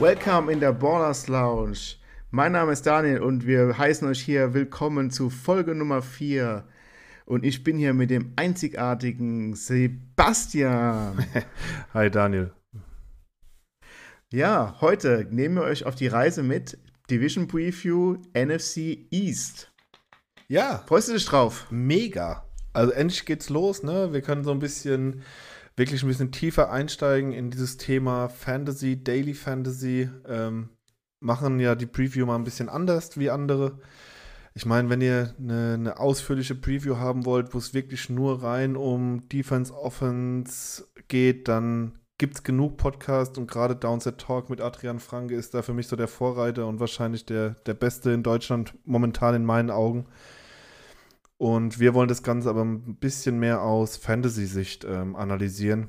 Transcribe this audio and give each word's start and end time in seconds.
Welcome 0.00 0.50
in 0.50 0.60
der 0.60 0.72
Ballers 0.72 1.28
Lounge. 1.28 1.96
Mein 2.30 2.52
Name 2.52 2.72
ist 2.72 2.86
Daniel 2.86 3.20
und 3.20 3.46
wir 3.46 3.76
heißen 3.76 4.08
euch 4.08 4.22
hier 4.22 4.54
willkommen 4.54 5.10
zu 5.10 5.28
Folge 5.28 5.74
Nummer 5.74 6.00
4. 6.00 6.64
Und 7.26 7.44
ich 7.44 7.62
bin 7.62 7.76
hier 7.76 7.92
mit 7.92 8.08
dem 8.08 8.32
einzigartigen 8.34 9.54
Sebastian. 9.54 11.22
Hi 11.92 12.10
Daniel. 12.10 12.54
Ja, 14.32 14.74
heute 14.80 15.26
nehmen 15.30 15.56
wir 15.56 15.64
euch 15.64 15.84
auf 15.84 15.96
die 15.96 16.06
Reise 16.06 16.42
mit 16.42 16.78
Division 17.10 17.46
Preview 17.46 18.16
NFC 18.32 19.06
East. 19.10 19.70
Ja. 20.48 20.82
Freust 20.86 21.10
du 21.10 21.12
dich 21.12 21.26
drauf? 21.26 21.66
Mega. 21.68 22.46
Also 22.72 22.92
endlich 22.92 23.26
geht's 23.26 23.50
los, 23.50 23.82
ne? 23.82 24.14
Wir 24.14 24.22
können 24.22 24.44
so 24.44 24.50
ein 24.50 24.60
bisschen, 24.60 25.24
wirklich 25.80 26.02
ein 26.02 26.08
bisschen 26.08 26.30
tiefer 26.30 26.70
einsteigen 26.70 27.32
in 27.32 27.50
dieses 27.50 27.78
Thema 27.78 28.28
Fantasy, 28.28 29.02
Daily 29.02 29.34
Fantasy. 29.34 30.10
Ähm, 30.28 30.68
machen 31.20 31.58
ja 31.58 31.74
die 31.74 31.86
Preview 31.86 32.26
mal 32.26 32.36
ein 32.36 32.44
bisschen 32.44 32.68
anders 32.68 33.18
wie 33.18 33.30
andere. 33.30 33.78
Ich 34.54 34.66
meine, 34.66 34.90
wenn 34.90 35.00
ihr 35.00 35.34
eine, 35.38 35.74
eine, 35.74 35.98
ausführliche 35.98 36.54
Preview 36.54 36.96
haben 36.96 37.24
wollt, 37.24 37.54
wo 37.54 37.58
es 37.58 37.72
wirklich 37.72 38.10
nur 38.10 38.42
rein 38.42 38.76
um 38.76 39.26
Defense, 39.28 39.72
Offense 39.72 40.84
geht, 41.08 41.48
dann 41.48 41.98
gibt 42.18 42.34
es 42.34 42.42
genug 42.42 42.76
Podcasts 42.76 43.38
und 43.38 43.50
gerade 43.50 43.74
Downset 43.74 44.18
Talk 44.18 44.50
mit 44.50 44.60
Adrian 44.60 44.98
Franke 44.98 45.34
ist 45.34 45.54
da 45.54 45.62
für 45.62 45.72
mich 45.72 45.88
so 45.88 45.96
der 45.96 46.08
Vorreiter 46.08 46.66
und 46.66 46.78
wahrscheinlich 46.78 47.24
der, 47.24 47.50
der 47.64 47.74
Beste 47.74 48.10
in 48.10 48.22
Deutschland 48.22 48.74
momentan 48.84 49.34
in 49.34 49.44
meinen 49.46 49.70
Augen. 49.70 50.06
Und 51.40 51.80
wir 51.80 51.94
wollen 51.94 52.08
das 52.08 52.22
Ganze 52.22 52.50
aber 52.50 52.62
ein 52.62 52.96
bisschen 52.96 53.38
mehr 53.38 53.62
aus 53.62 53.96
Fantasy-Sicht 53.96 54.84
ähm, 54.84 55.16
analysieren. 55.16 55.88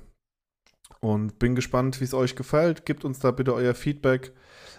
Und 1.02 1.40
bin 1.40 1.56
gespannt, 1.56 2.00
wie 2.00 2.06
es 2.06 2.14
euch 2.14 2.38
gefällt. 2.38 2.86
Gebt 2.86 3.04
uns 3.04 3.20
da 3.20 3.32
bitte 3.32 3.54
euer 3.54 3.74
Feedback. 3.74 4.32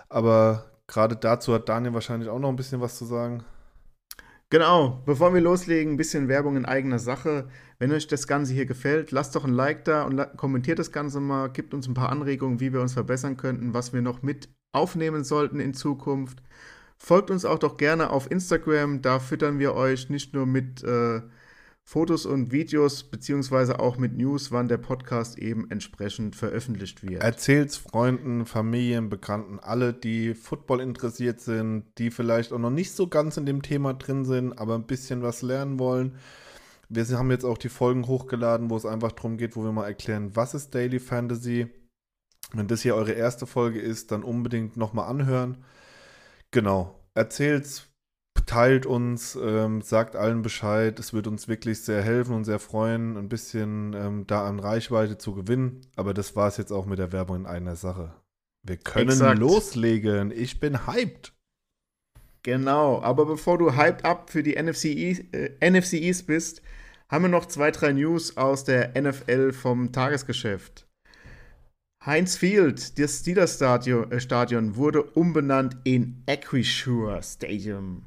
Aber 0.08 0.64
gerade 0.86 1.14
dazu 1.14 1.52
hat 1.52 1.68
Daniel 1.68 1.92
wahrscheinlich 1.92 2.30
auch 2.30 2.38
noch 2.38 2.48
ein 2.48 2.56
bisschen 2.56 2.80
was 2.80 2.96
zu 2.96 3.04
sagen. 3.04 3.44
Genau, 4.48 5.02
bevor 5.04 5.34
wir 5.34 5.42
loslegen, 5.42 5.92
ein 5.92 5.96
bisschen 5.98 6.28
Werbung 6.28 6.56
in 6.56 6.64
eigener 6.64 6.98
Sache. 6.98 7.48
Wenn 7.78 7.92
euch 7.92 8.06
das 8.06 8.26
Ganze 8.26 8.54
hier 8.54 8.64
gefällt, 8.64 9.10
lasst 9.10 9.36
doch 9.36 9.44
ein 9.44 9.52
Like 9.52 9.84
da 9.84 10.04
und 10.04 10.38
kommentiert 10.38 10.78
das 10.78 10.90
Ganze 10.90 11.20
mal, 11.20 11.50
gebt 11.50 11.74
uns 11.74 11.86
ein 11.86 11.92
paar 11.92 12.08
Anregungen, 12.08 12.60
wie 12.60 12.72
wir 12.72 12.80
uns 12.80 12.94
verbessern 12.94 13.36
könnten, 13.36 13.74
was 13.74 13.92
wir 13.92 14.00
noch 14.00 14.22
mit 14.22 14.48
aufnehmen 14.72 15.22
sollten 15.22 15.60
in 15.60 15.74
Zukunft. 15.74 16.42
Folgt 17.04 17.32
uns 17.32 17.44
auch 17.44 17.58
doch 17.58 17.78
gerne 17.78 18.10
auf 18.10 18.30
Instagram, 18.30 19.02
da 19.02 19.18
füttern 19.18 19.58
wir 19.58 19.74
euch 19.74 20.08
nicht 20.08 20.34
nur 20.34 20.46
mit 20.46 20.84
äh, 20.84 21.20
Fotos 21.82 22.26
und 22.26 22.52
Videos, 22.52 23.02
beziehungsweise 23.02 23.80
auch 23.80 23.96
mit 23.96 24.16
News, 24.16 24.52
wann 24.52 24.68
der 24.68 24.78
Podcast 24.78 25.36
eben 25.36 25.68
entsprechend 25.68 26.36
veröffentlicht 26.36 27.02
wird. 27.02 27.20
Erzählt's 27.20 27.76
Freunden, 27.76 28.46
Familien, 28.46 29.10
Bekannten, 29.10 29.58
alle, 29.58 29.92
die 29.92 30.34
Football 30.34 30.80
interessiert 30.80 31.40
sind, 31.40 31.86
die 31.98 32.12
vielleicht 32.12 32.52
auch 32.52 32.60
noch 32.60 32.70
nicht 32.70 32.92
so 32.92 33.08
ganz 33.08 33.36
in 33.36 33.46
dem 33.46 33.62
Thema 33.62 33.94
drin 33.94 34.24
sind, 34.24 34.56
aber 34.56 34.76
ein 34.76 34.86
bisschen 34.86 35.22
was 35.22 35.42
lernen 35.42 35.80
wollen. 35.80 36.14
Wir 36.88 37.04
haben 37.18 37.32
jetzt 37.32 37.44
auch 37.44 37.58
die 37.58 37.68
Folgen 37.68 38.06
hochgeladen, 38.06 38.70
wo 38.70 38.76
es 38.76 38.86
einfach 38.86 39.10
darum 39.10 39.38
geht, 39.38 39.56
wo 39.56 39.64
wir 39.64 39.72
mal 39.72 39.88
erklären, 39.88 40.36
was 40.36 40.54
ist 40.54 40.72
Daily 40.72 41.00
Fantasy. 41.00 41.66
Wenn 42.52 42.68
das 42.68 42.82
hier 42.82 42.94
eure 42.94 43.12
erste 43.12 43.46
Folge 43.48 43.80
ist, 43.80 44.12
dann 44.12 44.22
unbedingt 44.22 44.76
nochmal 44.76 45.08
anhören. 45.08 45.64
Genau. 46.52 47.00
Erzählt's, 47.14 47.88
teilt 48.46 48.86
uns, 48.86 49.36
ähm, 49.40 49.82
sagt 49.82 50.14
allen 50.14 50.42
Bescheid. 50.42 50.98
Es 50.98 51.12
wird 51.12 51.26
uns 51.26 51.48
wirklich 51.48 51.80
sehr 51.80 52.02
helfen 52.02 52.34
und 52.34 52.44
sehr 52.44 52.58
freuen, 52.58 53.16
ein 53.16 53.28
bisschen 53.28 53.94
ähm, 53.94 54.26
da 54.26 54.46
an 54.46 54.60
Reichweite 54.60 55.18
zu 55.18 55.34
gewinnen. 55.34 55.80
Aber 55.96 56.14
das 56.14 56.36
war 56.36 56.48
es 56.48 56.58
jetzt 56.58 56.72
auch 56.72 56.86
mit 56.86 56.98
der 56.98 57.12
Werbung 57.12 57.36
in 57.38 57.46
einer 57.46 57.76
Sache. 57.76 58.14
Wir 58.62 58.76
können 58.76 59.10
Exakt. 59.10 59.38
loslegen. 59.38 60.30
Ich 60.30 60.60
bin 60.60 60.86
hyped. 60.86 61.32
Genau, 62.44 63.00
aber 63.02 63.26
bevor 63.26 63.58
du 63.58 63.76
hyped 63.76 64.04
up 64.04 64.30
für 64.30 64.42
die 64.42 64.60
NFC 64.60 64.86
East, 64.86 65.22
äh, 65.32 65.70
NFC 65.70 65.94
East 65.94 66.26
bist, 66.26 66.60
haben 67.08 67.24
wir 67.24 67.28
noch 67.28 67.46
zwei, 67.46 67.70
drei 67.70 67.92
News 67.92 68.36
aus 68.36 68.64
der 68.64 69.00
NFL 69.00 69.52
vom 69.52 69.92
Tagesgeschäft. 69.92 70.86
Heinz 72.04 72.36
Field, 72.36 72.98
das 72.98 73.20
Steelers 73.20 73.54
Stadion, 73.54 74.10
äh, 74.10 74.18
Stadion, 74.18 74.74
wurde 74.74 75.04
umbenannt 75.04 75.76
in 75.84 76.24
Acrisure 76.28 77.22
Stadium. 77.22 78.02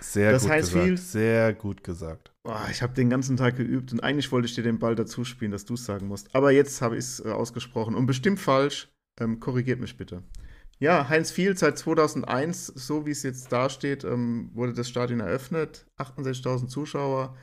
Sehr 0.00 0.32
das 0.32 0.42
gut 0.42 0.50
heißt 0.50 0.68
gesagt. 0.70 0.84
Field, 0.84 0.98
sehr 0.98 1.54
gut 1.54 1.84
gesagt. 1.84 2.32
Oh, 2.42 2.56
ich 2.70 2.82
habe 2.82 2.94
den 2.94 3.08
ganzen 3.08 3.36
Tag 3.36 3.56
geübt 3.56 3.92
und 3.92 4.00
eigentlich 4.00 4.32
wollte 4.32 4.46
ich 4.46 4.54
dir 4.56 4.64
den 4.64 4.80
Ball 4.80 4.96
dazu 4.96 5.24
spielen, 5.24 5.52
dass 5.52 5.64
du 5.64 5.74
es 5.74 5.84
sagen 5.84 6.08
musst. 6.08 6.34
Aber 6.34 6.50
jetzt 6.50 6.82
habe 6.82 6.96
ich 6.96 7.04
es 7.04 7.24
äh, 7.24 7.28
ausgesprochen 7.28 7.94
und 7.94 8.06
bestimmt 8.06 8.40
falsch. 8.40 8.88
Ähm, 9.20 9.38
korrigiert 9.38 9.80
mich 9.80 9.96
bitte. 9.96 10.24
Ja, 10.80 11.08
Heinz 11.08 11.30
Field 11.30 11.56
seit 11.58 11.78
2001, 11.78 12.66
so 12.66 13.06
wie 13.06 13.12
es 13.12 13.22
jetzt 13.22 13.52
dasteht, 13.52 14.02
ähm, 14.02 14.50
wurde 14.54 14.72
das 14.72 14.88
Stadion 14.88 15.20
eröffnet. 15.20 15.86
68.000 15.98 16.66
Zuschauer. 16.66 17.36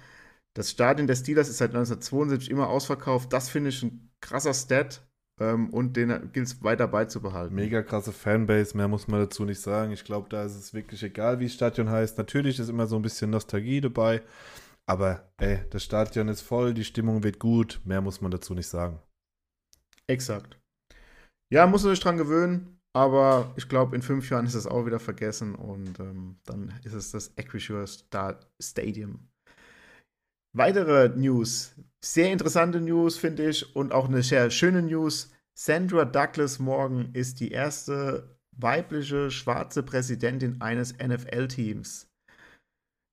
Das 0.53 0.69
Stadion 0.69 1.07
der 1.07 1.15
Steelers 1.15 1.47
ist 1.47 1.59
seit 1.59 1.69
1972 1.69 2.51
immer 2.51 2.67
ausverkauft. 2.67 3.31
Das 3.31 3.47
finde 3.47 3.69
ich 3.69 3.81
ein 3.83 4.11
krasser 4.19 4.53
Stat. 4.53 5.01
Ähm, 5.39 5.69
und 5.71 5.97
den 5.97 6.31
gilt 6.31 6.47
es 6.47 6.63
weiter 6.63 6.87
beizubehalten. 6.87 7.55
Mega 7.55 7.81
krasse 7.81 8.11
Fanbase, 8.11 8.77
mehr 8.77 8.87
muss 8.87 9.07
man 9.07 9.19
dazu 9.19 9.45
nicht 9.45 9.61
sagen. 9.61 9.91
Ich 9.91 10.03
glaube, 10.03 10.29
da 10.29 10.43
ist 10.43 10.55
es 10.55 10.73
wirklich 10.73 11.01
egal, 11.03 11.39
wie 11.39 11.45
das 11.45 11.53
Stadion 11.53 11.89
heißt. 11.89 12.17
Natürlich 12.17 12.59
ist 12.59 12.69
immer 12.69 12.87
so 12.87 12.95
ein 12.97 13.01
bisschen 13.01 13.31
Nostalgie 13.31 13.81
dabei. 13.81 14.21
Aber 14.85 15.31
ey, 15.37 15.65
das 15.69 15.83
Stadion 15.83 16.27
ist 16.27 16.41
voll, 16.41 16.73
die 16.73 16.83
Stimmung 16.83 17.23
wird 17.23 17.39
gut. 17.39 17.81
Mehr 17.85 18.01
muss 18.01 18.21
man 18.21 18.31
dazu 18.31 18.53
nicht 18.53 18.67
sagen. 18.67 18.99
Exakt. 20.07 20.59
Ja, 21.51 21.65
muss 21.67 21.83
man 21.83 21.93
sich 21.93 22.03
dran 22.03 22.17
gewöhnen. 22.17 22.79
Aber 22.95 23.53
ich 23.55 23.67
glaube, 23.67 23.95
in 23.95 24.03
fünf 24.03 24.29
Jahren 24.29 24.45
ist 24.45 24.53
es 24.53 24.67
auch 24.67 24.85
wieder 24.85 24.99
vergessen 24.99 25.55
und 25.55 25.99
ähm, 25.99 26.37
dann 26.45 26.79
ist 26.83 26.93
es 26.93 27.09
das 27.09 27.35
Acrisure 27.37 27.85
Stadium. 27.87 29.27
Weitere 30.55 31.09
News. 31.09 31.73
Sehr 31.99 32.31
interessante 32.31 32.79
News, 32.79 33.17
finde 33.17 33.49
ich, 33.49 33.75
und 33.75 33.91
auch 33.91 34.07
eine 34.07 34.21
sehr 34.21 34.51
schöne 34.51 34.83
News. 34.83 35.31
Sandra 35.55 36.05
Douglas 36.05 36.59
Morgan 36.59 37.09
ist 37.13 37.39
die 37.39 37.49
erste 37.49 38.37
weibliche 38.51 39.31
schwarze 39.31 39.81
Präsidentin 39.81 40.61
eines 40.61 40.93
NFL-Teams. 40.99 42.07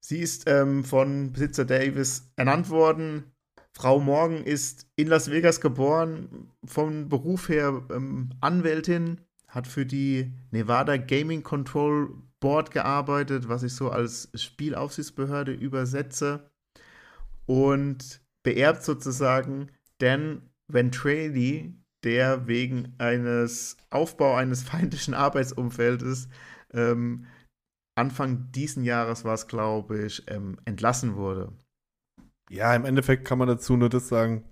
Sie 0.05 0.19
ist 0.19 0.45
ähm, 0.49 0.85
von 0.85 1.33
Besitzer 1.33 1.65
Davis 1.65 2.31
ernannt 2.37 2.69
worden. 2.69 3.33
Frau 3.73 4.01
Morgan 4.01 4.45
ist 4.45 4.87
in 4.97 5.07
Las 5.07 5.31
Vegas 5.31 5.63
geboren, 5.63 6.51
vom 6.65 7.09
Beruf 7.09 7.49
her 7.49 7.87
ähm, 7.91 8.31
Anwältin, 8.43 9.23
hat 9.49 9.67
für 9.67 9.87
die 9.87 10.31
Nevada 10.51 10.99
Gaming 10.99 11.43
Control 11.43 12.15
Board 12.41 12.71
gearbeitet, 12.71 13.49
was 13.49 13.63
ich 13.63 13.75
so 13.75 13.91
als 13.91 14.31
Spielaufsichtsbehörde 14.35 15.53
übersetze 15.53 16.50
und 17.51 18.23
beerbt 18.45 18.85
sozusagen 18.85 19.73
Dan 19.99 20.49
Ventrelli, 20.69 21.75
der 22.05 22.47
wegen 22.47 22.95
eines 22.99 23.77
Aufbau 23.91 24.37
eines 24.37 24.63
feindlichen 24.71 25.15
Arbeitsumfeldes 25.15 26.29
ähm, 26.73 27.27
Anfang 27.97 28.53
diesen 28.53 28.85
Jahres 28.85 29.25
war 29.25 29.35
es, 29.35 29.49
glaube 29.49 30.05
ich, 30.07 30.23
ähm, 30.29 30.59
entlassen 30.65 31.17
wurde. 31.17 31.53
Ja, 32.49 32.73
im 32.77 32.85
Endeffekt 32.85 33.27
kann 33.27 33.39
man 33.39 33.49
dazu 33.49 33.77
nur 33.77 33.89
das 33.89 34.09
sagen, 34.09 34.45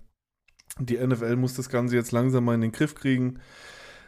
die 0.77 0.97
NFL 0.97 1.37
muss 1.37 1.55
das 1.55 1.69
Ganze 1.69 1.95
jetzt 1.95 2.11
langsam 2.11 2.43
mal 2.43 2.55
in 2.55 2.61
den 2.61 2.73
Griff 2.73 2.95
kriegen. 2.95 3.39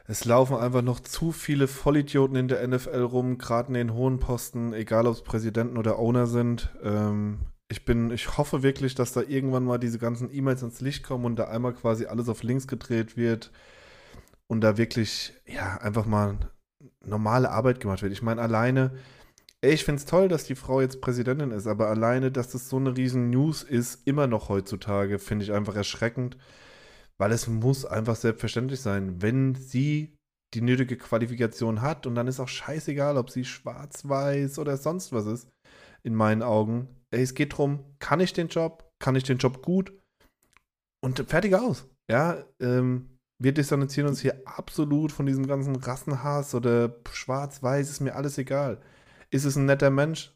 Es 0.06 0.26
laufen 0.26 0.58
einfach 0.58 0.82
noch 0.82 1.00
zu 1.00 1.32
viele 1.32 1.70
Vollidioten 1.70 2.36
in 2.36 2.50
der 2.50 2.68
NFL 2.68 3.04
rum, 3.04 3.38
gerade 3.38 3.70
in 3.70 3.76
den 3.76 3.94
hohen 3.94 4.20
Posten, 4.20 4.74
egal 4.74 5.08
ob 5.08 5.14
es 5.14 5.24
Präsidenten 5.24 5.78
oder 5.78 5.98
Owner 5.98 6.28
sind. 6.28 6.70
Ähm, 6.84 7.40
ich 7.72 7.86
bin, 7.86 8.12
ich 8.12 8.38
hoffe 8.38 8.64
wirklich, 8.64 8.96
dass 8.96 9.14
da 9.14 9.22
irgendwann 9.22 9.64
mal 9.64 9.78
diese 9.78 9.98
ganzen 9.98 10.32
E-Mails 10.34 10.62
ins 10.62 10.82
Licht 10.82 11.04
kommen 11.04 11.24
und 11.24 11.38
da 11.38 11.46
einmal 11.46 11.74
quasi 11.74 12.06
alles 12.06 12.28
auf 12.28 12.44
links 12.44 12.68
gedreht 12.68 13.16
wird 13.16 13.50
und 14.48 14.60
da 14.60 14.76
wirklich, 14.76 15.34
ja, 15.46 15.78
einfach 15.78 16.06
mal 16.06 16.38
normale 17.06 17.50
Arbeit 17.50 17.80
gemacht 17.80 18.02
wird. 18.02 18.12
Ich 18.12 18.22
meine, 18.22 18.42
alleine, 18.42 18.92
ey, 19.62 19.74
ich 19.74 19.86
finde 19.86 20.00
es 20.00 20.06
toll, 20.06 20.28
dass 20.28 20.44
die 20.44 20.56
Frau 20.56 20.82
jetzt 20.82 21.00
Präsidentin 21.00 21.52
ist, 21.52 21.66
aber 21.66 21.88
alleine, 21.88 22.30
dass 22.30 22.50
das 22.50 22.68
so 22.68 22.76
eine 22.76 22.98
riesen 22.98 23.30
News 23.30 23.64
ist, 23.64 24.06
immer 24.06 24.28
noch 24.28 24.50
heutzutage, 24.50 25.18
finde 25.18 25.46
ich 25.46 25.54
einfach 25.54 25.76
erschreckend, 25.76 26.38
weil 27.18 27.32
es 27.32 27.48
muss 27.48 27.86
einfach 27.86 28.18
selbstverständlich 28.18 28.82
sein, 28.82 29.22
wenn 29.22 29.56
sie 29.56 30.14
die 30.54 30.62
nötige 30.62 30.98
Qualifikation 30.98 31.82
hat 31.82 32.06
und 32.06 32.16
dann 32.16 32.28
ist 32.28 32.42
auch 32.42 32.50
scheißegal, 32.50 33.16
ob 33.16 33.30
sie 33.30 33.46
schwarz, 33.46 34.10
weiß 34.10 34.60
oder 34.60 34.76
sonst 34.76 35.14
was 35.14 35.26
ist, 35.26 35.48
in 36.04 36.14
meinen 36.16 36.44
Augen 36.44 36.90
es 37.12 37.34
geht 37.34 37.54
darum, 37.54 37.84
kann 38.00 38.20
ich 38.20 38.34
den 38.34 38.48
Job, 38.48 38.90
kann 39.00 39.16
ich 39.16 39.24
den 39.24 39.38
Job 39.38 39.62
gut 39.62 39.94
und 41.04 41.20
fertig 41.30 41.56
aus. 41.56 41.88
Ja, 42.10 42.44
ähm, 42.60 43.18
wir 43.42 43.54
distanzieren 43.54 44.10
uns 44.10 44.22
hier 44.22 44.42
absolut 44.46 45.12
von 45.12 45.26
diesem 45.26 45.48
ganzen 45.48 45.76
Rassenhass 45.76 46.54
oder 46.54 46.96
schwarz-weiß, 47.12 47.90
ist 47.90 48.02
mir 48.02 48.16
alles 48.16 48.38
egal. 48.38 48.82
Ist 49.30 49.46
es 49.46 49.56
ein 49.56 49.66
netter 49.66 49.90
Mensch? 49.90 50.36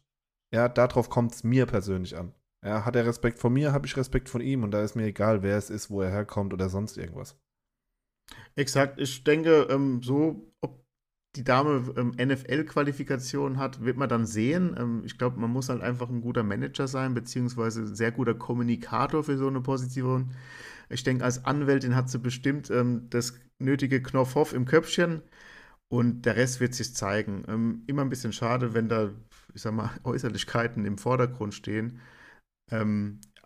Ja, 0.52 0.68
darauf 0.68 1.08
kommt 1.08 1.32
es 1.32 1.44
mir 1.44 1.66
persönlich 1.66 2.16
an. 2.16 2.34
Ja, 2.64 2.84
hat 2.84 2.96
er 2.96 3.06
Respekt 3.06 3.38
vor 3.38 3.50
mir, 3.50 3.72
habe 3.72 3.86
ich 3.86 3.96
Respekt 3.96 4.28
vor 4.28 4.40
ihm 4.40 4.62
und 4.62 4.70
da 4.70 4.82
ist 4.82 4.96
mir 4.96 5.04
egal, 5.04 5.42
wer 5.42 5.56
es 5.56 5.70
ist, 5.70 5.90
wo 5.90 6.02
er 6.02 6.10
herkommt 6.10 6.52
oder 6.52 6.68
sonst 6.68 6.96
irgendwas. 6.96 7.38
Exakt. 8.56 8.98
Ich 9.00 9.22
denke, 9.22 9.68
ähm, 9.70 10.02
so, 10.02 10.52
ob 10.60 10.85
die 11.36 11.44
Dame 11.44 11.94
ähm, 11.96 12.12
NFL-Qualifikation 12.18 13.58
hat, 13.58 13.84
wird 13.84 13.96
man 13.96 14.08
dann 14.08 14.26
sehen. 14.26 14.74
Ähm, 14.78 15.02
ich 15.04 15.18
glaube, 15.18 15.38
man 15.40 15.50
muss 15.50 15.68
halt 15.68 15.82
einfach 15.82 16.08
ein 16.08 16.20
guter 16.22 16.42
Manager 16.42 16.88
sein, 16.88 17.14
beziehungsweise 17.14 17.82
ein 17.82 17.94
sehr 17.94 18.12
guter 18.12 18.34
Kommunikator 18.34 19.22
für 19.24 19.36
so 19.38 19.46
eine 19.48 19.60
Position. 19.60 20.32
Ich 20.88 21.04
denke, 21.04 21.24
als 21.24 21.44
Anwältin 21.44 21.94
hat 21.96 22.10
sie 22.10 22.18
bestimmt 22.18 22.70
ähm, 22.70 23.06
das 23.10 23.34
nötige 23.58 24.02
Knopfhoff 24.02 24.52
im 24.52 24.64
Köpfchen 24.64 25.22
und 25.88 26.22
der 26.26 26.36
Rest 26.36 26.60
wird 26.60 26.74
sich 26.74 26.94
zeigen. 26.94 27.44
Ähm, 27.48 27.82
immer 27.86 28.02
ein 28.02 28.10
bisschen 28.10 28.32
schade, 28.32 28.74
wenn 28.74 28.88
da, 28.88 29.10
ich 29.54 29.62
sag 29.62 29.74
mal, 29.74 29.90
Äußerlichkeiten 30.04 30.84
im 30.84 30.98
Vordergrund 30.98 31.54
stehen. 31.54 32.00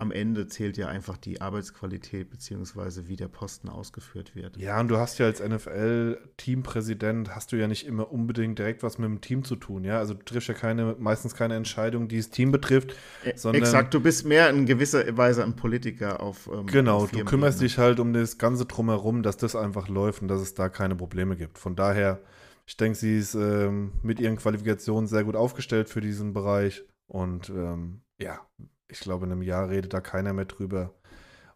Am 0.00 0.12
Ende 0.12 0.46
zählt 0.46 0.78
ja 0.78 0.88
einfach 0.88 1.18
die 1.18 1.42
Arbeitsqualität 1.42 2.30
beziehungsweise 2.30 3.06
wie 3.06 3.16
der 3.16 3.28
Posten 3.28 3.68
ausgeführt 3.68 4.34
wird. 4.34 4.56
Ja, 4.56 4.80
und 4.80 4.88
du 4.88 4.96
hast 4.96 5.18
ja 5.18 5.26
als 5.26 5.46
NFL-Teampräsident 5.46 7.34
hast 7.34 7.52
du 7.52 7.56
ja 7.56 7.68
nicht 7.68 7.86
immer 7.86 8.10
unbedingt 8.10 8.58
direkt 8.58 8.82
was 8.82 8.96
mit 8.96 9.10
dem 9.10 9.20
Team 9.20 9.44
zu 9.44 9.56
tun, 9.56 9.84
ja. 9.84 9.98
Also 9.98 10.14
du 10.14 10.24
triffst 10.24 10.48
ja 10.48 10.54
keine, 10.54 10.96
meistens 10.98 11.34
keine 11.34 11.54
Entscheidung, 11.54 12.08
die 12.08 12.16
das 12.16 12.30
Team 12.30 12.50
betrifft, 12.50 12.94
sondern. 13.34 13.62
Exakt, 13.62 13.92
du 13.92 14.00
bist 14.00 14.24
mehr 14.24 14.48
in 14.48 14.64
gewisser 14.64 15.16
Weise 15.18 15.44
ein 15.44 15.54
Politiker 15.54 16.20
auf. 16.20 16.48
Ähm, 16.50 16.64
genau, 16.64 17.02
auf 17.02 17.10
du 17.10 17.22
kümmerst 17.24 17.60
dich 17.60 17.76
halt 17.76 18.00
um 18.00 18.14
das 18.14 18.38
Ganze 18.38 18.64
drumherum, 18.64 19.22
dass 19.22 19.36
das 19.36 19.54
einfach 19.54 19.88
läuft 19.88 20.22
und 20.22 20.28
dass 20.28 20.40
es 20.40 20.54
da 20.54 20.70
keine 20.70 20.96
Probleme 20.96 21.36
gibt. 21.36 21.58
Von 21.58 21.76
daher, 21.76 22.22
ich 22.66 22.78
denke, 22.78 22.96
sie 22.96 23.18
ist 23.18 23.34
ähm, 23.34 23.92
mit 24.02 24.18
ihren 24.18 24.36
Qualifikationen 24.36 25.06
sehr 25.06 25.24
gut 25.24 25.36
aufgestellt 25.36 25.90
für 25.90 26.00
diesen 26.00 26.32
Bereich 26.32 26.84
und 27.06 27.50
ähm, 27.50 28.00
ja, 28.18 28.40
ich 28.90 29.00
glaube, 29.00 29.26
in 29.26 29.32
einem 29.32 29.42
Jahr 29.42 29.68
redet 29.68 29.94
da 29.94 30.00
keiner 30.00 30.32
mehr 30.32 30.44
drüber. 30.44 30.94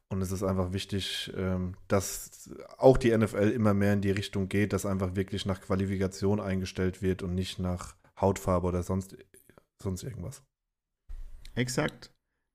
Und 0.08 0.22
es 0.22 0.30
ist 0.30 0.42
einfach 0.42 0.72
wichtig, 0.72 1.32
ähm, 1.36 1.74
dass 1.88 2.50
auch 2.78 2.96
die 2.96 3.16
NFL 3.16 3.50
immer 3.50 3.74
mehr 3.74 3.94
in 3.94 4.00
die 4.00 4.10
Richtung 4.10 4.48
geht, 4.48 4.72
dass 4.72 4.86
einfach 4.86 5.16
wirklich 5.16 5.46
nach 5.46 5.60
Qualifikation 5.60 6.40
eingestellt 6.40 7.02
wird 7.02 7.22
und 7.22 7.34
nicht 7.34 7.58
nach 7.58 7.96
Hautfarbe 8.20 8.66
oder 8.66 8.82
sonst, 8.82 9.16
sonst 9.82 10.04
irgendwas. 10.04 10.42
Exakt. 11.54 12.12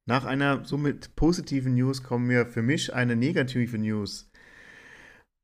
Nach 0.08 0.26
einer 0.26 0.66
somit 0.66 1.16
positiven 1.16 1.76
News 1.76 2.04
kommen 2.04 2.30
wir 2.30 2.46
für 2.46 2.62
mich 2.62 2.94
eine 2.94 3.16
negative 3.16 3.78
News. 3.78 4.32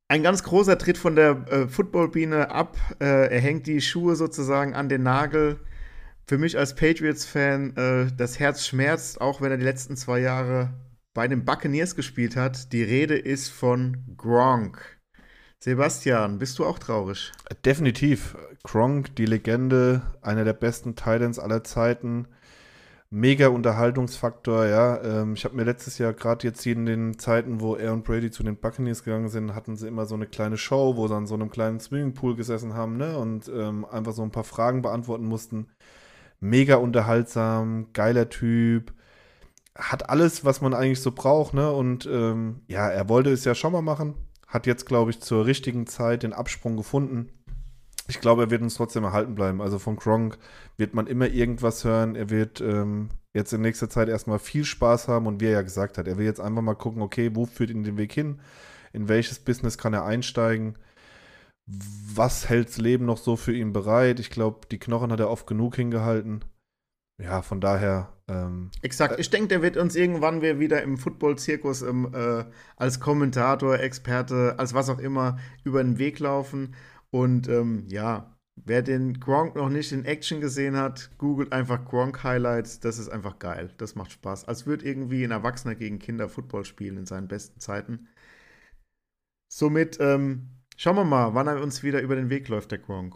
Ein 0.07 0.23
ganz 0.23 0.43
großer 0.43 0.77
Tritt 0.77 0.97
von 0.97 1.15
der 1.15 1.45
äh, 1.51 1.67
Footballbiene 1.67 2.51
ab. 2.51 2.77
Äh, 2.99 3.33
er 3.33 3.41
hängt 3.41 3.67
die 3.67 3.81
Schuhe 3.81 4.15
sozusagen 4.15 4.73
an 4.75 4.87
den 4.87 5.03
Nagel 5.03 5.59
für 6.27 6.37
mich 6.37 6.57
als 6.57 6.75
Patriots-Fan, 6.75 7.77
äh, 7.77 8.07
das 8.15 8.39
Herz 8.39 8.65
schmerzt, 8.65 9.21
auch 9.21 9.41
wenn 9.41 9.51
er 9.51 9.57
die 9.57 9.63
letzten 9.63 9.95
zwei 9.95 10.19
Jahre 10.19 10.73
bei 11.13 11.27
den 11.27 11.45
Buccaneers 11.45 11.95
gespielt 11.95 12.35
hat. 12.35 12.73
Die 12.73 12.83
Rede 12.83 13.17
ist 13.17 13.49
von 13.49 13.97
Gronk. 14.17 14.99
Sebastian, 15.59 16.37
bist 16.37 16.59
du 16.59 16.65
auch 16.65 16.79
traurig? 16.79 17.31
Definitiv. 17.63 18.35
Gronk, 18.63 19.15
die 19.15 19.25
Legende, 19.25 20.01
einer 20.21 20.43
der 20.43 20.53
besten 20.53 20.95
Titans 20.95 21.39
aller 21.39 21.63
Zeiten. 21.63 22.27
Mega 23.11 23.47
Unterhaltungsfaktor, 23.47 24.65
ja. 24.65 25.01
Ähm, 25.03 25.35
ich 25.35 25.45
habe 25.45 25.55
mir 25.55 25.63
letztes 25.63 25.99
Jahr, 25.99 26.13
gerade 26.13 26.45
jetzt 26.45 26.65
in 26.65 26.85
den 26.85 27.17
Zeiten, 27.19 27.61
wo 27.61 27.75
er 27.75 27.93
und 27.93 28.03
Brady 28.03 28.31
zu 28.31 28.43
den 28.43 28.57
Buccaneers 28.57 29.03
gegangen 29.03 29.29
sind, 29.29 29.55
hatten 29.55 29.75
sie 29.75 29.87
immer 29.87 30.05
so 30.05 30.15
eine 30.15 30.25
kleine 30.25 30.57
Show, 30.57 30.97
wo 30.97 31.07
sie 31.07 31.15
an 31.15 31.27
so 31.27 31.35
einem 31.35 31.49
kleinen 31.49 31.79
Swimmingpool 31.79 32.35
gesessen 32.35 32.73
haben, 32.73 32.97
ne? 32.97 33.17
Und 33.17 33.47
ähm, 33.47 33.85
einfach 33.85 34.11
so 34.11 34.23
ein 34.23 34.31
paar 34.31 34.43
Fragen 34.43 34.81
beantworten 34.81 35.25
mussten 35.25 35.67
mega 36.49 36.75
unterhaltsam, 36.75 37.87
geiler 37.93 38.29
Typ, 38.29 38.93
hat 39.75 40.09
alles, 40.09 40.45
was 40.45 40.61
man 40.61 40.73
eigentlich 40.73 41.01
so 41.01 41.11
braucht, 41.11 41.53
ne? 41.53 41.71
Und 41.71 42.07
ähm, 42.11 42.61
ja, 42.67 42.87
er 42.89 43.09
wollte 43.09 43.31
es 43.31 43.43
ja 43.43 43.55
schon 43.55 43.73
mal 43.73 43.81
machen, 43.81 44.15
hat 44.47 44.67
jetzt, 44.67 44.85
glaube 44.85 45.11
ich, 45.11 45.19
zur 45.19 45.45
richtigen 45.45 45.85
Zeit 45.87 46.23
den 46.23 46.33
Absprung 46.33 46.77
gefunden. 46.77 47.29
Ich 48.07 48.21
glaube, 48.21 48.43
er 48.43 48.49
wird 48.51 48.61
uns 48.61 48.75
trotzdem 48.75 49.03
erhalten 49.03 49.35
bleiben. 49.35 49.61
Also 49.61 49.79
von 49.79 49.95
Gronk 49.95 50.37
wird 50.77 50.93
man 50.93 51.07
immer 51.07 51.27
irgendwas 51.27 51.83
hören. 51.83 52.15
Er 52.15 52.29
wird 52.29 52.61
ähm, 52.61 53.09
jetzt 53.33 53.51
in 53.51 53.61
nächster 53.61 53.89
Zeit 53.89 54.07
erstmal 54.09 54.39
viel 54.39 54.63
Spaß 54.63 55.07
haben 55.07 55.25
und 55.25 55.41
wie 55.41 55.45
er 55.45 55.51
ja 55.51 55.61
gesagt 55.63 55.97
hat, 55.97 56.07
er 56.07 56.17
will 56.17 56.25
jetzt 56.25 56.39
einfach 56.39 56.61
mal 56.61 56.75
gucken, 56.75 57.01
okay, 57.01 57.31
wo 57.33 57.45
führt 57.45 57.71
ihn 57.71 57.83
den 57.83 57.97
Weg 57.97 58.13
hin? 58.13 58.39
In 58.93 59.09
welches 59.09 59.39
Business 59.39 59.77
kann 59.77 59.93
er 59.93 60.05
einsteigen? 60.05 60.77
Was 61.67 62.49
hält 62.49 62.69
das 62.69 62.77
Leben 62.77 63.05
noch 63.05 63.17
so 63.17 63.35
für 63.35 63.53
ihn 63.53 63.73
bereit? 63.73 64.19
Ich 64.19 64.29
glaube, 64.29 64.67
die 64.69 64.79
Knochen 64.79 65.11
hat 65.11 65.19
er 65.19 65.29
oft 65.29 65.47
genug 65.47 65.75
hingehalten. 65.75 66.45
Ja, 67.17 67.41
von 67.41 67.61
daher. 67.61 68.13
Ähm, 68.27 68.71
Exakt. 68.81 69.19
Ich 69.19 69.29
denke, 69.29 69.47
der 69.47 69.61
wird 69.61 69.77
uns 69.77 69.95
irgendwann 69.95 70.41
wieder 70.41 70.81
im 70.83 70.97
Football-Zirkus 70.97 71.81
ähm, 71.81 72.11
äh, 72.13 72.43
als 72.75 72.99
Kommentator, 72.99 73.79
Experte, 73.79 74.55
als 74.57 74.73
was 74.73 74.89
auch 74.89 74.99
immer 74.99 75.37
über 75.63 75.81
den 75.81 75.97
Weg 75.97 76.19
laufen. 76.19 76.75
Und 77.11 77.47
ähm, 77.47 77.85
ja, 77.87 78.35
wer 78.55 78.81
den 78.81 79.19
Gronk 79.19 79.55
noch 79.55 79.69
nicht 79.69 79.91
in 79.91 80.05
Action 80.05 80.41
gesehen 80.41 80.75
hat, 80.75 81.11
googelt 81.17 81.53
einfach 81.53 81.85
Gronk 81.85 82.23
Highlights. 82.23 82.79
Das 82.81 82.99
ist 82.99 83.09
einfach 83.09 83.39
geil. 83.39 83.71
Das 83.77 83.95
macht 83.95 84.11
Spaß. 84.11 84.45
Als 84.45 84.65
würde 84.65 84.85
irgendwie 84.85 85.23
ein 85.23 85.31
Erwachsener 85.31 85.75
gegen 85.75 85.99
Kinder 85.99 86.27
Football 86.27 86.65
spielen 86.65 86.97
in 86.97 87.05
seinen 87.05 87.27
besten 87.29 87.59
Zeiten. 87.59 88.09
Somit 89.47 89.97
ähm, 90.01 90.54
Schauen 90.75 90.95
wir 90.97 91.05
mal, 91.05 91.33
wann 91.33 91.47
er 91.47 91.61
uns 91.61 91.83
wieder 91.83 92.01
über 92.01 92.15
den 92.15 92.29
Weg 92.29 92.47
läuft, 92.49 92.71
der 92.71 92.79
Gronk. 92.79 93.15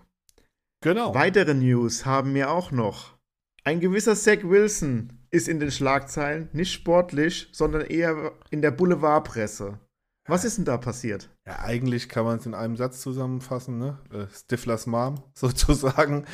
Genau. 0.82 1.14
Weitere 1.14 1.54
News 1.54 2.06
haben 2.06 2.34
wir 2.34 2.52
auch 2.52 2.72
noch. 2.72 3.18
Ein 3.66 3.82
gewisser 3.82 4.16
Zach 4.16 4.44
Wilson 4.44 5.20
ist 5.30 5.50
in 5.50 5.60
den 5.60 5.72
Schlagzeilen, 5.72 6.50
nicht 6.54 6.72
sportlich, 6.72 7.50
sondern 7.52 7.82
eher 7.82 8.32
in 8.50 8.62
der 8.62 8.72
Boulevardpresse. 8.72 9.78
Was 10.28 10.46
ist 10.46 10.58
denn 10.58 10.66
da 10.66 10.78
passiert? 10.78 11.30
Ja, 11.46 11.60
eigentlich 11.60 12.08
kann 12.08 12.24
man 12.24 12.38
es 12.38 12.46
in 12.46 12.54
einem 12.54 12.78
Satz 12.78 13.02
zusammenfassen, 13.02 13.80
ne? 13.80 13.98
Äh, 14.14 14.28
Stiflers 14.32 14.86
Mom, 14.86 15.24
sozusagen. 15.34 16.26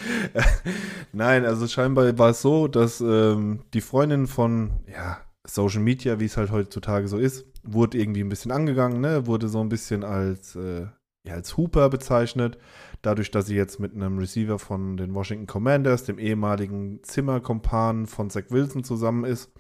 Nein, 1.14 1.46
also 1.46 1.66
scheinbar 1.68 2.18
war 2.18 2.32
es 2.32 2.42
so, 2.42 2.68
dass 2.68 3.00
ähm, 3.02 3.64
die 3.74 3.82
Freundin 3.82 4.28
von, 4.28 4.84
ja, 4.88 5.22
Social 5.48 5.80
Media, 5.80 6.20
wie 6.20 6.26
es 6.26 6.38
halt 6.38 6.52
heutzutage 6.52 7.08
so 7.08 7.18
ist, 7.18 7.46
wurde 7.64 7.98
irgendwie 7.98 8.22
ein 8.22 8.30
bisschen 8.30 8.52
angegangen, 8.52 9.00
ne? 9.00 9.28
Wurde 9.28 9.48
so 9.48 9.62
ein 9.62 9.70
bisschen 9.70 10.04
als 10.04 10.56
äh, 10.56 10.88
ja, 11.26 11.34
als 11.34 11.58
Hooper 11.58 11.90
bezeichnet. 11.90 12.58
Dadurch, 13.02 13.32
dass 13.32 13.48
sie 13.48 13.56
jetzt 13.56 13.80
mit 13.80 13.94
einem 13.94 14.18
Receiver 14.18 14.60
von 14.60 14.98
den 14.98 15.14
Washington 15.14 15.48
Commanders, 15.48 16.04
dem 16.04 16.20
ehemaligen 16.20 17.04
Zimmerkompan 17.04 18.06
von 18.06 18.30
Zach 18.30 18.46
Wilson, 18.50 18.84
zusammen 18.84 19.26
ist. 19.26 19.52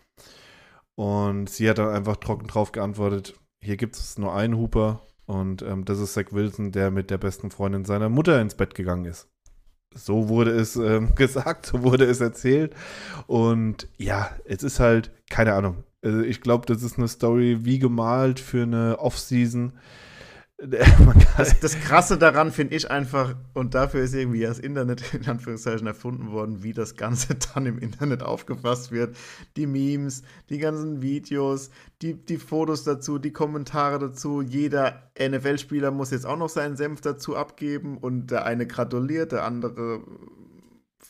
Und 0.96 1.50
sie 1.50 1.70
hat 1.70 1.78
dann 1.78 1.90
einfach 1.90 2.18
trocken 2.18 2.48
drauf 2.48 2.72
geantwortet: 2.72 3.39
Hier 3.62 3.78
gibt 3.78 3.96
es 3.96 4.18
nur 4.18 4.34
einen 4.34 4.58
Hooper 4.58 5.01
und 5.25 5.62
ähm, 5.63 5.86
das 5.86 6.00
ist 6.00 6.13
Zach 6.13 6.32
Wilson, 6.32 6.72
der 6.72 6.92
mit 6.92 7.10
der 7.10 7.18
besten 7.18 7.51
Freundin 7.51 7.86
seiner 7.86 8.10
Mutter 8.10 8.39
ins 8.42 8.56
Bett 8.56 8.75
gegangen 8.75 9.06
ist. 9.06 9.28
So 9.94 10.30
wurde 10.30 10.51
es 10.51 10.75
ähm, 10.75 11.13
gesagt, 11.16 11.66
so 11.66 11.84
wurde 11.84 12.06
es 12.06 12.22
erzählt. 12.22 12.75
Und 13.28 13.89
ja, 13.98 14.30
es 14.46 14.63
ist 14.63 14.80
halt, 14.80 15.12
keine 15.30 15.54
Ahnung. 15.54 15.84
Also 16.04 16.22
ich 16.22 16.42
glaube, 16.42 16.68
das 16.68 16.84
ist 16.84 16.98
eine 16.98 17.08
Story 17.08 17.60
wie 17.62 17.80
gemalt 17.80 18.39
für 18.39 18.63
eine 18.63 19.00
Offseason. 19.00 19.72
season 19.72 19.80
das, 21.38 21.60
das, 21.60 21.80
Krasse 21.82 22.18
daran 22.18 22.50
finde 22.50 22.76
ich 22.76 22.90
einfach, 22.90 23.36
und 23.54 23.76
dafür 23.76 24.02
ist 24.02 24.14
irgendwie 24.14 24.42
das 24.42 24.58
Internet 24.58 25.14
in 25.14 25.28
Anführungszeichen 25.28 25.86
erfunden 25.86 26.32
worden, 26.32 26.64
wie 26.64 26.72
das 26.72 26.96
Ganze 26.96 27.36
dann 27.54 27.66
im 27.66 27.78
Internet 27.78 28.24
aufgefasst 28.24 28.92
wird. 28.92 29.18
Die 29.58 29.68
Memes, 29.68 30.24
die 30.50 30.58
ganzen 30.58 31.02
Videos, 31.02 31.72
die, 32.02 32.14
die 32.14 32.38
Fotos 32.38 32.86
dazu, 32.86 33.20
die 33.20 33.34
Kommentare 33.34 34.00
dazu. 34.00 34.42
Jeder 34.42 35.12
NFL-Spieler 35.20 35.92
muss 35.92 36.12
jetzt 36.12 36.26
auch 36.26 36.38
noch 36.38 36.50
seinen 36.50 36.78
Senf 36.78 37.02
dazu 37.02 37.36
abgeben 37.36 37.98
und 37.98 38.32
der 38.32 38.46
eine 38.46 38.66
gratuliert, 38.66 39.34
der 39.34 39.44
andere 39.44 40.04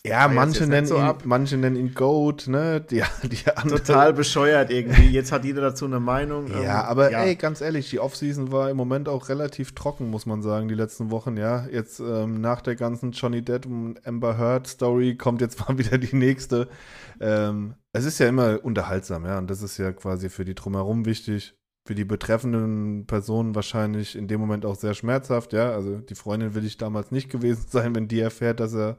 ja, 0.08 0.28
manche 0.28 0.68
nennen, 0.68 0.88
so 0.88 0.98
ihn, 0.98 1.14
manche 1.24 1.58
nennen 1.58 1.76
ihn 1.76 1.94
Goat, 1.94 2.48
ne? 2.48 2.82
Die, 2.82 3.04
die 3.24 3.52
andere. 3.56 3.80
Total 3.80 4.14
bescheuert 4.14 4.72
irgendwie. 4.72 5.10
Jetzt 5.10 5.32
hat 5.32 5.46
jeder 5.46 5.62
dazu 5.62 5.86
eine 5.86 6.00
Meinung. 6.00 6.48
Ja, 6.48 6.82
ähm, 6.82 6.90
aber 6.90 7.12
ja. 7.12 7.24
ey, 7.24 7.36
ganz 7.36 7.62
ehrlich, 7.62 7.90
die 7.90 8.00
Offseason 8.00 8.52
war 8.52 8.70
im 8.70 8.78
Moment 8.78 9.10
auch 9.10 9.30
relativ 9.30 9.74
trocken, 9.74 10.10
muss 10.10 10.26
man 10.26 10.42
sagen, 10.42 10.68
die 10.68 10.76
letzten 10.76 11.12
Wochen, 11.12 11.38
ja. 11.38 11.66
Jetzt 11.72 12.00
ähm, 12.00 12.42
nach 12.42 12.62
der 12.62 12.76
ganzen 12.76 13.12
Johnny 13.12 13.42
Depp 13.42 13.66
und 13.66 14.06
Amber 14.06 14.38
Heard 14.38 14.68
Story 14.68 15.16
kommt 15.16 15.42
jetzt 15.42 15.60
mal 15.68 15.78
wieder 15.78 15.98
die 15.98 16.16
nächste. 16.16 16.68
Ähm, 17.20 17.76
es 17.94 18.06
ist 18.06 18.20
ja 18.20 18.28
immer 18.28 18.60
unterhaltsam, 18.64 19.26
ja, 19.26 19.38
und 19.38 19.50
das 19.50 19.62
ist 19.62 19.78
ja 19.78 19.92
quasi 19.92 20.30
für 20.30 20.46
die 20.46 20.56
Drumherum 20.56 21.06
wichtig. 21.06 21.56
Für 21.88 21.94
die 21.94 22.06
betreffenden 22.06 23.06
Personen 23.06 23.54
wahrscheinlich 23.54 24.16
in 24.16 24.28
dem 24.28 24.40
Moment 24.40 24.66
auch 24.66 24.76
sehr 24.76 24.96
schmerzhaft, 24.96 25.54
ja. 25.54 25.72
Also 25.72 25.98
die 25.98 26.16
Freundin 26.16 26.56
will 26.56 26.66
ich 26.66 26.78
damals 26.78 27.12
nicht 27.12 27.30
gewesen 27.30 27.66
sein, 27.70 27.94
wenn 27.96 28.08
die 28.08 28.20
erfährt, 28.20 28.60
dass 28.60 28.74
er 28.74 28.98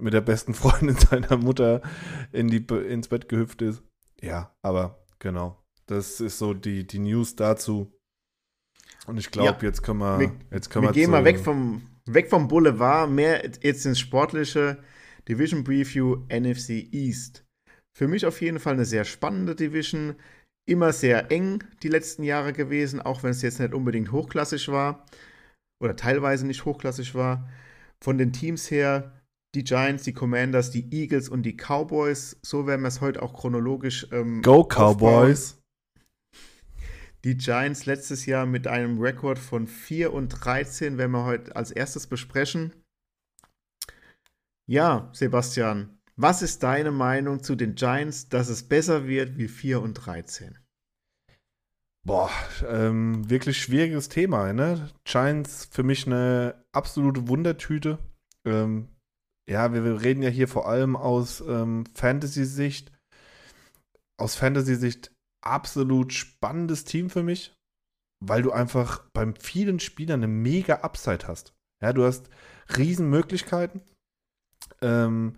mit 0.00 0.12
der 0.12 0.20
besten 0.20 0.54
Freundin 0.54 0.96
seiner 1.10 1.36
Mutter 1.36 1.82
in 2.32 2.48
die, 2.48 2.64
ins 2.88 3.08
Bett 3.08 3.28
gehüpft 3.28 3.62
ist. 3.62 3.82
Ja, 4.20 4.54
aber 4.62 5.04
genau. 5.18 5.62
Das 5.86 6.20
ist 6.20 6.38
so 6.38 6.54
die, 6.54 6.86
die 6.86 6.98
News 6.98 7.36
dazu. 7.36 7.92
Und 9.06 9.18
ich 9.18 9.30
glaube, 9.30 9.58
ja. 9.60 9.68
jetzt 9.68 9.82
können 9.82 10.00
wir. 10.00 10.18
wir 10.18 10.32
jetzt 10.50 10.68
können 10.70 10.84
wir, 10.84 10.94
wir 10.94 11.00
gehen 11.00 11.10
mal 11.10 11.24
weg 11.24 11.38
vom, 11.38 11.82
weg 12.06 12.28
vom 12.28 12.48
Boulevard, 12.48 13.08
mehr 13.08 13.48
jetzt 13.62 13.86
ins 13.86 14.00
sportliche 14.00 14.78
Division 15.28 15.64
Preview 15.64 16.24
NFC 16.28 16.92
East. 16.92 17.44
Für 17.96 18.08
mich 18.08 18.26
auf 18.26 18.40
jeden 18.40 18.58
Fall 18.58 18.74
eine 18.74 18.84
sehr 18.84 19.04
spannende 19.04 19.54
Division. 19.54 20.16
Immer 20.68 20.92
sehr 20.92 21.30
eng 21.30 21.62
die 21.84 21.88
letzten 21.88 22.24
Jahre 22.24 22.52
gewesen, 22.52 23.00
auch 23.00 23.22
wenn 23.22 23.30
es 23.30 23.42
jetzt 23.42 23.60
nicht 23.60 23.72
unbedingt 23.72 24.10
hochklassig 24.10 24.68
war. 24.68 25.06
Oder 25.80 25.94
teilweise 25.94 26.46
nicht 26.46 26.64
hochklassig 26.64 27.14
war. 27.14 27.48
von 28.02 28.18
den 28.18 28.32
Teams 28.32 28.70
her 28.70 29.12
die 29.54 29.64
Giants, 29.64 30.04
die 30.04 30.12
Commanders, 30.12 30.70
die 30.70 30.92
Eagles 30.92 31.28
und 31.28 31.42
die 31.42 31.56
Cowboys. 31.56 32.38
So 32.42 32.66
werden 32.66 32.82
wir 32.82 32.88
es 32.88 33.00
heute 33.00 33.22
auch 33.22 33.34
chronologisch. 33.34 34.06
Ähm, 34.12 34.42
Go 34.42 34.64
Cowboys! 34.64 35.52
Aufbauen. 35.52 35.62
Die 37.24 37.36
Giants 37.36 37.86
letztes 37.86 38.26
Jahr 38.26 38.46
mit 38.46 38.68
einem 38.68 39.00
Rekord 39.00 39.38
von 39.38 39.66
4 39.66 40.12
und 40.12 40.28
13 40.28 40.96
werden 40.96 41.10
wir 41.10 41.24
heute 41.24 41.56
als 41.56 41.72
erstes 41.72 42.06
besprechen. 42.06 42.72
Ja, 44.68 45.10
Sebastian, 45.12 45.98
was 46.16 46.42
ist 46.42 46.62
deine 46.62 46.92
Meinung 46.92 47.42
zu 47.42 47.56
den 47.56 47.74
Giants, 47.74 48.28
dass 48.28 48.48
es 48.48 48.68
besser 48.68 49.08
wird 49.08 49.38
wie 49.38 49.48
4 49.48 49.80
und 49.82 49.94
13? 49.94 50.58
Boah, 52.06 52.30
ähm, 52.68 53.28
wirklich 53.28 53.60
schwieriges 53.60 54.08
Thema, 54.08 54.52
ne? 54.52 54.88
Giants 55.04 55.68
für 55.72 55.82
mich 55.82 56.06
eine 56.06 56.64
absolute 56.70 57.26
Wundertüte. 57.26 57.98
Ähm, 58.44 58.88
ja, 59.48 59.72
wir, 59.72 59.84
wir, 59.84 60.02
reden 60.02 60.22
ja 60.22 60.30
hier 60.30 60.48
vor 60.48 60.68
allem 60.68 60.96
aus 60.96 61.40
ähm, 61.40 61.84
Fantasy-Sicht. 61.94 62.92
Aus 64.18 64.34
Fantasy-Sicht 64.34 65.12
absolut 65.44 66.12
spannendes 66.12 66.84
Team 66.84 67.10
für 67.10 67.22
mich, 67.22 67.54
weil 68.24 68.42
du 68.42 68.50
einfach 68.50 69.04
beim 69.12 69.36
vielen 69.36 69.78
Spielern 69.78 70.20
eine 70.20 70.28
mega 70.28 70.76
Upside 70.76 71.28
hast. 71.28 71.54
Ja, 71.82 71.92
du 71.92 72.04
hast 72.04 72.28
Riesenmöglichkeiten. 72.76 73.82
Ähm, 74.80 75.36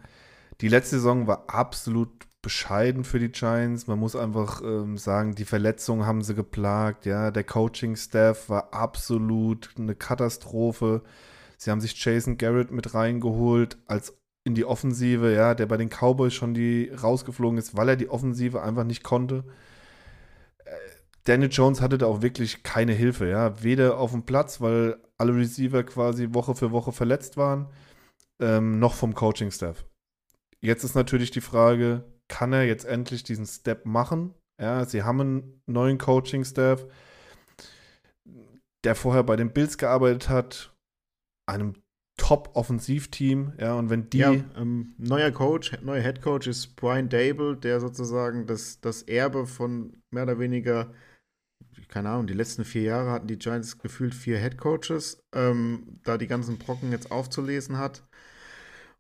die 0.61 0.69
letzte 0.69 0.97
Saison 0.97 1.27
war 1.27 1.51
absolut 1.51 2.27
bescheiden 2.43 3.05
für 3.05 3.19
die 3.19 3.31
Giants. 3.31 3.87
Man 3.87 3.99
muss 3.99 4.17
einfach 4.17 4.63
ähm, 4.63 4.97
sagen, 4.97 5.35
die 5.35 5.45
Verletzungen 5.45 6.07
haben 6.07 6.23
sie 6.23 6.35
geplagt. 6.35 7.05
Ja, 7.05 7.31
der 7.31 7.45
Coaching-Staff 7.45 8.49
war 8.49 8.73
absolut 8.73 9.71
eine 9.77 9.95
Katastrophe. 9.95 11.03
Sie 11.59 11.71
haben 11.71 11.81
sich 11.81 12.03
Jason 12.03 12.39
Garrett 12.39 12.71
mit 12.71 12.95
reingeholt 12.95 13.77
als 13.87 14.17
in 14.45 14.55
die 14.55 14.65
Offensive, 14.65 15.35
ja, 15.35 15.55
der 15.55 15.67
bei 15.67 15.77
den 15.77 15.91
Cowboys 15.91 16.33
schon 16.33 16.55
die 16.55 16.91
rausgeflogen 16.91 17.59
ist, 17.59 17.77
weil 17.77 17.91
er 17.91 17.97
die 17.97 18.09
Offensive 18.09 18.63
einfach 18.63 18.85
nicht 18.85 19.03
konnte. 19.03 19.45
Äh, 20.65 20.71
Daniel 21.25 21.51
Jones 21.51 21.83
hatte 21.83 21.99
da 21.99 22.07
auch 22.07 22.23
wirklich 22.23 22.63
keine 22.63 22.93
Hilfe, 22.93 23.29
ja, 23.29 23.63
weder 23.63 23.99
auf 23.99 24.13
dem 24.13 24.23
Platz, 24.23 24.61
weil 24.61 24.97
alle 25.19 25.35
Receiver 25.35 25.83
quasi 25.83 26.29
Woche 26.33 26.55
für 26.55 26.71
Woche 26.71 26.93
verletzt 26.93 27.37
waren, 27.37 27.69
ähm, 28.41 28.79
noch 28.79 28.95
vom 28.95 29.15
Coaching-Staff. 29.15 29.85
Jetzt 30.61 30.85
ist 30.85 30.95
natürlich 30.95 31.33
die 31.33 31.41
Frage, 31.41 32.05
kann 32.29 32.53
er 32.53 32.65
jetzt 32.65 32.85
endlich 32.85 33.25
diesen 33.25 33.47
Step 33.47 33.85
machen. 33.85 34.33
Ja, 34.61 34.85
sie 34.85 35.03
haben 35.03 35.21
einen 35.21 35.63
neuen 35.67 35.99
Coaching-Staff, 35.99 36.87
der 38.85 38.95
vorher 38.95 39.25
bei 39.25 39.37
den 39.37 39.53
Bills 39.53 39.77
gearbeitet 39.77 40.29
hat, 40.29 40.73
einem 41.49 41.75
Top-Offensivteam, 42.17 43.53
ja, 43.59 43.75
und 43.75 43.91
wenn 43.91 44.11
die. 44.11 44.19
Ja, 44.19 44.33
ähm, 44.57 44.95
neuer 44.99 45.31
Coach, 45.31 45.73
neuer 45.83 46.03
Head 46.03 46.21
Coach 46.21 46.47
ist 46.47 46.75
Brian 46.77 47.09
Dable, 47.09 47.57
der 47.57 47.81
sozusagen 47.81 48.47
das, 48.47 48.81
das 48.81 49.03
Erbe 49.03 49.47
von 49.47 50.03
mehr 50.11 50.25
oder 50.25 50.39
weniger, 50.39 50.93
keine 51.89 52.11
Ahnung, 52.11 52.27
die 52.27 52.35
letzten 52.35 52.65
vier 52.65 52.83
Jahre 52.83 53.13
hatten 53.13 53.29
die 53.29 53.39
Giants 53.39 53.79
gefühlt 53.79 54.15
vier 54.15 54.39
Head 54.39 54.59
Coaches, 54.59 55.23
ähm, 55.33 56.01
da 56.03 56.19
die 56.19 56.27
ganzen 56.27 56.59
Brocken 56.59 56.91
jetzt 56.91 57.11
aufzulesen 57.13 57.79
hat 57.79 58.03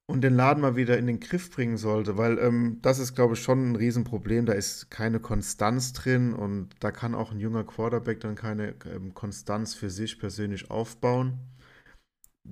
und 0.06 0.22
den 0.22 0.34
Laden 0.34 0.62
mal 0.62 0.74
wieder 0.74 0.96
in 0.96 1.06
den 1.06 1.20
Griff 1.20 1.50
bringen 1.50 1.76
sollte, 1.76 2.16
weil 2.16 2.38
ähm, 2.38 2.78
das 2.80 2.98
ist, 2.98 3.14
glaube 3.14 3.34
ich, 3.34 3.42
schon 3.42 3.72
ein 3.72 3.76
Riesenproblem. 3.76 4.46
Da 4.46 4.54
ist 4.54 4.90
keine 4.90 5.20
Konstanz 5.20 5.92
drin 5.92 6.32
und 6.32 6.70
da 6.80 6.90
kann 6.90 7.14
auch 7.14 7.30
ein 7.30 7.40
junger 7.40 7.64
Quarterback 7.64 8.20
dann 8.20 8.34
keine 8.34 8.74
ähm, 8.86 9.12
Konstanz 9.12 9.74
für 9.74 9.90
sich 9.90 10.18
persönlich 10.18 10.70
aufbauen. 10.70 11.38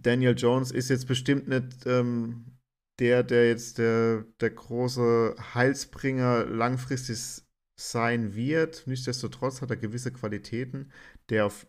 Daniel 0.02 0.34
Jones 0.36 0.70
ist 0.70 0.90
jetzt 0.90 1.06
bestimmt 1.06 1.48
nicht 1.48 1.86
ähm, 1.86 2.56
der, 2.98 3.22
der 3.22 3.48
jetzt 3.48 3.78
der, 3.78 4.24
der 4.40 4.50
große 4.50 5.36
Heilsbringer 5.54 6.46
langfristig 6.46 7.42
sein 7.78 8.34
wird. 8.34 8.86
Nichtsdestotrotz 8.86 9.60
hat 9.60 9.70
er 9.70 9.76
gewisse 9.76 10.12
Qualitäten, 10.12 10.90
der 11.28 11.46
auf 11.46 11.66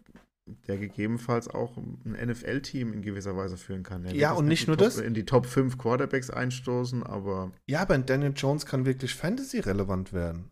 der 0.68 0.78
gegebenenfalls 0.78 1.50
auch 1.50 1.76
ein 1.78 2.18
NFL-Team 2.26 2.94
in 2.94 3.02
gewisser 3.02 3.36
Weise 3.36 3.58
führen 3.58 3.84
kann. 3.84 4.06
Er 4.06 4.16
ja, 4.16 4.32
und 4.32 4.48
nicht 4.48 4.68
nur 4.68 4.78
Top, 4.78 4.86
das. 4.86 4.98
In 4.98 5.14
die 5.14 5.26
Top 5.26 5.46
5 5.46 5.78
Quarterbacks 5.78 6.30
einstoßen, 6.30 7.04
aber. 7.04 7.52
Ja, 7.68 7.82
aber 7.82 7.98
Daniel 7.98 8.34
Jones 8.34 8.66
kann 8.66 8.86
wirklich 8.86 9.14
Fantasy-relevant 9.14 10.14
werden. 10.14 10.52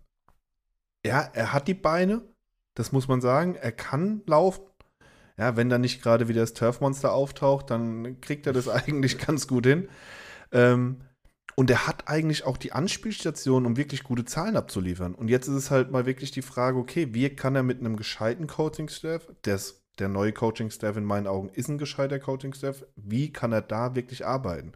Ja, 1.06 1.22
er 1.34 1.54
hat 1.54 1.68
die 1.70 1.74
Beine, 1.74 2.24
das 2.76 2.92
muss 2.92 3.08
man 3.08 3.22
sagen. 3.22 3.56
Er 3.56 3.72
kann 3.72 4.22
laufen. 4.26 4.66
Ja, 5.38 5.58
wenn 5.58 5.70
da 5.70 5.78
nicht 5.78 6.02
gerade 6.02 6.28
wieder 6.28 6.42
das 6.42 6.54
Turfmonster 6.54 7.14
auftaucht, 7.14 7.70
dann 7.70 8.22
kriegt 8.22 8.48
er 8.48 8.54
das 8.54 8.68
eigentlich 8.70 9.18
ganz 9.18 9.48
gut 9.48 9.66
hin. 9.66 9.90
Ähm, 10.52 11.02
und 11.56 11.70
er 11.70 11.88
hat 11.88 12.10
eigentlich 12.10 12.46
auch 12.46 12.58
die 12.58 12.74
Anspielstation, 12.74 13.66
um 13.66 13.78
wirklich 13.78 14.04
gute 14.04 14.26
Zahlen 14.26 14.58
abzuliefern. 14.58 15.16
Und 15.16 15.30
jetzt 15.30 15.48
ist 15.48 15.56
es 15.56 15.72
halt 15.72 15.90
mal 15.90 16.06
wirklich 16.06 16.32
die 16.32 16.42
Frage, 16.42 16.78
okay, 16.78 17.14
wie 17.14 17.30
kann 17.30 17.56
er 17.56 17.64
mit 17.64 17.80
einem 17.80 17.96
gescheiten 17.96 18.48
Coaching-Staff, 18.48 19.28
der 19.46 20.10
neue 20.10 20.34
Coaching-Staff 20.34 20.98
in 20.98 21.06
meinen 21.06 21.28
Augen 21.28 21.50
ist 21.50 21.70
ein 21.70 21.78
gescheiter 21.78 22.20
Coaching-Staff. 22.20 22.86
Wie 22.98 23.32
kann 23.32 23.54
er 23.54 23.62
da 23.62 23.96
wirklich 23.96 24.26
arbeiten? 24.26 24.74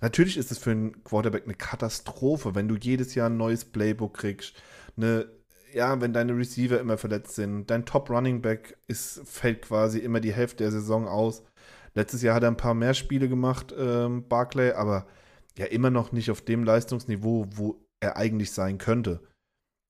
Natürlich 0.00 0.36
ist 0.36 0.50
es 0.50 0.58
für 0.58 0.70
einen 0.70 1.04
Quarterback 1.04 1.44
eine 1.44 1.54
Katastrophe, 1.54 2.54
wenn 2.54 2.68
du 2.68 2.76
jedes 2.76 3.14
Jahr 3.14 3.28
ein 3.28 3.36
neues 3.36 3.64
Playbook 3.64 4.14
kriegst. 4.14 4.54
Eine, 4.96 5.26
ja, 5.74 6.00
wenn 6.00 6.12
deine 6.12 6.36
Receiver 6.36 6.80
immer 6.80 6.96
verletzt 6.98 7.34
sind. 7.34 7.70
Dein 7.70 7.84
Top 7.84 8.10
Running 8.10 8.42
Back 8.42 8.76
ist, 8.86 9.22
fällt 9.24 9.62
quasi 9.62 9.98
immer 9.98 10.20
die 10.20 10.32
Hälfte 10.32 10.64
der 10.64 10.70
Saison 10.70 11.08
aus. 11.08 11.42
Letztes 11.94 12.22
Jahr 12.22 12.36
hat 12.36 12.42
er 12.42 12.50
ein 12.50 12.56
paar 12.56 12.74
mehr 12.74 12.94
Spiele 12.94 13.28
gemacht, 13.28 13.74
ähm, 13.76 14.26
Barclay, 14.28 14.72
aber 14.72 15.06
ja 15.56 15.66
immer 15.66 15.90
noch 15.90 16.12
nicht 16.12 16.30
auf 16.30 16.40
dem 16.42 16.64
Leistungsniveau, 16.64 17.46
wo 17.54 17.80
er 18.00 18.16
eigentlich 18.16 18.52
sein 18.52 18.78
könnte. 18.78 19.20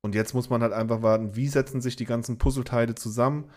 Und 0.03 0.15
jetzt 0.15 0.35
muss 0.35 0.51
man 0.51 0.63
halt 0.63 0.75
einfach 0.75 1.03
warten, 1.03 1.35
wie 1.37 1.49
setzen 1.49 1.81
sich 1.81 1.97
die 1.97 2.05
ganzen 2.05 2.37
Puzzleteile 2.37 2.95
zusammen 2.95 3.51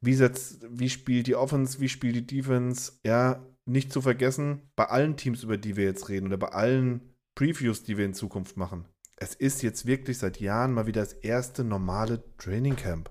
wie, 0.00 0.14
setzt, 0.14 0.66
wie 0.70 0.88
spielt 0.88 1.26
die 1.26 1.34
Offense, 1.34 1.80
wie 1.80 1.88
spielt 1.88 2.14
die 2.14 2.26
Defense. 2.26 2.92
Ja, 3.04 3.44
nicht 3.66 3.92
zu 3.92 4.00
vergessen, 4.00 4.62
bei 4.76 4.86
allen 4.86 5.16
Teams, 5.16 5.42
über 5.42 5.56
die 5.56 5.76
wir 5.76 5.84
jetzt 5.84 6.08
reden, 6.08 6.26
oder 6.26 6.38
bei 6.38 6.48
allen 6.48 7.14
Previews, 7.34 7.82
die 7.82 7.96
wir 7.96 8.04
in 8.04 8.14
Zukunft 8.14 8.56
machen, 8.56 8.84
es 9.20 9.34
ist 9.34 9.62
jetzt 9.62 9.86
wirklich 9.86 10.18
seit 10.18 10.40
Jahren 10.40 10.72
mal 10.72 10.86
wieder 10.86 11.02
das 11.02 11.12
erste 11.12 11.62
normale 11.62 12.24
Training 12.38 12.74
Camp. 12.74 13.10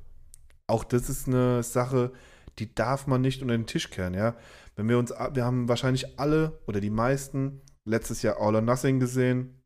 Auch 0.67 0.83
das 0.83 1.07
ist 1.07 1.27
eine 1.27 1.63
Sache, 1.63 2.11
die 2.57 2.73
darf 2.73 3.07
man 3.07 3.21
nicht 3.21 3.41
unter 3.41 3.55
den 3.55 3.67
Tisch 3.67 3.89
kehren, 3.89 4.15
ja. 4.15 4.35
Wenn 4.75 4.89
wir 4.89 4.97
uns, 4.97 5.11
wir 5.11 5.45
haben 5.45 5.69
wahrscheinlich 5.69 6.19
alle 6.19 6.59
oder 6.67 6.81
die 6.81 6.89
meisten 6.89 7.61
letztes 7.85 8.23
Jahr 8.23 8.41
All 8.41 8.55
or 8.55 8.61
Nothing 8.61 8.99
gesehen, 8.99 9.61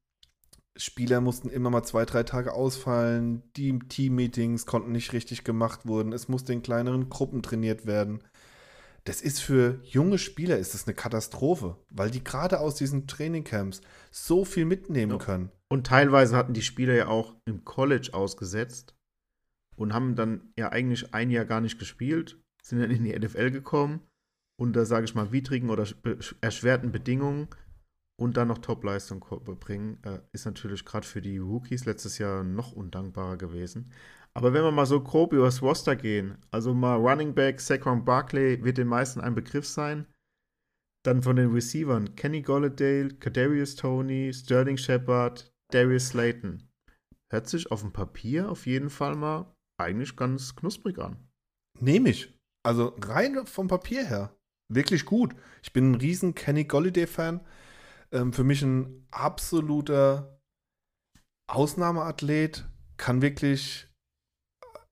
Spieler 0.75 1.21
mussten 1.21 1.49
immer 1.49 1.69
mal 1.69 1.83
zwei, 1.83 2.03
drei 2.03 2.23
Tage 2.23 2.53
ausfallen, 2.53 3.43
die 3.55 3.79
Team-Meetings 3.79 4.65
konnten 4.65 4.91
nicht 4.91 5.13
richtig 5.13 5.43
gemacht 5.43 5.87
werden, 5.87 6.11
es 6.13 6.27
musste 6.27 6.51
in 6.51 6.63
kleineren 6.63 7.09
Gruppen 7.09 7.41
trainiert 7.41 7.85
werden. 7.85 8.23
Das 9.05 9.21
ist 9.21 9.39
für 9.39 9.79
junge 9.83 10.17
Spieler 10.17 10.57
ist 10.57 10.73
das 10.73 10.87
eine 10.87 10.95
Katastrophe, 10.95 11.77
weil 11.89 12.09
die 12.09 12.23
gerade 12.23 12.59
aus 12.59 12.75
diesen 12.75 13.05
Trainingcamps 13.05 13.81
so 14.11 14.45
viel 14.45 14.65
mitnehmen 14.65 15.13
ja. 15.13 15.17
können. 15.17 15.51
Und 15.73 15.87
teilweise 15.87 16.37
hatten 16.37 16.53
die 16.53 16.61
Spieler 16.61 16.93
ja 16.93 17.07
auch 17.07 17.35
im 17.45 17.65
College 17.65 18.11
ausgesetzt 18.13 18.95
und 19.75 19.91
haben 19.91 20.15
dann 20.15 20.53
ja 20.55 20.71
eigentlich 20.71 21.15
ein 21.15 21.31
Jahr 21.31 21.45
gar 21.45 21.61
nicht 21.61 21.79
gespielt, 21.79 22.39
sind 22.61 22.79
dann 22.79 22.91
in 22.91 23.03
die 23.03 23.17
NFL 23.17 23.49
gekommen 23.49 24.01
unter, 24.55 24.85
sage 24.85 25.05
ich 25.05 25.15
mal, 25.15 25.31
widrigen 25.31 25.71
oder 25.71 25.87
erschwerten 26.41 26.91
Bedingungen 26.91 27.47
und 28.21 28.37
dann 28.37 28.49
noch 28.49 28.59
Top-Leistung 28.59 29.25
bringen, 29.59 29.97
äh, 30.03 30.19
ist 30.31 30.45
natürlich 30.45 30.85
gerade 30.85 31.07
für 31.07 31.23
die 31.23 31.39
Rookies 31.39 31.85
letztes 31.85 32.19
Jahr 32.19 32.43
noch 32.43 32.73
undankbarer 32.73 33.37
gewesen. 33.37 33.91
Aber 34.35 34.53
wenn 34.53 34.63
wir 34.63 34.71
mal 34.71 34.85
so 34.85 35.01
grob 35.01 35.33
übers 35.33 35.63
Roster 35.63 35.95
gehen, 35.95 36.37
also 36.51 36.75
mal 36.75 36.97
Running 36.97 37.33
Back, 37.33 37.59
Saquon 37.59 38.05
Barkley 38.05 38.63
wird 38.63 38.77
den 38.77 38.89
meisten 38.89 39.21
ein 39.21 39.33
Begriff 39.33 39.65
sein. 39.65 40.05
Dann 41.03 41.23
von 41.23 41.35
den 41.35 41.51
Receivern 41.51 42.13
Kenny 42.13 42.43
Golladale, 42.43 43.09
Kadarius 43.15 43.75
Tony, 43.75 44.31
Sterling 44.31 44.77
Shepard, 44.77 45.51
Darius 45.71 46.09
Slayton. 46.09 46.69
Hört 47.31 47.47
sich 47.47 47.71
auf 47.71 47.81
dem 47.81 47.93
Papier 47.93 48.49
auf 48.49 48.65
jeden 48.65 48.89
Fall 48.89 49.15
mal 49.15 49.53
eigentlich 49.79 50.15
ganz 50.15 50.55
knusprig 50.55 50.99
an. 50.99 51.27
Nehme 51.79 52.09
ich. 52.09 52.33
Also 52.65 52.95
rein 53.01 53.45
vom 53.45 53.67
Papier 53.67 54.05
her. 54.05 54.35
Wirklich 54.71 55.05
gut. 55.05 55.35
Ich 55.61 55.73
bin 55.73 55.91
ein 55.91 55.95
riesen 55.95 56.35
Kenny 56.35 56.63
Golladay-Fan. 56.63 57.41
Ähm, 58.11 58.33
für 58.33 58.43
mich 58.43 58.61
ein 58.61 59.07
absoluter 59.11 60.39
Ausnahmeathlet, 61.49 62.65
kann 62.97 63.21
wirklich 63.21 63.87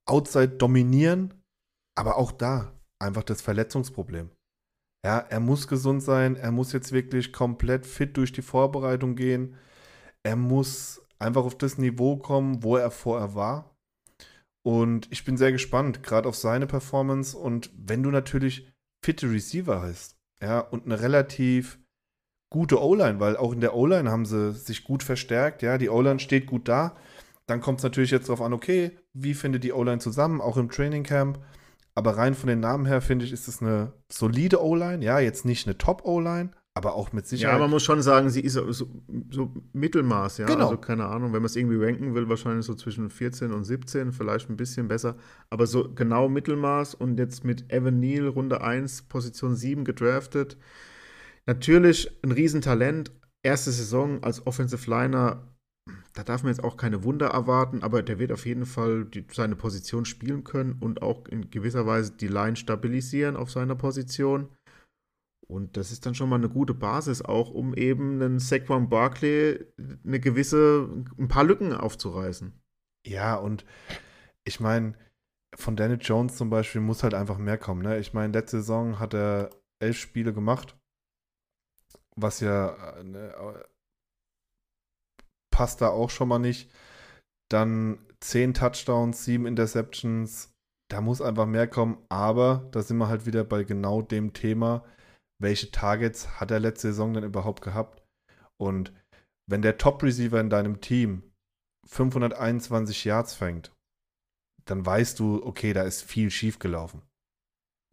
outside 0.06 0.58
dominieren, 0.58 1.34
aber 1.98 2.18
auch 2.18 2.32
da 2.32 2.78
einfach 3.00 3.24
das 3.24 3.42
Verletzungsproblem. 3.42 4.32
Ja, 5.06 5.20
er 5.20 5.40
muss 5.40 5.68
gesund 5.68 6.04
sein, 6.04 6.36
er 6.36 6.52
muss 6.52 6.74
jetzt 6.74 6.92
wirklich 6.92 7.34
komplett 7.34 7.86
fit 7.86 8.18
durch 8.18 8.32
die 8.32 8.44
Vorbereitung 8.44 9.16
gehen. 9.16 9.56
Er 10.24 10.36
muss 10.36 11.02
einfach 11.20 11.44
auf 11.44 11.58
das 11.58 11.78
Niveau 11.78 12.18
kommen, 12.18 12.64
wo 12.64 12.78
er 12.78 12.92
vorher 12.92 13.36
war. 13.36 13.76
Und 14.64 15.08
ich 15.12 15.26
bin 15.26 15.38
sehr 15.38 15.52
gespannt, 15.52 16.04
gerade 16.04 16.30
auf 16.30 16.36
seine 16.36 16.68
Performance. 16.68 17.38
Und 17.38 17.72
wenn 17.76 18.04
du 18.04 18.12
natürlich 18.12 18.72
fitte 19.04 19.32
Receiver 19.32 19.82
hast, 19.82 20.18
ja, 20.42 20.60
und 20.60 20.86
eine 20.86 21.02
relativ 21.02 21.80
gute 22.52 22.82
O-Line, 22.82 23.20
weil 23.20 23.38
auch 23.38 23.54
in 23.54 23.62
der 23.62 23.76
O-Line 23.76 24.12
haben 24.12 24.26
sie 24.26 24.52
sich 24.52 24.84
gut 24.84 25.04
verstärkt, 25.04 25.62
ja, 25.62 25.78
die 25.78 25.90
O-Line 25.90 26.20
steht 26.20 26.48
gut 26.48 26.68
da. 26.68 26.96
Dann 27.48 27.62
kommt 27.62 27.80
es 27.80 27.84
natürlich 27.84 28.12
jetzt 28.12 28.30
darauf 28.30 28.42
an, 28.42 28.54
okay, 28.54 28.98
wie 29.14 29.34
findet 29.34 29.64
die 29.64 29.74
O-Line 29.74 30.00
zusammen, 30.00 30.42
auch 30.42 30.58
im 30.58 30.70
Training 30.70 31.04
Camp. 31.04 31.40
Aber 31.96 32.18
rein 32.18 32.36
von 32.36 32.48
den 32.48 32.60
Namen 32.60 32.86
her 32.86 33.02
finde 33.02 33.26
ich, 33.26 33.32
ist 33.32 33.48
es 33.48 33.62
eine 33.62 33.94
solide 34.12 34.64
O-Line, 34.64 35.04
ja, 35.04 35.20
jetzt 35.20 35.46
nicht 35.46 35.68
eine 35.68 35.78
Top-O-Line, 35.78 36.52
aber 36.74 36.96
auch 36.96 37.12
mit 37.12 37.28
Sicherheit. 37.28 37.56
Ja, 37.56 37.60
man 37.60 37.70
muss 37.70 37.84
schon 37.84 38.02
sagen, 38.02 38.30
sie 38.30 38.42
ist 38.42 38.54
so, 38.54 38.72
so, 38.72 39.54
Mittelmaß, 39.74 40.38
ja. 40.38 40.46
Genau. 40.46 40.66
Also 40.66 40.78
keine 40.78 41.06
Ahnung, 41.06 41.34
wenn 41.34 41.42
man 41.42 41.48
es 41.48 41.56
irgendwie 41.56 41.84
ranken 41.84 42.16
will, 42.16 42.30
wahrscheinlich 42.30 42.66
so 42.66 42.74
zwischen 42.76 43.10
14 43.10 43.52
und 43.52 43.66
17, 43.66 44.14
vielleicht 44.14 44.50
ein 44.50 44.56
bisschen 44.56 44.88
besser. 44.88 45.16
Aber 45.50 45.68
so 45.68 45.94
genau 45.94 46.30
Mittelmaß 46.30 46.96
und 46.96 47.20
jetzt 47.20 47.44
mit 47.44 47.72
Evan 47.72 48.00
Neal, 48.00 48.28
Runde 48.28 48.62
1, 48.62 49.04
Position 49.04 49.56
7 49.56 49.84
gedraftet. 49.84 50.58
Natürlich 51.46 52.10
ein 52.24 52.32
Riesentalent. 52.32 53.12
Erste 53.44 53.72
Saison 53.72 54.24
als 54.24 54.46
Offensive 54.46 54.88
Liner, 54.88 55.48
da 56.14 56.24
darf 56.24 56.44
man 56.44 56.52
jetzt 56.52 56.64
auch 56.64 56.78
keine 56.78 57.04
Wunder 57.04 57.28
erwarten, 57.30 57.82
aber 57.82 58.04
der 58.04 58.20
wird 58.20 58.32
auf 58.32 58.46
jeden 58.46 58.68
Fall 58.68 59.06
die, 59.06 59.26
seine 59.32 59.56
Position 59.56 60.06
spielen 60.06 60.44
können 60.44 60.78
und 60.80 61.02
auch 61.02 61.28
in 61.28 61.50
gewisser 61.50 61.88
Weise 61.88 62.12
die 62.12 62.28
Line 62.28 62.56
stabilisieren 62.56 63.36
auf 63.36 63.50
seiner 63.50 63.76
Position. 63.76 64.50
Und 65.52 65.76
das 65.76 65.92
ist 65.92 66.06
dann 66.06 66.16
schon 66.16 66.30
mal 66.30 66.38
eine 66.38 66.48
gute 66.48 66.74
Basis, 66.74 67.22
auch 67.22 67.50
um 67.52 67.74
eben 67.74 68.22
einen 68.22 68.40
Saquon 68.40 68.88
Barkley 68.88 69.60
eine 70.06 70.22
gewisse, 70.22 70.88
ein 71.20 71.28
paar 71.28 71.44
Lücken 71.44 71.74
aufzureißen. 71.74 72.58
Ja, 73.06 73.36
und 73.36 73.66
ich 74.46 74.62
meine, 74.62 74.94
von 75.54 75.76
Daniel 75.76 76.00
Jones 76.02 76.38
zum 76.38 76.50
Beispiel 76.50 76.80
muss 76.80 77.04
halt 77.04 77.14
einfach 77.14 77.38
mehr 77.38 77.58
kommen. 77.58 77.82
Ne? 77.82 78.00
Ich 78.00 78.14
meine, 78.14 78.32
letzte 78.32 78.60
Saison 78.60 78.98
hat 78.98 79.14
er 79.14 79.50
elf 79.82 79.98
Spiele 79.98 80.34
gemacht, 80.34 80.80
was 82.16 82.40
ja 82.40 82.96
äh, 82.96 83.04
ne, 83.04 83.66
passt 85.52 85.82
da 85.82 85.90
auch 85.90 86.10
schon 86.10 86.30
mal 86.30 86.40
nicht. 86.40 86.72
Dann 87.50 88.00
zehn 88.22 88.54
Touchdowns, 88.54 89.26
sieben 89.26 89.46
Interceptions. 89.46 90.54
Da 90.90 91.02
muss 91.02 91.22
einfach 91.22 91.46
mehr 91.46 91.68
kommen. 91.68 91.98
Aber 92.08 92.70
da 92.72 92.82
sind 92.82 92.98
wir 93.00 93.10
halt 93.10 93.26
wieder 93.26 93.44
bei 93.44 93.66
genau 93.66 94.02
dem 94.02 94.32
Thema 94.32 94.86
welche 95.42 95.72
Targets 95.72 96.40
hat 96.40 96.52
er 96.52 96.60
letzte 96.60 96.90
Saison 96.90 97.14
denn 97.14 97.24
überhaupt 97.24 97.62
gehabt? 97.62 98.04
Und 98.58 98.94
wenn 99.50 99.62
der 99.62 99.78
Top-Receiver 99.78 100.40
in 100.40 100.50
deinem 100.50 100.82
Team 100.82 101.24
521 101.88 103.06
Yards 103.06 103.34
fängt, 103.34 103.74
dann 104.66 104.86
weißt 104.86 105.20
du, 105.20 105.44
okay, 105.44 105.74
da 105.74 105.84
ist 105.84 106.04
viel 106.04 106.30
schief 106.30 106.60
gelaufen. 106.60 107.02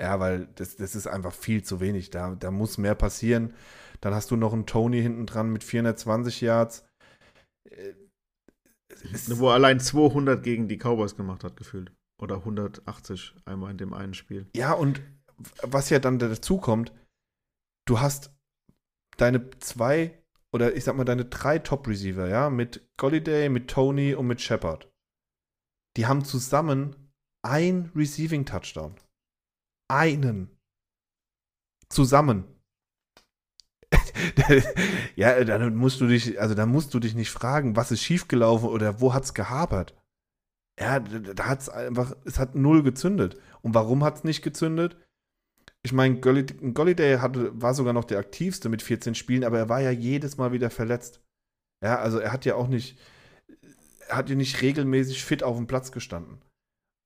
Ja, 0.00 0.20
weil 0.20 0.46
das, 0.54 0.76
das 0.76 0.94
ist 0.94 1.08
einfach 1.08 1.32
viel 1.32 1.64
zu 1.64 1.80
wenig. 1.80 2.10
Da, 2.10 2.34
da 2.36 2.50
muss 2.50 2.78
mehr 2.78 2.94
passieren. 2.94 3.54
Dann 4.00 4.14
hast 4.14 4.30
du 4.30 4.36
noch 4.36 4.52
einen 4.52 4.66
Tony 4.66 5.02
hinten 5.02 5.26
dran 5.26 5.50
mit 5.50 5.64
420 5.64 6.40
Yards. 6.40 6.86
Äh, 7.68 7.94
Wo 9.28 9.48
er 9.48 9.54
allein 9.54 9.80
200 9.80 10.42
gegen 10.42 10.68
die 10.68 10.78
Cowboys 10.78 11.16
gemacht 11.16 11.42
hat, 11.42 11.56
gefühlt. 11.56 11.92
Oder 12.20 12.36
180 12.36 13.34
einmal 13.44 13.72
in 13.72 13.78
dem 13.78 13.92
einen 13.92 14.14
Spiel. 14.14 14.46
Ja, 14.54 14.72
und 14.72 15.00
was 15.62 15.90
ja 15.90 15.98
dann 15.98 16.18
dazu 16.18 16.58
kommt, 16.58 16.92
du 17.88 18.00
hast 18.00 18.34
deine 19.16 19.50
zwei 19.58 20.22
oder 20.52 20.74
ich 20.74 20.84
sag 20.84 20.96
mal 20.96 21.04
deine 21.04 21.24
drei 21.24 21.58
Top-Receiver, 21.58 22.28
ja, 22.28 22.50
mit 22.50 22.88
Golliday, 22.96 23.48
mit 23.48 23.68
Tony 23.68 24.14
und 24.14 24.26
mit 24.26 24.40
Shepard. 24.40 24.90
Die 25.96 26.06
haben 26.06 26.24
zusammen 26.24 27.10
ein 27.42 27.90
Receiving-Touchdown. 27.94 28.94
Einen. 29.90 30.56
Zusammen. 31.88 32.44
ja, 35.16 35.42
dann 35.44 35.74
musst 35.76 36.00
du 36.00 36.06
dich, 36.06 36.40
also 36.40 36.54
dann 36.54 36.70
musst 36.70 36.92
du 36.92 37.00
dich 37.00 37.14
nicht 37.14 37.30
fragen, 37.30 37.76
was 37.76 37.90
ist 37.90 38.02
schiefgelaufen 38.02 38.68
oder 38.68 39.00
wo 39.00 39.14
hat's 39.14 39.34
gehapert. 39.34 39.94
Ja, 40.78 41.00
da 41.00 41.46
hat's 41.46 41.68
einfach, 41.68 42.14
es 42.24 42.38
hat 42.38 42.54
null 42.54 42.82
gezündet. 42.82 43.40
Und 43.62 43.74
warum 43.74 44.04
hat's 44.04 44.24
nicht 44.24 44.42
gezündet? 44.42 44.96
Ich 45.84 45.92
meine, 45.92 46.20
Golliday 46.20 47.18
hatte, 47.18 47.60
war 47.60 47.74
sogar 47.74 47.92
noch 47.92 48.04
der 48.04 48.18
aktivste 48.18 48.68
mit 48.68 48.82
14 48.82 49.14
Spielen, 49.14 49.44
aber 49.44 49.58
er 49.58 49.68
war 49.68 49.80
ja 49.80 49.90
jedes 49.90 50.36
Mal 50.36 50.52
wieder 50.52 50.70
verletzt. 50.70 51.22
Ja, 51.82 51.98
also 51.98 52.18
er 52.18 52.32
hat 52.32 52.44
ja 52.44 52.56
auch 52.56 52.68
nicht, 52.68 52.98
er 54.08 54.16
hat 54.16 54.28
ja 54.28 54.34
nicht 54.34 54.60
regelmäßig 54.60 55.24
fit 55.24 55.42
auf 55.42 55.56
dem 55.56 55.66
Platz 55.66 55.92
gestanden. 55.92 56.42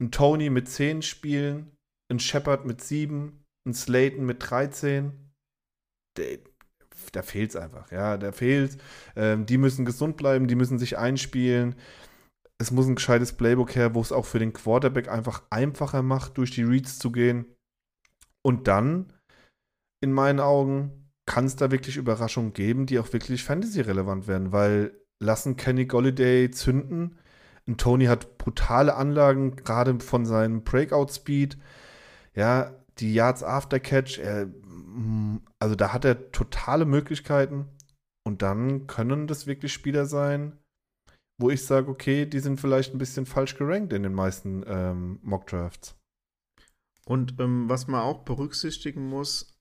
Ein 0.00 0.10
Tony 0.10 0.50
mit 0.50 0.68
10 0.68 1.02
Spielen, 1.02 1.70
ein 2.10 2.18
Shepard 2.18 2.64
mit 2.64 2.80
7, 2.80 3.44
ein 3.68 3.74
Slayton 3.74 4.24
mit 4.24 4.38
13. 4.40 5.12
Der, 6.16 6.38
da 7.12 7.22
fehlt 7.22 7.50
es 7.50 7.56
einfach, 7.56 7.90
ja, 7.90 8.16
da 8.16 8.32
fehlt. 8.32 8.78
Ähm, 9.16 9.46
die 9.46 9.58
müssen 9.58 9.84
gesund 9.84 10.16
bleiben, 10.16 10.48
die 10.48 10.54
müssen 10.54 10.78
sich 10.78 10.98
einspielen. 10.98 11.74
Es 12.58 12.70
muss 12.70 12.86
ein 12.86 12.94
gescheites 12.94 13.32
Playbook 13.32 13.74
her, 13.74 13.94
wo 13.94 14.00
es 14.00 14.12
auch 14.12 14.24
für 14.26 14.38
den 14.38 14.52
Quarterback 14.52 15.08
einfach 15.08 15.42
einfacher 15.50 16.02
macht, 16.02 16.38
durch 16.38 16.50
die 16.52 16.62
Reads 16.62 16.98
zu 16.98 17.12
gehen. 17.12 17.46
Und 18.44 18.68
dann, 18.68 19.12
in 20.00 20.12
meinen 20.12 20.40
Augen, 20.40 21.02
kann 21.26 21.44
es 21.44 21.56
da 21.56 21.70
wirklich 21.70 21.96
Überraschungen 21.96 22.52
geben, 22.52 22.86
die 22.86 22.98
auch 22.98 23.12
wirklich 23.12 23.44
Fantasy-relevant 23.44 24.26
werden, 24.26 24.52
weil 24.52 24.92
lassen 25.20 25.56
Kenny 25.56 25.86
Golliday 25.86 26.50
zünden. 26.50 27.18
Und 27.66 27.80
Tony 27.80 28.06
hat 28.06 28.38
brutale 28.38 28.96
Anlagen, 28.96 29.56
gerade 29.56 30.00
von 30.00 30.26
seinem 30.26 30.64
Breakout-Speed. 30.64 31.56
Ja, 32.34 32.74
die 32.98 33.14
Yards 33.14 33.44
After 33.44 33.78
Catch, 33.78 34.18
er, 34.18 34.46
mm, 34.46 35.40
also 35.60 35.76
da 35.76 35.92
hat 35.92 36.04
er 36.04 36.32
totale 36.32 36.84
Möglichkeiten. 36.84 37.68
Und 38.24 38.42
dann 38.42 38.86
können 38.86 39.26
das 39.26 39.46
wirklich 39.46 39.72
Spieler 39.72 40.06
sein, 40.06 40.58
wo 41.40 41.50
ich 41.50 41.64
sage, 41.64 41.88
okay, 41.88 42.26
die 42.26 42.40
sind 42.40 42.60
vielleicht 42.60 42.94
ein 42.94 42.98
bisschen 42.98 43.26
falsch 43.26 43.56
gerankt 43.56 43.92
in 43.92 44.02
den 44.02 44.14
meisten 44.14 44.64
ähm, 44.66 45.18
Mock-Drafts. 45.22 45.96
Und 47.06 47.40
ähm, 47.40 47.68
was 47.68 47.88
man 47.88 48.00
auch 48.00 48.24
berücksichtigen 48.24 49.08
muss, 49.08 49.58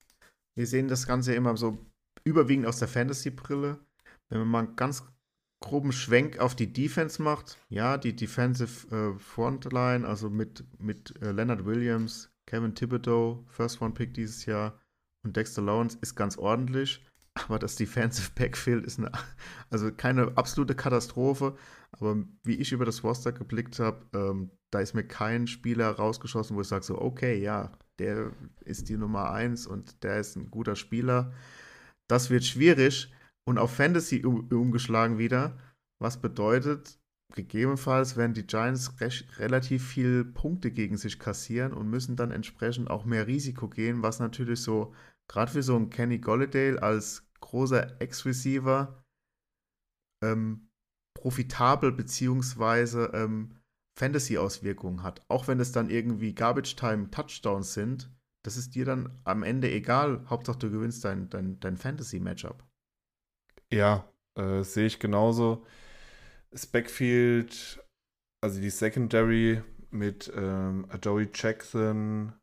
wir 0.56 0.68
sehen 0.68 0.88
das 0.88 1.08
Ganze 1.08 1.34
immer 1.34 1.56
so 1.58 1.78
überwiegend 2.24 2.68
aus 2.68 2.80
der 2.80 2.88
Fantasy-Brille. 2.88 3.80
Wenn 4.30 4.48
man 4.48 4.68
einen 4.68 4.76
ganz 4.76 5.04
groben 5.62 5.92
Schwenk 5.92 6.40
auf 6.40 6.56
die 6.56 6.72
Defense 6.72 7.22
macht, 7.22 7.58
ja, 7.70 7.98
die 7.98 8.16
Defensive 8.16 8.88
äh, 8.96 9.20
Frontline, 9.20 10.08
also 10.08 10.30
mit, 10.30 10.66
mit 10.80 11.16
äh, 11.22 11.32
Leonard 11.32 11.66
Williams, 11.66 12.32
Kevin 12.48 12.76
Thibodeau, 12.76 13.46
First 13.48 13.82
One 13.82 13.94
Pick 13.94 14.14
dieses 14.14 14.46
Jahr 14.46 14.80
und 15.24 15.38
Dexter 15.38 15.62
Lawrence 15.62 15.98
ist 16.02 16.16
ganz 16.16 16.38
ordentlich. 16.38 17.06
Aber 17.36 17.60
das 17.60 17.76
Defensive 17.76 18.32
Backfield 18.36 18.86
ist 18.86 19.00
eine, 19.00 19.12
also 19.70 19.92
keine 19.92 20.36
absolute 20.36 20.76
Katastrophe. 20.76 21.56
Aber 21.92 22.24
wie 22.44 22.56
ich 22.56 22.72
über 22.72 22.86
das 22.86 23.04
Roster 23.04 23.32
geblickt 23.32 23.80
habe, 23.80 24.06
ähm, 24.14 24.52
da 24.72 24.80
ist 24.80 24.94
mir 24.94 25.04
kein 25.04 25.48
Spieler 25.48 25.92
rausgeschossen, 25.92 26.56
wo 26.56 26.62
ich 26.62 26.68
sage 26.68 26.86
so, 26.86 27.00
okay, 27.00 27.42
ja, 27.42 27.72
der 28.00 28.32
ist 28.62 28.90
die 28.90 28.98
Nummer 28.98 29.32
eins 29.32 29.68
und 29.68 30.04
der 30.04 30.20
ist 30.20 30.36
ein 30.36 30.50
guter 30.50 30.76
Spieler. 30.76 31.34
Das 32.08 32.30
wird 32.30 32.46
schwierig 32.46 33.12
und 33.46 33.58
auf 33.58 33.76
Fantasy 33.76 34.24
umgeschlagen 34.26 35.18
wieder, 35.18 35.58
was 36.00 36.22
bedeutet, 36.22 37.00
gegebenenfalls 37.36 38.18
werden 38.18 38.34
die 38.34 38.48
Giants 38.48 38.94
relativ 39.38 39.88
viel 39.88 40.26
Punkte 40.26 40.72
gegen 40.72 40.98
sich 40.98 41.20
kassieren 41.20 41.74
und 41.74 41.90
müssen 41.90 42.16
dann 42.16 42.32
entsprechend 42.32 42.90
auch 42.90 43.06
mehr 43.06 43.28
Risiko 43.28 43.70
gehen, 43.70 44.02
was 44.02 44.20
natürlich 44.20 44.62
so, 44.62 44.94
gerade 45.28 45.52
für 45.52 45.64
so 45.64 45.76
einen 45.76 45.90
Kenny 45.90 46.20
Golladay 46.20 46.78
als 46.78 47.28
großer 47.40 48.02
Ex-Receiver 48.02 49.04
ähm, 50.24 50.71
profitabel 51.22 51.92
beziehungsweise 51.92 53.12
ähm, 53.14 53.56
Fantasy-Auswirkungen 53.98 55.04
hat. 55.04 55.22
Auch 55.28 55.48
wenn 55.48 55.60
es 55.60 55.72
dann 55.72 55.90
irgendwie 55.90 56.34
Garbage-Time-Touchdowns 56.34 57.74
sind, 57.74 58.12
das 58.44 58.58
ist 58.58 58.74
dir 58.74 58.86
dann 58.86 59.22
am 59.24 59.44
Ende 59.44 59.70
egal. 59.72 60.26
Hauptsache, 60.28 60.58
du 60.58 60.72
gewinnst 60.72 61.06
dein, 61.06 61.30
dein, 61.30 61.60
dein 61.60 61.78
Fantasy-Matchup. 61.78 62.64
Ja, 63.72 64.12
äh, 64.36 64.64
sehe 64.64 64.88
ich 64.88 65.00
genauso. 65.00 65.66
Das 66.50 66.66
Backfield, 66.66 67.86
also 68.42 68.60
die 68.60 68.72
Secondary 68.72 69.62
mit 69.92 70.32
ähm, 70.36 70.88
Joey 71.04 71.30
Jackson, 71.34 72.34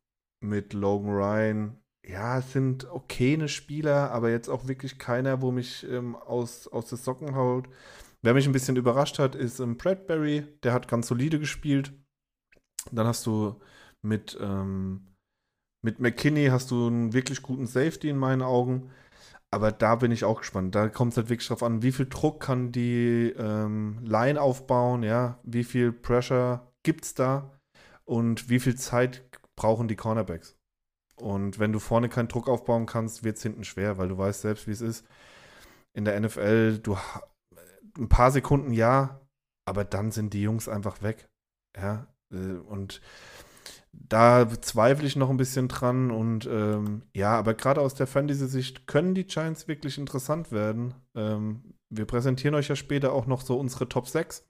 mit 0.41 0.73
Logan 0.73 1.11
Ryan, 1.11 1.83
ja, 2.07 2.39
es 2.39 2.53
sind 2.53 2.89
okayne 2.89 3.49
Spieler, 3.49 4.13
aber 4.13 4.31
jetzt 4.31 4.49
auch 4.49 4.69
wirklich 4.69 4.99
keiner, 4.99 5.43
wo 5.43 5.51
mich 5.51 5.85
ähm, 5.91 6.15
aus, 6.15 6.69
aus 6.69 6.87
den 6.87 6.99
Socken 6.99 7.35
haut. 7.35 7.69
Wer 8.23 8.35
mich 8.35 8.47
ein 8.47 8.53
bisschen 8.53 8.77
überrascht 8.77 9.19
hat, 9.19 9.35
ist 9.35 9.61
ähm, 9.61 9.77
Bradbury. 9.77 10.47
Der 10.63 10.73
hat 10.73 10.89
ganz 10.89 11.07
solide 11.09 11.39
gespielt. 11.39 11.93
Dann 12.91 13.07
hast 13.07 13.27
du 13.27 13.61
mit, 14.03 14.37
ähm, 14.41 15.15
mit 15.83 16.01
McKinney 16.01 16.47
hast 16.47 16.71
du 16.71 16.87
einen 16.87 17.13
wirklich 17.13 17.43
guten 17.43 17.67
Safety 17.67 18.09
in 18.09 18.19
meinen 18.19 18.43
Augen. 18.43 18.91
Aber 19.51 19.73
da 19.73 19.97
bin 19.97 20.13
ich 20.13 20.25
auch 20.25 20.41
gespannt. 20.41 20.75
Da 20.75 20.89
kommt 20.89 21.13
es 21.13 21.17
halt 21.17 21.31
wirklich 21.31 21.49
drauf 21.49 21.63
an, 21.63 21.83
wie 21.83 21.93
viel 21.93 22.07
Druck 22.07 22.41
kann 22.41 22.71
die 22.71 23.33
ähm, 23.39 23.99
Line 24.05 24.41
aufbauen, 24.41 25.03
ja, 25.03 25.39
wie 25.43 25.65
viel 25.65 25.93
Pressure 25.93 26.71
gibt 26.83 27.05
es 27.05 27.15
da 27.15 27.59
und 28.05 28.51
wie 28.51 28.61
viel 28.61 28.75
Zeit 28.75 29.25
brauchen 29.57 29.89
die 29.89 29.97
Cornerbacks. 29.97 30.57
Und 31.17 31.59
wenn 31.59 31.73
du 31.73 31.79
vorne 31.79 32.09
keinen 32.09 32.29
Druck 32.29 32.49
aufbauen 32.49 32.87
kannst, 32.87 33.25
wird 33.25 33.39
es 33.39 33.43
hinten 33.43 33.65
schwer, 33.65 33.99
weil 33.99 34.09
du 34.09 34.19
weißt 34.19 34.43
selbst, 34.43 34.67
wie 34.67 34.73
es 34.73 34.81
ist. 34.83 35.05
In 35.95 36.05
der 36.05 36.21
NFL, 36.21 36.79
du 36.79 36.97
ein 37.99 38.09
paar 38.09 38.31
Sekunden 38.31 38.73
ja, 38.73 39.21
aber 39.67 39.85
dann 39.85 40.11
sind 40.11 40.33
die 40.33 40.43
Jungs 40.43 40.69
einfach 40.69 41.03
weg. 41.03 41.29
Ja, 41.77 42.07
äh, 42.33 42.59
und 42.69 43.01
da 43.93 44.49
zweifle 44.61 45.07
ich 45.07 45.17
noch 45.17 45.31
ein 45.31 45.37
bisschen 45.37 45.69
dran 45.69 46.11
und 46.11 46.47
ähm, 46.47 47.03
ja, 47.15 47.37
aber 47.37 47.55
gerade 47.55 47.81
aus 47.81 47.95
der 47.95 48.07
Fantasy-Sicht 48.07 48.87
können 48.87 49.15
die 49.15 49.27
Giants 49.27 49.67
wirklich 49.69 49.99
interessant 49.99 50.53
werden. 50.53 50.95
Ähm, 51.15 51.75
wir 51.91 52.05
präsentieren 52.05 52.55
euch 52.55 52.69
ja 52.69 52.77
später 52.77 53.13
auch 53.13 53.27
noch 53.27 53.41
so 53.41 53.59
unsere 53.59 53.89
Top 53.89 54.07
6, 54.09 54.47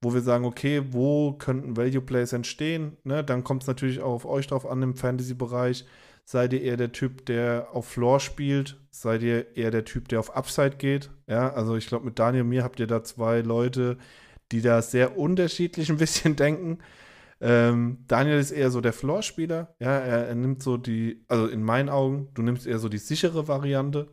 wo 0.00 0.14
wir 0.14 0.22
sagen, 0.22 0.44
okay, 0.44 0.82
wo 0.90 1.34
könnten 1.34 1.76
Value 1.76 2.00
Plays 2.00 2.32
entstehen? 2.32 2.96
Ne? 3.04 3.22
Dann 3.22 3.44
kommt 3.44 3.62
es 3.62 3.68
natürlich 3.68 4.00
auch 4.00 4.14
auf 4.14 4.26
euch 4.26 4.46
drauf 4.46 4.66
an 4.66 4.82
im 4.82 4.96
Fantasy-Bereich. 4.96 5.86
Seid 6.28 6.52
ihr 6.52 6.62
eher 6.62 6.76
der 6.76 6.90
Typ, 6.90 7.24
der 7.26 7.68
auf 7.72 7.86
Floor 7.86 8.18
spielt? 8.18 8.80
Seid 8.90 9.22
ihr 9.22 9.56
eher 9.56 9.70
der 9.70 9.84
Typ, 9.84 10.08
der 10.08 10.18
auf 10.18 10.34
Upside 10.34 10.76
geht? 10.76 11.08
Ja, 11.28 11.52
also 11.52 11.76
ich 11.76 11.86
glaube, 11.86 12.04
mit 12.04 12.18
Daniel 12.18 12.42
und 12.42 12.48
mir 12.48 12.64
habt 12.64 12.80
ihr 12.80 12.88
da 12.88 13.04
zwei 13.04 13.42
Leute, 13.42 13.96
die 14.50 14.60
da 14.60 14.82
sehr 14.82 15.16
unterschiedlich 15.16 15.88
ein 15.88 15.98
bisschen 15.98 16.34
denken. 16.36 16.78
Ähm, 17.40 17.98
Daniel 18.08 18.40
ist 18.40 18.50
eher 18.50 18.72
so 18.72 18.80
der 18.80 18.92
Floor-Spieler. 18.92 19.76
Ja, 19.78 19.98
er, 19.98 20.26
er, 20.26 20.34
nimmt 20.34 20.64
so 20.64 20.76
die, 20.76 21.24
also 21.28 21.46
in 21.46 21.62
meinen 21.62 21.88
Augen, 21.88 22.28
du 22.34 22.42
nimmst 22.42 22.66
eher 22.66 22.80
so 22.80 22.88
die 22.88 22.98
sichere 22.98 23.46
Variante. 23.46 24.08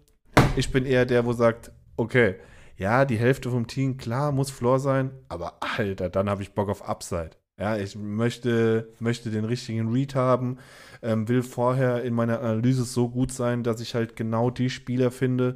Ich 0.56 0.72
bin 0.72 0.86
eher 0.86 1.08
der, 1.08 1.26
wo 1.26 1.34
sagt, 1.34 1.72
okay, 1.98 2.36
ja, 2.78 3.06
die 3.06 3.18
Hälfte 3.18 3.50
vom 3.50 3.66
Team, 3.66 3.98
klar, 3.98 4.32
muss 4.32 4.52
Floor 4.52 4.80
sein, 4.80 5.10
aber 5.30 5.58
Alter, 5.62 6.10
dann 6.10 6.30
habe 6.30 6.44
ich 6.44 6.54
Bock 6.54 6.70
auf 6.70 6.88
Upside. 6.88 7.32
Ja, 7.64 7.78
ich 7.78 7.96
möchte, 7.96 8.90
möchte 9.00 9.32
den 9.32 9.46
richtigen 9.46 9.90
Read 9.90 10.16
haben, 10.16 10.58
ähm, 11.02 11.30
will 11.30 11.44
vorher 11.44 12.04
in 12.04 12.14
meiner 12.14 12.42
Analyse 12.42 12.84
so 12.84 13.08
gut 13.08 13.32
sein, 13.32 13.64
dass 13.64 13.80
ich 13.80 13.96
halt 13.96 14.18
genau 14.18 14.50
die 14.50 14.70
Spieler 14.70 15.12
finde, 15.12 15.56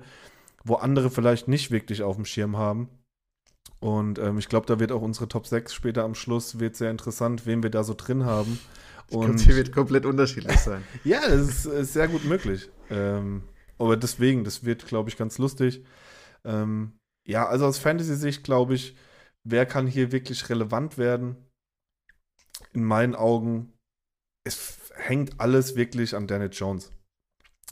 wo 0.64 0.76
andere 0.76 1.10
vielleicht 1.10 1.50
nicht 1.50 1.70
wirklich 1.70 2.04
auf 2.04 2.16
dem 2.16 2.24
Schirm 2.24 2.56
haben. 2.56 2.88
Und 3.82 4.20
ähm, 4.20 4.38
ich 4.38 4.48
glaube, 4.48 4.68
da 4.68 4.80
wird 4.80 4.94
auch 4.94 5.02
unsere 5.02 5.28
Top 5.28 5.48
6 5.48 5.74
später 5.74 6.06
am 6.06 6.16
Schluss 6.16 6.62
wird 6.62 6.78
sehr 6.78 6.92
interessant, 6.92 7.46
wen 7.46 7.62
wir 7.62 7.72
da 7.72 7.84
so 7.84 7.94
drin 7.94 8.24
haben. 8.24 8.58
Und 9.12 9.40
sie 9.40 9.54
wird 9.58 9.74
komplett 9.74 10.06
unterschiedlich 10.06 10.60
sein. 10.62 10.84
ja, 11.04 11.20
das 11.28 11.42
ist, 11.42 11.66
ist, 11.66 11.92
sehr 11.92 12.08
gut 12.08 12.24
möglich. 12.24 12.70
Ähm, 12.90 13.44
aber 13.78 13.98
deswegen, 13.98 14.46
das 14.46 14.64
wird, 14.64 14.86
glaube 14.86 15.10
ich, 15.10 15.18
ganz 15.18 15.40
lustig. 15.40 15.84
Ähm, 16.46 16.94
ja, 17.26 17.50
also 17.50 17.66
aus 17.66 17.80
Fantasy-Sicht 17.80 18.46
glaube 18.46 18.76
ich, 18.76 18.96
wer 19.44 19.66
kann 19.66 19.88
hier 19.88 20.14
wirklich 20.14 20.48
relevant 20.48 20.98
werden? 20.98 21.36
In 22.74 22.84
meinen 22.84 23.16
Augen, 23.16 23.74
es 24.46 24.92
hängt 24.96 25.40
alles 25.40 25.76
wirklich 25.76 26.16
an 26.16 26.28
Daniel 26.28 26.52
Jones. 26.52 26.92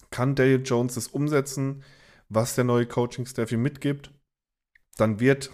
Kann 0.10 0.36
Daniel 0.36 0.62
Jones 0.64 0.96
das 0.96 1.08
umsetzen, 1.08 1.84
was 2.30 2.56
der 2.56 2.64
neue 2.64 2.86
Coaching-Staff 2.86 3.52
ihm 3.52 3.62
mitgibt? 3.62 4.12
Dann 4.98 5.20
wird 5.20 5.52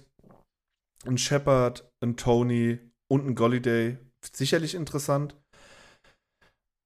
ein 1.06 1.18
Shepard, 1.18 1.90
ein 2.02 2.16
Tony 2.18 2.80
und 3.10 3.28
ein 3.28 3.36
Golliday 3.36 3.98
sicherlich 4.24 4.76
interessant. 4.76 5.36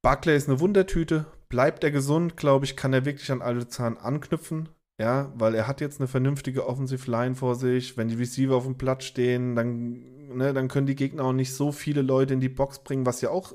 Barclay 0.03 0.37
ist 0.37 0.47
eine 0.47 0.59
Wundertüte. 0.59 1.25
Bleibt 1.49 1.83
er 1.83 1.91
gesund, 1.91 2.37
glaube 2.37 2.65
ich, 2.65 2.75
kann 2.75 2.93
er 2.93 3.05
wirklich 3.05 3.31
an 3.31 3.41
alle 3.41 3.67
Zahlen 3.67 3.97
anknüpfen. 3.97 4.69
Ja, 5.01 5.33
weil 5.35 5.55
er 5.55 5.67
hat 5.67 5.81
jetzt 5.81 5.99
eine 5.99 6.07
vernünftige 6.07 6.67
Offensive 6.67 7.09
Line 7.11 7.35
vor 7.35 7.55
sich. 7.55 7.97
Wenn 7.97 8.07
die 8.07 8.15
Receiver 8.15 8.55
auf 8.55 8.63
dem 8.63 8.77
Platz 8.77 9.03
stehen, 9.03 9.55
dann, 9.55 10.14
ne, 10.27 10.53
dann 10.53 10.67
können 10.67 10.87
die 10.87 10.95
Gegner 10.95 11.23
auch 11.23 11.33
nicht 11.33 11.53
so 11.53 11.71
viele 11.71 12.01
Leute 12.01 12.33
in 12.33 12.39
die 12.39 12.49
Box 12.49 12.83
bringen, 12.83 13.05
was 13.05 13.21
ja 13.21 13.29
auch, 13.29 13.53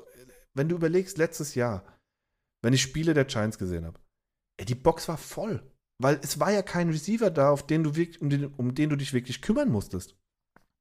wenn 0.54 0.68
du 0.68 0.76
überlegst, 0.76 1.18
letztes 1.18 1.54
Jahr, 1.54 1.84
wenn 2.62 2.72
ich 2.72 2.82
Spiele 2.82 3.14
der 3.14 3.24
Giants 3.24 3.58
gesehen 3.58 3.84
habe, 3.84 3.98
die 4.60 4.74
Box 4.74 5.08
war 5.08 5.18
voll. 5.18 5.62
Weil 6.02 6.18
es 6.22 6.40
war 6.40 6.50
ja 6.50 6.62
kein 6.62 6.88
Receiver 6.88 7.30
da, 7.30 7.50
auf 7.50 7.66
den 7.66 7.82
du 7.84 7.94
wirklich, 7.94 8.22
um, 8.22 8.30
den, 8.30 8.46
um 8.54 8.74
den 8.74 8.88
du 8.88 8.96
dich 8.96 9.12
wirklich 9.12 9.42
kümmern 9.42 9.68
musstest. 9.68 10.16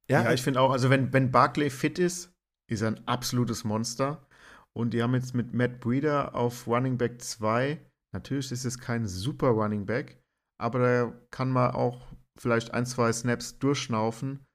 Ja, 0.08 0.24
ja 0.24 0.32
ich 0.32 0.42
finde 0.42 0.60
auch, 0.60 0.70
also 0.70 0.88
wenn, 0.88 1.12
wenn 1.12 1.30
Barclay 1.30 1.68
fit 1.68 1.98
ist, 1.98 2.32
ist 2.70 2.80
er 2.80 2.88
ein 2.88 3.06
absolutes 3.06 3.64
Monster. 3.64 4.26
Und 4.72 4.94
die 4.94 5.02
haben 5.02 5.14
jetzt 5.14 5.34
mit 5.34 5.52
Matt 5.52 5.80
Breeder 5.80 6.34
auf 6.34 6.66
Running 6.66 6.96
Back 6.96 7.20
2, 7.20 7.80
natürlich 8.12 8.52
ist 8.52 8.64
es 8.64 8.78
kein 8.78 9.06
super 9.06 9.48
Running 9.48 9.84
Back, 9.84 10.22
aber 10.58 10.78
da 10.78 11.12
kann 11.30 11.50
man 11.50 11.72
auch 11.72 12.06
vielleicht 12.38 12.72
ein, 12.72 12.86
zwei 12.86 13.12
Snaps 13.12 13.58
durchschnaufen, 13.58 14.46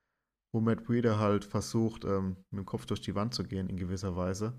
wo 0.55 0.61
Matt 0.61 0.85
Breeder 0.85 1.19
halt 1.19 1.43
versucht, 1.43 2.05
ähm, 2.05 2.37
mit 2.49 2.61
dem 2.61 2.65
Kopf 2.65 2.85
durch 2.85 3.01
die 3.01 3.13
Wand 3.13 3.33
zu 3.33 3.43
gehen 3.43 3.69
in 3.69 3.75
gewisser 3.75 4.15
Weise. 4.15 4.57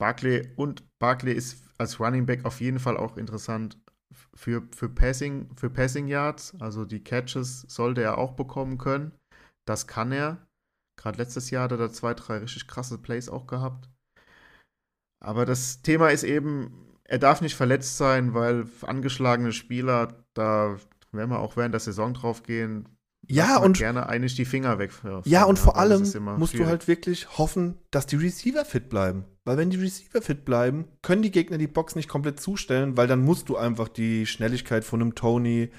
Barclay 0.00 0.52
und 0.56 0.84
Barclay 1.00 1.32
ist 1.32 1.64
als 1.78 2.00
Running 2.00 2.26
Back 2.26 2.44
auf 2.44 2.60
jeden 2.60 2.80
Fall 2.80 2.96
auch 2.96 3.16
interessant 3.16 3.78
für, 4.34 4.68
für, 4.74 4.88
Passing, 4.88 5.48
für 5.56 5.70
Passing 5.70 6.08
Yards. 6.08 6.60
Also 6.60 6.84
die 6.84 7.02
Catches 7.02 7.62
sollte 7.62 8.02
er 8.02 8.18
auch 8.18 8.32
bekommen 8.32 8.78
können. 8.78 9.12
Das 9.64 9.86
kann 9.86 10.10
er. 10.10 10.44
Gerade 11.00 11.18
letztes 11.18 11.50
Jahr 11.50 11.64
hat 11.64 11.72
er 11.72 11.78
da 11.78 11.92
zwei, 11.92 12.14
drei 12.14 12.38
richtig 12.38 12.66
krasse 12.66 12.98
Plays 12.98 13.28
auch 13.28 13.46
gehabt. 13.46 13.88
Aber 15.24 15.46
das 15.46 15.82
Thema 15.82 16.08
ist 16.08 16.24
eben, 16.24 16.96
er 17.04 17.18
darf 17.18 17.40
nicht 17.40 17.54
verletzt 17.54 17.96
sein, 17.96 18.34
weil 18.34 18.68
angeschlagene 18.82 19.52
Spieler, 19.52 20.24
da 20.34 20.78
werden 21.12 21.30
wir 21.30 21.38
auch 21.38 21.56
während 21.56 21.74
der 21.74 21.80
Saison 21.80 22.12
drauf 22.14 22.42
gehen. 22.42 22.88
Ja, 23.30 23.58
und 23.58 23.76
gerne 23.76 24.08
eigentlich 24.08 24.34
die 24.34 24.44
Finger 24.44 24.78
weg. 24.78 24.90
Ja, 25.24 25.44
und 25.44 25.58
vor 25.58 25.76
allem 25.76 26.00
musst 26.00 26.14
schwierig. 26.14 26.52
du 26.52 26.66
halt 26.66 26.88
wirklich 26.88 27.38
hoffen, 27.38 27.78
dass 27.90 28.06
die 28.06 28.16
Receiver 28.16 28.64
fit 28.64 28.88
bleiben. 28.88 29.24
Weil 29.44 29.58
wenn 29.58 29.70
die 29.70 29.76
Receiver 29.76 30.22
fit 30.22 30.44
bleiben, 30.44 30.88
können 31.02 31.22
die 31.22 31.30
Gegner 31.30 31.58
die 31.58 31.66
Box 31.66 31.94
nicht 31.94 32.08
komplett 32.08 32.40
zustellen, 32.40 32.96
weil 32.96 33.06
dann 33.06 33.20
musst 33.20 33.48
du 33.48 33.56
einfach 33.56 33.88
die 33.88 34.26
Schnelligkeit 34.26 34.84
von 34.84 35.00
einem 35.00 35.14
Tony, 35.14 35.70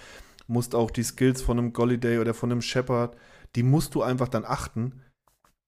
musst 0.48 0.76
auch 0.76 0.92
die 0.92 1.04
Skills 1.04 1.42
von 1.42 1.58
einem 1.58 1.74
Golliday 1.74 2.20
oder 2.20 2.34
von 2.34 2.52
einem 2.52 2.62
Shepard, 2.62 3.16
die 3.56 3.64
musst 3.64 3.96
du 3.96 4.04
einfach 4.04 4.28
dann 4.28 4.46
achten. 4.46 5.02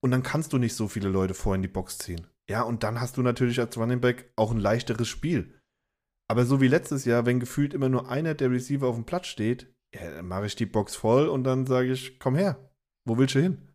Und 0.04 0.12
dann 0.12 0.24
kannst 0.24 0.54
du 0.54 0.58
nicht 0.58 0.76
so 0.76 0.88
viele 0.88 1.10
Leute 1.10 1.34
vor 1.34 1.56
in 1.56 1.62
die 1.62 1.68
Box 1.68 2.00
ziehen. 2.00 2.26
Ja, 2.50 2.64
und 2.64 2.84
dann 2.84 3.00
hast 3.00 3.18
du 3.18 3.22
natürlich 3.22 3.60
als 3.60 3.78
Running 3.78 4.02
Back 4.02 4.32
auch 4.36 4.52
ein 4.52 4.60
leichteres 4.60 5.08
Spiel. 5.08 5.54
Aber 6.28 6.46
so 6.46 6.60
wie 6.62 6.68
letztes 6.68 7.06
Jahr, 7.06 7.26
wenn 7.26 7.40
gefühlt 7.40 7.74
immer 7.74 7.90
nur 7.90 8.10
einer 8.10 8.34
der 8.34 8.52
Receiver 8.52 8.88
auf 8.88 8.96
dem 8.96 9.06
Platz 9.06 9.28
steht, 9.28 9.71
ja, 9.94 10.10
dann 10.12 10.28
mache 10.28 10.46
ich 10.46 10.56
die 10.56 10.66
Box 10.66 10.96
voll 10.96 11.28
und 11.28 11.44
dann 11.44 11.66
sage 11.66 11.92
ich, 11.92 12.20
komm 12.20 12.36
her, 12.36 12.72
wo 13.06 13.18
willst 13.18 13.36
du 13.36 13.42
hin? 13.42 13.70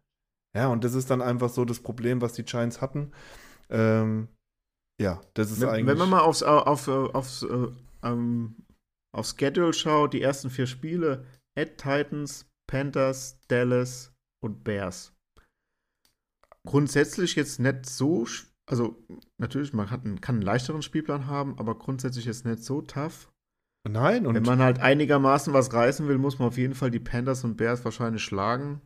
Ja, 0.57 0.69
und 0.69 0.85
das 0.85 0.95
ist 0.95 1.11
dann 1.11 1.21
einfach 1.21 1.51
so 1.51 1.65
das 1.65 1.81
Problem, 1.81 2.23
was 2.23 2.33
die 2.33 2.45
Giants 2.45 2.81
hatten. 2.81 3.13
Ähm, 3.69 4.29
ja, 5.01 5.21
das 5.35 5.51
ist 5.51 5.61
wenn, 5.61 5.69
eigentlich. 5.69 5.87
Wenn 5.87 5.99
man 5.99 6.11
mal 6.11 6.21
aufs, 6.21 6.43
auf, 6.43 6.89
aufs, 6.89 7.43
äh, 7.43 7.69
ähm, 8.03 8.57
aufs 9.15 9.37
Schedule 9.39 9.75
schaut, 9.75 10.15
die 10.15 10.23
ersten 10.23 10.49
vier 10.49 10.67
Spiele, 10.67 11.27
at 11.59 11.77
Titans, 11.77 12.47
Panthers, 12.67 13.39
Dallas 13.49 14.15
und 14.43 14.65
Bears. 14.65 15.13
Grundsätzlich 16.67 17.37
jetzt 17.37 17.61
nicht 17.61 17.87
so, 17.87 18.27
also 18.67 18.97
natürlich, 19.39 19.73
man 19.73 19.89
einen, 19.89 20.21
kann 20.21 20.37
einen 20.37 20.43
leichteren 20.43 20.83
Spielplan 20.83 21.27
haben, 21.27 21.59
aber 21.59 21.79
grundsätzlich 21.79 22.25
jetzt 22.25 22.45
nicht 22.45 22.63
so 22.63 22.83
tough. 22.83 23.33
Nein, 23.89 24.27
und 24.27 24.35
wenn 24.35 24.43
man 24.43 24.61
halt 24.61 24.81
einigermaßen 24.81 25.53
was 25.53 25.73
reißen 25.73 26.09
will, 26.09 26.19
muss 26.19 26.39
man 26.39 26.49
auf 26.49 26.59
jeden 26.59 26.75
Fall 26.75 26.91
die 26.91 26.99
Panthers 26.99 27.45
und 27.45 27.57
Bears 27.57 27.85
wahrscheinlich 27.85 28.23
schlagen. 28.23 28.81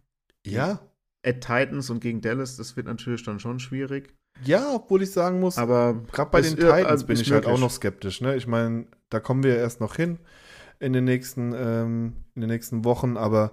Ja. 0.46 0.80
At 1.24 1.40
Titans 1.40 1.90
und 1.90 2.00
gegen 2.00 2.20
Dallas, 2.20 2.56
das 2.56 2.76
wird 2.76 2.86
natürlich 2.86 3.22
dann 3.24 3.40
schon 3.40 3.60
schwierig. 3.60 4.14
Ja, 4.42 4.74
obwohl 4.74 5.02
ich 5.02 5.10
sagen 5.10 5.40
muss, 5.40 5.58
aber 5.58 6.02
gerade 6.12 6.30
bei 6.30 6.40
den 6.40 6.56
Titans 6.56 6.86
also 6.86 7.06
bin 7.06 7.16
ich 7.16 7.28
möglich. 7.28 7.34
halt 7.34 7.46
auch 7.46 7.60
noch 7.60 7.70
skeptisch. 7.70 8.20
Ne? 8.20 8.36
Ich 8.36 8.46
meine, 8.46 8.86
da 9.10 9.20
kommen 9.20 9.42
wir 9.42 9.56
erst 9.56 9.80
noch 9.80 9.96
hin 9.96 10.18
in 10.78 10.92
den 10.92 11.04
nächsten, 11.04 11.52
ähm, 11.54 12.24
in 12.34 12.40
den 12.40 12.50
nächsten 12.50 12.84
Wochen, 12.84 13.16
aber 13.16 13.52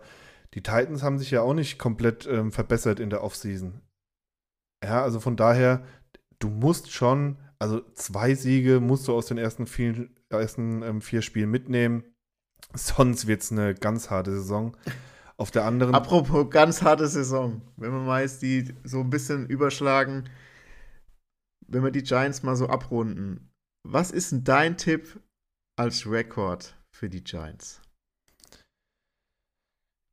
die 0.53 0.63
Titans 0.63 1.03
haben 1.03 1.17
sich 1.17 1.31
ja 1.31 1.41
auch 1.41 1.53
nicht 1.53 1.77
komplett 1.77 2.25
ähm, 2.25 2.51
verbessert 2.51 2.99
in 2.99 3.09
der 3.09 3.23
Offseason. 3.23 3.81
Ja, 4.83 5.03
also 5.03 5.19
von 5.19 5.35
daher, 5.35 5.83
du 6.39 6.49
musst 6.49 6.91
schon, 6.91 7.37
also 7.59 7.81
zwei 7.95 8.33
Siege 8.33 8.79
musst 8.79 9.07
du 9.07 9.13
aus 9.13 9.25
den 9.25 9.37
ersten 9.37 9.67
vier, 9.67 10.07
ersten, 10.29 10.83
ähm, 10.83 11.01
vier 11.01 11.21
Spielen 11.21 11.51
mitnehmen. 11.51 12.03
Sonst 12.73 13.27
wird 13.27 13.41
es 13.41 13.51
eine 13.51 13.73
ganz 13.75 14.09
harte 14.09 14.31
Saison. 14.31 14.75
Auf 15.37 15.51
der 15.51 15.65
anderen. 15.65 15.93
Apropos 15.93 16.49
ganz 16.49 16.81
harte 16.81 17.07
Saison. 17.07 17.61
Wenn 17.75 17.91
wir 17.91 17.99
mal 17.99 18.23
jetzt 18.23 18.41
die 18.41 18.73
so 18.83 19.01
ein 19.01 19.09
bisschen 19.09 19.47
überschlagen, 19.47 20.29
wenn 21.67 21.83
wir 21.83 21.91
die 21.91 22.03
Giants 22.03 22.43
mal 22.43 22.55
so 22.55 22.67
abrunden. 22.67 23.51
Was 23.87 24.11
ist 24.11 24.31
denn 24.31 24.43
dein 24.43 24.77
Tipp 24.77 25.21
als 25.77 26.09
Rekord 26.09 26.75
für 26.91 27.09
die 27.09 27.23
Giants? 27.23 27.81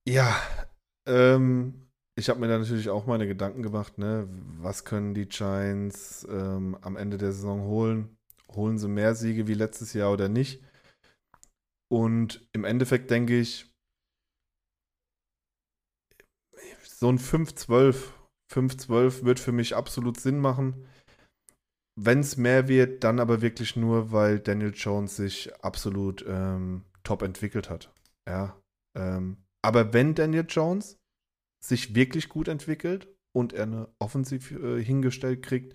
Ja, 0.06 0.36
ähm, 1.08 1.88
ich 2.16 2.28
habe 2.28 2.40
mir 2.40 2.48
da 2.48 2.58
natürlich 2.58 2.90
auch 2.90 3.06
meine 3.06 3.26
Gedanken 3.26 3.62
gemacht, 3.62 3.98
ne? 3.98 4.28
Was 4.58 4.84
können 4.84 5.14
die 5.14 5.26
Giants 5.26 6.26
ähm, 6.30 6.76
am 6.82 6.96
Ende 6.96 7.16
der 7.16 7.32
Saison 7.32 7.62
holen? 7.62 8.16
Holen 8.56 8.78
sie 8.78 8.88
mehr 8.88 9.14
Siege 9.14 9.46
wie 9.46 9.54
letztes 9.54 9.92
Jahr 9.92 10.12
oder 10.12 10.28
nicht? 10.28 10.62
Und 11.92 12.46
im 12.52 12.64
Endeffekt 12.64 13.10
denke 13.10 13.38
ich, 13.38 13.70
so 16.84 17.08
ein 17.08 17.18
5-12, 17.18 18.12
5-12 18.52 19.24
wird 19.24 19.40
für 19.40 19.52
mich 19.52 19.76
absolut 19.76 20.18
Sinn 20.18 20.38
machen. 20.38 20.86
wenn 21.96 22.20
es 22.20 22.36
mehr 22.36 22.66
wird, 22.68 23.04
dann 23.04 23.20
aber 23.20 23.40
wirklich 23.40 23.76
nur, 23.76 24.10
weil 24.10 24.40
Daniel 24.40 24.72
Jones 24.74 25.16
sich 25.16 25.54
absolut 25.62 26.24
ähm, 26.26 26.84
top 27.04 27.22
entwickelt 27.22 27.70
hat. 27.70 27.92
Ja. 28.28 28.60
Ähm, 28.96 29.36
aber 29.64 29.92
wenn 29.92 30.14
Daniel 30.14 30.46
Jones 30.48 30.98
sich 31.64 31.94
wirklich 31.94 32.28
gut 32.28 32.48
entwickelt 32.48 33.08
und 33.34 33.52
er 33.52 33.64
eine 33.64 33.88
Offensiv 34.00 34.50
äh, 34.50 34.82
hingestellt 34.82 35.42
kriegt, 35.42 35.74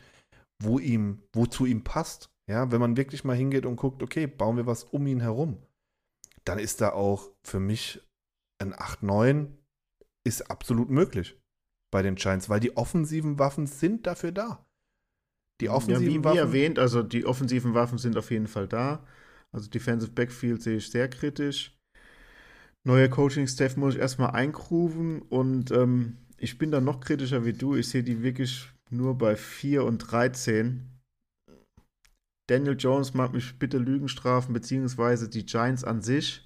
wo 0.61 0.77
ihm, 0.77 1.23
wozu 1.33 1.65
ihm 1.65 1.83
passt, 1.83 2.29
ja, 2.49 2.71
wenn 2.71 2.81
man 2.81 2.97
wirklich 2.97 3.23
mal 3.23 3.35
hingeht 3.35 3.67
und 3.67 3.75
guckt, 3.75 4.01
okay, 4.01 4.25
bauen 4.25 4.57
wir 4.57 4.65
was 4.65 4.83
um 4.83 5.05
ihn 5.05 5.19
herum, 5.19 5.57
dann 6.45 6.57
ist 6.57 6.81
da 6.81 6.93
auch 6.93 7.29
für 7.43 7.59
mich 7.59 8.01
ein 8.57 8.73
8-9 8.73 9.49
ist 10.23 10.49
absolut 10.49 10.89
möglich 10.89 11.39
bei 11.91 12.01
den 12.01 12.15
Giants, 12.15 12.49
weil 12.49 12.59
die 12.59 12.75
offensiven 12.75 13.37
Waffen 13.37 13.67
sind 13.67 14.07
dafür 14.07 14.31
da. 14.31 14.65
Die 15.61 15.69
offensiven 15.69 16.05
ja, 16.05 16.19
wie, 16.19 16.23
Waffen. 16.23 16.35
Wie 16.35 16.39
erwähnt, 16.39 16.79
also 16.79 17.03
die 17.03 17.25
offensiven 17.25 17.75
Waffen 17.75 17.99
sind 17.99 18.17
auf 18.17 18.31
jeden 18.31 18.47
Fall 18.47 18.67
da. 18.67 19.05
Also 19.51 19.69
Defensive 19.69 20.11
Backfield 20.11 20.63
sehe 20.63 20.77
ich 20.77 20.89
sehr 20.89 21.07
kritisch. 21.07 21.77
Neuer 22.83 23.09
Coaching-Staff 23.09 23.77
muss 23.77 23.93
ich 23.93 23.99
erstmal 23.99 24.31
einkrufen 24.31 25.21
und 25.21 25.69
ähm, 25.69 26.17
ich 26.37 26.57
bin 26.57 26.71
da 26.71 26.81
noch 26.81 26.99
kritischer 26.99 27.45
wie 27.45 27.53
du. 27.53 27.75
Ich 27.75 27.89
sehe 27.89 28.03
die 28.03 28.23
wirklich 28.23 28.71
nur 28.89 29.17
bei 29.17 29.35
4 29.35 29.83
und 29.83 29.99
13. 29.99 30.98
Daniel 32.49 32.75
Jones 32.77 33.13
mag 33.13 33.33
mich 33.33 33.59
bitte 33.59 33.77
Lügen 33.77 34.07
strafen, 34.07 34.53
beziehungsweise 34.53 35.29
die 35.29 35.45
Giants 35.45 35.83
an 35.83 36.01
sich. 36.01 36.45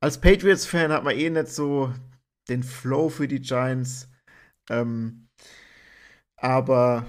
Als 0.00 0.20
Patriots-Fan 0.20 0.92
hat 0.92 1.04
man 1.04 1.16
eh 1.16 1.30
nicht 1.30 1.48
so 1.48 1.92
den 2.48 2.62
Flow 2.62 3.08
für 3.08 3.26
die 3.26 3.40
Giants. 3.40 4.08
Ähm, 4.70 5.28
aber 6.36 7.06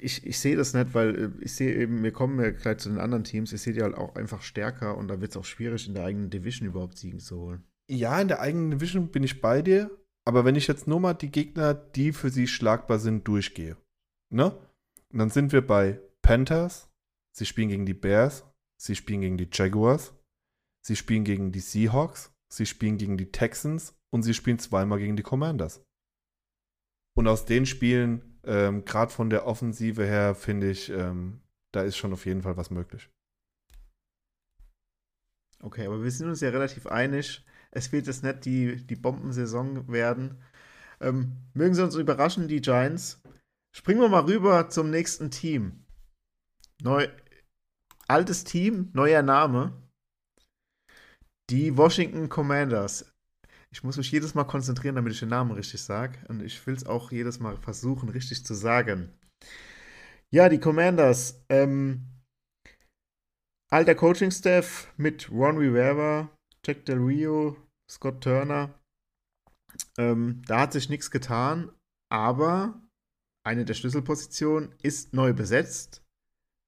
ich, 0.00 0.26
ich 0.26 0.38
sehe 0.38 0.56
das 0.56 0.74
nicht, 0.74 0.94
weil 0.94 1.16
äh, 1.16 1.30
ich 1.40 1.54
sehe 1.54 1.74
eben, 1.74 2.02
wir 2.02 2.12
kommen 2.12 2.40
ja 2.40 2.50
gleich 2.50 2.78
zu 2.78 2.88
den 2.88 2.98
anderen 2.98 3.24
Teams, 3.24 3.52
ich 3.52 3.60
sehe 3.60 3.72
die 3.72 3.82
halt 3.82 3.94
auch 3.94 4.14
einfach 4.16 4.42
stärker 4.42 4.96
und 4.96 5.08
da 5.08 5.20
wird 5.20 5.32
es 5.32 5.36
auch 5.36 5.44
schwierig, 5.44 5.86
in 5.86 5.94
der 5.94 6.04
eigenen 6.04 6.30
Division 6.30 6.68
überhaupt 6.68 6.98
Siegen 6.98 7.20
zu 7.20 7.38
holen. 7.38 7.64
Ja, 7.90 8.20
in 8.20 8.28
der 8.28 8.40
eigenen 8.40 8.72
Division 8.72 9.08
bin 9.08 9.22
ich 9.22 9.40
bei 9.40 9.62
dir, 9.62 9.90
aber 10.26 10.44
wenn 10.44 10.56
ich 10.56 10.66
jetzt 10.66 10.86
nur 10.86 11.00
mal 11.00 11.14
die 11.14 11.30
Gegner, 11.30 11.74
die 11.74 12.12
für 12.12 12.30
sie 12.30 12.46
schlagbar 12.46 12.98
sind, 12.98 13.26
durchgehe, 13.26 13.76
ne? 14.30 14.56
Und 15.10 15.20
dann 15.20 15.30
sind 15.30 15.52
wir 15.52 15.66
bei 15.66 16.00
Panthers, 16.20 16.87
sie 17.38 17.46
spielen 17.46 17.68
gegen 17.68 17.86
die 17.86 17.94
Bears, 17.94 18.44
sie 18.76 18.96
spielen 18.96 19.20
gegen 19.20 19.38
die 19.38 19.48
Jaguars, 19.52 20.14
sie 20.84 20.96
spielen 20.96 21.24
gegen 21.24 21.52
die 21.52 21.60
Seahawks, 21.60 22.32
sie 22.52 22.66
spielen 22.66 22.98
gegen 22.98 23.16
die 23.16 23.30
Texans 23.30 23.94
und 24.10 24.22
sie 24.22 24.34
spielen 24.34 24.58
zweimal 24.58 24.98
gegen 24.98 25.16
die 25.16 25.22
Commanders. 25.22 25.82
Und 27.16 27.26
aus 27.26 27.46
den 27.46 27.66
Spielen 27.66 28.28
ähm, 28.48 28.86
Gerade 28.86 29.12
von 29.12 29.28
der 29.28 29.46
Offensive 29.46 30.04
her 30.04 30.34
finde 30.34 30.70
ich, 30.70 30.88
ähm, 30.88 31.42
da 31.70 31.82
ist 31.82 31.98
schon 31.98 32.14
auf 32.14 32.24
jeden 32.24 32.42
Fall 32.42 32.56
was 32.56 32.70
möglich. 32.70 33.10
Okay, 35.60 35.86
aber 35.86 36.02
wir 36.02 36.10
sind 36.10 36.28
uns 36.28 36.40
ja 36.40 36.48
relativ 36.48 36.86
einig. 36.86 37.44
Es 37.70 37.92
wird 37.92 38.06
jetzt 38.06 38.24
nicht 38.24 38.46
die, 38.46 38.86
die 38.86 38.96
Bombensaison 38.96 39.88
werden. 39.88 40.42
Ähm, 41.00 41.36
mögen 41.52 41.74
sie 41.74 41.84
uns 41.84 41.94
überraschen, 41.94 42.48
die 42.48 42.62
Giants. 42.62 43.20
Springen 43.76 44.00
wir 44.00 44.08
mal 44.08 44.24
rüber 44.24 44.70
zum 44.70 44.88
nächsten 44.88 45.30
Team. 45.30 45.84
Neu, 46.80 47.06
altes 48.08 48.44
Team, 48.44 48.90
neuer 48.94 49.22
Name. 49.22 49.72
Die 51.50 51.76
Washington 51.76 52.28
Commanders. 52.28 53.14
Ich 53.70 53.84
muss 53.84 53.96
mich 53.96 54.10
jedes 54.10 54.34
Mal 54.34 54.44
konzentrieren, 54.44 54.96
damit 54.96 55.12
ich 55.12 55.20
den 55.20 55.28
Namen 55.28 55.52
richtig 55.52 55.82
sage. 55.82 56.18
Und 56.28 56.42
ich 56.42 56.66
will 56.66 56.74
es 56.74 56.86
auch 56.86 57.12
jedes 57.12 57.38
Mal 57.38 57.56
versuchen, 57.58 58.08
richtig 58.08 58.44
zu 58.44 58.54
sagen. 58.54 59.12
Ja, 60.30 60.48
die 60.48 60.58
Commanders. 60.58 61.44
Ähm, 61.48 62.06
alter 63.70 63.94
Coaching-Staff 63.94 64.92
mit 64.96 65.30
Ron 65.30 65.58
Rivera, 65.58 66.30
Jack 66.64 66.86
Del 66.86 66.98
Rio, 66.98 67.56
Scott 67.90 68.22
Turner. 68.22 68.74
Ähm, 69.98 70.42
da 70.46 70.60
hat 70.60 70.72
sich 70.72 70.88
nichts 70.88 71.10
getan, 71.10 71.70
aber 72.10 72.80
eine 73.46 73.64
der 73.64 73.74
Schlüsselpositionen 73.74 74.74
ist 74.82 75.14
neu 75.14 75.32
besetzt. 75.32 76.02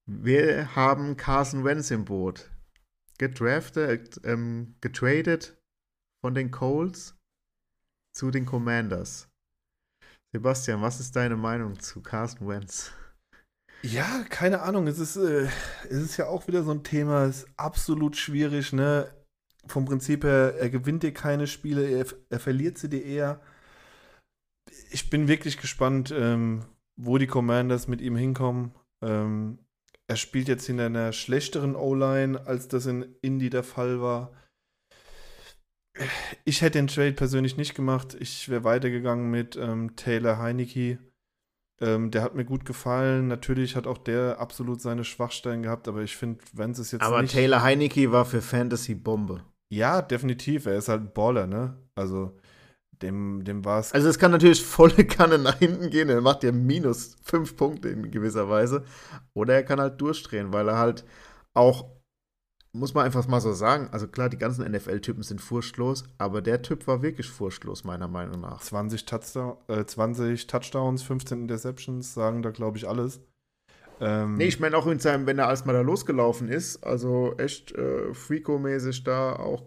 Wir 0.05 0.75
haben 0.75 1.17
Carson 1.17 1.63
Wentz 1.63 1.91
im 1.91 2.05
Boot. 2.05 2.49
Gedraftet, 3.17 4.19
ähm, 4.23 4.75
getradet 4.81 5.57
von 6.21 6.33
den 6.33 6.51
Colts 6.51 7.15
zu 8.11 8.31
den 8.31 8.45
Commanders. 8.45 9.29
Sebastian, 10.33 10.81
was 10.81 10.99
ist 10.99 11.15
deine 11.15 11.35
Meinung 11.35 11.79
zu 11.79 12.01
Carson 12.01 12.47
Wentz? 12.47 12.91
Ja, 13.83 14.23
keine 14.29 14.61
Ahnung. 14.61 14.87
Es 14.87 14.99
ist, 14.99 15.17
äh, 15.17 15.47
es 15.83 15.97
ist 15.97 16.17
ja 16.17 16.27
auch 16.27 16.47
wieder 16.47 16.63
so 16.63 16.71
ein 16.71 16.83
Thema, 16.83 17.25
es 17.25 17.43
ist 17.43 17.49
absolut 17.57 18.15
schwierig, 18.15 18.73
ne? 18.73 19.13
Vom 19.67 19.85
Prinzip 19.85 20.23
her, 20.23 20.55
er 20.57 20.69
gewinnt 20.69 21.03
dir 21.03 21.13
keine 21.13 21.47
Spiele, 21.47 21.87
er, 21.87 22.05
er 22.29 22.39
verliert 22.39 22.77
sie 22.77 22.89
dir 22.89 23.03
eher. 23.03 23.41
Ich 24.89 25.09
bin 25.09 25.27
wirklich 25.27 25.57
gespannt, 25.57 26.13
ähm, 26.15 26.65
wo 26.95 27.17
die 27.17 27.27
Commanders 27.27 27.87
mit 27.87 28.01
ihm 28.01 28.15
hinkommen. 28.15 28.73
Ähm, 29.01 29.59
er 30.11 30.17
spielt 30.17 30.47
jetzt 30.47 30.69
in 30.69 30.79
einer 30.79 31.13
schlechteren 31.13 31.75
O-Line, 31.75 32.45
als 32.45 32.67
das 32.67 32.85
in 32.85 33.15
Indy 33.21 33.49
der 33.49 33.63
Fall 33.63 34.01
war 34.01 34.31
ich 36.45 36.61
hätte 36.61 36.79
den 36.79 36.87
Trade 36.87 37.13
persönlich 37.13 37.57
nicht 37.57 37.75
gemacht. 37.75 38.15
Ich 38.19 38.49
wäre 38.49 38.63
weitergegangen 38.63 39.29
mit 39.29 39.55
ähm, 39.55 39.95
Taylor 39.95 40.37
Heineke. 40.37 40.99
Ähm, 41.81 42.11
der 42.11 42.21
hat 42.21 42.35
mir 42.35 42.45
gut 42.45 42.65
gefallen. 42.65 43.27
Natürlich 43.27 43.75
hat 43.75 43.87
auch 43.87 43.97
der 43.97 44.39
absolut 44.39 44.81
seine 44.81 45.03
Schwachstellen 45.03 45.63
gehabt, 45.63 45.87
aber 45.87 46.01
ich 46.01 46.15
finde, 46.15 46.39
wenn 46.53 46.71
es 46.71 46.91
jetzt 46.91 47.01
aber 47.01 47.21
nicht. 47.21 47.33
Taylor 47.33 47.61
Heineke 47.61 48.11
war 48.11 48.25
für 48.25 48.41
Fantasy 48.41 48.95
Bombe. 48.95 49.43
Ja, 49.73 50.01
definitiv. 50.01 50.65
Er 50.65 50.77
ist 50.77 50.89
halt 50.89 51.01
ein 51.01 51.13
Baller, 51.13 51.47
ne? 51.47 51.77
Also 51.95 52.37
dem, 53.01 53.43
dem 53.43 53.65
war 53.65 53.79
es. 53.79 53.93
Also 53.93 54.09
es 54.09 54.19
kann 54.19 54.31
natürlich 54.31 54.63
volle 54.63 55.05
Kanne 55.05 55.37
nach 55.37 55.57
hinten 55.57 55.89
gehen. 55.89 56.09
Er 56.09 56.21
macht 56.21 56.43
ja 56.43 56.51
minus 56.51 57.15
fünf 57.23 57.55
Punkte 57.55 57.89
in 57.89 58.11
gewisser 58.11 58.49
Weise. 58.49 58.83
Oder 59.33 59.55
er 59.55 59.63
kann 59.63 59.79
halt 59.79 59.99
durchdrehen, 60.01 60.53
weil 60.53 60.67
er 60.67 60.77
halt 60.77 61.05
auch 61.53 61.85
muss 62.73 62.93
man 62.93 63.05
einfach 63.05 63.27
mal 63.27 63.41
so 63.41 63.53
sagen. 63.53 63.89
Also 63.91 64.07
klar, 64.07 64.29
die 64.29 64.37
ganzen 64.37 64.69
NFL-Typen 64.69 65.23
sind 65.23 65.41
furchtlos, 65.41 66.05
aber 66.17 66.41
der 66.41 66.61
Typ 66.61 66.87
war 66.87 67.01
wirklich 67.01 67.29
furchtlos, 67.29 67.83
meiner 67.83 68.07
Meinung 68.07 68.41
nach. 68.41 68.61
20, 68.61 69.05
Touchdown, 69.05 69.57
äh, 69.67 69.83
20 69.83 70.47
Touchdowns, 70.47 71.03
15 71.03 71.41
Interceptions, 71.41 72.13
sagen 72.13 72.41
da, 72.41 72.51
glaube 72.51 72.77
ich, 72.77 72.87
alles. 72.87 73.19
Ähm, 73.99 74.37
nee, 74.37 74.45
ich 74.45 74.59
meine 74.59 74.77
auch 74.77 74.87
in 74.87 74.99
seinem, 74.99 75.27
wenn 75.27 75.37
er 75.37 75.47
als 75.47 75.65
mal 75.65 75.73
da 75.73 75.81
losgelaufen 75.81 76.47
ist, 76.47 76.83
also 76.83 77.35
echt 77.37 77.73
äh, 77.73 78.13
Freako-mäßig 78.13 79.03
da 79.03 79.35
auch 79.35 79.63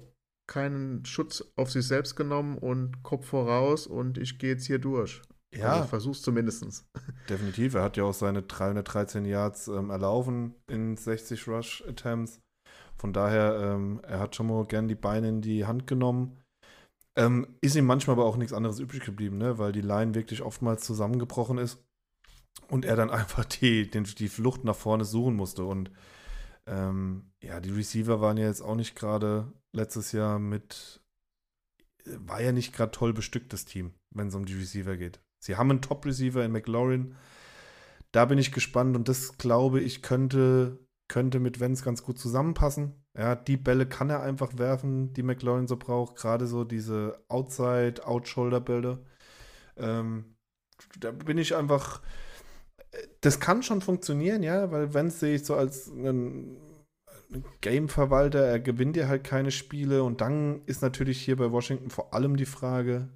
keinen 0.47 1.05
Schutz 1.05 1.45
auf 1.57 1.71
sich 1.71 1.87
selbst 1.87 2.17
genommen 2.17 2.59
und 2.59 3.03
Kopf 3.03 3.27
voraus 3.27 3.87
und 3.87 4.19
ich 4.19 4.39
gehe 4.39 4.51
jetzt 4.51 4.67
hier 4.67 4.79
durch. 4.79 5.23
Ja. 5.55 5.75
Also 5.75 5.89
versuch's 5.89 6.23
zumindest. 6.23 6.87
Definitiv. 7.29 7.75
Er 7.75 7.83
hat 7.83 7.97
ja 7.97 8.05
auch 8.05 8.15
seine 8.15 8.43
313 8.43 9.25
Yards 9.25 9.69
ähm, 9.69 9.91
erlaufen 9.91 10.55
in 10.67 10.97
60 10.97 11.47
Rush-Attempts. 11.47 12.41
Von 12.97 13.13
daher, 13.13 13.61
ähm, 13.61 14.01
er 14.03 14.21
hat 14.21 14.37
schon 14.37 14.47
mal 14.47 14.65
gern 14.65 14.89
die 14.89 14.95
Beine 14.95 15.29
in 15.29 15.41
die 15.41 15.67
Hand 15.67 15.87
genommen. 15.87 16.41
Ähm, 17.17 17.47
ist 17.61 17.77
ihm 17.77 17.87
manchmal 17.87 18.15
aber 18.15 18.25
auch 18.25 18.37
nichts 18.37 18.53
anderes 18.53 18.81
übrig 18.81 19.05
geblieben, 19.05 19.39
ne? 19.39 19.59
weil 19.59 19.73
die 19.73 19.81
Line 19.81 20.15
wirklich 20.15 20.43
oftmals 20.43 20.85
zusammengebrochen 20.85 21.59
ist 21.59 21.79
und 22.69 22.85
er 22.85 22.97
dann 22.97 23.11
einfach 23.11 23.45
die, 23.45 23.89
den, 23.89 24.05
die 24.05 24.29
Flucht 24.29 24.65
nach 24.65 24.77
vorne 24.77 25.05
suchen 25.05 25.35
musste. 25.35 25.65
Und 25.65 25.91
ähm, 26.66 27.33
ja, 27.42 27.61
die 27.61 27.70
Receiver 27.70 28.20
waren 28.20 28.37
ja 28.37 28.46
jetzt 28.46 28.62
auch 28.62 28.74
nicht 28.74 28.94
gerade 28.96 29.53
letztes 29.72 30.12
Jahr 30.12 30.38
mit, 30.38 31.03
war 32.05 32.40
ja 32.40 32.53
nicht 32.53 32.74
gerade 32.74 32.92
toll 32.92 33.12
bestückt, 33.12 33.53
das 33.53 33.64
Team, 33.64 33.94
wenn 34.11 34.29
es 34.29 34.35
um 34.35 34.44
die 34.46 34.55
Receiver 34.55 34.96
geht. 34.96 35.20
Sie 35.38 35.57
haben 35.57 35.70
einen 35.70 35.83
Top-Receiver 35.83 36.44
in 36.44 36.53
McLaurin. 36.53 37.16
Da 38.12 38.24
bin 38.24 38.38
ich 38.38 38.53
gespannt 38.53 38.96
und 38.96 39.09
das 39.09 39.37
glaube 39.37 39.81
ich 39.81 40.00
könnte 40.00 40.79
könnte 41.09 41.38
mit 41.38 41.61
Vance 41.61 41.85
ganz 41.85 42.03
gut 42.03 42.18
zusammenpassen. 42.18 43.05
Ja, 43.16 43.37
die 43.37 43.57
Bälle 43.57 43.87
kann 43.87 44.11
er 44.11 44.22
einfach 44.22 44.59
werfen, 44.59 45.12
die 45.12 45.22
McLaurin 45.22 45.68
so 45.68 45.77
braucht. 45.77 46.16
Gerade 46.16 46.46
so 46.46 46.64
diese 46.64 47.22
Outside, 47.29 48.07
Out-Shoulder-Bälle. 48.07 49.05
Ähm, 49.77 50.37
da 50.98 51.11
bin 51.12 51.38
ich 51.38 51.55
einfach. 51.55 52.03
Das 53.21 53.41
kann 53.41 53.63
schon 53.63 53.81
funktionieren, 53.81 54.43
ja, 54.43 54.71
weil 54.71 54.95
Vance 54.95 55.19
sehe 55.19 55.37
ich 55.37 55.45
so 55.45 55.55
als 55.57 55.91
einen 55.91 56.57
Game-Verwalter. 57.61 58.41
Er 58.41 58.61
gewinnt 58.61 58.97
ja 58.97 59.09
halt 59.09 59.25
keine 59.25 59.51
Spiele. 59.51 60.03
Und 60.03 60.21
dann 60.21 60.63
ist 60.67 60.83
natürlich 60.83 61.21
hier 61.21 61.37
bei 61.37 61.51
Washington 61.51 61.91
vor 61.91 62.15
allem 62.15 62.37
die 62.37 62.47
Frage, 62.47 63.09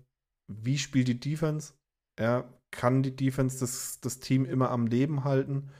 wie 0.49 0.79
spielt 0.79 1.09
die 1.09 1.21
Defense? 1.21 1.75
Ja, 2.19 2.45
kann 2.71 3.03
die 3.03 3.15
Defense 3.15 3.61
das, 3.61 4.01
das 4.01 4.19
Team 4.19 4.45
immer 4.45 4.71
am 4.71 4.87
Leben 4.87 5.25
halten? 5.25 5.71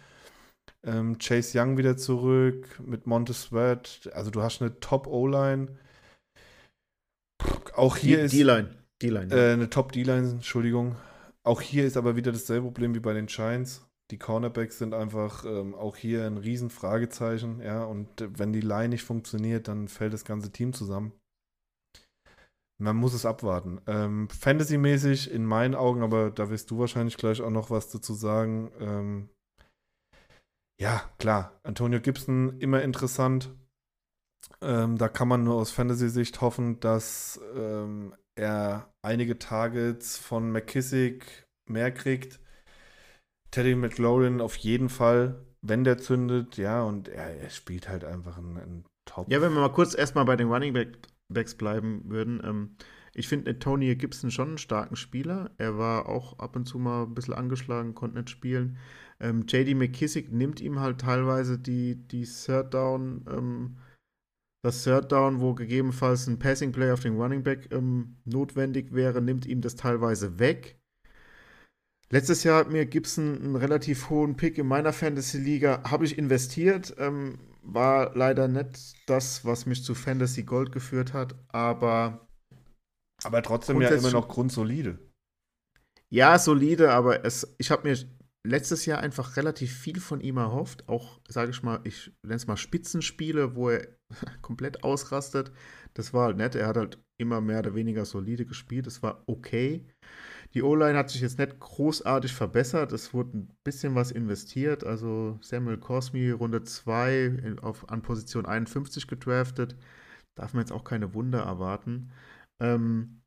Ähm, 0.85 1.19
Chase 1.19 1.59
Young 1.59 1.77
wieder 1.77 1.97
zurück 1.97 2.81
mit 2.85 3.07
Montez 3.07 3.43
Sweat. 3.43 4.11
Also 4.13 4.31
du 4.31 4.43
hast 4.43 4.63
eine 4.63 4.79
Top-O-Line. 4.79 5.77
Auch 7.75 7.97
hier 7.97 8.23
ist. 8.23 8.33
D-Line. 8.33 8.75
D-Line. 9.03 9.35
Äh, 9.35 9.53
eine 9.53 9.71
Top-D-Line, 9.71 10.31
Entschuldigung. 10.31 10.97
Auch 11.43 11.61
hier 11.61 11.87
ist 11.87 11.97
aber 11.97 12.17
wieder 12.17 12.33
dasselbe 12.33 12.67
Problem 12.67 12.95
wie 12.95 13.01
bei 13.01 13.15
den 13.15 13.27
Giants. 13.27 13.88
Die 14.11 14.19
Cornerbacks 14.19 14.79
sind 14.79 14.95
einfach 14.95 15.45
ähm, 15.45 15.75
auch 15.75 15.97
hier 15.97 16.25
ein 16.27 16.39
Riesenfragezeichen, 16.39 17.61
ja. 17.61 17.85
Und 17.85 18.09
wenn 18.39 18.53
die 18.53 18.63
Line 18.63 18.89
nicht 18.91 19.05
funktioniert, 19.05 19.69
dann 19.69 19.89
fällt 19.89 20.13
das 20.13 20.25
ganze 20.25 20.51
Team 20.51 20.73
zusammen. 20.73 21.13
Man 22.81 22.97
muss 22.97 23.13
es 23.13 23.27
abwarten. 23.27 23.81
Ähm, 23.87 24.29
Fantasy-mäßig 24.31 25.31
in 25.31 25.45
meinen 25.45 25.75
Augen, 25.75 26.03
aber 26.03 26.31
da 26.31 26.49
wirst 26.49 26.71
du 26.71 26.79
wahrscheinlich 26.79 27.17
gleich 27.17 27.43
auch 27.43 27.51
noch 27.51 27.71
was 27.71 27.91
dazu 27.91 28.15
sagen. 28.15 28.71
Ähm, 28.79 29.29
ja, 30.81 31.03
klar, 31.19 31.59
Antonio 31.65 32.01
Gibson 32.01 32.61
immer 32.61 32.83
interessant. 32.83 33.53
Ähm, 34.61 34.97
da 34.97 35.09
kann 35.09 35.27
man 35.27 35.43
nur 35.43 35.57
aus 35.57 35.73
Fantasy-Sicht 35.73 36.41
hoffen, 36.41 36.79
dass 36.79 37.41
ähm, 37.57 38.15
er 38.37 38.93
einige 39.03 39.39
Targets 39.39 40.17
von 40.17 40.53
McKissick 40.53 41.49
mehr 41.69 41.93
kriegt. 41.93 42.41
Teddy 43.51 43.75
McLaurin 43.75 44.41
auf 44.41 44.57
jeden 44.57 44.89
Fall, 44.89 45.45
wenn 45.63 45.85
der 45.85 45.99
zündet, 45.99 46.57
ja, 46.57 46.83
und 46.83 47.09
er, 47.09 47.41
er 47.41 47.51
spielt 47.51 47.89
halt 47.89 48.05
einfach 48.05 48.39
einen, 48.39 48.57
einen 48.57 48.85
Top. 49.05 49.31
Ja, 49.31 49.41
wenn 49.41 49.53
wir 49.55 49.61
mal 49.61 49.73
kurz 49.73 49.97
erstmal 49.97 50.27
bei 50.27 50.37
den 50.37 50.49
Running 50.49 50.75
Backs 51.29 51.55
bleiben 51.55 52.03
würden. 52.07 52.41
Ähm, 52.45 52.77
ich 53.15 53.27
finde 53.27 53.59
Tony 53.59 53.95
Gibson 53.97 54.31
schon 54.31 54.49
einen 54.49 54.59
starken 54.59 54.97
Spieler. 54.97 55.51
Er 55.57 55.79
war 55.79 56.09
auch 56.09 56.39
ab 56.39 56.57
und 56.57 56.67
zu 56.67 56.79
mal 56.79 57.05
ein 57.05 57.15
bisschen 57.15 57.35
angeschlagen, 57.35 57.95
konnte 57.95 58.19
nicht 58.19 58.31
spielen. 58.31 58.77
Ähm, 59.21 59.47
JD 59.49 59.75
McKissick 59.75 60.31
nimmt 60.31 60.61
ihm 60.61 60.79
halt 60.79 61.01
teilweise 61.01 61.59
die, 61.59 61.97
die 61.97 62.25
Third 62.25 62.75
Down, 62.75 63.25
ähm, 63.29 63.79
das 64.63 64.85
Third 64.85 65.11
Down, 65.11 65.41
wo 65.41 65.55
gegebenenfalls 65.55 66.27
ein 66.27 66.39
Passing 66.39 66.73
Play 66.73 66.93
auf 66.93 67.01
den 67.01 67.17
Running 67.17 67.43
Back 67.43 67.69
ähm, 67.73 68.17
notwendig 68.25 68.93
wäre, 68.93 69.21
nimmt 69.21 69.47
ihm 69.47 69.61
das 69.61 69.75
teilweise 69.75 70.39
weg. 70.39 70.78
Letztes 72.11 72.43
Jahr 72.43 72.61
hat 72.61 72.71
mir 72.71 72.87
Gibson 72.87 73.39
einen 73.39 73.57
relativ 73.57 74.09
hohen 74.09 74.37
Pick 74.37 74.57
in 74.57 74.67
meiner 74.67 74.93
Fantasy-Liga, 74.93 75.83
habe 75.91 76.07
ich 76.07 76.17
investiert, 76.17 76.95
ähm, 76.99 77.39
war 77.63 78.17
leider 78.17 78.49
nicht 78.49 78.95
das, 79.07 79.45
was 79.45 79.67
mich 79.67 79.85
zu 79.85 79.95
Fantasy 79.95 80.43
Gold 80.43 80.73
geführt 80.73 81.13
hat, 81.13 81.35
aber. 81.49 82.27
Aber 83.25 83.43
trotzdem 83.43 83.81
ja 83.81 83.91
immer 83.91 84.11
noch 84.11 84.29
grundsolide. 84.29 84.99
Ja, 86.11 86.39
solide, 86.39 86.93
aber 86.93 87.27
es, 87.27 87.55
ich 87.59 87.71
habe 87.71 87.87
mir 87.89 87.99
letztes 88.47 88.87
Jahr 88.87 89.01
einfach 89.01 89.37
relativ 89.37 89.77
viel 89.77 90.01
von 90.01 90.21
ihm 90.21 90.39
erhofft. 90.39 90.89
Auch, 90.89 91.21
sage 91.29 91.51
ich 91.51 91.63
mal, 91.63 91.81
ich 91.85 92.13
nenne 92.23 92.37
es 92.37 92.47
mal 92.47 92.57
Spitzenspiele, 92.57 93.55
wo 93.55 93.71
er 93.71 93.87
komplett 94.43 94.85
ausrastet. 94.85 95.53
Das 95.95 96.15
war 96.15 96.27
halt 96.27 96.37
nett. 96.39 96.55
Er 96.55 96.69
hat 96.69 96.77
halt 96.77 96.99
immer 97.21 97.41
mehr 97.41 97.59
oder 97.59 97.75
weniger 97.75 98.05
solide 98.05 98.47
gespielt. 98.47 98.87
Das 98.87 99.03
war 99.03 99.25
okay. 99.27 99.87
Die 100.55 100.63
O-Line 100.63 100.97
hat 100.97 101.11
sich 101.11 101.21
jetzt 101.21 101.39
nicht 101.39 101.61
großartig 101.61 102.33
verbessert. 102.33 102.93
Es 102.93 103.13
wurde 103.13 103.37
ein 103.39 103.57
bisschen 103.65 103.95
was 103.95 104.11
investiert. 104.11 104.83
Also 104.85 105.39
Samuel 105.43 105.79
Cosmi, 105.79 106.31
Runde 106.31 106.63
2 106.65 107.57
an 107.87 108.03
Position 108.03 108.47
51 108.47 109.07
gedraftet. 109.07 109.77
Darf 110.35 110.55
man 110.55 110.63
jetzt 110.63 110.73
auch 110.73 110.85
keine 110.85 111.13
Wunder 111.13 111.41
erwarten. 111.41 112.11
Ähm, 112.61 113.23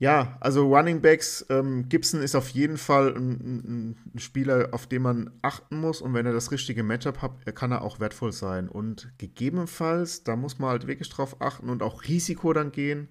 ja, 0.00 0.36
also 0.40 0.74
Running 0.74 1.00
Backs, 1.02 1.46
ähm, 1.50 1.88
Gibson 1.88 2.20
ist 2.20 2.34
auf 2.34 2.48
jeden 2.48 2.78
Fall 2.78 3.14
ein, 3.14 3.94
ein, 4.14 4.18
Spieler, 4.18 4.68
auf 4.72 4.86
den 4.86 5.02
man 5.02 5.30
achten 5.42 5.80
muss. 5.80 6.00
Und 6.00 6.14
wenn 6.14 6.26
er 6.26 6.32
das 6.32 6.50
richtige 6.50 6.82
Matchup 6.82 7.22
hat, 7.22 7.54
kann 7.54 7.72
er 7.72 7.82
auch 7.82 8.00
wertvoll 8.00 8.32
sein. 8.32 8.68
Und 8.68 9.12
gegebenenfalls, 9.18 10.24
da 10.24 10.34
muss 10.34 10.58
man 10.58 10.70
halt 10.70 10.86
wirklich 10.86 11.10
drauf 11.10 11.40
achten 11.40 11.68
und 11.68 11.82
auch 11.82 12.04
Risiko 12.04 12.52
dann 12.52 12.72
gehen 12.72 13.08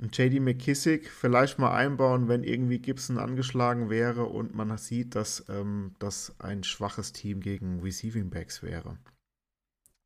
JD 0.00 0.40
McKissick 0.40 1.10
vielleicht 1.10 1.58
mal 1.58 1.74
einbauen, 1.74 2.28
wenn 2.28 2.44
irgendwie 2.44 2.78
Gibson 2.78 3.18
angeschlagen 3.18 3.90
wäre 3.90 4.24
und 4.26 4.54
man 4.54 4.76
sieht, 4.78 5.14
dass 5.14 5.44
ähm, 5.48 5.94
das 5.98 6.36
ein 6.38 6.62
schwaches 6.62 7.12
Team 7.12 7.40
gegen 7.40 7.80
Receiving 7.80 8.30
Backs 8.30 8.62
wäre. 8.62 8.98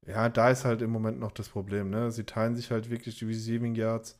Ja, 0.07 0.28
da 0.28 0.50
ist 0.50 0.64
halt 0.64 0.83
im 0.83 0.90
Moment 0.90 1.20
noch 1.20 1.33
das 1.33 1.48
Problem. 1.48 1.90
Ne? 1.90 2.11
Sie 2.11 2.24
teilen 2.24 2.57
sich 2.57 2.70
halt 2.70 2.90
wirklich 2.90 3.18
die 3.18 3.26
Receiving 3.26 3.74
Yards. 3.74 4.18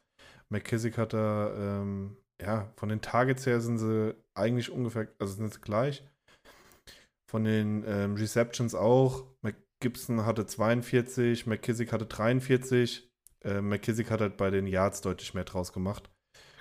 McKissick 0.51 0.99
hat 0.99 1.15
da, 1.15 1.81
ähm, 1.81 2.17
ja, 2.41 2.71
von 2.77 2.91
den 2.91 3.01
Targets 3.01 3.47
her 3.47 3.61
sind 3.61 3.79
sie 3.79 4.15
eigentlich 4.35 4.71
ungefähr, 4.71 5.09
also 5.19 5.35
sind 5.35 5.53
sie 5.53 5.61
gleich. 5.61 6.05
Von 7.31 7.45
den 7.45 7.83
ähm, 7.87 8.15
Receptions 8.15 8.75
auch. 8.75 9.25
Gibson 9.83 10.25
hatte 10.25 10.47
42, 10.47 11.47
McKissick 11.47 11.93
hatte 11.93 12.07
43. 12.07 13.12
Äh, 13.45 13.61
McKissick 13.61 14.11
hat 14.11 14.21
halt 14.21 14.37
bei 14.37 14.51
den 14.51 14.67
Yards 14.67 15.01
deutlich 15.01 15.35
mehr 15.35 15.45
draus 15.45 15.73
gemacht. 15.73 16.11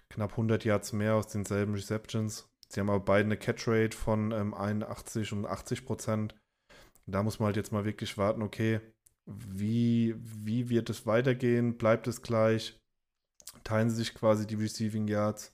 Knapp 0.09 0.31
100 0.31 0.65
Yards 0.65 0.93
mehr 0.93 1.15
aus 1.15 1.27
denselben 1.27 1.73
Receptions. 1.73 2.49
Sie 2.69 2.79
haben 2.79 2.89
aber 2.89 3.03
beide 3.03 3.25
eine 3.25 3.37
Catch-Rate 3.37 3.95
von 3.95 4.31
ähm, 4.31 4.53
81 4.53 5.31
und 5.33 5.45
80 5.45 5.85
Prozent. 5.85 6.35
Da 7.05 7.23
muss 7.23 7.39
man 7.39 7.47
halt 7.47 7.57
jetzt 7.57 7.71
mal 7.71 7.85
wirklich 7.85 8.17
warten, 8.17 8.41
okay, 8.41 8.79
wie, 9.25 10.15
wie 10.17 10.69
wird 10.69 10.89
es 10.89 11.05
weitergehen? 11.05 11.77
Bleibt 11.77 12.07
es 12.07 12.21
gleich? 12.21 12.79
Teilen 13.63 13.89
sie 13.89 13.97
sich 13.97 14.13
quasi 14.13 14.47
die 14.47 14.55
Receiving 14.55 15.07
Yards? 15.07 15.53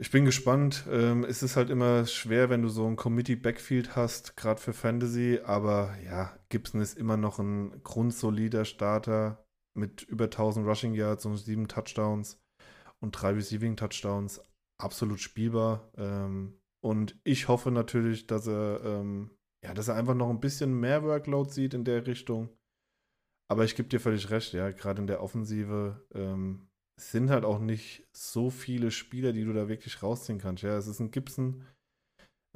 Ich 0.00 0.10
bin 0.10 0.24
gespannt. 0.24 0.84
Ähm, 0.90 1.24
es 1.24 1.42
ist 1.42 1.56
halt 1.56 1.70
immer 1.70 2.04
schwer, 2.06 2.50
wenn 2.50 2.62
du 2.62 2.68
so 2.68 2.86
ein 2.86 2.96
Committee-Backfield 2.96 3.94
hast, 3.94 4.36
gerade 4.36 4.60
für 4.60 4.72
Fantasy. 4.72 5.40
Aber 5.44 5.96
ja, 6.04 6.36
Gibson 6.48 6.80
ist 6.80 6.98
immer 6.98 7.16
noch 7.16 7.38
ein 7.38 7.82
grundsolider 7.84 8.64
Starter 8.64 9.43
mit 9.76 10.02
über 10.02 10.24
1000 10.24 10.66
Rushing 10.66 10.94
Yards 10.94 11.26
und 11.26 11.36
sieben 11.36 11.68
Touchdowns 11.68 12.40
und 13.00 13.12
drei 13.12 13.30
Receiving 13.30 13.76
Touchdowns 13.76 14.40
absolut 14.80 15.20
spielbar. 15.20 15.90
Ähm, 15.96 16.58
und 16.82 17.18
ich 17.24 17.48
hoffe 17.48 17.70
natürlich, 17.70 18.26
dass 18.26 18.46
er, 18.46 18.82
ähm, 18.84 19.30
ja, 19.64 19.74
dass 19.74 19.88
er 19.88 19.96
einfach 19.96 20.14
noch 20.14 20.30
ein 20.30 20.40
bisschen 20.40 20.78
mehr 20.78 21.02
Workload 21.02 21.50
sieht 21.50 21.74
in 21.74 21.84
der 21.84 22.06
Richtung. 22.06 22.50
Aber 23.50 23.64
ich 23.64 23.76
gebe 23.76 23.88
dir 23.88 24.00
völlig 24.00 24.30
recht, 24.30 24.52
ja, 24.52 24.70
gerade 24.70 25.00
in 25.00 25.06
der 25.06 25.22
Offensive 25.22 26.06
ähm, 26.14 26.68
sind 27.00 27.30
halt 27.30 27.44
auch 27.44 27.58
nicht 27.58 28.06
so 28.16 28.50
viele 28.50 28.90
Spieler, 28.90 29.32
die 29.32 29.44
du 29.44 29.52
da 29.52 29.68
wirklich 29.68 30.02
rausziehen 30.02 30.38
kannst. 30.38 30.62
Ja, 30.62 30.76
es 30.76 30.86
ist 30.86 31.00
ein 31.00 31.10
Gibson, 31.10 31.64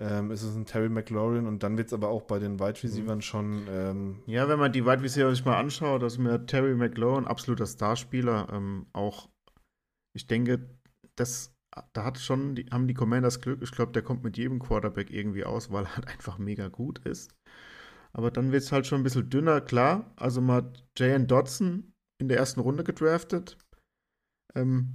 ähm, 0.00 0.30
ist 0.30 0.42
es 0.42 0.54
ein 0.54 0.64
Terry 0.64 0.88
McLaurin 0.88 1.46
und 1.46 1.62
dann 1.62 1.76
wird 1.76 1.88
es 1.88 1.92
aber 1.92 2.08
auch 2.08 2.22
bei 2.22 2.38
den 2.38 2.60
Wide 2.60 2.82
Receivers 2.82 3.16
mhm. 3.16 3.22
schon. 3.22 3.66
Ähm, 3.68 4.22
ja, 4.26 4.48
wenn 4.48 4.58
man 4.58 4.72
die 4.72 4.84
Wide 4.84 5.02
Receiver 5.02 5.30
sich 5.34 5.44
mal 5.44 5.58
anschaut, 5.58 6.02
dass 6.02 6.18
mir 6.18 6.46
Terry 6.46 6.74
McLaurin, 6.74 7.26
absoluter 7.26 7.66
Starspieler, 7.66 8.48
ähm, 8.52 8.86
auch, 8.92 9.28
ich 10.14 10.26
denke, 10.28 10.68
das, 11.16 11.52
da 11.92 12.04
hat 12.04 12.18
schon, 12.18 12.54
die, 12.54 12.66
haben 12.66 12.86
die 12.86 12.94
Commanders 12.94 13.40
Glück. 13.40 13.60
Ich 13.62 13.72
glaube, 13.72 13.92
der 13.92 14.02
kommt 14.02 14.22
mit 14.22 14.36
jedem 14.36 14.60
Quarterback 14.60 15.10
irgendwie 15.10 15.44
aus, 15.44 15.72
weil 15.72 15.84
er 15.84 15.96
halt 15.96 16.08
einfach 16.08 16.38
mega 16.38 16.68
gut 16.68 17.00
ist. 17.04 17.34
Aber 18.12 18.30
dann 18.30 18.52
wird 18.52 18.62
es 18.62 18.72
halt 18.72 18.86
schon 18.86 19.00
ein 19.00 19.04
bisschen 19.04 19.28
dünner, 19.28 19.60
klar. 19.60 20.12
Also 20.16 20.46
hat 20.46 20.84
J.N. 20.96 21.26
Dodson 21.26 21.92
in 22.20 22.28
der 22.28 22.38
ersten 22.38 22.60
Runde 22.60 22.84
gedraftet. 22.84 23.58
Ähm, 24.54 24.94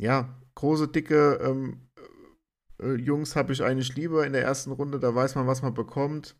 ja, 0.00 0.40
große, 0.56 0.88
dicke 0.88 1.40
ähm, 1.42 1.88
äh, 2.82 2.94
Jungs 2.94 3.36
habe 3.36 3.52
ich 3.52 3.62
eigentlich 3.62 3.94
lieber 3.94 4.26
in 4.26 4.32
der 4.32 4.42
ersten 4.42 4.72
Runde, 4.72 4.98
da 4.98 5.14
weiß 5.14 5.34
man, 5.34 5.46
was 5.46 5.62
man 5.62 5.74
bekommt. 5.74 6.36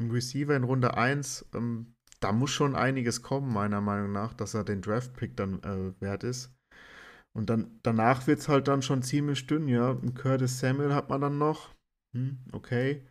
Ein 0.00 0.10
Receiver 0.10 0.54
in 0.54 0.64
Runde 0.64 0.96
1, 0.96 1.46
ähm, 1.54 1.94
da 2.20 2.32
muss 2.32 2.50
schon 2.50 2.74
einiges 2.74 3.22
kommen, 3.22 3.52
meiner 3.52 3.80
Meinung 3.80 4.12
nach, 4.12 4.34
dass 4.34 4.54
er 4.54 4.64
den 4.64 4.82
Draft-Pick 4.82 5.36
dann 5.36 5.62
äh, 5.62 6.00
wert 6.00 6.24
ist. 6.24 6.52
Und 7.36 7.50
dann 7.50 7.78
danach 7.82 8.26
wird 8.26 8.38
es 8.40 8.48
halt 8.48 8.66
dann 8.68 8.80
schon 8.82 9.02
ziemlich 9.02 9.46
dünn, 9.46 9.68
ja. 9.68 9.90
Ein 9.90 10.14
Curtis 10.14 10.58
Samuel 10.58 10.94
hat 10.94 11.10
man 11.10 11.20
dann 11.20 11.38
noch. 11.38 11.74
Hm, 12.16 12.38
okay. 12.52 13.06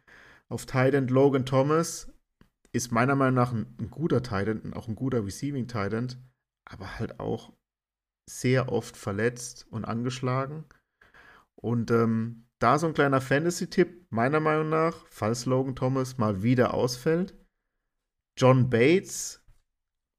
Auf 0.49 0.65
Tight 0.65 1.11
Logan 1.11 1.45
Thomas 1.45 2.11
ist 2.73 2.91
meiner 2.91 3.15
Meinung 3.15 3.35
nach 3.35 3.53
ein, 3.53 3.75
ein 3.79 3.89
guter 3.91 4.23
Tight 4.23 4.49
auch 4.75 4.87
ein 4.87 4.95
guter 4.95 5.23
Receiving 5.23 5.67
Tight 5.67 6.17
aber 6.67 6.97
halt 6.97 7.19
auch 7.19 7.53
sehr 8.27 8.71
oft 8.71 8.97
verletzt 8.97 9.67
und 9.69 9.85
angeschlagen. 9.85 10.65
Und 11.55 11.91
ähm, 11.91 12.44
da 12.59 12.79
so 12.79 12.87
ein 12.87 12.93
kleiner 12.93 13.21
Fantasy-Tipp, 13.21 14.07
meiner 14.09 14.39
Meinung 14.39 14.69
nach, 14.69 15.05
falls 15.09 15.45
Logan 15.45 15.75
Thomas 15.75 16.17
mal 16.17 16.41
wieder 16.41 16.73
ausfällt. 16.73 17.35
John 18.37 18.69
Bates 18.69 19.43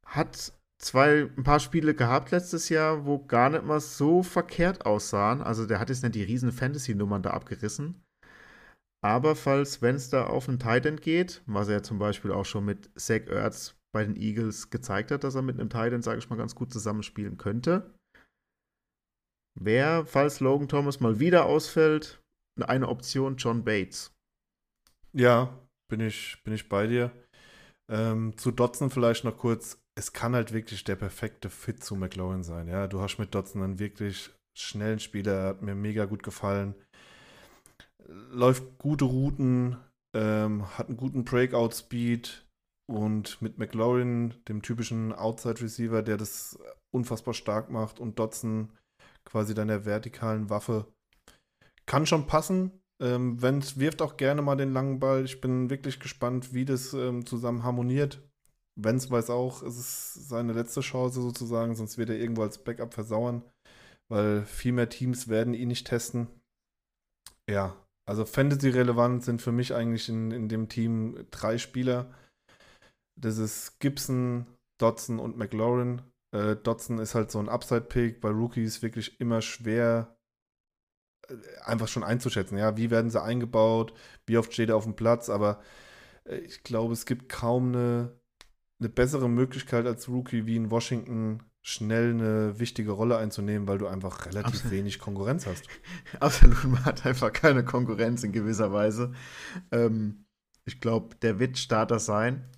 hat 0.04 0.52
zwei, 0.78 1.30
ein 1.36 1.42
paar 1.42 1.60
Spiele 1.60 1.94
gehabt 1.94 2.30
letztes 2.30 2.68
Jahr, 2.68 3.04
wo 3.06 3.24
gar 3.24 3.50
nicht 3.50 3.64
mal 3.64 3.80
so 3.80 4.22
verkehrt 4.22 4.86
aussahen. 4.86 5.42
Also 5.42 5.66
der 5.66 5.80
hat 5.80 5.88
jetzt 5.88 6.02
nicht 6.02 6.14
die 6.14 6.22
riesen 6.22 6.52
Fantasy-Nummern 6.52 7.22
da 7.22 7.30
abgerissen. 7.30 8.02
Aber 9.02 9.36
falls, 9.36 9.82
wenn 9.82 9.96
es 9.96 10.10
da 10.10 10.26
auf 10.26 10.48
einen 10.48 10.58
Titan 10.58 10.96
geht, 10.96 11.42
was 11.46 11.68
er 11.68 11.82
zum 11.82 11.98
Beispiel 11.98 12.32
auch 12.32 12.44
schon 12.44 12.64
mit 12.64 12.90
Zach 12.98 13.26
Ertz 13.28 13.76
bei 13.92 14.04
den 14.04 14.16
Eagles 14.16 14.70
gezeigt 14.70 15.10
hat, 15.10 15.24
dass 15.24 15.34
er 15.34 15.42
mit 15.42 15.58
einem 15.58 15.70
Titan, 15.70 16.02
sage 16.02 16.18
ich 16.18 16.28
mal, 16.28 16.36
ganz 16.36 16.54
gut 16.54 16.72
zusammenspielen 16.72 17.38
könnte. 17.38 17.94
Wer, 19.58 20.04
falls 20.04 20.40
Logan 20.40 20.68
Thomas 20.68 21.00
mal 21.00 21.18
wieder 21.18 21.46
ausfällt, 21.46 22.20
eine 22.62 22.88
Option 22.88 23.36
John 23.36 23.64
Bates. 23.64 24.12
Ja, 25.12 25.58
bin 25.88 26.00
ich, 26.00 26.42
bin 26.44 26.54
ich 26.54 26.68
bei 26.68 26.86
dir. 26.86 27.10
Ähm, 27.90 28.36
zu 28.36 28.50
Dotson 28.50 28.90
vielleicht 28.90 29.24
noch 29.24 29.36
kurz. 29.36 29.78
Es 29.98 30.12
kann 30.12 30.34
halt 30.34 30.52
wirklich 30.52 30.84
der 30.84 30.96
perfekte 30.96 31.48
Fit 31.48 31.82
zu 31.82 31.96
McLaurin 31.96 32.42
sein. 32.42 32.68
Ja, 32.68 32.86
du 32.86 33.00
hast 33.00 33.18
mit 33.18 33.34
Dotson 33.34 33.62
einen 33.62 33.78
wirklich 33.78 34.30
schnellen 34.58 34.98
Spieler, 34.98 35.44
hat 35.44 35.62
mir 35.62 35.74
mega 35.74 36.04
gut 36.06 36.22
gefallen. 36.22 36.74
läuft 38.08 38.78
gute 38.78 39.04
Routen, 39.04 39.76
ähm, 40.14 40.66
hat 40.78 40.88
einen 40.88 40.96
guten 40.96 41.24
Breakout-Speed 41.24 42.46
und 42.88 43.42
mit 43.42 43.58
McLaurin, 43.58 44.34
dem 44.48 44.62
typischen 44.62 45.12
Outside-Receiver, 45.12 46.02
der 46.02 46.16
das 46.16 46.58
unfassbar 46.94 47.34
stark 47.34 47.70
macht 47.70 47.98
und 47.98 48.18
Dotson 48.18 48.72
quasi 49.24 49.54
deiner 49.54 49.84
vertikalen 49.84 50.50
Waffe, 50.50 50.86
kann 51.86 52.06
schon 52.06 52.26
passen. 52.26 52.72
Ähm, 53.02 53.40
Wenz 53.42 53.78
wirft 53.78 54.02
auch 54.02 54.16
gerne 54.16 54.42
mal 54.42 54.56
den 54.56 54.72
langen 54.72 55.00
Ball. 55.00 55.24
Ich 55.24 55.40
bin 55.40 55.70
wirklich 55.70 56.00
gespannt, 56.00 56.54
wie 56.54 56.64
das 56.64 56.92
ähm, 56.94 57.26
zusammen 57.26 57.62
harmoniert. 57.62 58.22
Wenz 58.78 59.10
weiß 59.10 59.30
auch, 59.30 59.62
es 59.62 59.78
ist 59.78 60.28
seine 60.28 60.52
letzte 60.52 60.80
Chance 60.80 61.22
sozusagen, 61.22 61.74
sonst 61.74 61.96
wird 61.96 62.10
er 62.10 62.18
irgendwo 62.18 62.42
als 62.42 62.62
Backup 62.62 62.92
versauern, 62.92 63.42
weil 64.10 64.44
viel 64.44 64.72
mehr 64.72 64.88
Teams 64.88 65.28
werden 65.28 65.54
ihn 65.54 65.68
nicht 65.68 65.86
testen. 65.86 66.28
Ja, 67.48 67.74
also 68.06 68.24
Fantasy-relevant 68.24 69.24
sind 69.24 69.40
für 69.40 69.52
mich 69.52 69.74
eigentlich 69.74 70.08
in, 70.08 70.30
in 70.30 70.48
dem 70.48 70.68
Team 70.68 71.26
drei 71.30 71.58
Spieler. 71.58 72.12
Das 73.18 73.38
ist 73.38 73.80
Gibson, 73.80 74.46
Dodson 74.78 75.18
und 75.18 75.38
McLaurin. 75.38 76.02
Äh, 76.34 76.56
Dodson 76.56 76.98
ist 76.98 77.14
halt 77.14 77.30
so 77.30 77.38
ein 77.38 77.48
Upside-Pick, 77.48 78.20
bei 78.20 78.28
Rookies 78.28 78.82
wirklich 78.82 79.18
immer 79.20 79.40
schwer 79.40 80.15
einfach 81.64 81.88
schon 81.88 82.04
einzuschätzen. 82.04 82.58
Ja, 82.58 82.76
wie 82.76 82.90
werden 82.90 83.10
sie 83.10 83.22
eingebaut, 83.22 83.92
wie 84.26 84.38
oft 84.38 84.52
steht 84.52 84.68
er 84.68 84.76
auf 84.76 84.84
dem 84.84 84.96
Platz, 84.96 85.28
aber 85.28 85.60
äh, 86.24 86.36
ich 86.38 86.62
glaube, 86.62 86.92
es 86.92 87.06
gibt 87.06 87.28
kaum 87.28 87.68
eine, 87.68 88.12
eine 88.78 88.88
bessere 88.88 89.28
Möglichkeit 89.28 89.86
als 89.86 90.08
Rookie 90.08 90.46
wie 90.46 90.56
in 90.56 90.70
Washington 90.70 91.42
schnell 91.62 92.10
eine 92.10 92.60
wichtige 92.60 92.92
Rolle 92.92 93.18
einzunehmen, 93.18 93.66
weil 93.66 93.78
du 93.78 93.88
einfach 93.88 94.26
relativ 94.26 94.54
Absolut. 94.54 94.72
wenig 94.72 94.98
Konkurrenz 95.00 95.46
hast. 95.46 95.64
Absolut, 96.20 96.62
man 96.64 96.84
hat 96.84 97.04
einfach 97.04 97.32
keine 97.32 97.64
Konkurrenz 97.64 98.22
in 98.22 98.30
gewisser 98.30 98.72
Weise. 98.72 99.12
Ähm, 99.72 100.26
ich 100.64 100.80
glaube, 100.80 101.16
der 101.16 101.40
wird 101.40 101.58
Starter 101.58 101.98
sein. 101.98 102.48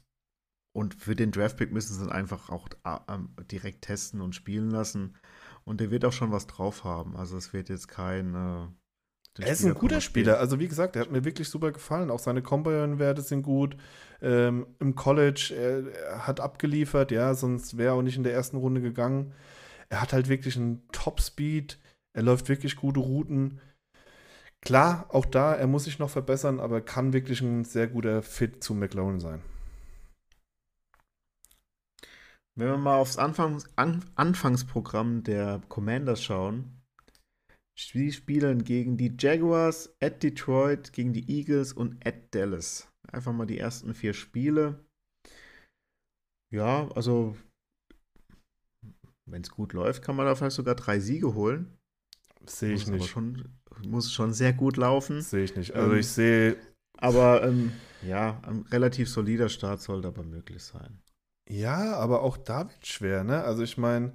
Und 0.72 0.94
für 0.94 1.16
den 1.16 1.32
Draftpick 1.32 1.72
müssen 1.72 1.94
sie 1.94 2.04
ihn 2.04 2.12
einfach 2.12 2.50
auch 2.50 2.68
äh, 2.84 2.98
direkt 3.50 3.82
testen 3.82 4.20
und 4.20 4.34
spielen 4.34 4.70
lassen. 4.70 5.16
Und 5.68 5.80
der 5.80 5.90
wird 5.90 6.06
auch 6.06 6.12
schon 6.12 6.32
was 6.32 6.46
drauf 6.46 6.84
haben. 6.84 7.14
Also 7.14 7.36
es 7.36 7.52
wird 7.52 7.68
jetzt 7.68 7.88
kein. 7.88 8.34
Äh, 8.34 9.42
er 9.42 9.52
ist 9.52 9.66
ein 9.66 9.74
guter 9.74 10.00
Spieler. 10.00 10.38
Also 10.38 10.58
wie 10.58 10.66
gesagt, 10.66 10.96
er 10.96 11.02
hat 11.02 11.12
mir 11.12 11.26
wirklich 11.26 11.50
super 11.50 11.72
gefallen. 11.72 12.10
Auch 12.10 12.20
seine 12.20 12.40
Combine-Werte 12.40 13.20
sind 13.20 13.42
gut. 13.42 13.76
Ähm, 14.22 14.66
Im 14.80 14.94
College, 14.94 15.52
er, 15.54 15.94
er, 15.94 16.26
hat 16.26 16.40
abgeliefert, 16.40 17.12
ja, 17.12 17.34
sonst 17.34 17.76
wäre 17.76 17.90
er 17.90 17.94
auch 17.98 18.02
nicht 18.02 18.16
in 18.16 18.22
der 18.22 18.32
ersten 18.32 18.56
Runde 18.56 18.80
gegangen. 18.80 19.34
Er 19.90 20.00
hat 20.00 20.14
halt 20.14 20.30
wirklich 20.30 20.56
einen 20.56 20.88
Top-Speed. 20.90 21.78
Er 22.14 22.22
läuft 22.22 22.48
wirklich 22.48 22.74
gute 22.74 23.00
Routen. 23.00 23.60
Klar, 24.62 25.06
auch 25.10 25.26
da, 25.26 25.54
er 25.54 25.66
muss 25.66 25.84
sich 25.84 25.98
noch 25.98 26.10
verbessern, 26.10 26.60
aber 26.60 26.80
kann 26.80 27.12
wirklich 27.12 27.42
ein 27.42 27.64
sehr 27.64 27.88
guter 27.88 28.22
Fit 28.22 28.64
zu 28.64 28.74
McLaren 28.74 29.20
sein. 29.20 29.42
Wenn 32.58 32.66
wir 32.66 32.76
mal 32.76 32.98
aufs 32.98 33.18
Anfangs 33.18 33.66
An 33.76 34.04
Anfangsprogramm 34.16 35.22
der 35.22 35.62
Commanders 35.68 36.20
schauen, 36.20 36.82
sie 37.78 38.10
spielen 38.10 38.64
gegen 38.64 38.96
die 38.96 39.14
Jaguars, 39.16 39.94
at 40.00 40.24
Detroit, 40.24 40.92
gegen 40.92 41.12
die 41.12 41.30
Eagles 41.30 41.72
und 41.72 42.04
at 42.04 42.34
Dallas. 42.34 42.88
Einfach 43.12 43.32
mal 43.32 43.46
die 43.46 43.58
ersten 43.58 43.94
vier 43.94 44.12
Spiele. 44.12 44.84
Ja, 46.52 46.88
also 46.96 47.36
wenn 49.26 49.42
es 49.42 49.50
gut 49.50 49.72
läuft, 49.72 50.02
kann 50.02 50.16
man 50.16 50.26
da 50.26 50.34
vielleicht 50.34 50.56
sogar 50.56 50.74
drei 50.74 50.98
Siege 50.98 51.34
holen. 51.34 51.78
Sehe 52.44 52.74
ich 52.74 52.88
nicht. 52.88 53.08
Schon, 53.08 53.56
muss 53.86 54.12
schon 54.12 54.32
sehr 54.32 54.52
gut 54.52 54.76
laufen. 54.76 55.22
Sehe 55.22 55.44
ich 55.44 55.54
nicht. 55.54 55.76
Also 55.76 55.92
ähm, 55.92 55.98
ich 56.00 56.08
sehe. 56.08 56.56
Aber 56.96 57.44
ähm, 57.44 57.70
ja, 58.02 58.40
ein 58.42 58.62
relativ 58.72 59.08
solider 59.08 59.48
Start 59.48 59.80
sollte 59.80 60.08
aber 60.08 60.24
möglich 60.24 60.64
sein. 60.64 61.00
Ja, 61.48 61.96
aber 61.96 62.22
auch 62.22 62.36
da 62.36 62.68
wird 62.68 62.86
schwer, 62.86 63.24
ne? 63.24 63.42
Also 63.42 63.62
ich 63.62 63.78
meine. 63.78 64.12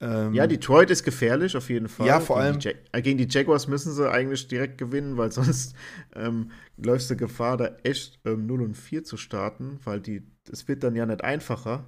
Ähm, 0.00 0.34
ja, 0.34 0.46
Detroit 0.46 0.90
ist 0.90 1.04
gefährlich 1.04 1.56
auf 1.56 1.70
jeden 1.70 1.88
Fall. 1.88 2.06
Ja, 2.06 2.20
vor 2.20 2.36
gegen 2.36 2.46
allem. 2.46 2.58
Die 2.60 2.74
äh, 2.92 3.02
gegen 3.02 3.18
die 3.18 3.28
Jaguars 3.28 3.68
müssen 3.68 3.92
sie 3.92 4.10
eigentlich 4.10 4.48
direkt 4.48 4.78
gewinnen, 4.78 5.16
weil 5.16 5.30
sonst 5.32 5.74
ähm, 6.14 6.50
läufst 6.76 7.10
du 7.10 7.16
Gefahr, 7.16 7.56
da 7.56 7.76
echt 7.84 8.20
ähm, 8.24 8.46
0 8.46 8.62
und 8.62 8.74
4 8.76 9.04
zu 9.04 9.16
starten, 9.16 9.78
weil 9.84 10.00
die, 10.00 10.22
es 10.50 10.66
wird 10.68 10.82
dann 10.82 10.96
ja 10.96 11.06
nicht 11.06 11.22
einfacher. 11.22 11.84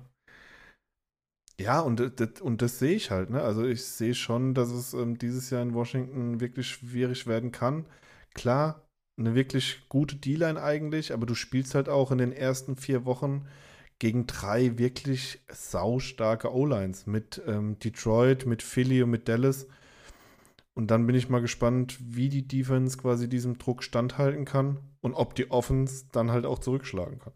Ja, 1.60 1.80
und 1.80 2.00
das, 2.20 2.40
und 2.40 2.62
das 2.62 2.80
sehe 2.80 2.96
ich 2.96 3.10
halt, 3.12 3.30
ne? 3.30 3.40
Also 3.42 3.64
ich 3.64 3.84
sehe 3.84 4.14
schon, 4.14 4.54
dass 4.54 4.70
es 4.70 4.92
ähm, 4.92 5.18
dieses 5.18 5.50
Jahr 5.50 5.62
in 5.62 5.74
Washington 5.74 6.40
wirklich 6.40 6.68
schwierig 6.68 7.28
werden 7.28 7.52
kann. 7.52 7.86
Klar, 8.34 8.88
eine 9.16 9.36
wirklich 9.36 9.88
gute 9.88 10.16
D-Line 10.16 10.60
eigentlich, 10.60 11.12
aber 11.12 11.26
du 11.26 11.36
spielst 11.36 11.76
halt 11.76 11.88
auch 11.88 12.10
in 12.10 12.18
den 12.18 12.32
ersten 12.32 12.76
vier 12.76 13.04
Wochen 13.04 13.46
gegen 13.98 14.26
drei 14.26 14.78
wirklich 14.78 15.40
saustarke 15.50 16.52
O-Lines 16.52 17.06
mit 17.06 17.42
ähm, 17.46 17.78
Detroit, 17.78 18.46
mit 18.46 18.62
Philly 18.62 19.02
und 19.02 19.10
mit 19.10 19.28
Dallas. 19.28 19.66
Und 20.74 20.90
dann 20.90 21.06
bin 21.06 21.14
ich 21.14 21.28
mal 21.28 21.40
gespannt, 21.40 21.96
wie 22.00 22.28
die 22.28 22.46
Defense 22.46 22.98
quasi 22.98 23.28
diesem 23.28 23.58
Druck 23.58 23.82
standhalten 23.82 24.44
kann 24.44 24.78
und 25.00 25.14
ob 25.14 25.34
die 25.34 25.50
Offense 25.50 26.06
dann 26.10 26.32
halt 26.32 26.46
auch 26.46 26.58
zurückschlagen 26.58 27.20
kann. 27.20 27.32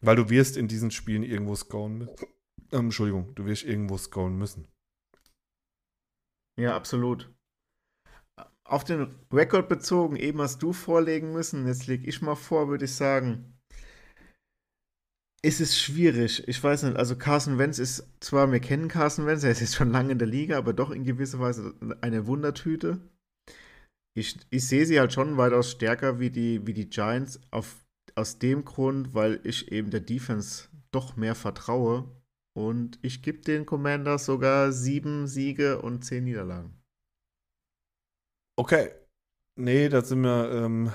Weil 0.00 0.16
du 0.16 0.28
wirst 0.28 0.56
in 0.56 0.68
diesen 0.68 0.90
Spielen 0.90 1.22
irgendwo 1.22 1.54
scoren 1.54 1.98
müssen. 1.98 2.16
Ähm, 2.72 2.86
Entschuldigung, 2.86 3.32
du 3.36 3.44
wirst 3.44 3.62
irgendwo 3.62 3.96
scoren 3.96 4.36
müssen. 4.36 4.66
Ja, 6.58 6.74
absolut. 6.74 7.32
Auf 8.64 8.82
den 8.82 9.14
Rekord 9.32 9.68
bezogen, 9.68 10.16
eben 10.16 10.40
hast 10.40 10.64
du 10.64 10.72
vorlegen 10.72 11.32
müssen, 11.32 11.68
jetzt 11.68 11.86
lege 11.86 12.08
ich 12.08 12.22
mal 12.22 12.34
vor, 12.34 12.66
würde 12.66 12.86
ich 12.86 12.94
sagen, 12.96 13.55
es 15.42 15.60
ist 15.60 15.78
schwierig. 15.78 16.46
Ich 16.48 16.62
weiß 16.62 16.84
nicht, 16.84 16.96
also 16.96 17.16
Carson 17.16 17.58
Wentz 17.58 17.78
ist 17.78 18.08
zwar, 18.20 18.50
wir 18.50 18.60
kennen 18.60 18.88
Carson 18.88 19.26
Wentz, 19.26 19.44
er 19.44 19.52
ist 19.52 19.60
jetzt 19.60 19.76
schon 19.76 19.90
lange 19.90 20.12
in 20.12 20.18
der 20.18 20.28
Liga, 20.28 20.58
aber 20.58 20.72
doch 20.72 20.90
in 20.90 21.04
gewisser 21.04 21.38
Weise 21.38 21.74
eine 22.00 22.26
Wundertüte. 22.26 23.00
Ich, 24.16 24.38
ich 24.50 24.66
sehe 24.66 24.86
sie 24.86 24.98
halt 24.98 25.12
schon 25.12 25.36
weitaus 25.36 25.70
stärker 25.70 26.18
wie 26.18 26.30
die, 26.30 26.66
wie 26.66 26.72
die 26.72 26.88
Giants, 26.88 27.38
auf, 27.50 27.84
aus 28.14 28.38
dem 28.38 28.64
Grund, 28.64 29.14
weil 29.14 29.40
ich 29.44 29.70
eben 29.70 29.90
der 29.90 30.00
Defense 30.00 30.68
doch 30.90 31.16
mehr 31.16 31.34
vertraue. 31.34 32.10
Und 32.56 32.98
ich 33.02 33.22
gebe 33.22 33.40
den 33.40 33.66
Commanders 33.66 34.24
sogar 34.24 34.72
sieben 34.72 35.26
Siege 35.26 35.82
und 35.82 36.02
zehn 36.04 36.24
Niederlagen. 36.24 36.82
Okay. 38.58 38.90
Nee, 39.56 39.90
da 39.90 40.02
sind 40.02 40.22
wir, 40.22 40.50
ähm, 40.50 40.92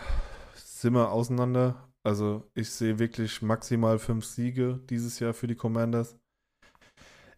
sind 0.55 0.93
wir 0.93 1.11
auseinander. 1.11 1.90
Also 2.03 2.49
ich 2.55 2.69
sehe 2.69 2.99
wirklich 2.99 3.41
maximal 3.41 3.99
fünf 3.99 4.25
Siege 4.25 4.79
dieses 4.89 5.19
Jahr 5.19 5.33
für 5.33 5.47
die 5.47 5.55
Commanders. 5.55 6.17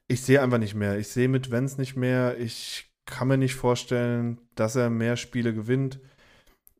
Ich 0.08 0.22
sehe 0.22 0.42
einfach 0.42 0.58
nicht 0.58 0.76
mehr. 0.76 0.98
Ich 0.98 1.10
sehe 1.10 1.28
mit 1.28 1.52
Vance 1.52 1.80
nicht 1.80 1.96
mehr. 1.96 2.38
Ich 2.40 2.92
kann 3.06 3.28
mir 3.28 3.38
nicht 3.38 3.56
vorstellen, 3.56 4.40
dass 4.56 4.76
er 4.76 4.90
mehr 4.90 5.18
Spiele 5.18 5.54
gewinnt. 5.54 6.00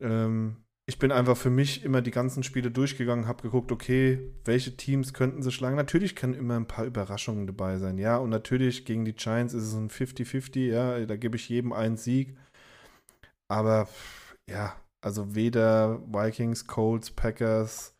Ähm, 0.00 0.56
ich 0.86 0.98
bin 0.98 1.12
einfach 1.12 1.36
für 1.36 1.50
mich 1.50 1.82
immer 1.84 2.02
die 2.02 2.10
ganzen 2.10 2.42
Spiele 2.42 2.70
durchgegangen, 2.70 3.26
habe 3.26 3.42
geguckt, 3.42 3.72
okay, 3.72 4.32
welche 4.44 4.76
Teams 4.76 5.14
könnten 5.14 5.42
sie 5.42 5.50
schlagen. 5.50 5.76
Natürlich 5.76 6.14
können 6.14 6.34
immer 6.34 6.56
ein 6.56 6.66
paar 6.66 6.84
Überraschungen 6.84 7.46
dabei 7.46 7.78
sein, 7.78 7.96
ja. 7.98 8.18
Und 8.18 8.30
natürlich 8.30 8.84
gegen 8.84 9.04
die 9.06 9.14
Giants 9.14 9.54
ist 9.54 9.64
es 9.64 9.74
ein 9.74 9.88
50-50, 9.88 10.66
ja. 10.66 11.04
Da 11.06 11.16
gebe 11.16 11.36
ich 11.36 11.48
jedem 11.48 11.72
einen 11.72 11.96
Sieg. 11.96 12.36
Aber 13.48 13.88
ja, 14.48 14.76
also 15.04 15.34
weder 15.34 16.00
Vikings, 16.06 16.66
Colts, 16.66 17.10
Packers, 17.10 17.94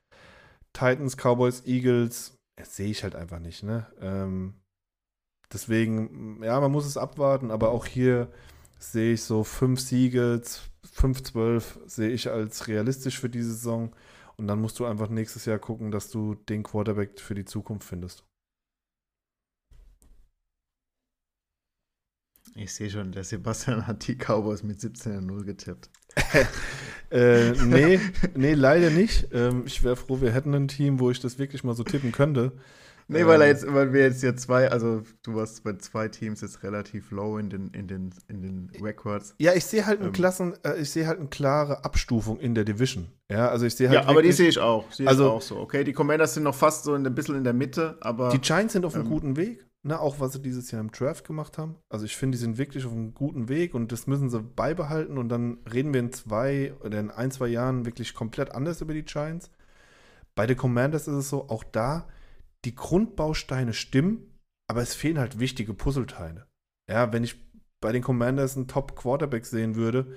Titans, 0.73 1.17
Cowboys, 1.17 1.63
Eagles, 1.67 2.39
sehe 2.63 2.91
ich 2.91 3.03
halt 3.03 3.15
einfach 3.15 3.41
nicht, 3.41 3.63
ne? 3.63 3.87
Ähm, 4.01 4.55
deswegen, 5.53 6.43
ja, 6.43 6.59
man 6.61 6.73
muss 6.73 6.87
es 6.87 6.97
abwarten, 6.97 7.51
aber 7.51 7.73
auch 7.73 7.85
hier 7.85 8.33
sehe 8.79 9.13
ich 9.13 9.23
so 9.23 9.45
fünf 9.45 9.81
Siege, 9.81 10.41
5-12 10.97 11.63
sehe 11.87 12.11
ich 12.11 12.31
als 12.31 12.69
realistisch 12.69 13.21
für 13.21 13.29
diese 13.29 13.53
Saison. 13.53 13.95
Und 14.37 14.47
dann 14.47 14.61
musst 14.61 14.79
du 14.79 14.87
einfach 14.87 15.09
nächstes 15.11 15.45
Jahr 15.45 15.59
gucken, 15.59 15.91
dass 15.91 16.11
du 16.11 16.35
den 16.35 16.63
Quarterback 16.63 17.21
für 17.21 17.35
die 17.35 17.45
Zukunft 17.45 17.87
findest. 17.87 18.25
Ich 22.57 22.73
sehe 22.73 22.89
schon, 22.89 23.11
der 23.11 23.25
Sebastian 23.25 23.87
hat 23.87 24.07
die 24.07 24.17
Cowboys 24.17 24.63
mit 24.63 24.79
17-0 24.79 25.45
getippt. 25.45 25.91
äh, 27.11 27.51
nee, 27.65 27.99
nee, 28.37 28.55
leider 28.55 28.91
nicht. 28.91 29.29
Ähm, 29.33 29.65
ich 29.67 29.83
wäre 29.83 29.97
froh, 29.97 30.21
wir 30.21 30.33
hätten 30.33 30.55
ein 30.55 30.69
Team, 30.69 31.01
wo 31.01 31.11
ich 31.11 31.19
das 31.19 31.39
wirklich 31.39 31.65
mal 31.65 31.75
so 31.75 31.83
tippen 31.83 32.13
könnte. 32.13 32.53
Nee, 33.09 33.21
ähm, 33.21 33.27
weil, 33.27 33.43
er 33.43 33.49
jetzt, 33.49 33.67
weil 33.67 33.93
wir 33.93 34.03
jetzt 34.03 34.21
hier 34.21 34.37
zwei, 34.37 34.71
also 34.71 35.03
du 35.25 35.35
warst 35.35 35.65
bei 35.65 35.75
zwei 35.75 36.09
Teams 36.09 36.41
jetzt 36.41 36.63
relativ 36.63 37.11
low 37.11 37.39
in 37.39 37.51
den, 37.51 37.71
in 37.71 37.89
den, 37.89 38.15
in 38.29 38.41
den 38.41 38.71
Records. 38.81 39.35
Ja, 39.39 39.53
ich 39.53 39.65
sehe 39.65 39.85
halt 39.85 40.01
ähm, 40.01 40.13
Klassen, 40.13 40.55
äh, 40.65 40.81
ich 40.81 40.91
sehe 40.91 41.07
halt 41.07 41.19
eine 41.19 41.29
klare 41.29 41.85
Abstufung 41.85 42.39
in 42.39 42.55
der 42.55 42.65
Division. 42.65 43.09
Ja, 43.29 43.49
also 43.49 43.67
ich 43.67 43.75
sehe 43.75 43.89
halt. 43.89 44.05
Ja, 44.05 44.09
aber 44.09 44.23
die 44.23 44.33
sehe 44.33 44.49
ich 44.49 44.59
auch. 44.59 44.91
Sehe 44.93 45.09
also, 45.09 45.33
auch 45.33 45.43
so. 45.43 45.59
Okay, 45.59 45.83
die 45.83 45.93
Commanders 45.93 46.35
sind 46.35 46.45
noch 46.45 46.55
fast 46.55 46.85
so 46.85 46.95
ein 46.95 47.15
bisschen 47.15 47.35
in 47.35 47.45
der 47.45 47.53
Mitte, 47.53 47.99
aber. 48.01 48.31
Die 48.31 48.41
Giants 48.41 48.73
sind 48.73 48.85
auf 48.85 48.95
einem 48.95 49.05
ähm, 49.05 49.11
guten 49.11 49.37
Weg. 49.37 49.67
Ne, 49.85 50.01
auch 50.01 50.19
was 50.19 50.33
sie 50.33 50.43
dieses 50.43 50.71
Jahr 50.71 50.81
im 50.81 50.91
Draft 50.91 51.27
gemacht 51.27 51.59
haben. 51.59 51.77
Also 51.89 52.05
ich 52.05 52.17
finde, 52.17 52.37
die 52.37 52.43
sind 52.43 52.59
wirklich 52.59 52.85
auf 52.85 52.93
einem 52.93 53.15
guten 53.15 53.49
Weg 53.49 53.75
und 53.75 53.93
das 53.93 54.07
müssen 54.07 54.31
sie 54.31 54.41
beibehalten 54.41 55.19
und 55.19 55.29
dann 55.29 55.59
reden 55.71 55.93
wir 55.93 56.01
in 56.01 56.13
zwei 56.13 56.75
oder 56.81 56.99
in 56.99 57.11
ein, 57.11 57.31
zwei 57.31 57.49
Jahren 57.49 57.85
wirklich 57.85 58.15
komplett 58.15 58.53
anders 58.53 58.81
über 58.81 58.95
die 58.95 59.05
Giants. 59.05 59.51
Bei 60.35 60.47
den 60.47 60.57
Commanders 60.57 61.07
ist 61.07 61.15
es 61.15 61.29
so, 61.29 61.49
auch 61.49 61.63
da, 61.65 62.09
die 62.65 62.75
Grundbausteine 62.75 63.75
stimmen, 63.75 64.35
aber 64.69 64.81
es 64.81 64.95
fehlen 64.95 65.19
halt 65.19 65.39
wichtige 65.39 65.75
Puzzleteile. 65.75 66.47
Ja, 66.91 67.13
wenn 67.13 67.23
ich 67.23 67.37
bei 67.81 67.93
den 67.93 68.03
Commanders 68.03 68.57
einen 68.57 68.67
Top-Quarterback 68.67 69.45
sehen 69.45 69.77
würde, 69.77 70.17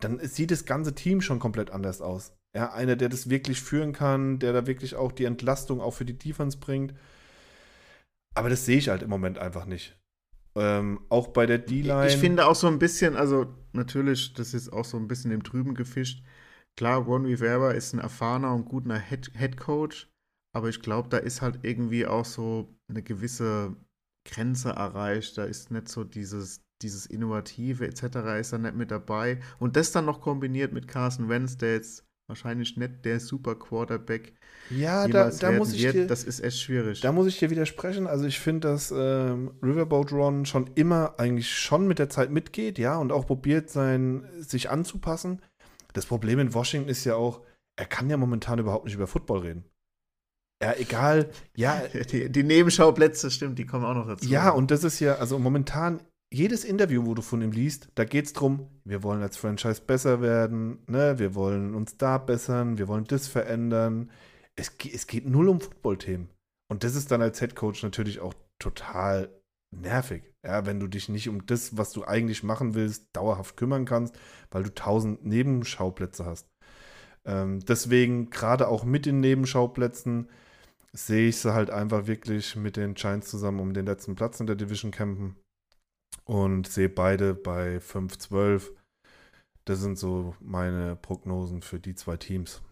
dann 0.00 0.20
sieht 0.20 0.50
das 0.50 0.66
ganze 0.66 0.94
Team 0.94 1.22
schon 1.22 1.38
komplett 1.38 1.70
anders 1.70 2.02
aus. 2.02 2.34
Ja, 2.54 2.72
einer, 2.72 2.96
der 2.96 3.08
das 3.08 3.30
wirklich 3.30 3.62
führen 3.62 3.94
kann, 3.94 4.38
der 4.38 4.52
da 4.52 4.66
wirklich 4.66 4.94
auch 4.94 5.12
die 5.12 5.24
Entlastung 5.24 5.80
auch 5.80 5.92
für 5.92 6.04
die 6.04 6.18
Defense 6.18 6.58
bringt. 6.58 6.94
Aber 8.36 8.50
das 8.50 8.66
sehe 8.66 8.78
ich 8.78 8.88
halt 8.88 9.02
im 9.02 9.10
Moment 9.10 9.38
einfach 9.38 9.66
nicht. 9.66 9.98
Ähm, 10.56 11.00
auch 11.08 11.28
bei 11.28 11.46
der 11.46 11.58
D-Line. 11.58 12.08
Ich 12.08 12.16
finde 12.16 12.46
auch 12.46 12.54
so 12.54 12.66
ein 12.66 12.78
bisschen, 12.78 13.16
also 13.16 13.46
natürlich, 13.72 14.34
das 14.34 14.54
ist 14.54 14.72
auch 14.72 14.84
so 14.84 14.96
ein 14.96 15.08
bisschen 15.08 15.30
im 15.30 15.42
Trüben 15.42 15.74
gefischt. 15.74 16.24
Klar, 16.76 17.00
Ron 17.00 17.26
Rivera 17.26 17.72
ist 17.72 17.92
ein 17.92 18.00
erfahrener 18.00 18.54
und 18.54 18.66
guter 18.66 18.98
Head, 18.98 19.32
Head 19.36 19.56
Coach, 19.56 20.10
aber 20.54 20.68
ich 20.68 20.80
glaube, 20.80 21.08
da 21.08 21.18
ist 21.18 21.42
halt 21.42 21.60
irgendwie 21.62 22.06
auch 22.06 22.24
so 22.24 22.74
eine 22.88 23.02
gewisse 23.02 23.76
Grenze 24.26 24.70
erreicht. 24.70 25.36
Da 25.38 25.44
ist 25.44 25.70
nicht 25.70 25.88
so 25.88 26.04
dieses, 26.04 26.62
dieses 26.82 27.06
Innovative 27.06 27.86
etc. 27.86 28.38
ist 28.38 28.52
da 28.52 28.58
nicht 28.58 28.74
mit 28.74 28.90
dabei. 28.90 29.40
Und 29.58 29.76
das 29.76 29.92
dann 29.92 30.04
noch 30.04 30.20
kombiniert 30.20 30.72
mit 30.72 30.88
Carson 30.88 31.28
Wentz, 31.28 31.56
der 31.56 31.74
jetzt 31.74 32.05
wahrscheinlich 32.28 32.76
nicht 32.76 33.04
der 33.04 33.20
super 33.20 33.54
Quarterback 33.54 34.34
ja, 34.70 35.06
da, 35.06 35.30
da 35.30 35.52
muss 35.52 35.72
ich 35.72 35.84
wird. 35.84 35.94
dir, 35.94 36.06
das 36.06 36.24
ist 36.24 36.40
echt 36.40 36.58
schwierig. 36.58 37.00
Da 37.00 37.12
muss 37.12 37.26
ich 37.26 37.38
dir 37.38 37.50
widersprechen. 37.50 38.06
Also 38.06 38.24
ich 38.24 38.40
finde, 38.40 38.68
dass 38.68 38.90
ähm, 38.90 39.52
Riverboat 39.62 40.12
Ron 40.12 40.44
schon 40.44 40.70
immer 40.74 41.14
eigentlich 41.18 41.54
schon 41.54 41.86
mit 41.86 41.98
der 41.98 42.10
Zeit 42.10 42.30
mitgeht, 42.30 42.78
ja, 42.78 42.96
und 42.98 43.12
auch 43.12 43.26
probiert, 43.26 43.70
sein, 43.70 44.28
sich 44.38 44.70
anzupassen. 44.70 45.40
Das 45.92 46.06
Problem 46.06 46.38
in 46.38 46.52
Washington 46.52 46.88
ist 46.88 47.04
ja 47.04 47.14
auch, 47.14 47.42
er 47.78 47.86
kann 47.86 48.10
ja 48.10 48.16
momentan 48.16 48.58
überhaupt 48.58 48.86
nicht 48.86 48.94
über 48.94 49.06
Football 49.06 49.40
reden. 49.40 49.64
Ja, 50.62 50.74
egal. 50.76 51.30
Ja, 51.56 51.82
die, 52.10 52.30
die 52.30 52.42
Nebenschauplätze, 52.42 53.30
stimmt, 53.30 53.58
die 53.58 53.66
kommen 53.66 53.84
auch 53.84 53.94
noch 53.94 54.06
dazu. 54.06 54.28
Ja, 54.28 54.50
und 54.50 54.70
das 54.70 54.84
ist 54.84 55.00
ja, 55.00 55.16
also 55.16 55.38
momentan, 55.38 56.00
jedes 56.32 56.64
Interview, 56.64 57.06
wo 57.06 57.14
du 57.14 57.22
von 57.22 57.42
ihm 57.42 57.52
liest, 57.52 57.88
da 57.94 58.04
geht 58.04 58.26
es 58.26 58.32
darum, 58.32 58.68
wir 58.84 59.02
wollen 59.02 59.22
als 59.22 59.36
Franchise 59.36 59.80
besser 59.80 60.20
werden, 60.20 60.78
ne? 60.86 61.18
wir 61.18 61.34
wollen 61.34 61.74
uns 61.74 61.96
da 61.96 62.18
bessern, 62.18 62.78
wir 62.78 62.88
wollen 62.88 63.04
das 63.04 63.28
verändern. 63.28 64.10
Es, 64.56 64.72
es 64.92 65.06
geht 65.06 65.26
null 65.26 65.48
um 65.48 65.60
Football-Themen. 65.60 66.28
Und 66.68 66.82
das 66.82 66.94
ist 66.96 67.10
dann 67.10 67.22
als 67.22 67.38
Head 67.38 67.54
Coach 67.54 67.82
natürlich 67.82 68.20
auch 68.20 68.34
total 68.58 69.30
nervig. 69.70 70.24
Ja, 70.44 70.66
wenn 70.66 70.80
du 70.80 70.88
dich 70.88 71.08
nicht 71.08 71.28
um 71.28 71.46
das, 71.46 71.76
was 71.76 71.92
du 71.92 72.04
eigentlich 72.04 72.42
machen 72.42 72.74
willst, 72.74 73.08
dauerhaft 73.12 73.56
kümmern 73.56 73.84
kannst, 73.84 74.18
weil 74.50 74.62
du 74.62 74.74
tausend 74.74 75.24
Nebenschauplätze 75.24 76.24
hast. 76.24 76.48
Ähm, 77.24 77.60
deswegen, 77.60 78.30
gerade 78.30 78.68
auch 78.68 78.84
mit 78.84 79.06
den 79.06 79.20
Nebenschauplätzen, 79.20 80.28
sehe 80.92 81.28
ich 81.28 81.36
sie 81.38 81.52
halt 81.52 81.70
einfach 81.70 82.06
wirklich 82.06 82.56
mit 82.56 82.76
den 82.76 82.94
Giants 82.94 83.28
zusammen 83.30 83.60
um 83.60 83.74
den 83.74 83.86
letzten 83.86 84.14
Platz 84.14 84.40
in 84.40 84.46
der 84.46 84.56
Division 84.56 84.90
campen 84.90 85.36
und 86.26 86.66
sehe 86.68 86.88
beide 86.88 87.34
bei 87.34 87.78
5-12. 87.78 88.72
Das 89.64 89.80
sind 89.80 89.98
so 89.98 90.34
meine 90.40 90.96
Prognosen 90.96 91.62
für 91.62 91.80
die 91.80 91.94
zwei 91.94 92.16
Teams. 92.16 92.62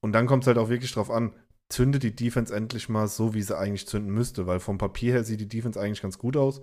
Und 0.00 0.12
dann 0.12 0.26
kommt 0.26 0.44
es 0.44 0.48
halt 0.48 0.58
auch 0.58 0.68
wirklich 0.68 0.92
drauf 0.92 1.10
an, 1.10 1.34
zündet 1.68 2.02
die 2.02 2.14
Defense 2.14 2.54
endlich 2.54 2.88
mal 2.88 3.08
so, 3.08 3.34
wie 3.34 3.42
sie 3.42 3.56
eigentlich 3.56 3.86
zünden 3.86 4.12
müsste, 4.12 4.46
weil 4.46 4.60
vom 4.60 4.78
Papier 4.78 5.12
her 5.12 5.24
sieht 5.24 5.40
die 5.40 5.48
Defense 5.48 5.80
eigentlich 5.80 6.02
ganz 6.02 6.18
gut 6.18 6.36
aus. 6.36 6.60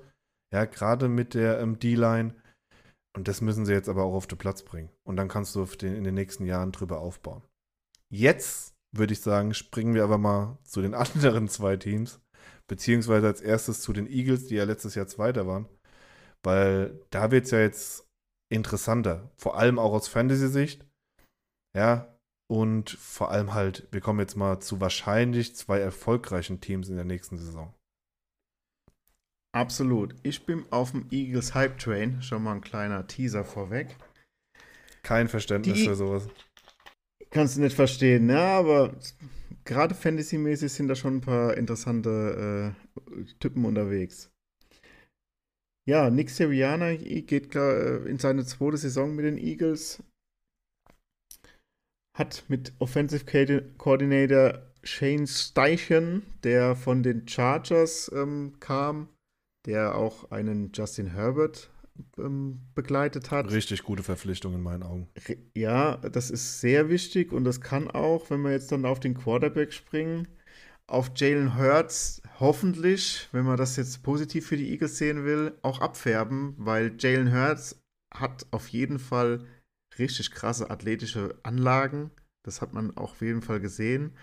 Ja, 0.54 0.66
gerade 0.66 1.08
mit 1.08 1.34
der 1.34 1.60
ähm, 1.60 1.80
D-Line. 1.80 2.36
Und 3.16 3.28
das 3.28 3.42
müssen 3.42 3.66
sie 3.66 3.74
jetzt 3.74 3.90
aber 3.90 4.04
auch 4.04 4.14
auf 4.14 4.28
den 4.28 4.38
Platz 4.38 4.64
bringen. 4.64 4.90
Und 5.04 5.16
dann 5.16 5.28
kannst 5.28 5.56
du 5.56 5.66
den, 5.66 5.96
in 5.96 6.04
den 6.04 6.16
nächsten 6.16 6.46
Jahren 6.46 6.72
drüber 6.72 7.00
aufbauen. 7.00 7.44
Jetzt 8.12 8.76
würde 8.92 9.14
ich 9.14 9.22
sagen, 9.22 9.54
springen 9.54 9.94
wir 9.94 10.04
aber 10.04 10.18
mal 10.18 10.58
zu 10.64 10.82
den 10.82 10.94
anderen 10.96 11.48
zwei 11.48 11.78
Teams, 11.78 12.20
beziehungsweise 12.68 13.28
als 13.28 13.42
erstes 13.42 13.82
zu 13.82 13.94
den 13.94 14.08
Eagles, 14.08 14.48
die 14.48 14.56
ja 14.56 14.64
letztes 14.64 14.96
Jahr 14.96 15.08
Zweiter 15.08 15.48
waren, 15.48 15.68
weil 16.44 17.00
da 17.10 17.32
wird 17.32 17.46
es 17.46 17.52
ja 17.52 17.60
jetzt 17.60 18.08
interessanter, 18.52 19.32
vor 19.38 19.58
allem 19.58 19.80
auch 19.80 19.94
aus 19.94 20.08
Fantasy-Sicht. 20.08 20.86
Ja, 21.76 22.18
und 22.52 22.90
vor 22.90 23.32
allem 23.32 23.54
halt, 23.54 23.88
wir 23.92 24.02
kommen 24.02 24.20
jetzt 24.20 24.36
mal 24.36 24.60
zu 24.60 24.82
wahrscheinlich 24.82 25.56
zwei 25.56 25.80
erfolgreichen 25.80 26.62
Teams 26.62 26.90
in 26.90 26.96
der 26.96 27.06
nächsten 27.06 27.38
Saison. 27.38 27.74
Absolut. 29.52 30.16
Ich 30.24 30.46
bin 30.46 30.66
auf 30.72 30.92
dem 30.92 31.08
Eagles 31.12 31.54
Hype 31.54 31.78
Train. 31.78 32.22
Schon 32.22 32.44
mal 32.44 32.54
ein 32.54 32.62
kleiner 32.62 33.08
Teaser 33.08 33.44
vorweg. 33.44 33.96
Kein 35.04 35.28
Verständnis 35.28 35.76
Die, 35.76 35.86
für 35.86 35.96
sowas. 35.96 36.28
Kannst 37.30 37.58
du 37.58 37.62
nicht 37.62 37.76
verstehen, 37.76 38.28
ne? 38.28 38.40
Aber 38.40 38.96
gerade 39.66 39.96
Fantasy-mäßig 39.96 40.72
sind 40.72 40.88
da 40.88 40.96
schon 40.96 41.18
ein 41.18 41.22
paar 41.22 41.56
interessante 41.56 42.76
äh, 42.76 43.24
Typen 43.40 43.66
unterwegs. 43.66 44.32
Ja, 45.90 46.12
Nick 46.12 46.30
Sirianni 46.30 47.24
geht 47.24 47.56
äh, 47.56 47.98
in 48.06 48.20
seine 48.20 48.46
zweite 48.46 48.78
Saison 48.78 49.16
mit 49.16 49.26
den 49.26 49.40
Eagles. 49.40 50.04
Hat 52.16 52.44
mit 52.48 52.74
Offensive 52.78 53.26
Coordinator 53.80 54.62
Shane 54.84 55.26
Steichen, 55.26 56.22
der 56.44 56.76
von 56.76 57.02
den 57.02 57.28
Chargers 57.28 58.12
ähm, 58.14 58.58
kam, 58.60 59.10
der 59.66 59.96
auch 59.96 60.30
einen 60.30 60.72
Justin 60.76 61.08
Herbert 61.08 61.72
ähm, 62.20 62.60
begleitet 62.76 63.32
hat. 63.32 63.52
Richtig 63.52 63.82
gute 63.82 64.04
Verpflichtung 64.04 64.54
in 64.54 64.62
meinen 64.62 64.84
Augen. 64.84 65.10
Ja, 65.56 65.98
das 65.98 66.30
ist 66.30 66.62
sehr 66.62 66.90
wichtig 66.90 67.32
und 67.32 67.46
das 67.46 67.62
kann 67.62 67.90
auch, 67.90 68.30
wenn 68.30 68.42
wir 68.42 68.52
jetzt 68.52 68.72
dann 68.72 68.86
auf 68.86 69.00
den 69.00 69.16
Quarterback 69.16 69.74
springen, 69.74 70.28
auf 70.90 71.12
Jalen 71.16 71.58
Hurts 71.58 72.22
hoffentlich, 72.40 73.30
wenn 73.32 73.46
man 73.46 73.58
das 73.58 73.76
jetzt 73.76 74.04
positiv 74.04 74.48
für 74.48 74.58
die 74.58 74.72
Eagles 74.72 74.98
sehen 74.98 75.24
will, 75.24 75.58
auch 75.62 75.82
abfärben, 75.82 76.56
weil 76.58 76.96
Jalen 76.98 77.34
Hurts 77.34 77.82
hat 78.14 78.46
auf 78.52 78.68
jeden 78.70 79.00
Fall 79.00 79.46
richtig 79.98 80.32
krasse 80.32 80.70
athletische 80.70 81.38
Anlagen. 81.44 82.12
Das 82.44 82.62
hat 82.62 82.74
man 82.74 82.96
auch 82.98 83.12
auf 83.12 83.22
jeden 83.22 83.42
Fall 83.42 83.60
gesehen. 83.60 84.16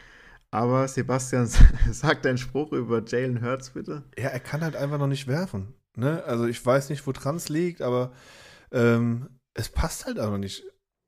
Aber 0.50 0.88
Sebastian, 0.88 1.46
sag 1.90 2.22
deinen 2.22 2.38
Spruch 2.38 2.72
über 2.72 3.04
Jalen 3.04 3.42
Hurts 3.42 3.70
bitte. 3.70 4.04
Ja, 4.18 4.28
er 4.28 4.40
kann 4.40 4.62
halt 4.62 4.76
einfach 4.76 4.98
noch 4.98 5.06
nicht 5.06 5.26
werfen. 5.26 5.74
Ne? 5.96 6.22
Also 6.24 6.46
ich 6.46 6.64
weiß 6.64 6.90
nicht, 6.90 7.06
wo 7.06 7.12
Trans 7.12 7.48
liegt, 7.48 7.82
aber 7.82 8.12
ähm, 8.72 9.28
es 9.54 9.68
passt 9.68 10.06
halt 10.06 10.18
einfach 10.18 10.38
nicht. 10.38 10.64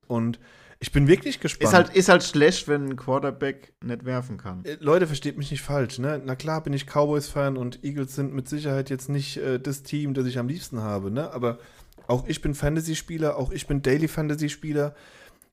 Und 0.06 0.38
ich 0.80 0.92
bin 0.92 1.08
wirklich 1.08 1.40
gespannt. 1.40 1.68
Ist 1.68 1.74
halt, 1.74 1.94
ist 1.94 2.08
halt 2.08 2.22
schlecht, 2.22 2.68
wenn 2.68 2.90
ein 2.90 2.96
Quarterback 2.96 3.72
nicht 3.82 4.04
werfen 4.04 4.38
kann. 4.38 4.64
Äh, 4.64 4.76
Leute, 4.80 5.06
versteht 5.06 5.36
mich 5.36 5.50
nicht 5.50 5.62
falsch. 5.62 5.98
Ne? 5.98 6.22
Na 6.24 6.36
klar 6.36 6.62
bin 6.62 6.72
ich 6.72 6.86
Cowboys-Fan 6.86 7.56
und 7.56 7.82
Eagles 7.84 8.14
sind 8.14 8.32
mit 8.32 8.48
Sicherheit 8.48 8.88
jetzt 8.88 9.08
nicht 9.08 9.38
äh, 9.38 9.58
das 9.58 9.82
Team, 9.82 10.14
das 10.14 10.26
ich 10.26 10.38
am 10.38 10.48
liebsten 10.48 10.80
habe. 10.80 11.10
Ne? 11.10 11.30
Aber 11.32 11.58
auch 12.06 12.28
ich 12.28 12.40
bin 12.40 12.54
Fantasy-Spieler, 12.54 13.36
auch 13.36 13.50
ich 13.50 13.66
bin 13.66 13.82
Daily-Fantasy-Spieler. 13.82 14.94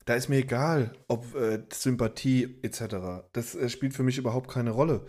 Da 0.04 0.14
ist 0.14 0.28
mir 0.28 0.38
egal, 0.38 0.92
ob 1.08 1.34
äh, 1.34 1.64
Sympathie 1.72 2.58
etc. 2.62 3.26
Das 3.32 3.56
äh, 3.56 3.68
spielt 3.68 3.94
für 3.94 4.04
mich 4.04 4.18
überhaupt 4.18 4.48
keine 4.48 4.70
Rolle. 4.70 5.06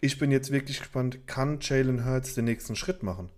Ich 0.00 0.18
bin 0.18 0.32
jetzt 0.32 0.50
wirklich 0.50 0.80
gespannt, 0.80 1.28
kann 1.28 1.58
Jalen 1.60 2.04
Hurts 2.04 2.34
den 2.34 2.46
nächsten 2.46 2.74
Schritt 2.74 3.04
machen? 3.04 3.30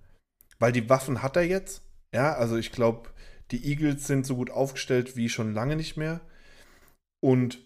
Weil 0.58 0.72
die 0.72 0.88
Waffen 0.88 1.22
hat 1.22 1.36
er 1.36 1.42
jetzt. 1.42 1.82
Ja, 2.14 2.32
also 2.32 2.56
ich 2.56 2.72
glaube, 2.72 3.10
die 3.50 3.64
Eagles 3.66 4.06
sind 4.06 4.26
so 4.26 4.36
gut 4.36 4.50
aufgestellt 4.50 5.16
wie 5.16 5.28
schon 5.28 5.52
lange 5.52 5.76
nicht 5.76 5.96
mehr. 5.96 6.20
Und 7.20 7.58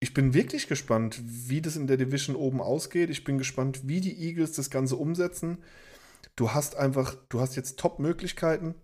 ich 0.00 0.14
bin 0.14 0.34
wirklich 0.34 0.66
gespannt, 0.66 1.20
wie 1.24 1.62
das 1.62 1.76
in 1.76 1.86
der 1.86 1.96
Division 1.96 2.36
oben 2.36 2.60
ausgeht. 2.60 3.10
Ich 3.10 3.24
bin 3.24 3.38
gespannt, 3.38 3.86
wie 3.86 4.00
die 4.00 4.18
Eagles 4.18 4.52
das 4.52 4.70
Ganze 4.70 4.96
umsetzen. 4.96 5.62
Du 6.34 6.52
hast 6.52 6.76
einfach, 6.76 7.14
du 7.28 7.40
hast 7.40 7.56
jetzt 7.56 7.78
Top-Möglichkeiten. 7.78 8.74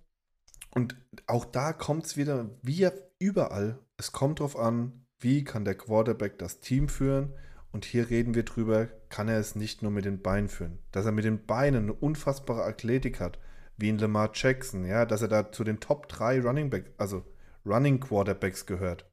Und 0.70 0.96
auch 1.26 1.44
da 1.44 1.72
kommt 1.72 2.06
es 2.06 2.16
wieder, 2.16 2.50
wie 2.62 2.88
überall, 3.18 3.78
es 3.96 4.12
kommt 4.12 4.40
darauf 4.40 4.56
an, 4.56 5.04
wie 5.18 5.42
kann 5.42 5.64
der 5.64 5.74
Quarterback 5.74 6.38
das 6.38 6.60
Team 6.60 6.88
führen 6.88 7.34
und 7.72 7.84
hier 7.84 8.10
reden 8.10 8.34
wir 8.34 8.44
drüber, 8.44 8.86
kann 9.08 9.28
er 9.28 9.38
es 9.38 9.56
nicht 9.56 9.82
nur 9.82 9.90
mit 9.90 10.04
den 10.04 10.22
Beinen 10.22 10.48
führen. 10.48 10.78
Dass 10.92 11.06
er 11.06 11.12
mit 11.12 11.24
den 11.24 11.44
Beinen 11.46 11.84
eine 11.84 11.92
unfassbare 11.92 12.64
Athletik 12.64 13.20
hat, 13.20 13.38
wie 13.78 13.88
in 13.88 13.98
Lamar 13.98 14.32
Jackson, 14.34 14.84
ja, 14.84 15.06
dass 15.06 15.22
er 15.22 15.28
da 15.28 15.50
zu 15.50 15.64
den 15.64 15.80
Top 15.80 16.08
3 16.08 16.40
Running 16.40 16.68
Back, 16.68 16.92
also 16.98 17.24
Running 17.64 18.00
Quarterbacks 18.00 18.66
gehört. 18.66 19.08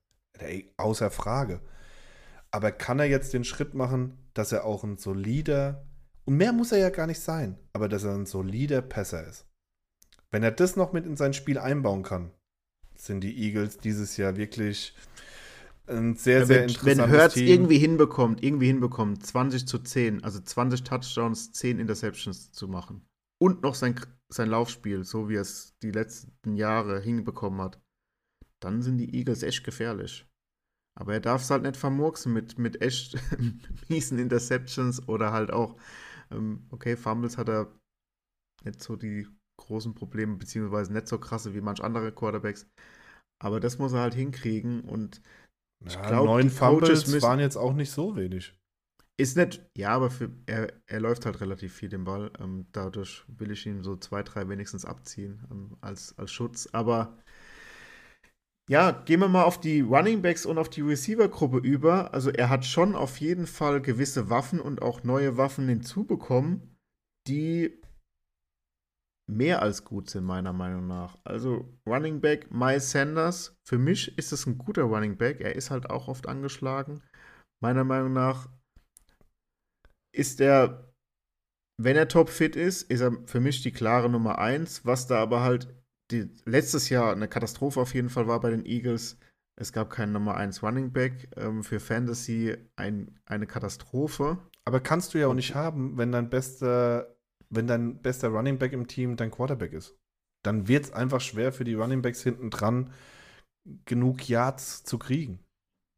Außer 0.77 1.11
Frage. 1.11 1.61
Aber 2.51 2.71
kann 2.71 2.99
er 2.99 3.05
jetzt 3.05 3.33
den 3.33 3.43
Schritt 3.43 3.73
machen, 3.73 4.17
dass 4.33 4.51
er 4.51 4.65
auch 4.65 4.83
ein 4.83 4.97
solider, 4.97 5.85
und 6.25 6.37
mehr 6.37 6.51
muss 6.51 6.71
er 6.71 6.79
ja 6.79 6.89
gar 6.89 7.07
nicht 7.07 7.19
sein, 7.19 7.57
aber 7.73 7.87
dass 7.87 8.03
er 8.03 8.15
ein 8.15 8.25
solider 8.25 8.81
Passer 8.81 9.25
ist. 9.27 9.45
Wenn 10.31 10.43
er 10.43 10.51
das 10.51 10.75
noch 10.75 10.91
mit 10.91 11.05
in 11.05 11.15
sein 11.15 11.33
Spiel 11.33 11.59
einbauen 11.59 12.03
kann, 12.03 12.31
sind 12.95 13.21
die 13.21 13.37
Eagles 13.37 13.77
dieses 13.77 14.17
Jahr 14.17 14.35
wirklich 14.35 14.95
ein 15.87 16.15
sehr, 16.15 16.39
Ja, 16.39 16.45
sehr 16.45 16.57
wenn, 16.61 16.69
interessantes 16.69 16.97
wenn 16.97 17.21
Hurts 17.21 17.33
Team. 17.35 17.47
irgendwie 17.47 17.77
hinbekommt, 17.77 18.43
irgendwie 18.43 18.67
hinbekommt, 18.67 19.23
20 19.25 19.67
zu 19.67 19.77
10, 19.77 20.23
also 20.23 20.39
20 20.39 20.83
Touchdowns, 20.83 21.51
10 21.51 21.77
Interceptions 21.79 22.51
zu 22.51 22.67
machen 22.67 23.05
und 23.41 23.61
noch 23.61 23.75
sein, 23.75 23.99
sein 24.31 24.49
Laufspiel, 24.49 25.03
so 25.03 25.29
wie 25.29 25.35
er 25.35 25.41
es 25.41 25.75
die 25.83 25.91
letzten 25.91 26.55
Jahre 26.55 26.99
hinbekommen 27.01 27.61
hat, 27.61 27.79
dann 28.61 28.81
sind 28.81 28.97
die 28.97 29.13
Eagles 29.15 29.43
echt 29.43 29.63
gefährlich. 29.63 30.27
Aber 30.97 31.13
er 31.13 31.19
darf 31.19 31.41
es 31.41 31.51
halt 31.51 31.63
nicht 31.63 31.75
vermurksen 31.77 32.31
mit, 32.33 32.57
mit 32.57 32.81
echt 32.81 33.15
miesen 33.89 34.17
Interceptions 34.17 35.07
oder 35.09 35.33
halt 35.33 35.51
auch, 35.51 35.77
ähm, 36.31 36.65
okay, 36.69 36.95
Fumbles 36.95 37.37
hat 37.37 37.49
er 37.49 37.71
nicht 38.63 38.81
so 38.81 38.95
die 38.95 39.27
großen 39.59 39.93
Probleme, 39.93 40.37
beziehungsweise 40.37 40.93
nicht 40.93 41.07
so 41.07 41.19
krasse 41.19 41.53
wie 41.53 41.61
manch 41.61 41.83
andere 41.83 42.11
Quarterbacks. 42.13 42.65
Aber 43.43 43.59
das 43.59 43.77
muss 43.77 43.91
er 43.93 44.01
halt 44.01 44.13
hinkriegen 44.13 44.81
und 44.81 45.21
ich 45.85 45.93
Ja, 45.93 46.07
glaub, 46.07 46.25
neun 46.25 46.49
Fumbles 46.49 47.07
müssen- 47.07 47.21
waren 47.21 47.39
jetzt 47.39 47.57
auch 47.57 47.73
nicht 47.73 47.91
so 47.91 48.15
wenig. 48.15 48.57
Ist 49.17 49.37
nicht, 49.37 49.65
ja, 49.77 49.91
aber 49.91 50.09
für, 50.09 50.29
er, 50.45 50.73
er 50.87 50.99
läuft 50.99 51.25
halt 51.25 51.39
relativ 51.39 51.73
viel 51.73 51.87
den 51.87 52.03
Ball. 52.03 52.31
Ähm, 52.39 52.67
dadurch 52.73 53.23
will 53.27 53.51
ich 53.51 53.65
ihm 53.65 53.81
so 53.83 53.95
zwei, 53.95 54.23
drei 54.23 54.49
wenigstens 54.49 54.83
abziehen 54.83 55.47
ähm, 55.49 55.77
als, 55.79 56.17
als 56.17 56.31
Schutz. 56.33 56.67
Aber 56.73 57.17
ja, 58.69 58.91
gehen 58.91 59.21
wir 59.21 59.29
mal 59.29 59.43
auf 59.43 59.59
die 59.59 59.81
Running 59.81 60.21
Backs 60.21 60.45
und 60.45 60.57
auf 60.57 60.69
die 60.69 60.81
Receiver-Gruppe 60.81 61.59
über. 61.59 62.13
Also 62.13 62.29
er 62.29 62.49
hat 62.49 62.65
schon 62.65 62.95
auf 62.95 63.17
jeden 63.17 63.47
Fall 63.47 63.81
gewisse 63.81 64.29
Waffen 64.29 64.59
und 64.59 64.81
auch 64.81 65.03
neue 65.03 65.37
Waffen 65.37 65.69
hinzubekommen, 65.69 66.75
die 67.27 67.81
mehr 69.27 69.61
als 69.61 69.85
gut 69.85 70.09
sind, 70.09 70.25
meiner 70.25 70.51
Meinung 70.51 70.87
nach. 70.87 71.17
Also 71.23 71.73
Running 71.87 72.19
Back 72.19 72.51
Miles 72.51 72.91
Sanders, 72.91 73.55
für 73.65 73.77
mich 73.77 74.17
ist 74.17 74.33
es 74.33 74.45
ein 74.45 74.57
guter 74.57 74.83
Running 74.83 75.17
Back. 75.17 75.39
Er 75.39 75.55
ist 75.55 75.71
halt 75.71 75.89
auch 75.89 76.09
oft 76.09 76.27
angeschlagen. 76.27 77.01
Meiner 77.61 77.83
Meinung 77.83 78.13
nach 78.13 78.49
ist 80.15 80.41
er, 80.41 80.93
wenn 81.77 81.95
er 81.95 82.07
topfit 82.07 82.55
ist, 82.55 82.83
ist 82.83 83.01
er 83.01 83.17
für 83.25 83.39
mich 83.39 83.61
die 83.61 83.71
klare 83.71 84.09
Nummer 84.09 84.39
1, 84.39 84.85
was 84.85 85.07
da 85.07 85.19
aber 85.19 85.41
halt 85.41 85.73
die, 86.11 86.29
letztes 86.45 86.89
Jahr 86.89 87.11
eine 87.11 87.27
Katastrophe 87.27 87.79
auf 87.81 87.93
jeden 87.93 88.09
Fall 88.09 88.27
war 88.27 88.39
bei 88.39 88.51
den 88.51 88.65
Eagles. 88.65 89.17
Es 89.59 89.71
gab 89.71 89.89
keinen 89.89 90.11
Nummer 90.11 90.35
1 90.35 90.63
Running 90.63 90.91
Back. 90.91 91.29
Ähm, 91.37 91.63
für 91.63 91.79
Fantasy 91.79 92.55
ein, 92.75 93.19
eine 93.25 93.47
Katastrophe. 93.47 94.37
Aber 94.65 94.79
kannst 94.79 95.13
du 95.13 95.19
ja 95.19 95.27
auch 95.27 95.33
nicht 95.33 95.55
haben, 95.55 95.97
wenn 95.97 96.11
dein 96.11 96.29
bester, 96.29 97.15
wenn 97.49 97.67
dein 97.67 98.01
bester 98.01 98.29
Running 98.29 98.57
Back 98.57 98.73
im 98.73 98.87
Team 98.87 99.15
dein 99.15 99.31
Quarterback 99.31 99.73
ist. 99.73 99.95
Dann 100.43 100.67
wird 100.67 100.85
es 100.85 100.91
einfach 100.91 101.21
schwer 101.21 101.51
für 101.51 101.63
die 101.63 101.73
Running 101.73 102.01
Backs 102.01 102.21
hinten 102.21 102.49
dran, 102.49 102.91
genug 103.85 104.27
Yards 104.27 104.83
zu 104.83 104.99
kriegen. 104.99 105.44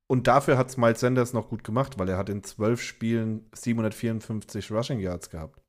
Und 0.09 0.27
dafür 0.27 0.57
hat 0.57 0.69
es 0.69 0.77
Miles 0.77 1.01
Sanders 1.01 1.33
noch 1.33 1.49
gut 1.49 1.63
gemacht, 1.63 1.99
weil 1.99 2.07
er 2.09 2.17
hat 2.17 2.29
in 2.29 2.43
zwölf 2.43 2.81
Spielen 2.81 3.49
754 3.53 4.71
Rushing 4.71 4.99
Yards 4.99 5.29
gehabt. 5.29 5.61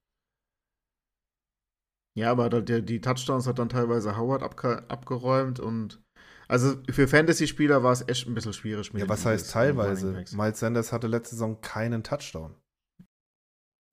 Ja, 2.17 2.31
aber 2.31 2.49
da- 2.49 2.61
der, 2.61 2.81
die 2.83 3.01
Touchdowns 3.01 3.47
hat 3.47 3.59
dann 3.59 3.69
teilweise 3.69 4.17
Howard 4.17 4.43
abge, 4.43 4.89
abgeräumt 4.89 5.61
und 5.61 6.03
also 6.49 6.77
für 6.91 7.07
Fantasy-Spieler 7.09 7.83
war 7.83 7.93
es 7.93 8.09
echt 8.09 8.27
ein 8.27 8.35
bisschen 8.35 8.55
schwierig 8.55 8.93
mit 8.93 9.03
Ja, 9.03 9.09
was 9.09 9.27
heißt 9.27 9.51
teilweise? 9.51 10.25
Miles 10.33 10.59
Sanders 10.59 10.93
hatte 10.93 11.07
letzte 11.07 11.35
Saison 11.35 11.61
keinen 11.61 12.03
Touchdown. 12.03 12.55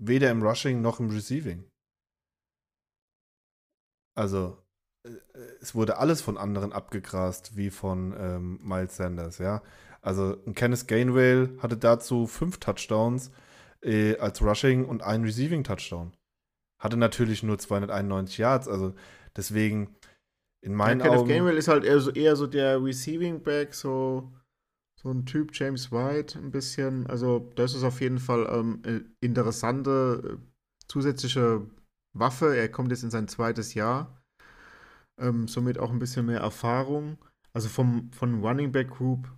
Weder 0.02 0.32
im 0.32 0.42
Rushing 0.42 0.82
noch 0.82 1.00
im 1.00 1.10
Receiving. 1.10 1.70
Also, 4.18 4.64
äh, 5.06 5.10
es 5.62 5.76
wurde 5.76 5.98
alles 5.98 6.22
von 6.22 6.38
anderen 6.38 6.72
abgegrast, 6.72 7.58
wie 7.58 7.70
von 7.70 8.16
ähm, 8.18 8.60
Miles 8.64 8.96
Sanders, 8.96 9.38
ja. 9.40 9.62
Also, 10.06 10.38
ein 10.46 10.56
Kenneth 10.56 10.88
Gainwell 10.88 11.58
hatte 11.60 11.78
dazu 11.78 12.28
fünf 12.28 12.60
Touchdowns 12.60 13.32
äh, 13.82 14.18
als 14.18 14.42
Rushing 14.42 14.86
und 14.86 15.04
einen 15.04 15.26
Receiving-Touchdown. 15.26 16.14
Hatte 16.82 16.98
natürlich 16.98 17.44
nur 17.44 17.60
291 17.60 18.38
Yards, 18.38 18.68
also 18.68 18.96
deswegen 19.36 19.96
in 20.62 20.76
Ja, 20.84 20.96
meinen 20.96 21.00
Kenneth 21.02 21.20
Augen. 21.20 21.28
Gainwell 21.28 21.58
ist 21.58 21.68
halt 21.68 21.84
eher 21.84 22.00
so, 22.00 22.12
eher 22.12 22.36
so 22.36 22.48
der 22.48 22.84
Receiving 22.84 23.42
Back, 23.42 23.74
so, 23.74 24.32
so 25.02 25.12
ein 25.12 25.26
Typ 25.26 25.52
James 25.54 25.92
White 25.92 26.38
ein 26.40 26.52
bisschen. 26.52 27.08
Also 27.08 27.52
das 27.56 27.74
ist 27.76 27.84
auf 27.84 28.02
jeden 28.02 28.20
Fall 28.20 28.48
ähm, 28.52 28.82
äh, 28.86 29.02
interessante 29.26 30.40
äh, 30.42 30.88
zusätzliche 30.88 31.70
Waffe. 32.14 32.56
Er 32.56 32.70
kommt 32.70 32.92
jetzt 32.92 33.04
in 33.04 33.12
sein 33.12 33.28
zweites 33.28 33.74
Jahr. 33.74 34.22
Ähm, 35.20 35.48
somit 35.48 35.78
auch 35.80 35.92
ein 35.92 36.00
bisschen 36.00 36.26
mehr 36.26 36.40
Erfahrung. 36.42 37.18
Also 37.54 37.70
vom, 37.70 38.12
von 38.12 38.44
Running 38.44 38.72
Back 38.72 38.90
Group, 38.90 39.30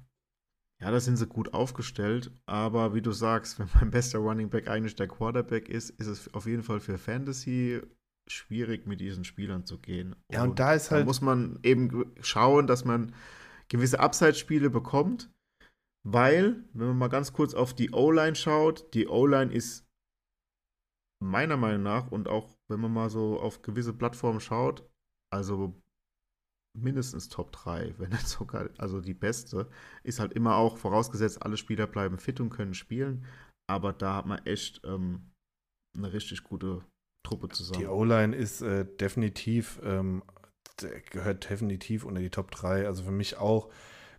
ja, 0.79 0.91
da 0.91 0.99
sind 0.99 1.17
sie 1.17 1.27
gut 1.27 1.53
aufgestellt. 1.53 2.31
Aber 2.45 2.93
wie 2.93 3.01
du 3.01 3.11
sagst, 3.11 3.59
wenn 3.59 3.67
mein 3.75 3.91
bester 3.91 4.19
Running 4.19 4.49
Back 4.49 4.67
eigentlich 4.67 4.95
der 4.95 5.07
Quarterback 5.07 5.69
ist, 5.69 5.89
ist 5.91 6.07
es 6.07 6.33
auf 6.33 6.45
jeden 6.45 6.63
Fall 6.63 6.79
für 6.79 6.97
Fantasy 6.97 7.81
schwierig, 8.29 8.85
mit 8.85 8.99
diesen 8.99 9.23
Spielern 9.23 9.65
zu 9.65 9.79
gehen. 9.79 10.15
Ja, 10.31 10.43
und 10.43 10.59
da 10.59 10.73
ist 10.73 10.91
Da 10.91 10.97
halt. 10.97 11.05
muss 11.05 11.21
man 11.21 11.59
eben 11.63 12.11
schauen, 12.21 12.67
dass 12.67 12.83
man 12.85 13.13
gewisse 13.69 13.99
Upside-Spiele 13.99 14.69
bekommt, 14.69 15.31
weil, 16.03 16.63
wenn 16.73 16.87
man 16.87 16.97
mal 16.97 17.07
ganz 17.07 17.33
kurz 17.33 17.53
auf 17.53 17.73
die 17.73 17.91
O-Line 17.91 18.35
schaut, 18.35 18.93
die 18.93 19.07
O-Line 19.07 19.51
ist 19.51 19.85
meiner 21.19 21.57
Meinung 21.57 21.83
nach 21.83 22.11
und 22.11 22.27
auch 22.27 22.55
wenn 22.67 22.79
man 22.79 22.93
mal 22.93 23.09
so 23.09 23.39
auf 23.39 23.61
gewisse 23.61 23.93
Plattformen 23.93 24.39
schaut, 24.39 24.87
also 25.33 25.81
mindestens 26.77 27.29
Top 27.29 27.51
3, 27.51 27.95
wenn 27.97 28.09
nicht 28.09 28.27
sogar, 28.27 28.69
also 28.77 29.01
die 29.01 29.13
beste, 29.13 29.69
ist 30.03 30.19
halt 30.19 30.33
immer 30.33 30.55
auch 30.55 30.77
vorausgesetzt, 30.77 31.43
alle 31.43 31.57
Spieler 31.57 31.87
bleiben 31.87 32.17
fit 32.17 32.39
und 32.39 32.49
können 32.49 32.73
spielen, 32.73 33.25
aber 33.69 33.93
da 33.93 34.15
hat 34.15 34.25
man 34.25 34.45
echt 34.45 34.81
ähm, 34.85 35.31
eine 35.95 36.13
richtig 36.13 36.43
gute 36.43 36.83
Truppe 37.23 37.49
zusammen. 37.49 37.79
Die 37.79 37.87
O-Line 37.87 38.35
ist 38.35 38.61
äh, 38.61 38.85
definitiv, 38.85 39.79
ähm, 39.83 40.23
gehört 41.09 41.49
definitiv 41.49 42.05
unter 42.05 42.21
die 42.21 42.29
Top 42.29 42.51
3. 42.51 42.85
Also 42.85 43.03
für 43.03 43.11
mich 43.11 43.37
auch, 43.37 43.69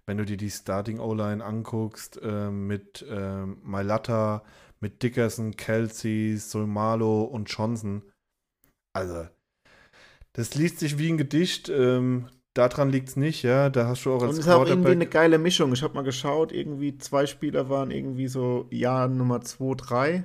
wenn 0.07 0.19
du 0.19 0.25
dir 0.25 0.37
die 0.37 0.51
Starting 0.51 0.99
O-Line 0.99 1.45
anguckst, 1.45 2.21
ähm, 2.23 2.67
mit 2.67 3.07
ähm, 3.09 3.59
Mailata, 3.63 4.45
mit 4.81 5.03
Dickerson, 5.03 5.57
Kelsey, 5.57 6.37
Solmalo 6.37 7.23
und 7.23 7.51
Johnson. 7.51 8.03
Also, 8.93 9.29
das 10.33 10.55
liest 10.55 10.81
sich 10.81 10.99
wie 10.99 11.11
ein 11.11 11.19
Gedicht. 11.19 11.69
Ähm, 11.69 12.29
daran 12.67 12.91
liegt 12.91 13.09
es 13.11 13.17
nicht, 13.17 13.43
ja. 13.43 13.71
Da 13.71 13.87
hast 13.87 14.05
du 14.05 14.13
auch 14.13 14.23
Und 14.23 14.29
als 14.29 14.39
es 14.39 14.47
ist 14.47 14.53
auch 14.53 14.67
irgendwie 14.67 14.91
eine 14.93 15.07
geile 15.07 15.39
Mischung. 15.39 15.73
Ich 15.73 15.83
habe 15.83 15.95
mal 15.95 16.03
geschaut, 16.03 16.53
irgendwie 16.53 16.99
zwei 16.99 17.27
Spieler 17.27 17.69
waren 17.69 17.91
irgendwie 17.91 18.29
so 18.29 18.67
Jahr 18.71 19.09
Nummer 19.09 19.41
2, 19.41 19.75
3 19.77 20.25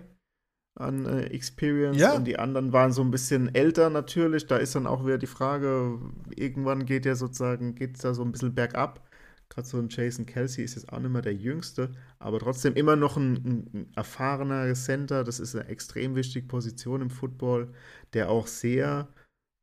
an 0.76 1.06
äh, 1.06 1.26
Experience 1.28 1.98
Ja. 2.00 2.14
und 2.16 2.26
die 2.26 2.40
anderen 2.40 2.74
waren 2.74 2.92
so 2.92 3.02
ein 3.04 3.12
bisschen 3.12 3.54
älter 3.54 3.90
natürlich. 3.90 4.48
Da 4.48 4.58
ist 4.58 4.76
dann 4.76 4.88
auch 4.88 5.06
wieder 5.06 5.18
die 5.20 5.28
Frage, 5.28 6.00
irgendwann 6.36 6.86
geht 6.86 7.06
ja 7.06 7.16
sozusagen, 7.16 7.76
geht 7.76 7.96
es 7.96 8.02
da 8.02 8.14
so 8.14 8.24
ein 8.24 8.32
bisschen 8.32 8.56
bergab. 8.56 9.08
Gerade 9.50 9.68
so 9.68 9.78
ein 9.78 9.90
Jason 9.90 10.26
Kelsey 10.26 10.64
ist 10.64 10.76
jetzt 10.76 10.92
auch 10.92 11.00
nicht 11.00 11.12
mehr 11.12 11.22
der 11.22 11.36
Jüngste, 11.36 11.92
aber 12.18 12.40
trotzdem 12.40 12.74
immer 12.74 12.96
noch 12.96 13.18
ein, 13.18 13.34
ein, 13.36 13.70
ein 13.74 13.92
erfahrener 13.96 14.74
Center. 14.74 15.24
Das 15.24 15.40
ist 15.40 15.56
eine 15.56 15.68
extrem 15.68 16.16
wichtige 16.16 16.48
Position 16.48 17.02
im 17.04 17.12
Football, 17.12 17.72
der 18.14 18.30
auch 18.32 18.48
sehr, 18.48 19.08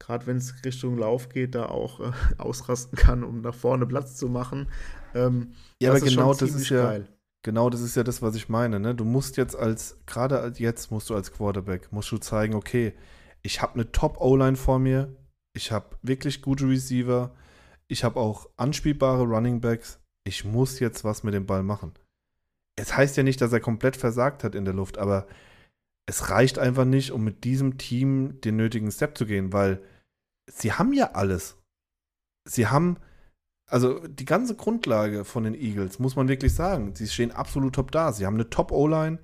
gerade 0.01 0.27
wenn 0.27 0.39
es 0.39 0.65
Richtung 0.65 0.99
Lauf 0.99 1.29
geht, 1.29 1.55
da 1.55 1.67
auch 1.67 2.01
äh, 2.01 2.11
ausrasten 2.39 2.99
kann, 2.99 3.23
um 3.23 3.41
nach 3.43 3.55
vorne 3.55 3.87
Platz 3.87 4.17
zu 4.17 4.29
machen. 4.29 4.69
Ähm, 5.15 5.53
Ja, 5.81 5.91
aber 5.91 6.01
genau 6.01 6.35
das 6.35 6.51
ist 6.51 6.69
ja. 6.71 6.83
geil. 6.83 7.09
Genau, 7.43 7.71
das 7.71 7.81
ist 7.81 7.97
ja 7.97 8.03
das, 8.03 8.21
was 8.21 8.35
ich 8.35 8.49
meine. 8.49 8.81
Ne? 8.81 8.95
Du 8.95 9.05
musst 9.05 9.37
jetzt 9.37 9.57
als, 9.57 9.99
gerade 10.05 10.41
als 10.41 10.59
jetzt 10.59 10.91
musst 10.91 11.09
du 11.09 11.15
als 11.15 11.33
Quarterback, 11.33 11.91
musst 11.91 12.13
du 12.13 12.19
zeigen, 12.19 12.55
okay, 12.55 12.93
ich 13.43 13.63
habe 13.63 13.75
eine 13.75 13.93
Top-O-Line 13.93 14.57
vor 14.57 14.79
mir, 14.79 15.17
ich 15.55 15.73
habe 15.73 15.97
wirklich 16.03 16.43
gute 16.43 16.69
Receiver, 16.69 17.35
ich 17.89 18.05
habe 18.05 18.21
auch 18.21 18.51
anspielbare 18.57 19.23
Running 19.23 19.61
Backs, 19.61 20.01
ich 20.25 20.45
muss 20.45 20.81
jetzt 20.81 21.03
was 21.03 21.23
mit 21.23 21.33
dem 21.33 21.47
Ball 21.47 21.63
machen. 21.63 21.95
Es 22.77 22.95
heißt 22.95 23.17
ja 23.17 23.23
nicht, 23.23 23.41
dass 23.41 23.53
er 23.53 23.61
komplett 23.61 23.97
versagt 23.97 24.45
hat 24.45 24.55
in 24.55 24.67
der 24.67 24.75
Luft, 24.75 24.99
aber 24.99 25.27
es 26.07 26.31
reicht 26.31 26.59
einfach 26.59 26.85
nicht, 26.85 27.13
um 27.13 27.25
mit 27.25 27.45
diesem 27.45 27.79
Team 27.79 28.41
den 28.41 28.57
nötigen 28.57 28.91
Step 28.91 29.17
zu 29.17 29.27
gehen, 29.27 29.53
weil 29.53 29.83
sie 30.51 30.73
haben 30.73 30.93
ja 30.93 31.13
alles. 31.13 31.57
Sie 32.49 32.67
haben 32.67 32.97
also 33.71 34.01
die 34.07 34.25
ganze 34.25 34.57
Grundlage 34.57 35.25
von 35.25 35.45
den 35.45 35.55
Eagles, 35.55 36.01
muss 36.01 36.17
man 36.17 36.29
wirklich 36.29 36.55
sagen, 36.55 36.95
sie 36.97 37.07
stehen 37.07 37.31
absolut 37.31 37.75
top 37.75 37.93
da. 37.93 38.13
Sie 38.13 38.27
haben 38.27 38.35
eine 38.35 38.51
Top-O-Line, 38.51 39.21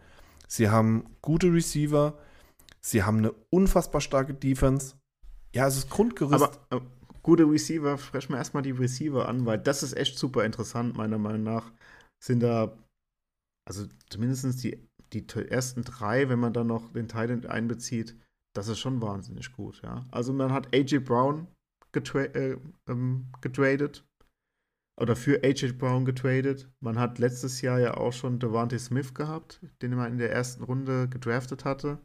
sie 0.47 0.71
haben 0.71 1.05
gute 1.21 1.53
Receiver, 1.53 2.17
sie 2.81 3.03
haben 3.03 3.19
eine 3.19 3.33
unfassbar 3.51 4.01
starke 4.01 4.35
Defense. 4.35 4.95
Ja, 5.53 5.67
es 5.67 5.77
ist 5.77 5.91
Grundgerüst. 5.91 6.45
Aber 6.45 6.53
äh, 6.71 6.81
gute 7.23 7.43
Receiver, 7.43 7.99
sprechen 7.99 8.33
wir 8.33 8.39
erstmal 8.39 8.63
die 8.63 8.71
Receiver 8.71 9.29
an, 9.29 9.47
weil 9.47 9.59
das 9.59 9.83
ist 9.83 9.97
echt 9.97 10.17
super 10.17 10.45
interessant, 10.45 10.97
meiner 10.97 11.19
Meinung 11.19 11.43
nach. 11.43 11.73
Sind 12.23 12.41
da, 12.41 12.73
also 13.69 13.87
zumindest 14.09 14.63
die, 14.63 14.86
die 15.13 15.27
ersten 15.49 15.83
drei, 15.83 16.29
wenn 16.29 16.39
man 16.39 16.53
dann 16.53 16.67
noch 16.67 16.93
den 16.93 17.09
Titan 17.09 17.45
einbezieht, 17.47 18.17
das 18.55 18.69
ist 18.69 18.79
schon 18.79 19.03
wahnsinnig 19.03 19.53
gut, 19.53 19.83
ja. 19.83 20.07
Also 20.11 20.33
man 20.33 20.53
hat 20.53 20.75
AJ 20.75 21.01
Brown 21.01 21.47
getra 21.93 22.25
äh, 22.25 22.59
ähm, 22.89 23.31
getradet 23.41 24.05
oder 25.01 25.15
für 25.15 25.43
AJ 25.45 25.73
Brown 25.73 26.05
getradet. 26.05 26.71
Man 26.81 26.99
hat 26.99 27.19
letztes 27.19 27.61
Jahr 27.61 27.79
ja 27.79 27.97
auch 27.97 28.13
schon 28.13 28.39
Devante 28.39 28.79
Smith 28.79 29.15
gehabt, 29.15 29.61
den 29.83 29.95
man 29.95 30.13
in 30.13 30.19
der 30.19 30.33
ersten 30.33 30.65
Runde 30.65 31.09
gedraftet 31.09 31.65
hatte. 31.65 31.99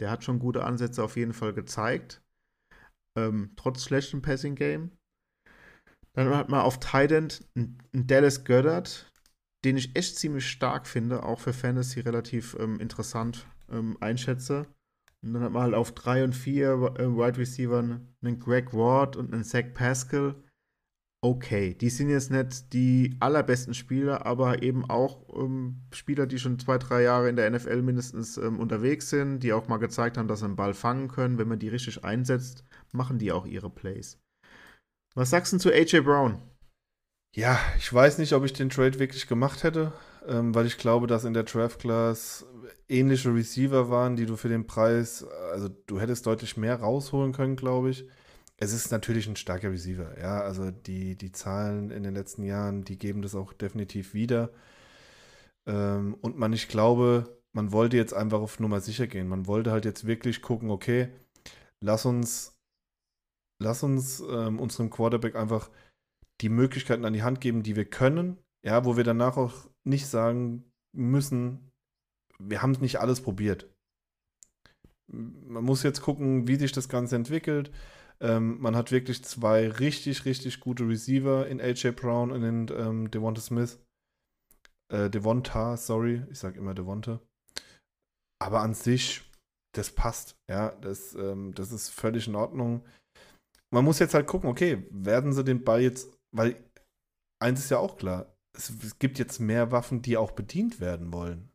Der 0.00 0.10
hat 0.10 0.24
schon 0.24 0.40
gute 0.40 0.64
Ansätze 0.64 1.02
auf 1.02 1.16
jeden 1.16 1.32
Fall 1.32 1.52
gezeigt. 1.52 2.22
Ähm, 3.16 3.52
trotz 3.56 3.84
schlechtem 3.84 4.22
Passing 4.22 4.56
Game. 4.56 4.90
Dann 6.14 6.34
hat 6.34 6.48
man 6.48 6.60
auf 6.60 6.78
einen 6.92 7.28
Dallas 7.92 8.44
Goddard, 8.44 9.12
den 9.64 9.76
ich 9.76 9.96
echt 9.96 10.18
ziemlich 10.18 10.46
stark 10.48 10.86
finde, 10.86 11.22
auch 11.22 11.40
für 11.40 11.52
Fantasy 11.52 12.00
relativ 12.00 12.56
ähm, 12.60 12.78
interessant 12.80 13.46
ähm, 13.70 13.96
einschätze. 14.00 14.66
Und 15.22 15.32
dann 15.32 15.42
hat 15.42 15.52
man 15.52 15.62
halt 15.62 15.74
auf 15.74 15.92
3 15.92 16.24
und 16.24 16.34
4 16.34 16.68
äh, 16.68 17.08
Wide 17.08 17.38
Receiver 17.38 17.78
einen 17.78 18.38
Greg 18.38 18.74
Ward 18.74 19.16
und 19.16 19.32
einen 19.32 19.44
Zach 19.44 19.72
Pascal 19.72 20.34
okay. 21.24 21.74
Die 21.74 21.88
sind 21.88 22.10
jetzt 22.10 22.30
nicht 22.30 22.72
die 22.72 23.16
allerbesten 23.18 23.74
Spieler, 23.74 24.26
aber 24.26 24.62
eben 24.62 24.88
auch 24.88 25.26
ähm, 25.34 25.80
Spieler, 25.92 26.26
die 26.26 26.38
schon 26.38 26.58
zwei, 26.58 26.78
drei 26.78 27.02
Jahre 27.02 27.28
in 27.28 27.36
der 27.36 27.50
NFL 27.50 27.82
mindestens 27.82 28.36
ähm, 28.36 28.60
unterwegs 28.60 29.08
sind, 29.10 29.40
die 29.40 29.52
auch 29.52 29.66
mal 29.66 29.78
gezeigt 29.78 30.18
haben, 30.18 30.28
dass 30.28 30.40
sie 30.40 30.44
einen 30.44 30.56
Ball 30.56 30.74
fangen 30.74 31.08
können. 31.08 31.38
Wenn 31.38 31.48
man 31.48 31.58
die 31.58 31.68
richtig 31.68 32.04
einsetzt, 32.04 32.64
machen 32.92 33.18
die 33.18 33.32
auch 33.32 33.46
ihre 33.46 33.70
Plays. 33.70 34.20
Was 35.14 35.30
sagst 35.30 35.52
du 35.52 35.58
zu 35.58 35.72
AJ 35.72 36.00
Brown? 36.00 36.42
Ja, 37.34 37.58
ich 37.78 37.92
weiß 37.92 38.18
nicht, 38.18 38.32
ob 38.32 38.44
ich 38.44 38.52
den 38.52 38.70
Trade 38.70 38.98
wirklich 38.98 39.26
gemacht 39.26 39.64
hätte, 39.64 39.92
ähm, 40.26 40.54
weil 40.54 40.66
ich 40.66 40.78
glaube, 40.78 41.06
dass 41.06 41.24
in 41.24 41.34
der 41.34 41.42
Draft 41.42 41.80
Class 41.80 42.46
ähnliche 42.88 43.34
Receiver 43.34 43.90
waren, 43.90 44.14
die 44.16 44.26
du 44.26 44.36
für 44.36 44.48
den 44.48 44.66
Preis, 44.66 45.24
also 45.52 45.68
du 45.68 46.00
hättest 46.00 46.26
deutlich 46.26 46.56
mehr 46.56 46.76
rausholen 46.80 47.32
können, 47.32 47.56
glaube 47.56 47.90
ich 47.90 48.06
es 48.56 48.72
ist 48.72 48.90
natürlich 48.90 49.26
ein 49.28 49.36
starker 49.36 49.70
Receiver. 49.70 50.18
Ja, 50.18 50.40
also 50.40 50.70
die, 50.70 51.16
die 51.16 51.32
Zahlen 51.32 51.90
in 51.90 52.02
den 52.02 52.14
letzten 52.14 52.44
Jahren, 52.44 52.84
die 52.84 52.98
geben 52.98 53.22
das 53.22 53.34
auch 53.34 53.52
definitiv 53.52 54.14
wieder. 54.14 54.50
Ähm, 55.66 56.14
und 56.20 56.38
man, 56.38 56.52
ich 56.52 56.68
glaube, 56.68 57.38
man 57.52 57.72
wollte 57.72 57.96
jetzt 57.96 58.14
einfach 58.14 58.40
auf 58.40 58.60
Nummer 58.60 58.80
sicher 58.80 59.06
gehen. 59.06 59.28
Man 59.28 59.46
wollte 59.46 59.70
halt 59.70 59.84
jetzt 59.84 60.06
wirklich 60.06 60.42
gucken, 60.42 60.70
okay, 60.70 61.08
lass 61.80 62.04
uns, 62.06 62.56
lass 63.60 63.82
uns 63.82 64.20
ähm, 64.20 64.60
unserem 64.60 64.90
Quarterback 64.90 65.36
einfach 65.36 65.70
die 66.40 66.48
Möglichkeiten 66.48 67.04
an 67.04 67.12
die 67.12 67.22
Hand 67.22 67.40
geben, 67.40 67.62
die 67.62 67.76
wir 67.76 67.84
können. 67.84 68.38
Ja, 68.64 68.84
wo 68.84 68.96
wir 68.96 69.04
danach 69.04 69.36
auch 69.36 69.68
nicht 69.84 70.06
sagen 70.06 70.64
müssen, 70.96 71.70
wir 72.38 72.62
haben 72.62 72.72
nicht 72.72 73.00
alles 73.00 73.20
probiert. 73.20 73.70
Man 75.06 75.64
muss 75.64 75.82
jetzt 75.82 76.00
gucken, 76.00 76.48
wie 76.48 76.56
sich 76.56 76.72
das 76.72 76.88
Ganze 76.88 77.16
entwickelt. 77.16 77.70
Ähm, 78.20 78.60
man 78.60 78.74
hat 78.76 78.90
wirklich 78.90 79.22
zwei 79.24 79.68
richtig, 79.68 80.24
richtig 80.24 80.60
gute 80.60 80.88
Receiver 80.88 81.46
in 81.46 81.60
AJ 81.60 81.92
Brown 81.92 82.30
und 82.30 82.42
in 82.42 82.66
ähm, 82.76 83.10
Devonta 83.10 83.40
Smith. 83.40 83.78
Äh, 84.92 85.10
Devonta, 85.10 85.76
sorry, 85.76 86.24
ich 86.30 86.38
sage 86.38 86.58
immer 86.58 86.74
Devonta. 86.74 87.20
Aber 88.40 88.60
an 88.60 88.74
sich, 88.74 89.22
das 89.74 89.90
passt. 89.90 90.36
Ja, 90.48 90.70
das, 90.80 91.14
ähm, 91.14 91.54
das 91.54 91.72
ist 91.72 91.90
völlig 91.90 92.28
in 92.28 92.34
Ordnung. 92.34 92.84
Man 93.72 93.84
muss 93.84 93.98
jetzt 93.98 94.14
halt 94.14 94.26
gucken, 94.26 94.48
okay, 94.48 94.86
werden 94.90 95.32
sie 95.32 95.44
den 95.44 95.64
Ball 95.64 95.82
jetzt, 95.82 96.13
weil 96.34 96.56
eins 97.40 97.60
ist 97.60 97.70
ja 97.70 97.78
auch 97.78 97.96
klar, 97.96 98.34
es, 98.56 98.70
es 98.70 98.98
gibt 98.98 99.18
jetzt 99.18 99.38
mehr 99.40 99.70
Waffen, 99.72 100.02
die 100.02 100.16
auch 100.16 100.32
bedient 100.32 100.80
werden 100.80 101.12
wollen. 101.12 101.50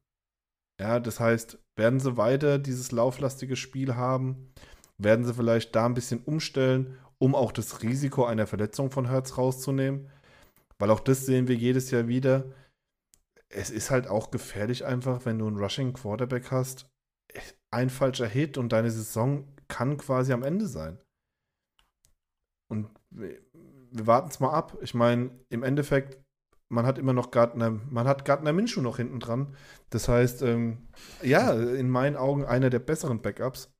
Ja, 0.79 0.99
das 0.99 1.19
heißt, 1.19 1.59
werden 1.75 1.99
sie 1.99 2.17
weiter 2.17 2.57
dieses 2.57 2.91
lauflastige 2.91 3.55
Spiel 3.55 3.95
haben? 3.95 4.53
werden 4.99 5.25
sie 5.25 5.33
vielleicht 5.33 5.75
da 5.75 5.85
ein 5.85 5.93
bisschen 5.93 6.21
umstellen, 6.23 6.99
um 7.17 7.33
auch 7.33 7.51
das 7.51 7.81
Risiko 7.81 8.25
einer 8.25 8.47
Verletzung 8.47 8.91
von 8.91 9.09
Hertz 9.09 9.37
rauszunehmen. 9.37 10.09
Weil 10.77 10.91
auch 10.91 10.99
das 10.99 11.25
sehen 11.25 11.47
wir 11.47 11.55
jedes 11.55 11.89
Jahr 11.91 12.07
wieder. 12.07 12.45
Es 13.49 13.71
ist 13.71 13.89
halt 13.89 14.07
auch 14.07 14.29
gefährlich 14.29 14.85
einfach, 14.85 15.25
wenn 15.25 15.39
du 15.39 15.47
einen 15.47 15.57
Rushing 15.57 15.93
Quarterback 15.93 16.51
hast. 16.51 16.87
Ein 17.71 17.89
falscher 17.89 18.27
Hit 18.27 18.57
und 18.57 18.71
deine 18.71 18.91
Saison 18.91 19.47
kann 19.67 19.97
quasi 19.97 20.33
am 20.33 20.43
Ende 20.43 20.67
sein. 20.67 20.99
Und 22.69 22.89
wir 23.91 24.07
warten 24.07 24.29
es 24.29 24.39
mal 24.39 24.51
ab. 24.51 24.77
Ich 24.81 24.93
meine, 24.93 25.31
im 25.49 25.63
Endeffekt, 25.63 26.17
man 26.69 26.85
hat 26.85 26.97
immer 26.97 27.13
noch 27.13 27.31
Gardner, 27.31 27.71
man 27.89 28.07
hat 28.07 28.25
Gardner 28.25 28.53
Minshew 28.53 28.81
noch 28.81 28.97
hinten 28.97 29.19
dran. 29.19 29.55
Das 29.89 30.07
heißt, 30.07 30.41
ähm, 30.43 30.89
ja, 31.21 31.51
in 31.53 31.89
meinen 31.89 32.15
Augen 32.15 32.45
einer 32.45 32.69
der 32.69 32.79
besseren 32.79 33.21
Backups. 33.21 33.71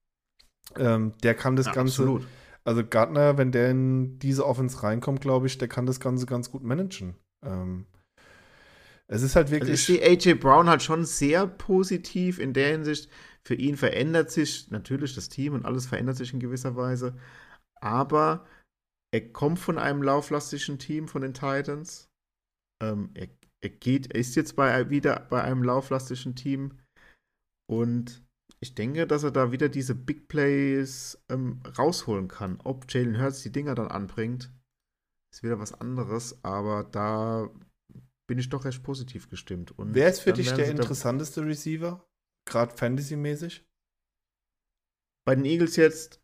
Ähm, 0.78 1.14
der 1.24 1.36
kann 1.36 1.56
das 1.56 1.68
ja, 1.68 1.74
Ganze. 1.74 2.02
Absolut. 2.02 2.28
Also 2.64 2.86
Gardner, 2.86 3.38
wenn 3.38 3.52
der 3.52 3.72
in 3.72 4.20
diese 4.20 4.46
Offense 4.46 4.84
reinkommt, 4.84 5.22
glaube 5.22 5.48
ich, 5.48 5.58
der 5.58 5.68
kann 5.68 5.86
das 5.86 6.00
Ganze 6.00 6.26
ganz 6.26 6.52
gut 6.52 6.64
managen. 6.64 7.16
Ähm, 7.44 7.86
es 9.08 9.24
ist 9.24 9.36
halt 9.36 9.50
wirklich. 9.50 9.72
Also 9.72 9.94
ich 9.94 10.00
sehe 10.00 10.08
AJ 10.08 10.36
Brown 10.36 10.70
halt 10.70 10.84
schon 10.84 11.04
sehr 11.06 11.48
positiv 11.48 12.38
in 12.38 12.54
der 12.54 12.70
Hinsicht. 12.70 13.10
Für 13.44 13.56
ihn 13.56 13.78
verändert 13.78 14.30
sich 14.30 14.70
natürlich 14.70 15.16
das 15.16 15.30
Team 15.30 15.54
und 15.54 15.66
alles 15.66 15.88
verändert 15.88 16.18
sich 16.18 16.34
in 16.34 16.40
gewisser 16.40 16.76
Weise. 16.76 17.16
Aber 17.82 18.46
er 19.12 19.32
kommt 19.32 19.60
von 19.60 19.78
einem 19.78 20.04
lauflastigen 20.04 20.80
Team 20.80 21.08
von 21.08 21.22
den 21.22 21.34
Titans. 21.34 22.10
Ähm, 22.82 23.12
er, 23.14 23.30
er, 23.62 23.70
geht, 23.70 24.14
er 24.14 24.20
ist 24.20 24.36
jetzt 24.36 24.56
bei, 24.56 24.90
wieder 24.90 25.28
bei 25.30 25.44
einem 25.44 25.64
lauflastigen 25.64 26.36
Team. 26.36 26.80
Und 27.70 28.24
ich 28.60 28.76
denke, 28.76 29.08
dass 29.08 29.24
er 29.24 29.32
da 29.32 29.52
wieder 29.52 29.70
diese 29.70 29.96
Big 29.96 30.28
Plays 30.28 31.22
ähm, 31.30 31.62
rausholen 31.78 32.28
kann. 32.28 32.60
Ob 32.64 32.92
Jalen 32.92 33.20
Hurts 33.20 33.42
die 33.42 33.52
Dinger 33.52 33.76
dann 33.76 33.88
anbringt, 33.88 34.52
ist 35.34 35.44
wieder 35.44 35.60
was 35.60 35.74
anderes, 35.74 36.44
aber 36.44 36.84
da 36.84 37.50
bin 38.28 38.38
ich 38.38 38.50
doch 38.50 38.66
recht 38.66 38.84
positiv 38.84 39.30
gestimmt. 39.30 39.78
Und 39.78 39.96
Wer 39.96 40.10
ist 40.10 40.20
für 40.20 40.34
dich 40.34 40.52
der 40.54 40.70
interessanteste 40.70 41.46
Receiver? 41.46 42.06
Gerade 42.46 42.76
Fantasy-mäßig? 42.76 43.66
Bei 45.26 45.36
den 45.36 45.46
Eagles 45.46 45.76
jetzt 45.76 46.22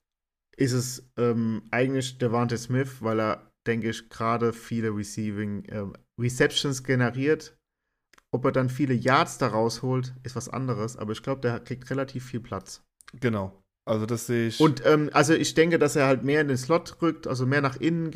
ist 0.57 0.73
es 0.73 1.09
ähm, 1.17 1.63
eigentlich 1.71 2.17
Devante 2.17 2.57
Smith, 2.57 3.01
weil 3.01 3.19
er, 3.19 3.51
denke 3.67 3.89
ich, 3.89 4.09
gerade 4.09 4.53
viele 4.53 4.95
Receiving 4.95 5.65
äh, 5.65 5.85
Receptions 6.19 6.83
generiert 6.83 7.57
ob 8.35 8.43
er 8.43 8.51
dann 8.51 8.69
viele 8.69 8.93
Yards 8.93 9.37
da 9.37 9.47
rausholt, 9.47 10.13
ist 10.23 10.35
was 10.35 10.49
anderes, 10.49 10.97
aber 10.97 11.13
ich 11.13 11.23
glaube, 11.23 11.39
der 11.39 11.61
kriegt 11.61 11.89
relativ 11.89 12.25
viel 12.25 12.41
Platz. 12.41 12.83
Genau. 13.13 13.63
Also 13.85 14.05
das 14.05 14.27
sehe 14.27 14.47
ich. 14.47 14.59
Und 14.59 14.85
ähm, 14.85 15.09
also 15.13 15.33
ich 15.33 15.53
denke, 15.53 15.79
dass 15.79 15.95
er 15.95 16.05
halt 16.05 16.23
mehr 16.25 16.41
in 16.41 16.49
den 16.49 16.57
Slot 16.57 17.01
rückt, 17.01 17.27
also 17.27 17.45
mehr 17.45 17.61
nach 17.61 17.77
innen 17.77 18.11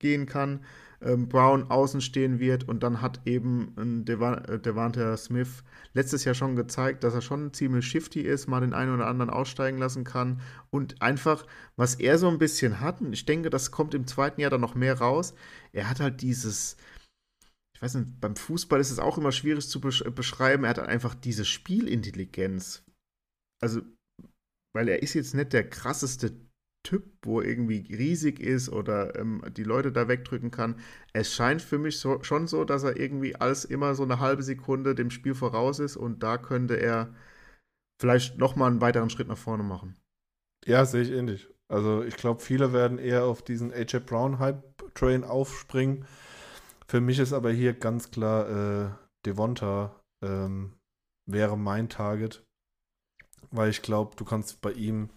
gehen 0.00 0.26
kann. 0.26 0.64
Ähm, 1.04 1.28
Brown 1.28 1.70
außen 1.70 2.00
stehen 2.00 2.38
wird 2.38 2.68
und 2.68 2.82
dann 2.82 3.00
hat 3.00 3.20
eben 3.26 4.04
Devan 4.04 4.44
äh, 4.44 4.58
Devante 4.60 5.16
Smith 5.16 5.64
letztes 5.94 6.24
Jahr 6.24 6.34
schon 6.34 6.54
gezeigt, 6.54 7.02
dass 7.02 7.14
er 7.14 7.22
schon 7.22 7.52
ziemlich 7.52 7.86
shifty 7.86 8.20
ist, 8.20 8.46
mal 8.46 8.60
den 8.60 8.72
einen 8.72 8.94
oder 8.94 9.08
anderen 9.08 9.30
aussteigen 9.30 9.78
lassen 9.78 10.04
kann 10.04 10.40
und 10.70 11.02
einfach, 11.02 11.46
was 11.76 11.96
er 11.96 12.18
so 12.18 12.28
ein 12.28 12.38
bisschen 12.38 12.80
hat, 12.80 13.00
und 13.00 13.12
ich 13.12 13.24
denke, 13.24 13.50
das 13.50 13.72
kommt 13.72 13.94
im 13.94 14.06
zweiten 14.06 14.40
Jahr 14.40 14.50
dann 14.50 14.60
noch 14.60 14.76
mehr 14.76 14.98
raus, 14.98 15.34
er 15.72 15.90
hat 15.90 15.98
halt 15.98 16.22
dieses, 16.22 16.76
ich 17.74 17.82
weiß 17.82 17.96
nicht, 17.96 18.20
beim 18.20 18.36
Fußball 18.36 18.80
ist 18.80 18.92
es 18.92 19.00
auch 19.00 19.18
immer 19.18 19.32
schwierig 19.32 19.68
zu 19.68 19.80
besch 19.80 20.04
beschreiben. 20.04 20.62
Er 20.62 20.70
hat 20.70 20.78
einfach 20.78 21.16
diese 21.16 21.44
Spielintelligenz. 21.44 22.84
Also, 23.60 23.82
weil 24.72 24.88
er 24.88 25.02
ist 25.02 25.14
jetzt 25.14 25.34
nicht 25.34 25.52
der 25.52 25.68
krasseste 25.68 26.32
Typ, 26.82 27.04
wo 27.22 27.40
irgendwie 27.40 27.86
riesig 27.94 28.40
ist 28.40 28.68
oder 28.68 29.18
ähm, 29.18 29.42
die 29.56 29.64
Leute 29.64 29.92
da 29.92 30.08
wegdrücken 30.08 30.50
kann. 30.50 30.76
Es 31.12 31.32
scheint 31.32 31.62
für 31.62 31.78
mich 31.78 31.98
so, 31.98 32.22
schon 32.22 32.46
so, 32.46 32.64
dass 32.64 32.82
er 32.82 32.98
irgendwie 32.98 33.36
alles 33.36 33.64
immer 33.64 33.94
so 33.94 34.02
eine 34.02 34.18
halbe 34.18 34.42
Sekunde 34.42 34.94
dem 34.94 35.10
Spiel 35.10 35.34
voraus 35.34 35.78
ist 35.78 35.96
und 35.96 36.22
da 36.22 36.38
könnte 36.38 36.74
er 36.74 37.14
vielleicht 38.00 38.38
nochmal 38.38 38.70
einen 38.70 38.80
weiteren 38.80 39.10
Schritt 39.10 39.28
nach 39.28 39.38
vorne 39.38 39.62
machen. 39.62 39.96
Ja, 40.64 40.84
sehe 40.84 41.02
ich 41.02 41.10
ähnlich. 41.10 41.48
Also 41.68 42.02
ich 42.02 42.16
glaube, 42.16 42.40
viele 42.40 42.72
werden 42.72 42.98
eher 42.98 43.24
auf 43.24 43.42
diesen 43.42 43.72
AJ 43.72 44.00
Brown 44.00 44.38
Hype 44.38 44.62
Train 44.94 45.24
aufspringen 45.24 46.04
für 46.92 47.00
mich 47.00 47.18
ist 47.18 47.32
aber 47.32 47.50
hier 47.50 47.72
ganz 47.72 48.10
klar 48.10 48.50
äh, 48.50 48.90
Devonta 49.24 49.98
ähm, 50.22 50.74
wäre 51.24 51.56
mein 51.56 51.88
Target, 51.88 52.44
weil 53.50 53.70
ich 53.70 53.80
glaube, 53.80 54.14
du 54.14 54.26
kannst 54.26 54.60
bei 54.60 54.72
ihm 54.72 55.08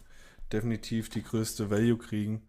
definitiv 0.52 1.10
die 1.10 1.24
größte 1.24 1.70
Value 1.70 1.98
kriegen. 1.98 2.48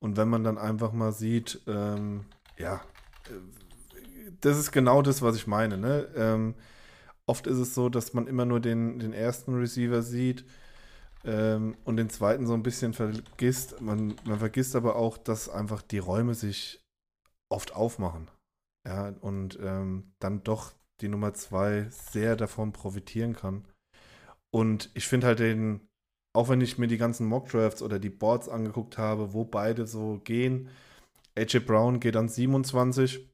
Und 0.00 0.16
wenn 0.16 0.28
man 0.28 0.44
dann 0.44 0.58
einfach 0.58 0.92
mal 0.92 1.12
sieht, 1.12 1.60
ähm, 1.66 2.24
ja, 2.56 2.76
äh, 3.26 4.30
das 4.40 4.58
ist 4.58 4.72
genau 4.72 5.02
das, 5.02 5.22
was 5.22 5.36
ich 5.36 5.46
meine. 5.46 5.76
Ne? 5.76 6.08
Ähm, 6.14 6.54
oft 7.26 7.46
ist 7.46 7.58
es 7.58 7.74
so, 7.74 7.88
dass 7.88 8.14
man 8.14 8.26
immer 8.26 8.44
nur 8.44 8.60
den, 8.60 8.98
den 8.98 9.12
ersten 9.12 9.54
Receiver 9.54 10.02
sieht 10.02 10.44
ähm, 11.24 11.76
und 11.84 11.96
den 11.96 12.10
zweiten 12.10 12.46
so 12.46 12.54
ein 12.54 12.62
bisschen 12.62 12.92
vergisst. 12.94 13.80
Man, 13.80 14.14
man 14.24 14.38
vergisst 14.38 14.76
aber 14.76 14.96
auch, 14.96 15.18
dass 15.18 15.48
einfach 15.48 15.82
die 15.82 15.98
Räume 15.98 16.34
sich 16.34 16.80
oft 17.50 17.74
aufmachen. 17.74 18.30
Ja, 18.86 19.08
und 19.20 19.58
ähm, 19.60 20.12
dann 20.18 20.44
doch 20.44 20.72
die 21.00 21.08
Nummer 21.08 21.34
zwei 21.34 21.88
sehr 21.90 22.36
davon 22.36 22.72
profitieren 22.72 23.34
kann. 23.34 23.64
Und 24.50 24.90
ich 24.94 25.06
finde 25.06 25.26
halt 25.26 25.40
den, 25.40 25.87
auch 26.38 26.48
wenn 26.48 26.60
ich 26.60 26.78
mir 26.78 26.86
die 26.86 26.98
ganzen 26.98 27.26
Mockdrafts 27.26 27.82
oder 27.82 27.98
die 27.98 28.10
Boards 28.10 28.48
angeguckt 28.48 28.96
habe, 28.96 29.32
wo 29.32 29.44
beide 29.44 29.88
so 29.88 30.20
gehen, 30.22 30.68
AJ 31.36 31.58
Brown 31.66 31.98
geht 31.98 32.14
an 32.14 32.28
27, 32.28 33.28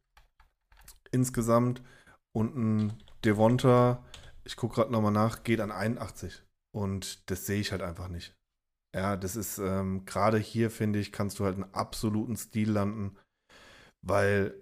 insgesamt. 1.10 1.82
Und 2.32 2.56
ein 2.56 2.92
Devonta, 3.22 4.02
ich 4.44 4.56
gucke 4.56 4.76
gerade 4.76 4.90
nochmal 4.90 5.12
nach, 5.12 5.42
geht 5.42 5.60
an 5.60 5.70
81. 5.70 6.42
Und 6.74 7.30
das 7.30 7.44
sehe 7.44 7.60
ich 7.60 7.72
halt 7.72 7.82
einfach 7.82 8.08
nicht. 8.08 8.34
Ja, 8.96 9.18
das 9.18 9.36
ist 9.36 9.58
ähm, 9.58 10.06
gerade 10.06 10.38
hier, 10.38 10.70
finde 10.70 10.98
ich, 10.98 11.12
kannst 11.12 11.38
du 11.38 11.44
halt 11.44 11.56
einen 11.56 11.74
absoluten 11.74 12.36
Stil 12.36 12.70
landen, 12.70 13.18
weil 14.00 14.54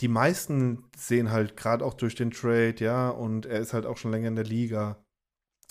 die 0.00 0.08
meisten 0.08 0.84
sehen 0.94 1.30
halt 1.30 1.56
gerade 1.56 1.82
auch 1.82 1.94
durch 1.94 2.14
den 2.14 2.30
Trade, 2.30 2.76
ja, 2.80 3.08
und 3.08 3.46
er 3.46 3.60
ist 3.60 3.72
halt 3.72 3.86
auch 3.86 3.96
schon 3.96 4.10
länger 4.10 4.28
in 4.28 4.36
der 4.36 4.44
Liga, 4.44 5.02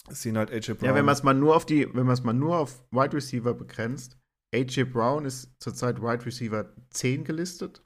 sehen 0.10 0.38
halt 0.38 0.52
AJ 0.52 0.74
Brown. 0.76 0.90
Ja, 0.90 0.96
wenn 0.96 1.06
man 1.06 1.14
es 1.14 1.24
mal 1.24 1.34
nur 1.34 1.56
auf 1.56 1.66
die, 1.66 1.88
wenn 1.94 2.06
man 2.06 2.14
es 2.14 2.24
mal 2.24 2.34
nur 2.34 2.58
auf 2.58 2.84
Wide 2.92 3.14
Receiver 3.14 3.54
begrenzt, 3.54 4.18
AJ 4.54 4.86
Brown 4.86 5.26
ist 5.26 5.52
zurzeit 5.60 6.02
Wide 6.02 6.26
Receiver 6.26 6.74
10 6.92 7.24
gelistet. 7.24 7.84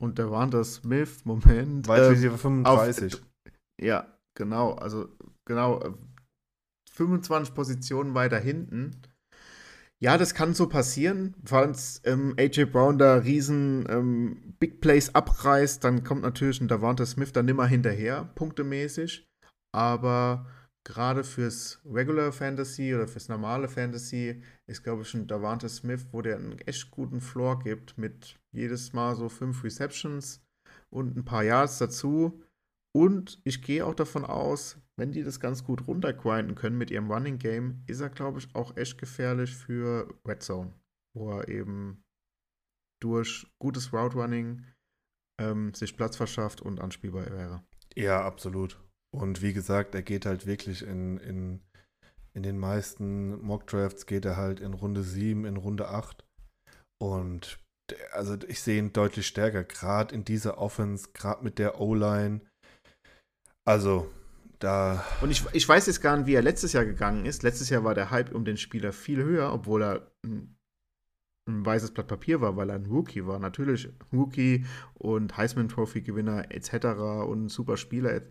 Und 0.00 0.18
der 0.18 0.30
Wanda 0.30 0.62
Smith, 0.64 1.24
Moment. 1.24 1.88
Wide 1.88 2.06
ähm, 2.06 2.12
Receiver 2.12 2.38
35. 2.38 3.14
Auf, 3.14 3.22
ja, 3.80 4.18
genau. 4.36 4.72
Also, 4.74 5.08
genau. 5.44 5.94
25 6.92 7.54
Positionen 7.54 8.14
weiter 8.14 8.38
hinten. 8.38 9.02
Ja, 10.00 10.16
das 10.16 10.34
kann 10.34 10.54
so 10.54 10.68
passieren. 10.68 11.34
Falls 11.44 12.00
ähm, 12.04 12.34
AJ 12.38 12.66
Brown 12.66 12.98
da 12.98 13.16
riesen 13.16 13.86
ähm, 13.88 14.54
Big 14.60 14.80
Plays 14.80 15.14
abreißt, 15.14 15.82
dann 15.82 16.04
kommt 16.04 16.22
natürlich 16.22 16.60
ein 16.60 16.68
Davante 16.68 17.04
Smith 17.04 17.32
dann 17.32 17.46
nimmer 17.46 17.66
hinterher, 17.66 18.30
punktemäßig. 18.36 19.26
Aber 19.74 20.46
gerade 20.88 21.22
fürs 21.22 21.80
Regular 21.84 22.32
Fantasy 22.32 22.94
oder 22.94 23.06
fürs 23.06 23.28
normale 23.28 23.68
Fantasy 23.68 24.42
ist, 24.66 24.82
glaube 24.82 25.02
ich, 25.02 25.12
ein 25.12 25.26
Davante 25.26 25.68
Smith, 25.68 26.06
wo 26.12 26.22
der 26.22 26.36
einen 26.36 26.58
echt 26.60 26.90
guten 26.90 27.20
Floor 27.20 27.58
gibt, 27.58 27.98
mit 27.98 28.40
jedes 28.52 28.94
Mal 28.94 29.14
so 29.14 29.28
fünf 29.28 29.62
Receptions 29.62 30.42
und 30.88 31.14
ein 31.14 31.26
paar 31.26 31.44
Yards 31.44 31.76
dazu. 31.76 32.42
Und 32.96 33.38
ich 33.44 33.60
gehe 33.60 33.84
auch 33.84 33.94
davon 33.94 34.24
aus, 34.24 34.78
wenn 34.96 35.12
die 35.12 35.22
das 35.22 35.40
ganz 35.40 35.62
gut 35.62 35.86
runtergrinden 35.86 36.54
können 36.54 36.78
mit 36.78 36.90
ihrem 36.90 37.12
Running 37.12 37.38
Game, 37.38 37.82
ist 37.86 38.00
er, 38.00 38.08
glaube 38.08 38.38
ich, 38.38 38.54
auch 38.54 38.74
echt 38.78 38.96
gefährlich 38.96 39.54
für 39.54 40.08
Red 40.26 40.42
Zone, 40.42 40.72
wo 41.14 41.32
er 41.32 41.48
eben 41.48 42.02
durch 43.00 43.46
gutes 43.58 43.92
Route 43.92 44.16
Running 44.16 44.64
ähm, 45.38 45.74
sich 45.74 45.98
Platz 45.98 46.16
verschafft 46.16 46.62
und 46.62 46.80
anspielbar 46.80 47.26
wäre. 47.26 47.62
Ja, 47.94 48.24
absolut. 48.24 48.80
Und 49.16 49.42
wie 49.42 49.52
gesagt, 49.52 49.94
er 49.94 50.02
geht 50.02 50.26
halt 50.26 50.46
wirklich 50.46 50.82
in, 50.82 51.18
in, 51.18 51.60
in 52.34 52.42
den 52.42 52.58
meisten 52.58 53.40
Mock-Drafts 53.42 54.06
geht 54.06 54.24
er 54.24 54.36
halt 54.36 54.60
in 54.60 54.74
Runde 54.74 55.02
7, 55.02 55.44
in 55.44 55.56
Runde 55.56 55.88
8. 55.88 56.24
Und 57.02 57.58
also 58.12 58.36
ich 58.46 58.60
sehe 58.60 58.78
ihn 58.78 58.92
deutlich 58.92 59.26
stärker, 59.26 59.64
gerade 59.64 60.14
in 60.14 60.24
dieser 60.24 60.58
Offense, 60.58 61.08
gerade 61.14 61.42
mit 61.42 61.58
der 61.58 61.80
O-Line. 61.80 62.40
Also, 63.66 64.10
da. 64.58 65.04
Und 65.20 65.30
ich, 65.30 65.44
ich 65.52 65.68
weiß 65.68 65.86
jetzt 65.86 66.00
gar 66.00 66.16
nicht, 66.16 66.26
wie 66.26 66.34
er 66.34 66.42
letztes 66.42 66.72
Jahr 66.72 66.84
gegangen 66.84 67.26
ist. 67.26 67.42
Letztes 67.42 67.70
Jahr 67.70 67.84
war 67.84 67.94
der 67.94 68.10
Hype 68.10 68.34
um 68.34 68.44
den 68.44 68.56
Spieler 68.56 68.92
viel 68.92 69.22
höher, 69.22 69.52
obwohl 69.52 69.82
er 69.82 70.12
ein, 70.24 70.56
ein 71.48 71.64
weißes 71.64 71.92
Blatt 71.92 72.08
Papier 72.08 72.40
war, 72.40 72.56
weil 72.56 72.70
er 72.70 72.76
ein 72.76 72.86
Rookie 72.86 73.26
war. 73.26 73.38
Natürlich 73.38 73.88
Rookie 74.12 74.66
und 74.94 75.36
Heisman-Trophy-Gewinner 75.36 76.50
etc. 76.50 76.86
und 77.26 77.44
ein 77.44 77.48
super 77.48 77.76
Spieler. 77.76 78.22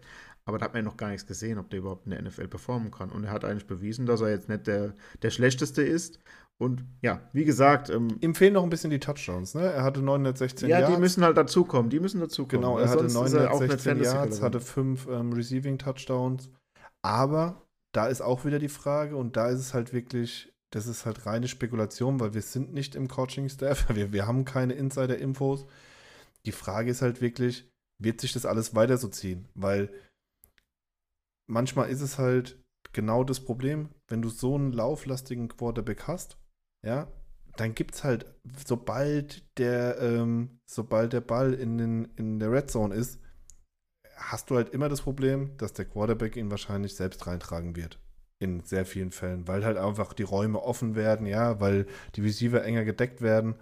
Aber 0.47 0.57
da 0.57 0.65
hat 0.65 0.73
man 0.73 0.83
ja 0.83 0.89
noch 0.89 0.97
gar 0.97 1.09
nichts 1.09 1.27
gesehen, 1.27 1.59
ob 1.59 1.69
der 1.69 1.79
überhaupt 1.79 2.05
in 2.05 2.11
der 2.11 2.21
NFL 2.21 2.47
performen 2.47 2.89
kann. 2.89 3.11
Und 3.11 3.25
er 3.25 3.31
hat 3.31 3.43
eigentlich 3.43 3.67
bewiesen, 3.67 4.05
dass 4.05 4.21
er 4.21 4.29
jetzt 4.29 4.47
nicht 4.47 4.65
der, 4.65 4.95
der 5.21 5.29
Schlechteste 5.29 5.83
ist. 5.83 6.19
Und 6.57 6.85
ja, 7.01 7.21
wie 7.33 7.43
gesagt. 7.43 7.89
Ähm, 7.89 8.17
Ihm 8.21 8.33
fehlen 8.33 8.53
noch 8.53 8.63
ein 8.63 8.69
bisschen 8.69 8.89
die 8.89 8.99
Touchdowns, 8.99 9.55
ne? 9.55 9.63
Er 9.63 9.83
hatte 9.83 10.01
916 10.01 10.69
ja, 10.69 10.79
Yards. 10.79 10.89
Ja, 10.89 10.95
die 10.95 11.01
müssen 11.01 11.23
halt 11.23 11.35
dazukommen. 11.35 11.89
Die 11.89 11.99
müssen 11.99 12.21
dazukommen. 12.21 12.61
Genau, 12.61 12.79
er 12.79 12.89
hatte 12.89 13.03
916 13.03 14.01
Yards, 14.01 14.41
hatte 14.41 14.61
fünf 14.61 15.05
ähm, 15.07 15.33
Receiving 15.33 15.77
Touchdowns. 15.77 16.49
Aber 17.01 17.67
da 17.91 18.07
ist 18.07 18.21
auch 18.21 18.45
wieder 18.45 18.57
die 18.57 18.69
Frage, 18.69 19.17
und 19.17 19.35
da 19.35 19.49
ist 19.49 19.59
es 19.59 19.73
halt 19.73 19.91
wirklich, 19.91 20.53
das 20.71 20.87
ist 20.87 21.05
halt 21.05 21.25
reine 21.25 21.49
Spekulation, 21.49 22.21
weil 22.21 22.33
wir 22.33 22.41
sind 22.41 22.73
nicht 22.73 22.95
im 22.95 23.09
Coaching-Staff, 23.09 23.87
wir, 23.93 24.13
wir 24.13 24.25
haben 24.25 24.45
keine 24.45 24.73
Insider-Infos. 24.73 25.65
Die 26.45 26.51
Frage 26.53 26.89
ist 26.89 27.01
halt 27.01 27.19
wirklich, 27.19 27.69
wird 27.99 28.21
sich 28.21 28.33
das 28.33 28.45
alles 28.45 28.75
weiter 28.75 28.97
so 28.97 29.09
ziehen? 29.09 29.47
Weil 29.53 29.89
manchmal 31.47 31.89
ist 31.89 32.01
es 32.01 32.17
halt 32.17 32.63
genau 32.93 33.23
das 33.23 33.39
Problem, 33.39 33.89
wenn 34.07 34.21
du 34.21 34.29
so 34.29 34.55
einen 34.55 34.71
lauflastigen 34.71 35.47
Quarterback 35.49 36.07
hast, 36.07 36.37
ja, 36.85 37.07
dann 37.57 37.73
gibt 37.73 37.95
es 37.95 38.03
halt, 38.03 38.25
sobald 38.65 39.43
der, 39.57 39.99
ähm, 39.99 40.59
sobald 40.65 41.13
der 41.13 41.21
Ball 41.21 41.53
in, 41.53 41.77
den, 41.77 42.05
in 42.15 42.39
der 42.39 42.51
Red 42.51 42.69
Zone 42.69 42.93
ist, 42.93 43.19
hast 44.15 44.49
du 44.49 44.55
halt 44.55 44.69
immer 44.69 44.89
das 44.89 45.01
Problem, 45.01 45.57
dass 45.57 45.73
der 45.73 45.85
Quarterback 45.85 46.35
ihn 46.37 46.51
wahrscheinlich 46.51 46.95
selbst 46.95 47.25
reintragen 47.27 47.75
wird. 47.75 47.99
In 48.39 48.61
sehr 48.61 48.85
vielen 48.85 49.11
Fällen, 49.11 49.47
weil 49.47 49.65
halt 49.65 49.77
einfach 49.77 50.13
die 50.13 50.23
Räume 50.23 50.61
offen 50.61 50.95
werden, 50.95 51.25
ja, 51.25 51.59
weil 51.59 51.87
die 52.15 52.21
Receiver 52.21 52.63
enger 52.63 52.85
gedeckt 52.85 53.21
werden. 53.21 53.55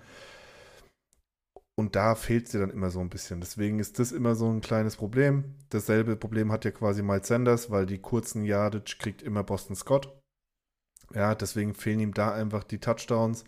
Und 1.77 1.95
da 1.95 2.15
fehlt 2.15 2.47
sie 2.47 2.57
dann 2.57 2.69
immer 2.69 2.89
so 2.89 3.01
ein 3.01 3.09
bisschen. 3.09 3.41
Deswegen 3.41 3.79
ist 3.79 3.99
das 3.99 4.13
immer 4.13 4.35
so 4.35 4.49
ein 4.49 4.61
kleines 4.61 4.95
Problem. 4.95 5.55
Dasselbe 5.69 6.15
Problem 6.15 6.51
hat 6.51 6.63
ja 6.63 6.71
quasi 6.71 7.01
Miles 7.01 7.27
Sanders, 7.27 7.69
weil 7.69 7.85
die 7.85 7.99
kurzen 7.99 8.45
Yardage 8.45 8.95
kriegt 8.97 9.21
immer 9.21 9.43
Boston 9.43 9.75
Scott. 9.75 10.17
Ja, 11.13 11.35
deswegen 11.35 11.73
fehlen 11.75 11.99
ihm 11.99 12.13
da 12.13 12.33
einfach 12.33 12.63
die 12.63 12.79
Touchdowns. 12.79 13.43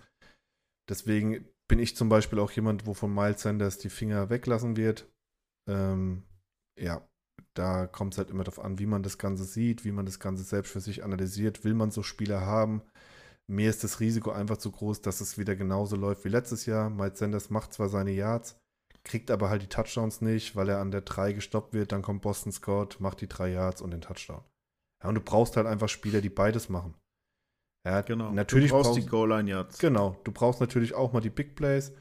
Deswegen 0.89 1.47
bin 1.69 1.79
ich 1.79 1.95
zum 1.95 2.09
Beispiel 2.09 2.39
auch 2.39 2.51
jemand, 2.51 2.85
wo 2.85 2.93
von 2.93 3.13
Miles 3.13 3.41
Sanders 3.41 3.77
die 3.77 3.89
Finger 3.89 4.29
weglassen 4.29 4.75
wird. 4.75 5.09
Ähm, 5.69 6.23
ja, 6.77 7.07
da 7.53 7.87
kommt 7.87 8.13
es 8.13 8.17
halt 8.17 8.29
immer 8.29 8.43
darauf 8.43 8.63
an, 8.63 8.77
wie 8.77 8.85
man 8.85 9.03
das 9.03 9.17
Ganze 9.17 9.45
sieht, 9.45 9.85
wie 9.85 9.91
man 9.91 10.05
das 10.05 10.19
Ganze 10.19 10.43
selbst 10.43 10.71
für 10.71 10.81
sich 10.81 11.03
analysiert. 11.03 11.63
Will 11.63 11.73
man 11.73 11.91
so 11.91 12.03
Spieler 12.03 12.41
haben? 12.41 12.81
Mir 13.49 13.69
ist 13.69 13.83
das 13.83 13.99
Risiko 13.99 14.31
einfach 14.31 14.57
zu 14.57 14.71
groß, 14.71 15.01
dass 15.01 15.21
es 15.21 15.37
wieder 15.37 15.55
genauso 15.55 15.95
läuft 15.95 16.25
wie 16.25 16.29
letztes 16.29 16.65
Jahr. 16.65 16.89
Miles 16.89 17.19
Sanders 17.19 17.49
macht 17.49 17.73
zwar 17.73 17.87
seine 17.87 18.11
Yards, 18.11 18.59
kriegt 19.03 19.31
aber 19.31 19.49
halt 19.49 19.61
die 19.61 19.69
Touchdowns 19.69 20.21
nicht, 20.21 20.55
weil 20.55 20.67
er 20.69 20.79
an 20.79 20.91
der 20.91 21.01
3 21.01 21.33
gestoppt 21.33 21.73
wird. 21.73 21.93
Dann 21.93 22.01
kommt 22.01 22.21
Boston 22.21 22.51
Scott, 22.51 22.99
macht 22.99 23.21
die 23.21 23.27
3 23.27 23.49
Yards 23.49 23.81
und 23.81 23.91
den 23.91 24.01
Touchdown. 24.01 24.43
Ja, 25.01 25.09
und 25.09 25.15
du 25.15 25.21
brauchst 25.21 25.55
halt 25.55 25.67
einfach 25.67 25.87
Spieler, 25.87 26.21
die 26.21 26.29
beides 26.29 26.67
machen. 26.67 26.93
Ja, 27.85 28.01
genau. 28.01 28.31
Natürlich 28.31 28.69
du 28.69 28.75
brauchst, 28.75 28.91
brauchst 28.91 29.03
die 29.03 29.09
Goal-Line-Yards. 29.09 29.77
Genau. 29.77 30.19
Du 30.25 30.33
brauchst 30.33 30.59
natürlich 30.59 30.93
auch 30.93 31.13
mal 31.13 31.21
die 31.21 31.29
Big 31.29 31.55
Plays. 31.55 31.93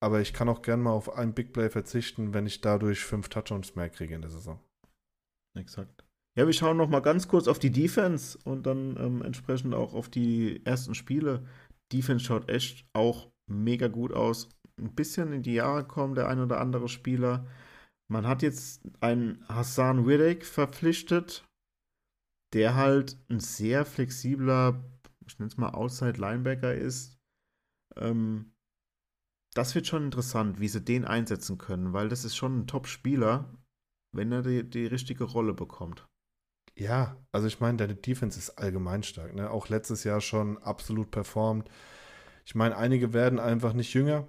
Aber 0.00 0.20
ich 0.20 0.32
kann 0.32 0.48
auch 0.48 0.62
gern 0.62 0.82
mal 0.82 0.92
auf 0.92 1.16
einen 1.16 1.34
Big 1.34 1.52
Play 1.52 1.70
verzichten, 1.70 2.32
wenn 2.32 2.46
ich 2.46 2.60
dadurch 2.60 3.04
fünf 3.04 3.28
Touchdowns 3.28 3.74
mehr 3.74 3.88
kriege 3.88 4.14
in 4.14 4.20
der 4.20 4.30
Saison. 4.30 4.60
Exakt. 5.58 6.05
Ja, 6.36 6.46
wir 6.46 6.52
schauen 6.52 6.76
noch 6.76 6.90
mal 6.90 7.00
ganz 7.00 7.28
kurz 7.28 7.48
auf 7.48 7.58
die 7.58 7.70
Defense 7.70 8.38
und 8.44 8.66
dann 8.66 8.96
ähm, 8.98 9.22
entsprechend 9.22 9.74
auch 9.74 9.94
auf 9.94 10.10
die 10.10 10.64
ersten 10.66 10.94
Spiele. 10.94 11.46
Defense 11.92 12.24
schaut 12.24 12.50
echt 12.50 12.86
auch 12.92 13.32
mega 13.46 13.88
gut 13.88 14.12
aus. 14.12 14.50
Ein 14.78 14.94
bisschen 14.94 15.32
in 15.32 15.42
die 15.42 15.54
Jahre 15.54 15.86
kommen 15.86 16.14
der 16.14 16.28
ein 16.28 16.40
oder 16.40 16.60
andere 16.60 16.88
Spieler. 16.88 17.46
Man 18.08 18.26
hat 18.26 18.42
jetzt 18.42 18.82
einen 19.00 19.48
Hassan 19.48 20.04
Riddick 20.04 20.44
verpflichtet, 20.44 21.48
der 22.52 22.74
halt 22.74 23.18
ein 23.30 23.40
sehr 23.40 23.86
flexibler, 23.86 24.84
ich 25.26 25.38
nenne 25.38 25.48
es 25.48 25.56
mal 25.56 25.70
Outside 25.70 26.20
Linebacker 26.20 26.74
ist. 26.74 27.18
Ähm, 27.96 28.52
das 29.54 29.74
wird 29.74 29.86
schon 29.86 30.04
interessant, 30.04 30.60
wie 30.60 30.68
sie 30.68 30.82
den 30.82 31.06
einsetzen 31.06 31.56
können, 31.56 31.94
weil 31.94 32.10
das 32.10 32.26
ist 32.26 32.36
schon 32.36 32.60
ein 32.60 32.66
Top-Spieler, 32.66 33.50
wenn 34.12 34.30
er 34.30 34.42
die, 34.42 34.68
die 34.68 34.84
richtige 34.84 35.24
Rolle 35.24 35.54
bekommt. 35.54 36.06
Ja, 36.78 37.16
also 37.32 37.46
ich 37.46 37.60
meine, 37.60 37.78
deine 37.78 37.94
Defense 37.94 38.38
ist 38.38 38.58
allgemein 38.58 39.02
stark. 39.02 39.34
Ne? 39.34 39.50
Auch 39.50 39.68
letztes 39.68 40.04
Jahr 40.04 40.20
schon 40.20 40.58
absolut 40.58 41.10
performt. 41.10 41.70
Ich 42.44 42.54
meine, 42.54 42.76
einige 42.76 43.12
werden 43.14 43.40
einfach 43.40 43.72
nicht 43.72 43.94
jünger. 43.94 44.26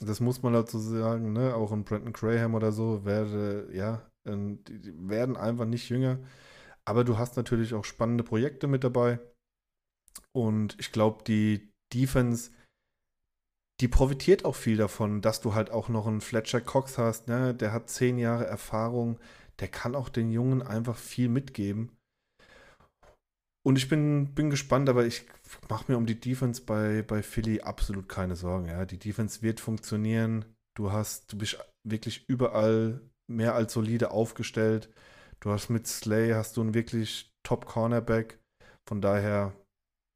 Das 0.00 0.20
muss 0.20 0.42
man 0.42 0.54
dazu 0.54 0.78
sagen. 0.78 1.32
Ne? 1.32 1.54
Auch 1.54 1.70
ein 1.70 1.84
Brandon 1.84 2.12
Graham 2.12 2.54
oder 2.54 2.72
so 2.72 3.04
werde, 3.04 3.68
ja, 3.72 4.02
die 4.24 5.08
werden 5.08 5.36
einfach 5.36 5.66
nicht 5.66 5.88
jünger. 5.90 6.18
Aber 6.84 7.04
du 7.04 7.18
hast 7.18 7.36
natürlich 7.36 7.74
auch 7.74 7.84
spannende 7.84 8.24
Projekte 8.24 8.66
mit 8.66 8.84
dabei. 8.84 9.20
Und 10.32 10.76
ich 10.80 10.92
glaube, 10.92 11.22
die 11.24 11.70
Defense, 11.92 12.50
die 13.80 13.88
profitiert 13.88 14.44
auch 14.44 14.56
viel 14.56 14.78
davon, 14.78 15.20
dass 15.20 15.40
du 15.40 15.54
halt 15.54 15.70
auch 15.70 15.88
noch 15.88 16.06
einen 16.06 16.22
Fletcher 16.22 16.60
Cox 16.60 16.96
hast. 16.96 17.28
Ne? 17.28 17.54
Der 17.54 17.72
hat 17.72 17.90
zehn 17.90 18.18
Jahre 18.18 18.46
Erfahrung 18.46 19.18
der 19.60 19.68
kann 19.68 19.94
auch 19.94 20.08
den 20.08 20.30
Jungen 20.30 20.62
einfach 20.62 20.96
viel 20.96 21.28
mitgeben. 21.28 21.90
Und 23.64 23.76
ich 23.76 23.88
bin, 23.88 24.34
bin 24.34 24.50
gespannt, 24.50 24.88
aber 24.88 25.06
ich 25.06 25.24
mache 25.68 25.90
mir 25.90 25.96
um 25.96 26.06
die 26.06 26.18
Defense 26.18 26.62
bei, 26.62 27.02
bei 27.02 27.22
Philly 27.22 27.60
absolut 27.60 28.08
keine 28.08 28.34
Sorgen. 28.34 28.66
Ja. 28.66 28.84
Die 28.84 28.98
Defense 28.98 29.42
wird 29.42 29.60
funktionieren. 29.60 30.44
Du 30.76 30.90
hast, 30.90 31.32
du 31.32 31.38
bist 31.38 31.58
wirklich 31.88 32.28
überall 32.28 33.00
mehr 33.30 33.54
als 33.54 33.72
solide 33.72 34.10
aufgestellt. 34.10 34.90
Du 35.40 35.50
hast 35.50 35.70
mit 35.70 35.86
Slay 35.86 36.32
hast 36.32 36.56
du 36.56 36.60
einen 36.60 36.74
wirklich 36.74 37.32
Top 37.44 37.66
Cornerback. 37.66 38.40
Von 38.88 39.00
daher, 39.00 39.52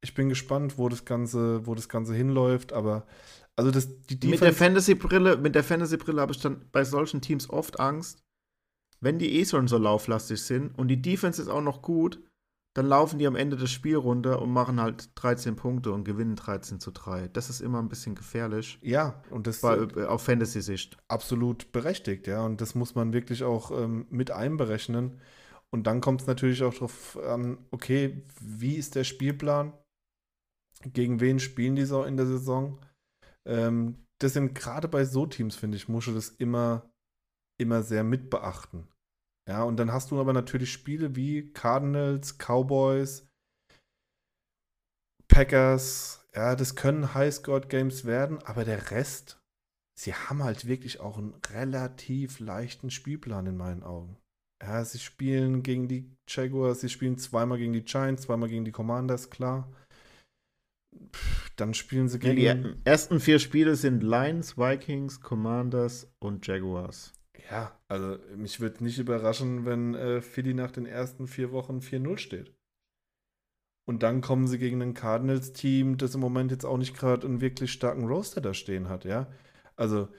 ich 0.03 0.13
bin 0.13 0.29
gespannt, 0.29 0.77
wo 0.77 0.89
das 0.89 1.05
Ganze, 1.05 1.65
wo 1.65 1.75
das 1.75 1.87
Ganze 1.87 2.13
hinläuft, 2.13 2.73
aber 2.73 3.07
Also 3.55 3.71
das, 3.71 3.87
die 4.07 4.27
Mit 4.27 4.41
der 4.41 4.53
Fantasy-Brille, 4.53 5.37
mit 5.37 5.55
der 5.55 5.63
Fantasy-Brille 5.63 6.21
habe 6.21 6.33
ich 6.33 6.39
dann 6.39 6.69
bei 6.71 6.83
solchen 6.83 7.21
Teams 7.21 7.49
oft 7.49 7.79
Angst, 7.79 8.23
wenn 8.99 9.19
die 9.19 9.39
eh 9.39 9.45
schon 9.45 9.67
so 9.67 9.77
lauflastig 9.77 10.41
sind 10.41 10.77
und 10.77 10.87
die 10.87 11.01
Defense 11.01 11.41
ist 11.41 11.47
auch 11.47 11.61
noch 11.61 11.81
gut, 11.81 12.21
dann 12.77 12.85
laufen 12.85 13.17
die 13.17 13.25
am 13.25 13.35
Ende 13.35 13.57
des 13.57 13.71
Spiels 13.71 14.03
runter 14.03 14.39
und 14.39 14.51
machen 14.51 14.79
halt 14.79 15.09
13 15.15 15.55
Punkte 15.55 15.91
und 15.91 16.03
gewinnen 16.03 16.35
13 16.35 16.79
zu 16.79 16.91
3. 16.91 17.27
Das 17.29 17.49
ist 17.49 17.59
immer 17.59 17.79
ein 17.79 17.89
bisschen 17.89 18.13
gefährlich. 18.13 18.77
Ja, 18.83 19.23
und 19.31 19.47
das 19.47 19.63
war 19.63 19.87
auf 20.07 20.21
Fantasy-Sicht. 20.21 20.95
Absolut 21.07 21.71
berechtigt, 21.71 22.27
ja. 22.27 22.45
Und 22.45 22.61
das 22.61 22.75
muss 22.75 22.93
man 22.93 23.13
wirklich 23.13 23.43
auch 23.43 23.71
ähm, 23.71 24.05
mit 24.11 24.29
einberechnen. 24.29 25.19
Und 25.71 25.87
dann 25.87 26.01
kommt 26.01 26.21
es 26.21 26.27
natürlich 26.27 26.61
auch 26.61 26.73
darauf 26.73 27.17
an, 27.17 27.57
okay, 27.71 28.23
wie 28.39 28.75
ist 28.75 28.93
der 28.93 29.05
Spielplan? 29.05 29.73
Gegen 30.93 31.19
wen 31.19 31.39
spielen 31.39 31.75
die 31.75 31.85
so 31.85 32.03
in 32.03 32.15
der 32.15 32.27
Saison? 32.27 32.79
Ähm, 33.47 34.05
das 34.19 34.33
sind 34.33 34.53
gerade 34.53 34.87
bei 34.87 35.03
so 35.03 35.25
Teams, 35.25 35.55
finde 35.55 35.77
ich, 35.77 35.87
du 35.87 35.99
das 36.13 36.29
immer, 36.29 36.87
immer 37.57 37.83
sehr 37.83 38.03
mitbeachten. 38.03 38.87
Ja, 39.47 39.63
und 39.63 39.77
dann 39.77 39.93
hast 39.93 40.11
du 40.11 40.19
aber 40.19 40.33
natürlich 40.33 40.71
Spiele 40.71 41.15
wie 41.15 41.53
Cardinals, 41.53 42.37
Cowboys, 42.37 43.27
Packers. 45.27 46.25
Ja, 46.35 46.55
das 46.55 46.75
können 46.75 47.13
High-Scored-Games 47.13 48.05
werden, 48.05 48.39
aber 48.43 48.65
der 48.65 48.91
Rest, 48.91 49.39
sie 49.97 50.13
haben 50.13 50.43
halt 50.43 50.67
wirklich 50.67 50.99
auch 50.99 51.17
einen 51.17 51.33
relativ 51.49 52.39
leichten 52.39 52.91
Spielplan 52.91 53.47
in 53.47 53.57
meinen 53.57 53.83
Augen. 53.83 54.17
Ja, 54.61 54.83
sie 54.83 54.99
spielen 54.99 55.63
gegen 55.63 55.87
die 55.87 56.11
Jaguars, 56.27 56.81
sie 56.81 56.89
spielen 56.89 57.17
zweimal 57.17 57.57
gegen 57.57 57.73
die 57.73 57.83
Giants, 57.83 58.23
zweimal 58.23 58.49
gegen 58.49 58.65
die 58.65 58.71
Commanders, 58.71 59.29
klar. 59.29 59.71
Dann 61.55 61.73
spielen 61.73 62.09
sie 62.09 62.19
gegen. 62.19 62.41
Ja, 62.41 62.53
die 62.53 62.75
ersten 62.83 63.19
vier 63.19 63.39
Spiele 63.39 63.75
sind 63.75 64.03
Lions, 64.03 64.57
Vikings, 64.57 65.21
Commanders 65.21 66.11
und 66.19 66.45
Jaguars. 66.45 67.13
Ja, 67.49 67.79
also 67.87 68.17
mich 68.35 68.59
würde 68.59 68.83
nicht 68.83 68.99
überraschen, 68.99 69.65
wenn 69.65 69.95
äh, 69.95 70.21
Philly 70.21 70.53
nach 70.53 70.71
den 70.71 70.85
ersten 70.85 71.27
vier 71.27 71.51
Wochen 71.51 71.79
4-0 71.79 72.17
steht. 72.17 72.53
Und 73.87 74.03
dann 74.03 74.19
kommen 74.19 74.47
sie 74.47 74.57
gegen 74.57 74.81
ein 74.81 74.93
Cardinals-Team, 74.93 75.97
das 75.97 76.13
im 76.13 76.19
Moment 76.19 76.51
jetzt 76.51 76.65
auch 76.65 76.77
nicht 76.77 76.95
gerade 76.95 77.25
einen 77.25 77.39
wirklich 77.39 77.71
starken 77.71 78.05
Roster 78.05 78.41
da 78.41 78.53
stehen 78.53 78.89
hat, 78.89 79.05
ja. 79.05 79.31
Also 79.77 80.09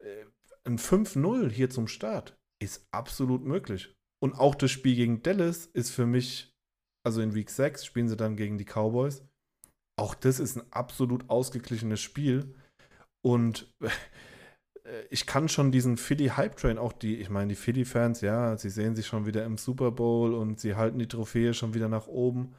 äh, 0.00 0.26
ein 0.64 0.78
5-0 0.78 1.50
hier 1.50 1.70
zum 1.70 1.88
Start 1.88 2.38
ist 2.62 2.86
absolut 2.90 3.42
möglich. 3.42 3.94
Und 4.22 4.34
auch 4.34 4.54
das 4.54 4.70
Spiel 4.70 4.96
gegen 4.96 5.22
Dallas 5.22 5.66
ist 5.66 5.90
für 5.90 6.06
mich, 6.06 6.54
also 7.04 7.22
in 7.22 7.34
Week 7.34 7.48
6 7.48 7.86
spielen 7.86 8.08
sie 8.08 8.16
dann 8.16 8.36
gegen 8.36 8.58
die 8.58 8.64
Cowboys. 8.64 9.22
Auch 9.98 10.14
das 10.14 10.40
ist 10.40 10.56
ein 10.56 10.72
absolut 10.72 11.30
ausgeglichenes 11.30 12.00
Spiel. 12.00 12.54
Und 13.22 13.74
ich 15.10 15.26
kann 15.26 15.48
schon 15.48 15.72
diesen 15.72 15.96
Philly 15.96 16.28
Hype 16.28 16.56
Train, 16.56 16.78
auch 16.78 16.92
die, 16.92 17.16
ich 17.16 17.30
meine, 17.30 17.48
die 17.48 17.54
Philly-Fans, 17.54 18.20
ja, 18.20 18.56
sie 18.56 18.70
sehen 18.70 18.94
sich 18.94 19.06
schon 19.06 19.26
wieder 19.26 19.44
im 19.44 19.58
Super 19.58 19.90
Bowl 19.90 20.34
und 20.34 20.60
sie 20.60 20.74
halten 20.74 20.98
die 20.98 21.08
Trophäe 21.08 21.54
schon 21.54 21.74
wieder 21.74 21.88
nach 21.88 22.06
oben. 22.06 22.54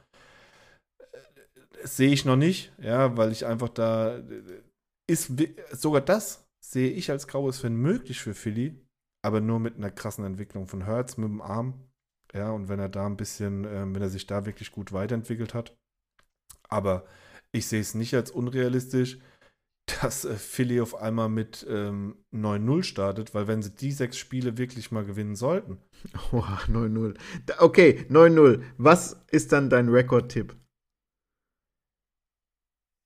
Das 1.82 1.96
sehe 1.96 2.10
ich 2.10 2.24
noch 2.24 2.36
nicht, 2.36 2.72
ja, 2.78 3.16
weil 3.16 3.32
ich 3.32 3.46
einfach 3.46 3.68
da 3.68 4.20
ist 5.10 5.32
sogar 5.72 6.02
das 6.02 6.44
sehe 6.64 6.90
ich 6.90 7.10
als 7.10 7.26
Cowboys-Fan 7.26 7.74
möglich 7.74 8.20
für 8.20 8.34
Philly, 8.34 8.78
aber 9.24 9.40
nur 9.40 9.58
mit 9.58 9.76
einer 9.76 9.90
krassen 9.90 10.24
Entwicklung 10.24 10.66
von 10.66 10.84
Hertz 10.84 11.16
mit 11.16 11.28
dem 11.28 11.40
Arm. 11.40 11.82
Ja, 12.34 12.50
und 12.50 12.68
wenn 12.68 12.78
er 12.78 12.90
da 12.90 13.06
ein 13.06 13.16
bisschen, 13.16 13.64
äh, 13.64 13.86
wenn 13.86 14.02
er 14.02 14.10
sich 14.10 14.26
da 14.26 14.44
wirklich 14.44 14.70
gut 14.70 14.92
weiterentwickelt 14.92 15.54
hat. 15.54 15.74
Aber 16.68 17.06
ich 17.52 17.66
sehe 17.66 17.80
es 17.80 17.94
nicht 17.94 18.14
als 18.14 18.30
unrealistisch 18.30 19.18
dass 20.00 20.24
äh, 20.24 20.36
Philly 20.36 20.80
auf 20.80 20.94
einmal 20.94 21.28
mit 21.28 21.66
ähm, 21.68 22.16
9-0 22.32 22.82
startet, 22.82 23.34
weil 23.34 23.46
wenn 23.46 23.62
sie 23.62 23.70
die 23.70 23.92
sechs 23.92 24.18
Spiele 24.18 24.58
wirklich 24.58 24.90
mal 24.90 25.04
gewinnen 25.04 25.36
sollten. 25.36 25.78
Oh, 26.32 26.40
9-0. 26.40 27.18
Okay, 27.58 28.06
9-0. 28.08 28.62
Was 28.76 29.24
ist 29.30 29.52
dann 29.52 29.70
dein 29.70 29.88
Rekordtipp? 29.88 30.56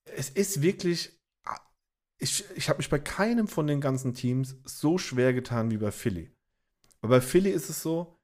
Es 0.04 0.28
ist 0.28 0.60
wirklich. 0.60 1.18
Ah, 1.46 1.60
ich, 2.18 2.44
ich 2.54 2.68
habe 2.68 2.78
mich 2.78 2.90
bei 2.90 2.98
keinem 2.98 3.48
von 3.48 3.66
den 3.66 3.80
ganzen 3.80 4.12
Teams 4.12 4.56
so 4.64 4.98
schwer 4.98 5.32
getan 5.32 5.70
wie 5.70 5.78
bei 5.78 5.90
Philly. 5.90 6.30
Aber 7.00 7.16
bei 7.16 7.20
Philly 7.22 7.50
ist 7.50 7.70
es 7.70 7.82
so: 7.82 8.18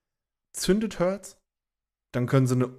zündet 0.52 1.00
Hurts, 1.00 1.40
dann 2.12 2.26
können 2.26 2.46
sie 2.46 2.56
eine 2.56 2.76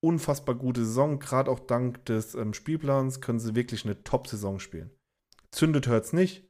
unfassbar 0.00 0.54
gute 0.54 0.84
Saison, 0.84 1.18
gerade 1.18 1.50
auch 1.50 1.60
dank 1.60 2.04
des 2.04 2.34
ähm, 2.34 2.54
Spielplans, 2.54 3.20
können 3.20 3.40
sie 3.40 3.54
wirklich 3.54 3.84
eine 3.84 4.02
Top-Saison 4.04 4.58
spielen 4.60 4.90
zündet 5.52 5.86
Hurts 5.88 6.12
nicht, 6.12 6.44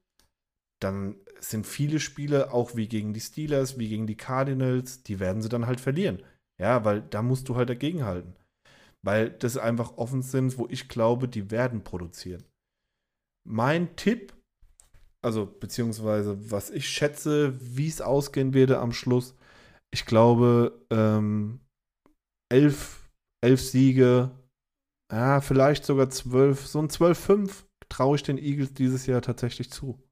dann 0.82 1.16
sind 1.40 1.66
viele 1.66 2.00
Spiele, 2.00 2.52
auch 2.52 2.76
wie 2.76 2.88
gegen 2.88 3.14
die 3.14 3.20
Steelers, 3.20 3.78
wie 3.78 3.88
gegen 3.88 4.06
die 4.06 4.16
Cardinals, 4.16 5.02
die 5.02 5.20
werden 5.20 5.42
sie 5.42 5.48
dann 5.48 5.66
halt 5.66 5.80
verlieren. 5.80 6.22
Ja, 6.60 6.84
weil 6.84 7.02
da 7.02 7.22
musst 7.22 7.48
du 7.48 7.56
halt 7.56 7.68
dagegenhalten. 7.70 8.36
Weil 9.04 9.30
das 9.30 9.56
einfach 9.56 9.96
offen 9.96 10.22
sind, 10.22 10.58
wo 10.58 10.68
ich 10.68 10.88
glaube, 10.88 11.28
die 11.28 11.50
werden 11.50 11.82
produzieren. 11.82 12.44
Mein 13.44 13.96
Tipp, 13.96 14.32
also 15.24 15.46
beziehungsweise 15.46 16.50
was 16.50 16.70
ich 16.70 16.88
schätze, 16.88 17.54
wie 17.60 17.88
es 17.88 18.00
ausgehen 18.00 18.54
werde 18.54 18.78
am 18.78 18.92
Schluss, 18.92 19.34
ich 19.92 20.06
glaube, 20.06 20.86
ähm, 20.90 21.60
elf, 22.52 23.10
elf 23.44 23.60
Siege, 23.60 24.30
ja, 25.12 25.40
vielleicht 25.40 25.84
sogar 25.84 26.08
zwölf, 26.10 26.66
so 26.66 26.78
ein 26.78 26.88
12-5 26.88 27.66
traue 27.92 28.16
ich 28.16 28.22
den 28.22 28.38
Eagles 28.38 28.72
dieses 28.72 29.06
Jahr 29.06 29.20
tatsächlich 29.20 29.70
zu. 29.70 30.02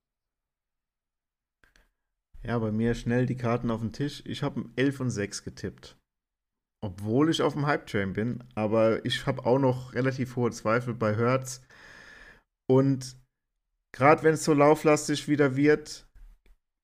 Ja, 2.42 2.58
bei 2.58 2.70
mir 2.70 2.94
schnell 2.94 3.24
die 3.24 3.36
Karten 3.36 3.70
auf 3.70 3.80
den 3.80 3.92
Tisch. 3.92 4.22
Ich 4.26 4.42
habe 4.42 4.68
11 4.76 5.00
und 5.00 5.10
6 5.10 5.44
getippt. 5.44 5.98
Obwohl 6.82 7.30
ich 7.30 7.42
auf 7.42 7.54
dem 7.54 7.66
Hype-Train 7.66 8.12
bin, 8.12 8.44
aber 8.54 9.04
ich 9.04 9.26
habe 9.26 9.44
auch 9.44 9.58
noch 9.58 9.94
relativ 9.94 10.36
hohe 10.36 10.50
Zweifel 10.50 10.94
bei 10.94 11.14
Hertz. 11.16 11.62
Und 12.68 13.16
gerade 13.94 14.22
wenn 14.22 14.34
es 14.34 14.44
so 14.44 14.54
lauflastig 14.54 15.28
wieder 15.28 15.56
wird, 15.56 16.06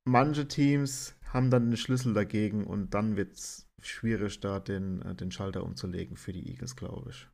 manche 0.07 0.49
Teams 0.49 1.15
haben 1.33 1.51
dann 1.51 1.71
den 1.71 1.77
Schlüssel 1.77 2.15
dagegen 2.15 2.67
und 2.67 2.95
dann 2.95 3.17
wird 3.17 3.35
es 3.35 3.69
schwierig, 3.83 4.41
da 4.41 4.61
den, 4.61 5.03
äh, 5.03 5.15
den 5.15 5.31
Schalter 5.31 5.63
umzulegen 5.63 6.17
für 6.17 6.33
die 6.33 6.49
Eagles, 6.49 6.77
glaube 6.77 7.11
ich. 7.11 7.29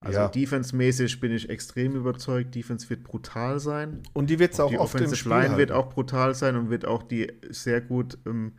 Also 0.00 0.18
ja. 0.18 0.28
defense-mäßig 0.28 1.20
bin 1.20 1.32
ich 1.32 1.48
extrem 1.48 1.96
überzeugt. 1.96 2.54
Defense 2.54 2.88
wird 2.90 3.02
brutal 3.02 3.58
sein. 3.58 4.02
Und 4.12 4.30
die 4.30 4.38
wird 4.38 4.52
es 4.52 4.60
auch 4.60 4.70
die 4.70 4.78
oft 4.78 5.00
im 5.00 5.14
Spiel 5.14 5.30
Line 5.30 5.42
halten. 5.42 5.58
wird 5.58 5.72
auch 5.72 5.88
brutal 5.88 6.34
sein 6.34 6.56
und 6.56 6.70
wird 6.70 6.84
auch 6.84 7.02
die 7.02 7.32
sehr 7.48 7.80
gut 7.80 8.18
ähm, 8.26 8.52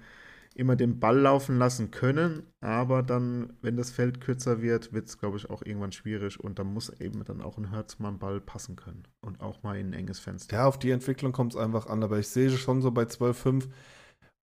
immer 0.55 0.75
den 0.75 0.99
Ball 0.99 1.19
laufen 1.19 1.57
lassen 1.59 1.91
können. 1.91 2.43
Aber 2.59 3.03
dann, 3.03 3.53
wenn 3.61 3.77
das 3.77 3.91
Feld 3.91 4.19
kürzer 4.19 4.61
wird, 4.61 4.91
wird 4.91 5.07
es, 5.07 5.19
glaube 5.19 5.38
ich, 5.38 5.49
auch 5.49 5.61
irgendwann 5.61 5.91
schwierig. 5.91 6.39
Und 6.39 6.57
da 6.57 6.63
muss 6.63 6.89
eben 6.99 7.23
dann 7.23 7.41
auch 7.41 7.57
ein 7.57 7.69
mal 7.99 8.09
einen 8.09 8.19
Ball 8.19 8.41
passen 8.41 8.75
können. 8.75 9.03
Und 9.21 9.39
auch 9.39 9.61
mal 9.61 9.77
in 9.77 9.91
ein 9.91 9.93
enges 9.93 10.19
Fenster. 10.19 10.57
Ja, 10.57 10.65
auf 10.65 10.79
die 10.79 10.89
Entwicklung 10.89 11.31
kommt 11.31 11.53
es 11.53 11.59
einfach 11.59 11.85
an. 11.85 12.03
Aber 12.03 12.17
ich 12.17 12.27
sehe 12.27 12.49
schon 12.49 12.81
so 12.81 12.89
bei 12.89 13.03
12-5, 13.03 13.67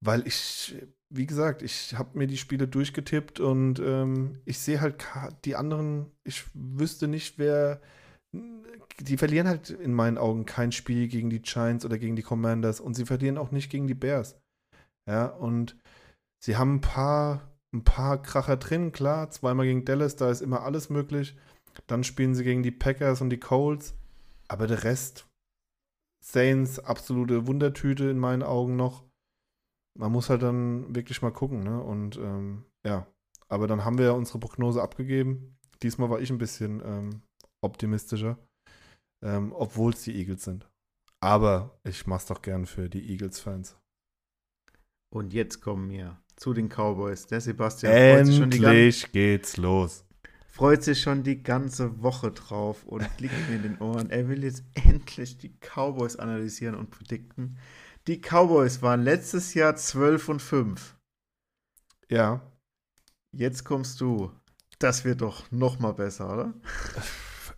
weil 0.01 0.24
ich 0.26 0.76
wie 1.16 1.26
gesagt, 1.26 1.62
ich 1.62 1.94
habe 1.94 2.18
mir 2.18 2.26
die 2.26 2.36
Spiele 2.36 2.66
durchgetippt 2.66 3.38
und 3.38 3.78
ähm, 3.78 4.40
ich 4.44 4.58
sehe 4.58 4.80
halt 4.80 5.06
die 5.44 5.54
anderen, 5.54 6.10
ich 6.24 6.44
wüsste 6.54 7.08
nicht, 7.08 7.38
wer. 7.38 7.80
Die 9.00 9.16
verlieren 9.16 9.46
halt 9.46 9.70
in 9.70 9.92
meinen 9.92 10.18
Augen 10.18 10.44
kein 10.44 10.72
Spiel 10.72 11.06
gegen 11.08 11.30
die 11.30 11.42
Giants 11.42 11.84
oder 11.84 11.98
gegen 11.98 12.16
die 12.16 12.22
Commanders 12.22 12.80
und 12.80 12.94
sie 12.94 13.06
verlieren 13.06 13.38
auch 13.38 13.52
nicht 13.52 13.70
gegen 13.70 13.86
die 13.86 13.94
Bears. 13.94 14.40
Ja, 15.08 15.26
und 15.26 15.76
sie 16.44 16.56
haben 16.56 16.76
ein 16.76 16.80
paar, 16.80 17.56
ein 17.72 17.84
paar 17.84 18.20
Kracher 18.20 18.56
drin, 18.56 18.90
klar, 18.90 19.30
zweimal 19.30 19.66
gegen 19.66 19.84
Dallas, 19.84 20.16
da 20.16 20.30
ist 20.30 20.42
immer 20.42 20.62
alles 20.62 20.90
möglich. 20.90 21.36
Dann 21.86 22.02
spielen 22.02 22.34
sie 22.34 22.44
gegen 22.44 22.62
die 22.62 22.70
Packers 22.70 23.20
und 23.20 23.30
die 23.30 23.40
Colts, 23.40 23.94
aber 24.48 24.66
der 24.66 24.84
Rest, 24.84 25.26
Saints, 26.24 26.78
absolute 26.78 27.46
Wundertüte 27.46 28.08
in 28.08 28.18
meinen 28.18 28.42
Augen 28.42 28.76
noch 28.76 29.04
man 29.97 30.12
muss 30.12 30.30
halt 30.30 30.42
dann 30.42 30.95
wirklich 30.95 31.22
mal 31.22 31.32
gucken, 31.32 31.62
ne? 31.62 31.82
Und 31.82 32.16
ähm, 32.16 32.64
ja, 32.84 33.07
aber 33.49 33.66
dann 33.66 33.84
haben 33.84 33.99
wir 33.99 34.07
ja 34.07 34.12
unsere 34.12 34.38
Prognose 34.38 34.82
abgegeben. 34.82 35.57
Diesmal 35.82 36.11
war 36.11 36.20
ich 36.20 36.30
ein 36.30 36.38
bisschen 36.38 36.82
ähm, 36.84 37.22
optimistischer, 37.62 38.38
ähm, 39.24 39.53
obwohl 39.53 39.92
es 39.92 40.03
die 40.03 40.16
Eagles 40.16 40.45
sind. 40.45 40.68
Aber 41.20 41.78
ich 41.84 42.07
mach's 42.07 42.26
doch 42.26 42.42
gern 42.42 42.66
für 42.66 42.88
die 42.88 43.11
Eagles-Fans. 43.11 43.76
Und 45.14 45.32
jetzt 45.32 45.61
kommen 45.61 45.88
wir 45.90 46.20
zu 46.36 46.53
den 46.53 46.68
Cowboys. 46.68 47.26
Der 47.26 47.40
Sebastian 47.40 47.92
Endlich 47.92 48.16
freut 48.16 48.26
sich 48.26 48.36
schon 48.36 48.51
die 48.51 49.12
geht's 49.12 49.57
los. 49.57 50.05
Freut 50.49 50.82
sich 50.84 51.01
schon 51.01 51.22
die 51.22 51.42
ganze 51.42 52.03
Woche 52.03 52.30
drauf 52.30 52.84
und 52.84 53.03
liegt 53.20 53.34
mir 53.49 53.57
in 53.57 53.62
den 53.62 53.78
Ohren. 53.78 54.11
Er 54.11 54.28
will 54.28 54.45
jetzt 54.45 54.64
endlich 54.74 55.38
die 55.38 55.55
Cowboys 55.61 56.16
analysieren 56.16 56.74
und 56.74 56.90
predikten. 56.90 57.59
Die 58.07 58.20
Cowboys 58.20 58.82
waren 58.82 59.02
letztes 59.02 59.55
Jahr 59.55 59.76
12 59.76 60.28
und 60.28 60.42
5. 60.42 60.96
Ja. 62.11 62.40
Jetzt 63.32 63.64
kommst 63.64 64.00
du. 64.00 64.30
Das 64.78 65.05
wird 65.05 65.22
doch 65.22 65.50
noch 65.50 65.78
mal 65.78 65.92
besser, 65.92 66.32
oder? 66.32 66.55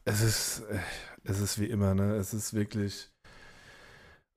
Es 0.08 0.20
ist, 0.20 0.62
es 1.24 1.40
ist 1.40 1.58
wie 1.58 1.66
immer, 1.66 1.92
ne? 1.92 2.14
Es 2.14 2.32
ist 2.32 2.54
wirklich. 2.54 3.10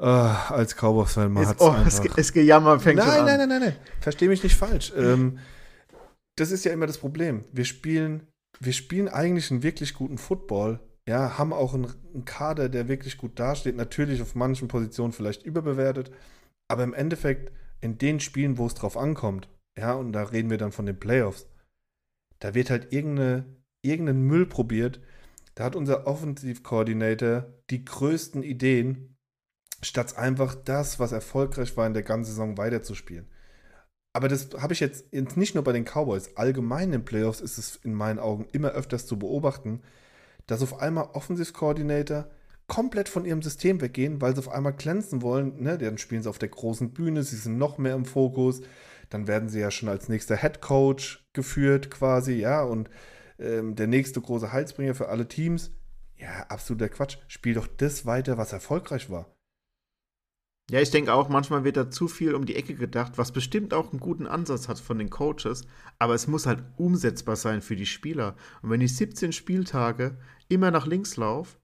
Uh, 0.02 0.06
als 0.06 0.76
Cowboys-Fan, 0.76 1.32
man 1.32 1.46
hat 1.46 1.58
oh, 1.60 1.76
es, 1.86 2.00
es 2.00 2.34
Gejammer 2.34 2.80
fängt 2.80 2.98
nein, 2.98 3.08
schon 3.08 3.20
an. 3.20 3.26
Nein, 3.26 3.38
nein, 3.38 3.50
nein, 3.50 3.62
nein, 3.62 3.76
verstehe 4.00 4.30
mich 4.30 4.42
nicht 4.42 4.56
falsch. 4.56 4.92
ähm, 4.96 5.38
das 6.38 6.50
ist 6.50 6.66
ja 6.66 6.72
immer 6.72 6.88
das 6.88 6.98
Problem. 6.98 7.46
Wir 7.52 7.66
spielen, 7.66 8.26
wir 8.60 8.74
spielen 8.74 9.10
eigentlich 9.10 9.52
einen 9.52 9.62
wirklich 9.62 9.94
guten 9.94 10.18
Football, 10.18 10.80
ja, 11.10 11.40
haben 11.40 11.54
auch 11.54 11.74
einen, 11.74 11.92
einen 12.14 12.24
Kader, 12.24 12.70
der 12.70 12.88
wirklich 12.88 13.18
gut 13.18 13.40
dasteht, 13.40 13.76
natürlich 13.76 14.22
auf 14.22 14.36
manchen 14.36 14.68
Positionen 14.68 15.12
vielleicht 15.12 15.42
überbewertet, 15.42 16.12
aber 16.68 16.84
im 16.84 16.94
Endeffekt 16.94 17.52
in 17.82 17.98
den 17.98 18.20
Spielen, 18.20 18.60
wo 18.60 18.68
es 18.68 18.76
drauf 18.76 18.96
ankommt, 18.96 19.50
ja, 19.76 19.94
und 19.94 20.14
da 20.14 20.22
reden 20.22 20.52
wir 20.52 20.60
dann 20.60 20.72
von 20.72 20.86
den 20.86 21.00
Playoffs, 21.00 21.48
da 22.38 22.54
wird 22.54 22.70
halt 22.70 22.94
irgendeine, 22.94 23.44
irgendein 23.82 24.22
Müll 24.22 24.46
probiert, 24.46 25.02
da 25.56 25.64
hat 25.64 25.76
unser 25.76 26.06
Offensivkoordinator 26.06 27.48
die 27.72 27.86
größten 27.86 28.44
Ideen, 28.44 29.18
statt 29.82 30.16
einfach 30.16 30.54
das, 30.54 31.00
was 31.00 31.12
erfolgreich 31.12 31.76
war 31.76 31.88
in 31.88 31.96
der 31.96 32.04
ganzen 32.04 32.30
Saison, 32.30 32.56
weiterzuspielen. 32.60 33.28
Aber 34.14 34.28
das 34.28 34.50
habe 34.60 34.74
ich 34.74 34.80
jetzt, 34.80 35.06
jetzt 35.12 35.38
nicht 35.38 35.56
nur 35.56 35.64
bei 35.64 35.72
den 35.72 35.86
Cowboys, 35.86 36.36
allgemein 36.38 36.94
in 36.94 37.04
Playoffs 37.04 37.42
ist 37.42 37.58
es 37.58 37.78
in 37.78 37.96
meinen 37.96 38.20
Augen 38.20 38.48
immer 38.52 38.70
öfters 38.70 39.08
zu 39.08 39.18
beobachten, 39.18 39.82
dass 40.50 40.64
auf 40.64 40.82
einmal 40.82 41.10
Offensivkoordinator 41.14 42.28
komplett 42.68 43.08
von 43.08 43.26
ihrem 43.26 43.42
System 43.42 43.82
weggehen, 43.82 44.20
weil 44.20 44.34
sie 44.34 44.40
auf 44.40 44.50
einmal 44.50 44.74
glänzen 44.74 45.22
wollen. 45.22 45.62
Ne? 45.62 45.78
Dann 45.78 45.98
spielen 45.98 46.24
sie 46.24 46.30
auf 46.30 46.40
der 46.40 46.50
großen 46.50 46.92
Bühne, 46.92 47.24
sie 47.24 47.36
sind 47.36 47.58
noch 47.58 47.78
mehr 47.78 47.94
im 47.94 48.06
Fokus. 48.06 48.62
Dann 49.10 49.28
werden 49.28 49.50
sie 49.50 49.60
ja 49.60 49.70
schon 49.70 49.90
als 49.90 50.10
nächster 50.10 50.38
Head 50.38 50.62
Coach 50.62 51.28
geführt, 51.34 51.92
quasi, 51.92 52.34
ja, 52.34 52.64
und 52.64 52.90
ähm, 53.40 53.76
der 53.76 53.88
nächste 53.88 54.22
große 54.22 54.52
Heilsbringer 54.52 54.96
für 54.96 55.10
alle 55.10 55.28
Teams. 55.28 55.72
Ja, 56.16 56.46
absoluter 56.50 56.90
Quatsch. 56.90 57.18
Spiel 57.28 57.54
doch 57.54 57.68
das 57.68 58.06
weiter, 58.06 58.38
was 58.38 58.54
erfolgreich 58.54 59.10
war. 59.10 59.28
Ja, 60.70 60.80
ich 60.80 60.92
denke 60.92 61.14
auch, 61.14 61.30
manchmal 61.30 61.64
wird 61.64 61.78
da 61.78 61.90
zu 61.90 62.08
viel 62.08 62.36
um 62.36 62.46
die 62.46 62.56
Ecke 62.56 62.76
gedacht, 62.76 63.14
was 63.16 63.32
bestimmt 63.32 63.74
auch 63.74 63.92
einen 63.92 64.00
guten 64.00 64.28
Ansatz 64.28 64.68
hat 64.68 64.80
von 64.80 65.00
den 65.00 65.10
Coaches, 65.10 65.66
aber 65.98 66.14
es 66.14 66.28
muss 66.28 66.46
halt 66.46 66.64
umsetzbar 66.78 67.36
sein 67.38 67.64
für 67.64 67.76
die 67.76 67.88
Spieler. 67.88 68.36
Und 68.62 68.70
wenn 68.70 68.82
ich 68.82 68.96
17 68.96 69.32
Spieltage 69.32 70.18
immer 70.50 70.72
nach 70.72 70.86
links 70.86 71.16
laufe 71.16 71.58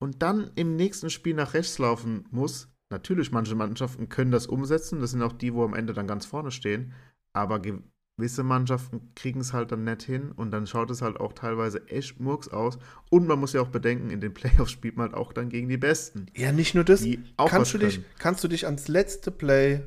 und 0.00 0.22
dann 0.22 0.50
im 0.54 0.76
nächsten 0.76 1.10
Spiel 1.10 1.34
nach 1.34 1.54
rechts 1.54 1.78
laufen 1.78 2.24
muss, 2.30 2.68
natürlich, 2.90 3.32
manche 3.32 3.54
Mannschaften 3.54 4.08
können 4.08 4.30
das 4.30 4.46
umsetzen, 4.46 5.00
das 5.00 5.10
sind 5.10 5.22
auch 5.22 5.32
die, 5.32 5.52
wo 5.52 5.64
am 5.64 5.74
Ende 5.74 5.92
dann 5.92 6.06
ganz 6.06 6.24
vorne 6.24 6.50
stehen, 6.50 6.94
aber 7.32 7.60
gewisse 7.60 8.42
Mannschaften 8.42 9.12
kriegen 9.14 9.40
es 9.40 9.52
halt 9.52 9.72
dann 9.72 9.84
nicht 9.84 10.02
hin 10.02 10.32
und 10.32 10.50
dann 10.50 10.66
schaut 10.66 10.90
es 10.90 11.02
halt 11.02 11.18
auch 11.18 11.32
teilweise 11.32 11.86
echt 11.88 12.20
murks 12.20 12.48
aus. 12.48 12.78
Und 13.10 13.26
man 13.26 13.38
muss 13.38 13.52
ja 13.52 13.60
auch 13.60 13.68
bedenken, 13.68 14.10
in 14.10 14.20
den 14.20 14.34
Playoffs 14.34 14.70
spielt 14.70 14.96
man 14.96 15.10
halt 15.10 15.14
auch 15.14 15.32
dann 15.32 15.48
gegen 15.50 15.68
die 15.68 15.76
Besten. 15.76 16.26
Ja, 16.36 16.52
nicht 16.52 16.74
nur 16.74 16.84
das. 16.84 17.04
kannst, 17.36 17.74
du 17.74 17.78
dich, 17.78 18.00
kannst 18.18 18.42
du 18.42 18.48
dich 18.48 18.66
ans 18.66 18.88
letzte 18.88 19.30
Play 19.30 19.82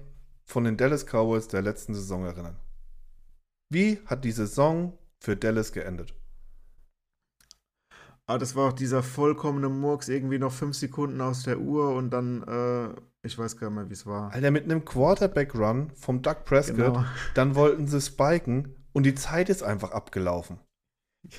von 0.45 0.63
den 0.63 0.77
Dallas 0.77 1.05
Cowboys 1.05 1.47
der 1.47 1.61
letzten 1.61 1.93
Saison 1.93 2.25
erinnern? 2.25 2.57
Wie 3.69 3.99
hat 4.05 4.25
die 4.25 4.31
Saison 4.31 4.97
für 5.19 5.37
Dallas 5.37 5.71
geendet? 5.71 6.13
Ah, 8.31 8.37
das 8.37 8.55
war 8.55 8.69
auch 8.69 8.73
dieser 8.73 9.03
vollkommene 9.03 9.67
Murks, 9.67 10.07
irgendwie 10.07 10.39
noch 10.39 10.53
fünf 10.53 10.77
Sekunden 10.77 11.19
aus 11.19 11.43
der 11.43 11.59
Uhr 11.59 11.93
und 11.95 12.11
dann 12.11 12.43
äh, 12.43 13.01
ich 13.23 13.37
weiß 13.37 13.57
gar 13.57 13.69
nicht 13.69 13.75
mehr, 13.75 13.89
wie 13.89 13.93
es 13.93 14.05
war. 14.05 14.31
Alter, 14.31 14.51
mit 14.51 14.63
einem 14.63 14.85
Quarterback-Run 14.85 15.91
vom 15.95 16.21
Doug 16.21 16.45
Prescott, 16.45 16.77
genau. 16.77 17.05
dann 17.35 17.55
wollten 17.55 17.87
sie 17.87 18.01
spiken 18.01 18.75
und 18.93 19.03
die 19.03 19.15
Zeit 19.15 19.49
ist 19.49 19.63
einfach 19.63 19.91
abgelaufen. 19.91 20.59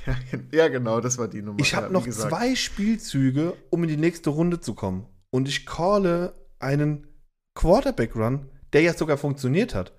Ja, 0.07 0.17
ja 0.53 0.69
genau, 0.69 1.01
das 1.01 1.19
war 1.19 1.29
die 1.29 1.43
Nummer. 1.43 1.59
Ich 1.61 1.75
habe 1.75 1.87
ja, 1.87 1.93
noch 1.93 2.05
gesagt. 2.05 2.29
zwei 2.29 2.55
Spielzüge, 2.55 3.55
um 3.71 3.83
in 3.83 3.89
die 3.89 3.97
nächste 3.97 4.31
Runde 4.31 4.61
zu 4.61 4.75
kommen. 4.75 5.07
Und 5.31 5.49
ich 5.49 5.67
calle 5.67 6.35
einen 6.61 7.09
Quarterback-Run, 7.55 8.49
der 8.73 8.83
ja 8.83 8.93
sogar 8.93 9.17
funktioniert 9.17 9.75
hat. 9.75 9.93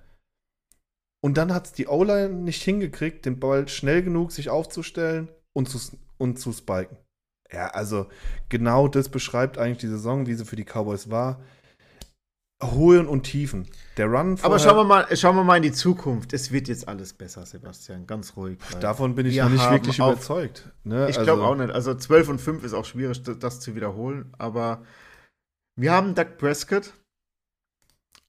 Und 1.22 1.38
dann 1.38 1.54
hat 1.54 1.66
es 1.66 1.74
die 1.74 1.88
O-Line 1.88 2.30
nicht 2.30 2.62
hingekriegt, 2.62 3.26
den 3.26 3.40
Ball 3.40 3.68
schnell 3.68 4.04
genug 4.04 4.32
sich 4.32 4.50
aufzustellen 4.50 5.30
und 5.54 5.68
zu, 5.68 5.80
und 6.24 6.40
zu 6.40 6.54
spiken. 6.54 6.98
Ja, 7.52 7.68
also 7.68 8.08
genau 8.50 8.88
das 8.88 9.10
beschreibt 9.10 9.58
eigentlich 9.58 9.80
die 9.80 9.88
Saison, 9.88 10.26
wie 10.26 10.34
sie 10.34 10.46
für 10.46 10.56
die 10.56 10.66
Cowboys 10.66 11.12
war. 11.12 11.42
Hohen 12.64 13.08
und 13.08 13.24
Tiefen. 13.24 13.68
Der 13.98 14.08
Run 14.08 14.40
Aber 14.42 14.58
schauen 14.58 14.78
wir, 14.78 14.86
mal, 14.86 15.16
schauen 15.18 15.36
wir 15.36 15.44
mal 15.44 15.58
in 15.58 15.64
die 15.64 15.74
Zukunft. 15.74 16.32
Es 16.32 16.52
wird 16.52 16.70
jetzt 16.70 16.88
alles 16.88 17.14
besser, 17.14 17.46
Sebastian. 17.46 18.08
Ganz 18.08 18.38
ruhig. 18.38 18.58
Davon 18.80 19.16
bin 19.16 19.26
ich 19.26 19.36
wir 19.36 19.44
noch 19.44 19.52
nicht 19.52 19.70
wirklich 19.70 20.00
überzeugt. 20.00 20.72
Ne? 20.86 21.10
Ich 21.10 21.20
also, 21.20 21.26
glaube 21.26 21.44
auch 21.44 21.56
nicht. 21.56 21.72
Also 21.72 21.94
12 21.94 22.30
und 22.30 22.40
5 22.40 22.64
ist 22.64 22.74
auch 22.74 22.86
schwierig, 22.86 23.22
das 23.22 23.60
zu 23.60 23.76
wiederholen. 23.76 24.34
Aber 24.38 24.84
wir 25.76 25.92
haben 25.92 26.16
Doug 26.16 26.38
Prescott. 26.38 26.94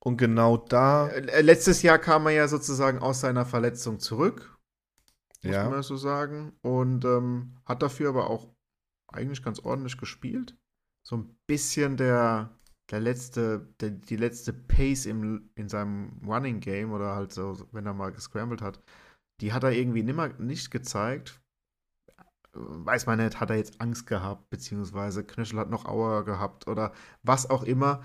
Und 0.01 0.19
genau 0.19 0.57
da. 0.57 1.09
Äh, 1.09 1.41
letztes 1.41 1.83
Jahr 1.83 1.99
kam 1.99 2.27
er 2.27 2.33
ja 2.33 2.49
sozusagen 2.49 2.99
aus 2.99 3.21
seiner 3.21 3.47
Verletzung 3.47 4.01
zurück. 4.01 4.54
Muss 5.45 5.55
ja. 5.55 5.69
man 5.69 5.83
so 5.83 5.97
sagen. 5.97 6.53
Und 6.63 7.05
ähm, 7.05 7.57
hat 7.65 7.83
dafür 7.83 8.09
aber 8.09 8.31
auch 8.31 8.49
eigentlich 9.09 9.43
ganz 9.43 9.61
ordentlich 9.61 9.99
gespielt. 9.99 10.57
So 11.07 11.17
ein 11.17 11.37
bisschen 11.47 11.97
der 11.97 12.51
der 12.91 13.01
letzte, 13.01 13.67
der, 13.81 13.91
die 13.91 14.17
letzte 14.17 14.53
Pace 14.53 15.07
im, 15.07 15.51
in 15.55 15.69
seinem 15.69 16.21
Running 16.27 16.61
Game 16.61 16.93
oder 16.93 17.15
halt 17.15 17.33
so, 17.33 17.67
wenn 17.73 17.87
er 17.87 17.95
mal 17.95 18.13
gescrambled 18.13 18.63
hat, 18.63 18.83
die 19.41 19.53
hat 19.53 19.65
er 19.65 19.73
irgendwie 19.73 20.03
nimmer, 20.03 20.29
nicht 20.39 20.71
gezeigt. 20.71 21.41
Weiß 22.53 23.07
man 23.07 23.19
nicht, 23.19 23.41
hat 23.41 23.51
er 23.51 23.57
jetzt 23.57 23.81
Angst 23.81 24.07
gehabt, 24.07 24.49
beziehungsweise 24.51 25.25
Knöchel 25.25 25.59
hat 25.59 25.71
noch 25.71 25.87
Auer 25.87 26.25
gehabt 26.25 26.69
oder 26.69 26.93
was 27.23 27.51
auch 27.51 27.65
immer. 27.65 28.03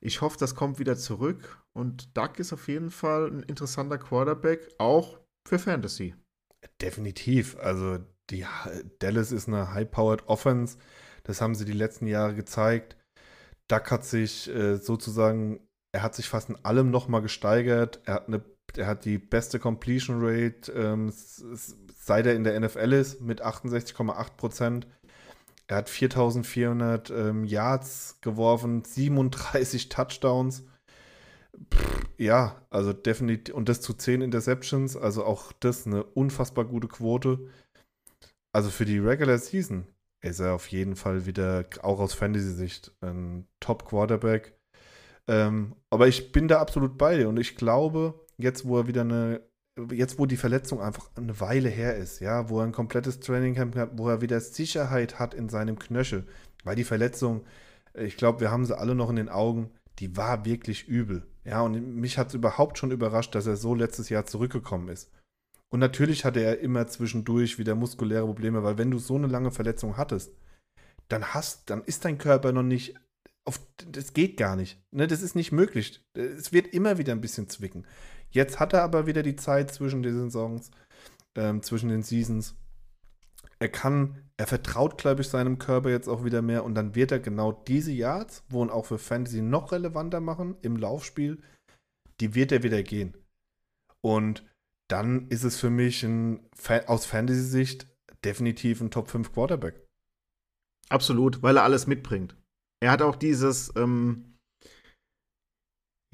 Ich 0.00 0.20
hoffe, 0.20 0.36
das 0.38 0.54
kommt 0.54 0.78
wieder 0.78 0.96
zurück 0.96 1.60
und 1.72 2.16
Duck 2.16 2.38
ist 2.38 2.52
auf 2.52 2.68
jeden 2.68 2.90
Fall 2.90 3.28
ein 3.28 3.42
interessanter 3.42 3.98
Quarterback, 3.98 4.68
auch 4.78 5.18
für 5.46 5.58
Fantasy. 5.58 6.14
Definitiv. 6.80 7.56
Also 7.58 7.98
die 8.30 8.46
Dallas 8.98 9.32
ist 9.32 9.48
eine 9.48 9.72
high-powered 9.72 10.28
Offense. 10.28 10.78
Das 11.24 11.40
haben 11.40 11.54
sie 11.54 11.64
die 11.64 11.72
letzten 11.72 12.06
Jahre 12.06 12.34
gezeigt. 12.34 12.96
Duck 13.68 13.90
hat 13.90 14.04
sich 14.04 14.48
äh, 14.48 14.76
sozusagen, 14.76 15.60
er 15.92 16.02
hat 16.02 16.14
sich 16.14 16.28
fast 16.28 16.50
in 16.50 16.64
allem 16.64 16.90
nochmal 16.90 17.22
gesteigert. 17.22 18.00
Er 18.04 18.14
hat, 18.14 18.28
eine, 18.28 18.42
er 18.76 18.86
hat 18.86 19.04
die 19.04 19.18
beste 19.18 19.58
Completion 19.58 20.18
Rate, 20.20 20.72
ähm, 20.72 21.12
seit 21.14 22.26
er 22.26 22.34
in 22.34 22.44
der 22.44 22.58
NFL 22.58 22.92
ist, 22.92 23.20
mit 23.20 23.44
68,8 23.44 24.36
Prozent. 24.36 24.86
Er 25.68 25.76
hat 25.76 25.88
4400 25.88 27.10
ähm, 27.10 27.44
Yards 27.44 28.18
geworfen, 28.20 28.84
37 28.84 29.88
Touchdowns. 29.88 30.64
Pff, 31.72 32.06
ja, 32.18 32.64
also 32.70 32.92
definitiv, 32.92 33.54
und 33.54 33.68
das 33.68 33.80
zu 33.80 33.94
10 33.94 34.22
Interceptions, 34.22 34.96
also 34.96 35.24
auch 35.24 35.52
das 35.52 35.86
eine 35.86 36.04
unfassbar 36.04 36.64
gute 36.64 36.88
Quote. 36.88 37.48
Also 38.54 38.70
für 38.70 38.84
die 38.84 38.98
Regular 38.98 39.38
Season 39.38 39.86
ist 40.22 40.40
er 40.40 40.54
auf 40.54 40.68
jeden 40.68 40.96
Fall 40.96 41.26
wieder, 41.26 41.64
auch 41.82 42.00
aus 42.00 42.14
Fantasy-Sicht, 42.14 42.92
ein 43.00 43.46
Top-Quarterback. 43.60 44.56
Ähm, 45.28 45.74
aber 45.90 46.08
ich 46.08 46.32
bin 46.32 46.48
da 46.48 46.60
absolut 46.60 46.98
bei 46.98 47.16
dir 47.16 47.28
und 47.28 47.38
ich 47.38 47.56
glaube, 47.56 48.14
jetzt, 48.38 48.66
wo 48.66 48.78
er 48.78 48.86
wieder 48.86 49.02
eine, 49.02 49.40
jetzt, 49.90 50.18
wo 50.18 50.26
die 50.26 50.36
Verletzung 50.36 50.80
einfach 50.80 51.10
eine 51.16 51.40
Weile 51.40 51.68
her 51.68 51.96
ist, 51.96 52.20
ja, 52.20 52.48
wo 52.48 52.60
er 52.60 52.66
ein 52.66 52.72
komplettes 52.72 53.20
Trainingcamp 53.20 53.76
hat, 53.76 53.98
wo 53.98 54.08
er 54.08 54.20
wieder 54.20 54.40
Sicherheit 54.40 55.18
hat 55.18 55.34
in 55.34 55.48
seinem 55.48 55.78
Knöchel, 55.78 56.26
weil 56.64 56.76
die 56.76 56.84
Verletzung, 56.84 57.44
ich 57.94 58.16
glaube, 58.16 58.40
wir 58.40 58.50
haben 58.50 58.64
sie 58.64 58.76
alle 58.78 58.94
noch 58.94 59.10
in 59.10 59.16
den 59.16 59.28
Augen, 59.28 59.70
die 59.98 60.16
war 60.16 60.44
wirklich 60.44 60.88
übel. 60.88 61.26
Ja, 61.44 61.62
und 61.62 61.96
mich 61.96 62.18
hat 62.18 62.28
es 62.28 62.34
überhaupt 62.34 62.78
schon 62.78 62.90
überrascht, 62.90 63.34
dass 63.34 63.46
er 63.46 63.56
so 63.56 63.74
letztes 63.74 64.08
Jahr 64.08 64.26
zurückgekommen 64.26 64.88
ist. 64.88 65.10
Und 65.70 65.80
natürlich 65.80 66.24
hatte 66.24 66.40
er 66.40 66.60
immer 66.60 66.86
zwischendurch 66.86 67.58
wieder 67.58 67.74
muskuläre 67.74 68.26
Probleme, 68.26 68.62
weil 68.62 68.78
wenn 68.78 68.90
du 68.90 68.98
so 68.98 69.16
eine 69.16 69.26
lange 69.26 69.50
Verletzung 69.50 69.96
hattest, 69.96 70.32
dann 71.08 71.34
hast, 71.34 71.70
dann 71.70 71.82
ist 71.84 72.04
dein 72.04 72.18
Körper 72.18 72.52
noch 72.52 72.62
nicht 72.62 72.94
auf, 73.44 73.60
das 73.90 74.12
geht 74.12 74.36
gar 74.36 74.54
nicht. 74.54 74.80
Ne, 74.92 75.06
das 75.06 75.22
ist 75.22 75.34
nicht 75.34 75.50
möglich. 75.50 76.04
Es 76.14 76.52
wird 76.52 76.68
immer 76.68 76.98
wieder 76.98 77.12
ein 77.12 77.20
bisschen 77.20 77.48
zwicken. 77.48 77.86
Jetzt 78.30 78.60
hat 78.60 78.72
er 78.72 78.82
aber 78.82 79.06
wieder 79.06 79.22
die 79.22 79.36
Zeit 79.36 79.72
zwischen 79.72 80.02
den 80.02 80.14
Saisons, 80.14 80.70
ähm, 81.34 81.62
zwischen 81.62 81.88
den 81.88 82.02
Seasons. 82.02 82.54
Er 83.62 83.68
kann, 83.68 84.28
er 84.38 84.48
vertraut, 84.48 84.98
glaube 84.98 85.20
ich, 85.20 85.28
seinem 85.28 85.56
Körper 85.56 85.88
jetzt 85.88 86.08
auch 86.08 86.24
wieder 86.24 86.42
mehr 86.42 86.64
und 86.64 86.74
dann 86.74 86.96
wird 86.96 87.12
er 87.12 87.20
genau 87.20 87.52
diese 87.52 87.92
Yards, 87.92 88.42
wo 88.48 88.64
ihn 88.64 88.70
auch 88.70 88.86
für 88.86 88.98
Fantasy 88.98 89.40
noch 89.40 89.70
relevanter 89.70 90.18
machen 90.18 90.56
im 90.62 90.76
Laufspiel, 90.76 91.40
die 92.18 92.34
wird 92.34 92.50
er 92.50 92.64
wieder 92.64 92.82
gehen. 92.82 93.16
Und 94.00 94.44
dann 94.90 95.28
ist 95.28 95.44
es 95.44 95.60
für 95.60 95.70
mich 95.70 96.02
ein, 96.02 96.40
aus 96.88 97.06
Fantasy-Sicht 97.06 97.86
definitiv 98.24 98.80
ein 98.80 98.90
Top 98.90 99.08
5 99.08 99.32
Quarterback. 99.32 99.86
Absolut, 100.88 101.44
weil 101.44 101.56
er 101.56 101.62
alles 101.62 101.86
mitbringt. 101.86 102.36
Er 102.82 102.90
hat 102.90 103.00
auch 103.00 103.14
dieses, 103.14 103.72
ähm, 103.76 104.38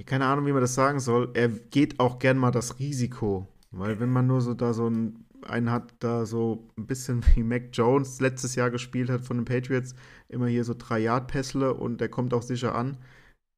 keine 0.05 0.27
Ahnung, 0.27 0.45
wie 0.45 0.53
man 0.53 0.61
das 0.61 0.75
sagen 0.75 1.01
soll, 1.01 1.31
er 1.33 1.49
geht 1.49 1.99
auch 1.99 2.19
gern 2.19 2.37
mal 2.37 2.51
das 2.51 2.79
Risiko. 2.79 3.49
Weil 3.71 4.01
wenn 4.01 4.11
man 4.11 4.27
nur 4.27 4.43
so 4.43 4.53
da 4.53 4.75
so 4.75 4.85
einen, 4.85 5.28
einen 5.47 5.71
hat, 5.71 5.95
da 6.01 6.27
so 6.27 6.69
ein 6.77 6.87
bisschen 6.87 7.23
wie 7.35 7.43
Mac 7.43 7.71
Jones 7.73 8.21
letztes 8.21 8.55
Jahr 8.55 8.71
gespielt 8.71 9.11
hat 9.11 9.23
von 9.23 9.39
den 9.39 9.45
Patriots, 9.45 9.95
immer 10.29 10.47
hier 10.47 10.65
so 10.65 10.75
drei 10.77 11.01
Yard 11.01 11.29
Pässle 11.29 11.75
und 11.75 12.01
der 12.01 12.09
kommt 12.09 12.35
auch 12.35 12.43
sicher 12.43 12.75
an. 12.75 12.99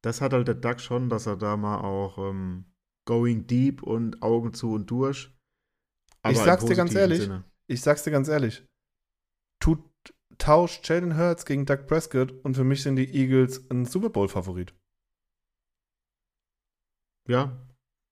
das 0.01 0.21
hat 0.21 0.33
halt 0.33 0.47
der 0.47 0.55
Duck 0.55 0.79
schon, 0.79 1.09
dass 1.09 1.27
er 1.27 1.37
da 1.37 1.57
mal 1.57 1.79
auch 1.81 2.17
ähm, 2.17 2.65
going 3.05 3.47
deep 3.47 3.83
und 3.83 4.21
Augen 4.21 4.53
zu 4.53 4.73
und 4.73 4.89
durch. 4.89 5.31
ich 6.27 6.37
sag's 6.37 6.65
dir 6.65 6.75
ganz 6.75 6.93
ehrlich, 6.95 7.21
Sinne. 7.21 7.43
ich 7.67 7.81
sag's 7.81 8.03
dir 8.03 8.11
ganz 8.11 8.27
ehrlich, 8.27 8.65
tut, 9.59 9.83
tauscht 10.37 10.87
Jalen 10.87 11.17
Hurts 11.17 11.45
gegen 11.45 11.65
Doug 11.65 11.87
Prescott 11.87 12.31
und 12.43 12.55
für 12.55 12.63
mich 12.63 12.83
sind 12.83 12.95
die 12.95 13.13
Eagles 13.13 13.69
ein 13.69 13.85
Super 13.85 14.09
Bowl-Favorit. 14.09 14.73
Ja. 17.27 17.57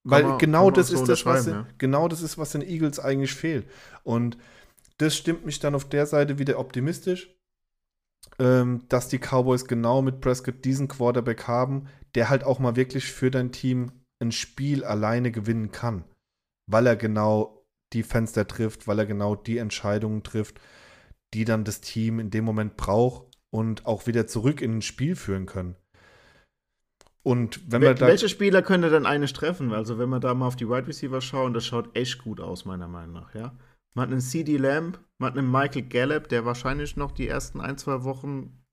Weil 0.10 0.23
man, 0.23 0.38
genau 0.38 0.72
das 0.72 0.91
ist 0.91 0.99
so 0.99 1.06
das, 1.06 1.26
was 1.26 1.48
ja. 1.48 1.68
genau 1.77 2.07
das 2.07 2.22
ist, 2.22 2.38
was 2.38 2.52
den 2.52 2.61
Eagles 2.61 2.99
eigentlich 2.99 3.34
fehlt. 3.34 3.68
Und 4.03 4.38
das 4.98 5.15
stimmt 5.15 5.45
mich 5.45 5.60
dann 5.60 5.76
auf 5.76 5.88
der 5.88 6.06
Seite 6.06 6.40
wieder 6.40 6.60
optimistisch, 6.60 7.34
ähm, 8.38 8.84
dass 8.90 9.07
die 9.07 9.19
Cowboys 9.19 9.65
genau 9.65 10.02
mit 10.02 10.22
Prescott 10.22 10.65
diesen 10.65 10.88
Quarterback 10.88 11.48
haben, 11.48 11.88
der 12.15 12.30
halt 12.30 12.44
auch 12.44 12.60
mal 12.60 12.76
wirklich 12.76 13.11
für 13.11 13.31
dein 13.31 13.52
Team 13.52 13.91
ein 14.19 14.31
Spiel 14.31 14.84
alleine 14.84 15.31
gewinnen 15.31 15.72
kann, 15.72 16.03
weil 16.68 16.88
er 16.88 16.95
genau 16.95 17.65
die 17.94 18.03
Fenster 18.03 18.48
trifft, 18.48 18.88
weil 18.88 18.99
er 18.99 19.06
genau 19.06 19.36
die 19.36 19.57
Entscheidungen 19.57 20.23
trifft, 20.23 20.60
die 21.34 21.45
dann 21.45 21.64
das 21.64 21.81
Team 21.81 22.19
in 22.19 22.30
dem 22.30 22.44
Moment 22.44 22.77
braucht 22.77 23.27
und 23.49 23.86
auch 23.86 24.07
wieder 24.07 24.27
zurück 24.27 24.61
in 24.61 24.77
ein 24.77 24.81
Spiel 24.81 25.15
führen 25.15 25.45
können. 25.45 25.76
Und 27.30 27.72
wenn 27.72 27.84
wir 27.84 27.93
da 27.93 28.07
Welche 28.07 28.27
Spieler 28.27 28.64
könnte 28.64 28.89
denn 28.89 29.06
eine 29.06 29.27
treffen? 29.27 29.72
Also, 29.72 29.99
wenn 29.99 30.10
wir 30.10 30.19
da 30.19 30.34
mal 30.34 30.47
auf 30.47 30.56
die 30.56 30.68
Wide 30.68 30.88
Receiver 30.88 31.22
schauen, 31.22 31.53
das 31.53 31.64
schaut 31.64 31.95
echt 31.95 32.23
gut 32.23 32.39
aus, 32.41 32.65
meiner 32.65 32.88
Meinung 32.88 33.14
nach, 33.14 33.35
ja. 33.35 33.56
Man 33.93 34.07
hat 34.07 34.11
einen 34.11 34.22
CD 34.22 34.57
Lamb, 34.57 34.99
man 35.19 35.30
hat 35.30 35.38
einen 35.38 35.51
Michael 35.51 35.84
Gallup, 35.84 36.27
der 36.27 36.45
wahrscheinlich 36.45 36.97
noch 36.97 37.11
die 37.11 37.27
ersten 37.27 37.61
ein, 37.61 37.77
zwei 37.77 38.03
Wochen 38.03 38.64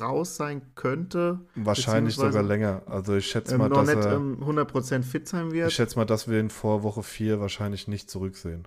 raus 0.00 0.36
sein 0.36 0.74
könnte. 0.74 1.40
Wahrscheinlich 1.54 2.14
sogar 2.14 2.42
länger. 2.42 2.82
Also 2.86 3.14
ich 3.14 3.26
schätze 3.26 3.52
ähm, 3.52 3.58
mal, 3.58 3.68
noch 3.68 3.84
dass 3.84 3.94
nicht, 3.94 4.06
er 4.06 4.14
ähm, 4.14 4.42
100% 4.42 5.02
fit 5.02 5.28
sein 5.28 5.52
wird. 5.52 5.68
Ich 5.68 5.74
schätze 5.74 5.98
mal, 5.98 6.06
dass 6.06 6.28
wir 6.28 6.40
ihn 6.40 6.48
vor 6.48 6.82
Woche 6.82 7.02
4 7.02 7.40
wahrscheinlich 7.40 7.88
nicht 7.88 8.08
zurücksehen. 8.08 8.66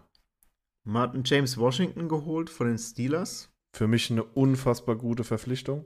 Man 0.84 1.02
hat 1.02 1.16
einen 1.16 1.24
James 1.26 1.58
Washington 1.58 2.10
geholt 2.10 2.52
von 2.52 2.68
den 2.68 2.78
Steelers. 2.78 3.50
Für 3.76 3.88
mich 3.88 4.12
eine 4.12 4.24
unfassbar 4.24 4.98
gute 4.98 5.24
Verpflichtung. 5.24 5.86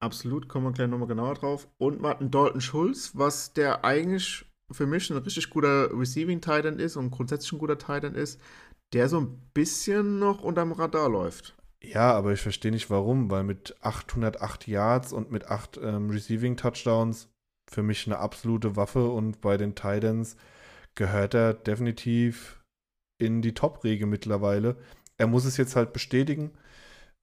Absolut, 0.00 0.48
kommen 0.48 0.66
wir 0.66 0.72
gleich 0.72 0.88
nochmal 0.88 1.08
genauer 1.08 1.34
drauf. 1.34 1.68
Und 1.78 2.04
einen 2.04 2.30
Dalton 2.30 2.60
Schulz, 2.60 3.12
was 3.14 3.52
der 3.52 3.84
eigentlich 3.84 4.46
für 4.72 4.86
mich 4.86 5.10
ein 5.10 5.18
richtig 5.18 5.50
guter 5.50 5.90
Receiving 5.92 6.40
Titan 6.40 6.78
ist 6.78 6.96
und 6.96 7.10
grundsätzlich 7.10 7.52
ein 7.52 7.58
guter 7.58 7.78
Titan 7.78 8.14
ist, 8.14 8.40
der 8.92 9.08
so 9.08 9.20
ein 9.20 9.50
bisschen 9.52 10.18
noch 10.18 10.42
unterm 10.42 10.72
Radar 10.72 11.08
läuft. 11.08 11.54
Ja, 11.82 12.12
aber 12.12 12.32
ich 12.32 12.40
verstehe 12.40 12.70
nicht 12.70 12.90
warum, 12.90 13.30
weil 13.30 13.42
mit 13.42 13.76
808 13.80 14.66
Yards 14.68 15.12
und 15.12 15.30
mit 15.30 15.48
8 15.48 15.80
ähm, 15.82 16.10
Receiving 16.10 16.56
Touchdowns 16.56 17.28
für 17.70 17.82
mich 17.82 18.06
eine 18.06 18.18
absolute 18.18 18.76
Waffe 18.76 19.08
und 19.08 19.40
bei 19.40 19.56
den 19.56 19.74
Titans 19.74 20.36
gehört 20.94 21.34
er 21.34 21.54
definitiv 21.54 22.62
in 23.18 23.42
die 23.42 23.54
Top-Riege 23.54 24.06
mittlerweile. 24.06 24.76
Er 25.18 25.26
muss 25.26 25.44
es 25.44 25.56
jetzt 25.56 25.76
halt 25.76 25.92
bestätigen. 25.92 26.50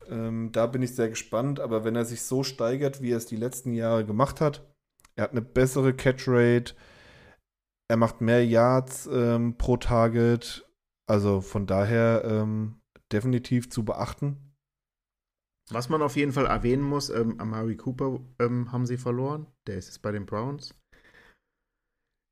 Ähm, 0.10 0.52
da 0.52 0.68
bin 0.68 0.82
ich 0.82 0.96
sehr 0.96 1.10
gespannt, 1.10 1.60
aber 1.60 1.84
wenn 1.84 1.96
er 1.96 2.06
sich 2.06 2.22
so 2.22 2.44
steigert, 2.44 3.02
wie 3.02 3.12
er 3.12 3.18
es 3.18 3.26
die 3.26 3.36
letzten 3.36 3.74
Jahre 3.74 4.06
gemacht 4.06 4.42
hat, 4.42 4.66
er 5.16 5.26
hat 5.26 5.32
eine 5.32 5.42
bessere 5.42 5.94
Catch-Rate, 5.94 6.76
er 7.90 7.98
macht 7.98 8.22
mehr 8.22 8.46
Yards 8.46 9.08
ähm, 9.12 9.58
pro 9.58 9.78
Target, 9.78 10.70
also 11.10 11.42
von 11.42 11.66
daher 11.66 12.24
ähm, 12.26 12.80
definitiv 13.12 13.70
zu 13.70 13.86
beachten. 13.86 14.54
Was 15.70 15.90
man 15.90 16.02
auf 16.02 16.16
jeden 16.16 16.32
Fall 16.32 16.46
erwähnen 16.46 16.84
muss, 16.84 17.10
ähm, 17.10 17.40
Amari 17.40 17.76
Cooper 17.76 18.20
ähm, 18.40 18.72
haben 18.72 18.86
sie 18.86 18.98
verloren. 18.98 19.48
Der 19.68 19.78
ist 19.78 19.88
jetzt 19.88 20.02
bei 20.02 20.12
den 20.12 20.26
Browns. 20.26 20.74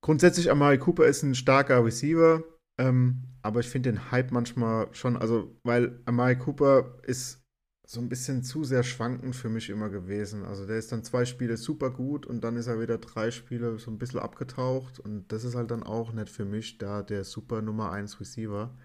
Grundsätzlich, 0.01 0.51
Amari 0.51 0.77
Cooper 0.77 1.05
ist 1.05 1.23
ein 1.23 1.35
starker 1.35 1.83
Receiver, 1.83 2.43
ähm, 2.79 3.23
aber 3.41 3.59
ich 3.59 3.69
finde 3.69 3.91
den 3.91 4.11
Hype 4.11 4.31
manchmal 4.31 4.93
schon, 4.93 5.17
also, 5.17 5.59
weil 5.63 6.01
Amari 6.05 6.37
Cooper 6.37 6.99
ist 7.03 7.44
so 7.87 7.99
ein 7.99 8.09
bisschen 8.09 8.43
zu 8.43 8.63
sehr 8.63 8.83
schwankend 8.83 9.35
für 9.35 9.49
mich 9.49 9.69
immer 9.69 9.89
gewesen. 9.89 10.43
Also 10.43 10.65
der 10.65 10.77
ist 10.77 10.91
dann 10.91 11.03
zwei 11.03 11.25
Spiele 11.25 11.57
super 11.57 11.91
gut 11.91 12.25
und 12.25 12.43
dann 12.43 12.55
ist 12.55 12.67
er 12.67 12.79
wieder 12.79 12.97
drei 12.97 13.31
Spiele 13.31 13.77
so 13.77 13.91
ein 13.91 13.97
bisschen 13.99 14.19
abgetaucht 14.19 14.99
und 14.99 15.31
das 15.31 15.43
ist 15.43 15.55
halt 15.55 15.71
dann 15.71 15.83
auch 15.83 16.11
nicht 16.11 16.29
für 16.29 16.45
mich 16.45 16.77
da 16.77 17.03
der 17.03 17.23
super 17.23 17.61
Nummer 17.61 17.91
1 17.91 18.19
Receiver. 18.19 18.75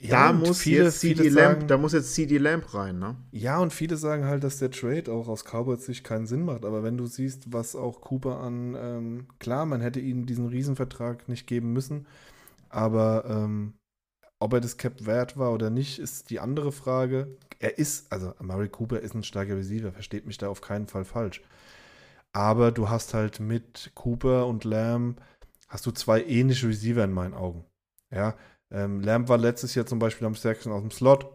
Ja, 0.00 0.28
da 0.28 0.32
muss 0.32 0.60
viele, 0.60 0.84
jetzt 0.84 1.00
CD 1.00 1.28
Lamp, 1.28 1.58
sagen, 1.58 1.68
da 1.68 1.76
muss 1.76 1.92
jetzt 1.92 2.14
CD 2.14 2.38
Lamp 2.38 2.72
rein, 2.72 2.98
ne? 2.98 3.16
Ja, 3.32 3.58
und 3.58 3.72
viele 3.72 3.96
sagen 3.96 4.24
halt, 4.24 4.44
dass 4.44 4.58
der 4.58 4.70
Trade 4.70 5.12
auch 5.12 5.28
aus 5.28 5.44
Cowboys 5.44 5.84
Sicht 5.84 6.04
keinen 6.04 6.26
Sinn 6.26 6.44
macht. 6.44 6.64
Aber 6.64 6.82
wenn 6.82 6.96
du 6.96 7.06
siehst, 7.06 7.52
was 7.52 7.76
auch 7.76 8.00
Cooper 8.00 8.40
an, 8.40 8.74
ähm, 8.78 9.26
klar, 9.40 9.66
man 9.66 9.82
hätte 9.82 10.00
ihnen 10.00 10.24
diesen 10.24 10.46
Riesenvertrag 10.46 11.28
nicht 11.28 11.46
geben 11.46 11.74
müssen, 11.74 12.06
aber 12.70 13.24
ähm, 13.28 13.74
ob 14.38 14.54
er 14.54 14.60
das 14.60 14.78
Cap 14.78 15.04
wert 15.04 15.36
war 15.36 15.52
oder 15.52 15.68
nicht, 15.68 15.98
ist 15.98 16.30
die 16.30 16.40
andere 16.40 16.72
Frage. 16.72 17.36
Er 17.60 17.78
ist, 17.78 18.10
also 18.10 18.34
Amari 18.38 18.68
Cooper 18.68 19.00
ist 19.00 19.14
ein 19.14 19.22
starker 19.22 19.56
Receiver, 19.56 19.92
versteht 19.92 20.26
mich 20.26 20.38
da 20.38 20.48
auf 20.48 20.60
keinen 20.60 20.86
Fall 20.86 21.04
falsch. 21.04 21.42
Aber 22.32 22.72
du 22.72 22.88
hast 22.88 23.14
halt 23.14 23.40
mit 23.40 23.92
Cooper 23.94 24.46
und 24.46 24.64
Lamb 24.64 25.20
hast 25.68 25.86
du 25.86 25.90
zwei 25.90 26.24
ähnliche 26.24 26.68
Receiver 26.68 27.04
in 27.04 27.12
meinen 27.12 27.34
Augen. 27.34 27.64
Ja, 28.10 28.36
ähm, 28.70 29.00
Lamb 29.00 29.28
war 29.28 29.38
letztes 29.38 29.74
Jahr 29.74 29.86
zum 29.86 29.98
Beispiel 29.98 30.26
am 30.26 30.34
stärksten 30.34 30.72
aus 30.72 30.82
dem 30.82 30.90
Slot. 30.90 31.26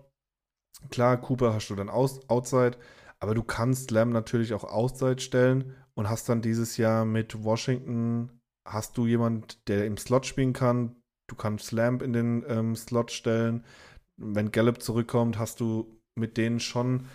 Klar, 0.90 1.18
Cooper 1.18 1.54
hast 1.54 1.70
du 1.70 1.76
dann 1.76 1.90
aus, 1.90 2.28
Outside, 2.30 2.78
aber 3.20 3.36
du 3.36 3.44
kannst 3.44 3.92
Lamb 3.92 4.12
natürlich 4.12 4.54
auch 4.54 4.64
Outside 4.64 5.20
stellen 5.20 5.76
und 5.94 6.10
hast 6.10 6.28
dann 6.28 6.42
dieses 6.42 6.78
Jahr 6.78 7.06
mit 7.06 7.44
Washington 7.44 8.42
hast 8.68 8.98
du 8.98 9.06
jemand, 9.06 9.68
der 9.68 9.86
im 9.86 9.98
Slot 9.98 10.26
spielen 10.26 10.54
kann, 10.54 10.96
Du 11.28 11.36
kannst 11.36 11.72
Lamp 11.72 12.02
in 12.02 12.14
den 12.14 12.46
ähm, 12.48 12.76
Slot 12.76 13.12
stellen. 13.12 13.64
Wenn 14.18 14.52
Gallup 14.52 14.82
zurückkommt, 14.82 15.40
hast 15.40 15.60
du 15.60 15.95
mit 16.16 16.38
denen 16.38 16.60
schon, 16.60 17.08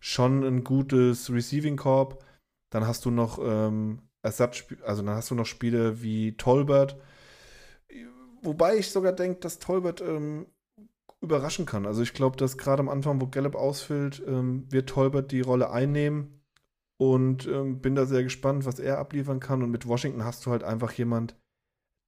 schon 0.00 0.44
ein 0.44 0.64
gutes 0.64 1.30
Receiving 1.32 1.76
Corp. 1.76 2.24
Dann 2.70 2.86
hast 2.86 3.04
du 3.04 3.10
noch 3.10 3.38
ähm, 3.42 4.02
Ersatzspiele, 4.22 4.84
also 4.84 5.02
dann 5.02 5.14
hast 5.14 5.30
du 5.30 5.34
noch 5.34 5.46
Spiele 5.46 6.02
wie 6.02 6.36
Tolbert. 6.36 6.96
Wobei 8.42 8.76
ich 8.76 8.90
sogar 8.90 9.12
denke, 9.12 9.40
dass 9.40 9.58
Tolbert 9.58 10.00
ähm, 10.00 10.46
überraschen 11.20 11.66
kann. 11.66 11.86
Also 11.86 12.02
ich 12.02 12.12
glaube, 12.12 12.36
dass 12.36 12.58
gerade 12.58 12.80
am 12.80 12.88
Anfang, 12.88 13.20
wo 13.20 13.26
Gallup 13.28 13.54
ausfüllt, 13.54 14.22
ähm, 14.26 14.70
wird 14.70 14.88
Tolbert 14.88 15.30
die 15.32 15.40
Rolle 15.40 15.70
einnehmen. 15.70 16.38
Und 16.98 17.48
ähm, 17.48 17.80
bin 17.80 17.96
da 17.96 18.06
sehr 18.06 18.22
gespannt, 18.22 18.64
was 18.64 18.78
er 18.78 18.98
abliefern 18.98 19.40
kann. 19.40 19.62
Und 19.62 19.70
mit 19.70 19.88
Washington 19.88 20.24
hast 20.24 20.46
du 20.46 20.52
halt 20.52 20.62
einfach 20.62 20.92
jemand, 20.92 21.36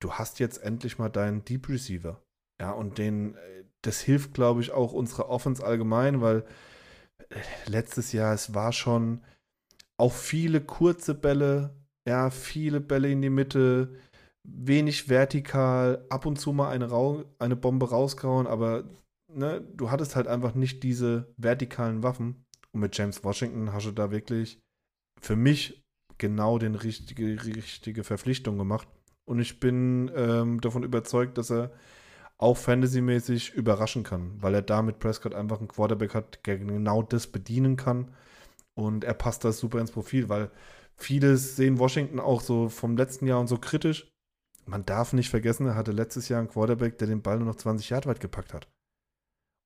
du 0.01 0.13
hast 0.13 0.39
jetzt 0.39 0.59
endlich 0.59 0.99
mal 0.99 1.09
deinen 1.09 1.45
Deep 1.45 1.69
Receiver. 1.69 2.23
Ja, 2.61 2.71
und 2.71 2.99
den, 2.99 3.35
äh, 3.35 3.64
das 3.87 4.01
hilft, 4.01 4.35
glaube 4.35 4.61
ich, 4.61 4.73
auch 4.73 4.93
unserer 4.93 5.29
Offense 5.29 5.65
allgemein, 5.65 6.21
weil 6.21 6.45
äh, 7.29 7.37
letztes 7.67 8.13
Jahr, 8.13 8.35
es 8.35 8.55
war 8.55 8.73
schon 8.73 9.23
auch 9.99 10.13
viele 10.13 10.61
kurze 10.61 11.15
Bälle, 11.15 11.75
ja, 12.09 12.31
viele 12.31 12.81
Bälle 12.81 13.11
in 13.11 13.23
die 13.23 13.31
Mitte, 13.31 13.95
wenig 14.47 15.09
vertikal, 15.09 16.05
ab 16.11 16.27
und 16.27 16.39
zu 16.39 16.53
mal 16.53 16.71
eine, 16.71 17.25
eine 17.39 17.57
Bombe 17.57 17.89
rausgrauen, 17.89 18.47
aber 18.47 18.85
ne, 19.33 19.61
du 19.61 19.91
hattest 19.91 20.17
halt 20.17 20.27
einfach 20.27 20.55
nicht 20.55 20.83
diese 20.83 21.33
vertikalen 21.37 22.03
Waffen. 22.03 22.45
Und 22.73 22.81
mit 22.81 22.97
James 22.97 23.23
Washington 23.25 23.73
hast 23.73 23.87
du 23.87 23.93
da 23.93 24.11
wirklich 24.11 24.61
für 25.21 25.37
mich 25.37 25.83
genau 26.19 26.59
den 26.59 26.75
richtige, 26.75 27.45
richtige 27.45 28.05
Verpflichtung 28.05 28.59
gemacht. 28.59 28.89
Und 29.27 29.39
ich 29.39 29.61
bin 29.61 30.11
ähm, 30.15 30.61
davon 30.61 30.83
überzeugt, 30.83 31.39
dass 31.39 31.51
er 31.51 31.73
auch 32.39 32.57
fantasymäßig 32.57 33.55
überraschen 33.55 34.03
kann, 34.03 34.43
weil 34.43 34.55
er 34.55 34.63
da 34.63 34.83
mit 34.83 34.99
Prescott 34.99 35.35
einfach 35.35 35.59
einen 35.59 35.69
Quarterback 35.69 36.15
hat, 36.15 36.45
der 36.47 36.59
genau 36.59 37.03
das 37.03 37.29
bedienen 37.29 37.77
kann. 37.77 38.11
Und 38.75 39.05
er 39.05 39.15
passt 39.15 39.45
da 39.45 39.53
super 39.53 39.79
ins 39.81 39.93
Profil, 39.93 40.29
weil 40.29 40.51
viele 40.97 41.37
sehen 41.37 41.79
Washington 41.79 42.19
auch 42.19 42.41
so 42.41 42.69
vom 42.69 42.97
letzten 42.97 43.27
Jahr 43.27 43.41
und 43.41 43.47
so 43.47 43.59
kritisch. 43.59 44.11
Man 44.67 44.85
darf 44.85 45.13
nicht 45.13 45.31
vergessen, 45.31 45.67
er 45.67 45.75
hatte 45.75 45.93
letztes 45.93 46.29
Jahr 46.29 46.41
einen 46.41 46.49
Quarterback, 46.49 46.99
der 46.99 47.07
den 47.07 47.23
Ball 47.23 47.39
nur 47.39 47.47
noch 47.47 47.57
20 47.57 47.89
Yard 47.91 48.07
weit 48.07 48.21
gepackt 48.21 48.55
hat. 48.55 48.69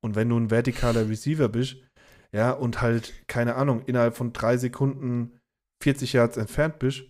Und 0.03 0.15
wenn 0.15 0.29
du 0.29 0.39
ein 0.39 0.51
vertikaler 0.51 1.09
Receiver 1.09 1.49
bist, 1.49 1.77
ja, 2.33 2.53
und 2.53 2.83
halt, 2.83 3.27
keine 3.27 3.55
Ahnung, 3.55 3.83
innerhalb 3.87 4.17
von 4.17 4.33
drei 4.33 4.57
Sekunden 4.57 5.39
40 5.83 6.13
Yards 6.13 6.37
entfernt 6.37 6.79
bist, 6.79 7.05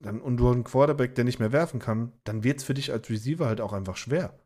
dann, 0.00 0.20
und 0.20 0.36
du 0.36 0.46
hast 0.48 0.54
einen 0.54 0.64
Quarterback, 0.64 1.14
der 1.14 1.24
nicht 1.24 1.38
mehr 1.38 1.52
werfen 1.52 1.80
kann, 1.80 2.12
dann 2.24 2.44
wird 2.44 2.58
es 2.58 2.64
für 2.64 2.74
dich 2.74 2.92
als 2.92 3.08
Receiver 3.08 3.46
halt 3.46 3.60
auch 3.60 3.72
einfach 3.72 3.96
schwer. 3.96 4.38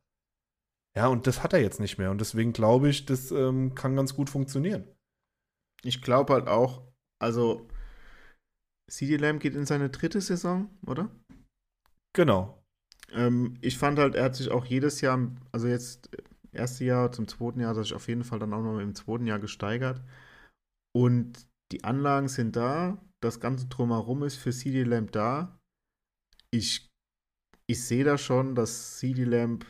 Ja, 0.97 1.09
und 1.09 1.27
das 1.27 1.43
hat 1.43 1.53
er 1.53 1.61
jetzt 1.61 1.81
nicht 1.81 1.99
mehr. 1.99 2.11
Und 2.11 2.21
deswegen 2.21 2.53
glaube 2.53 2.89
ich, 2.89 3.07
das 3.07 3.31
ähm, 3.31 3.75
kann 3.75 3.97
ganz 3.97 4.15
gut 4.15 4.31
funktionieren. 4.31 4.85
Ich 5.83 6.03
glaube 6.03 6.35
halt 6.35 6.49
auch, 6.49 6.87
also 7.19 7.67
CD 8.91 9.17
Lamb 9.17 9.41
geht 9.41 9.55
in 9.55 9.67
seine 9.67 9.91
dritte 9.91 10.21
Saison, 10.21 10.71
oder? 10.87 11.11
Genau. 12.15 12.63
Ähm, 13.11 13.57
ich 13.61 13.79
fand 13.79 13.99
halt, 13.99 14.15
er 14.15 14.25
hat 14.25 14.37
sich 14.37 14.51
auch 14.51 14.67
jedes 14.67 15.01
Jahr, 15.01 15.35
also 15.51 15.67
jetzt 15.67 16.15
äh, 16.15 16.23
erste 16.53 16.85
Jahr 16.85 17.11
zum 17.11 17.27
zweiten 17.27 17.61
Jahr, 17.61 17.75
hat 17.75 17.83
sich 17.83 17.95
auf 17.95 18.07
jeden 18.07 18.25
Fall 18.25 18.39
dann 18.39 18.53
auch 18.53 18.63
noch 18.63 18.79
im 18.79 18.95
zweiten 18.95 19.27
Jahr 19.27 19.39
gesteigert. 19.39 20.03
Und 20.95 21.49
die 21.73 21.85
Anlagen 21.85 22.29
sind 22.29 22.55
da, 22.55 22.99
das 23.23 23.41
Ganze 23.41 23.67
drumherum 23.67 24.23
ist 24.23 24.37
für 24.37 24.53
CD 24.53 24.83
Lamb 24.83 25.13
da. 25.13 25.59
Ich, 26.51 26.91
ich 27.67 27.85
sehe 27.85 28.05
da 28.05 28.19
schon, 28.19 28.55
dass 28.55 28.99
CD 28.99 29.25
Lamb 29.25 29.65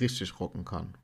richtig 0.00 0.38
rocken 0.40 0.64
kann. 0.64 0.96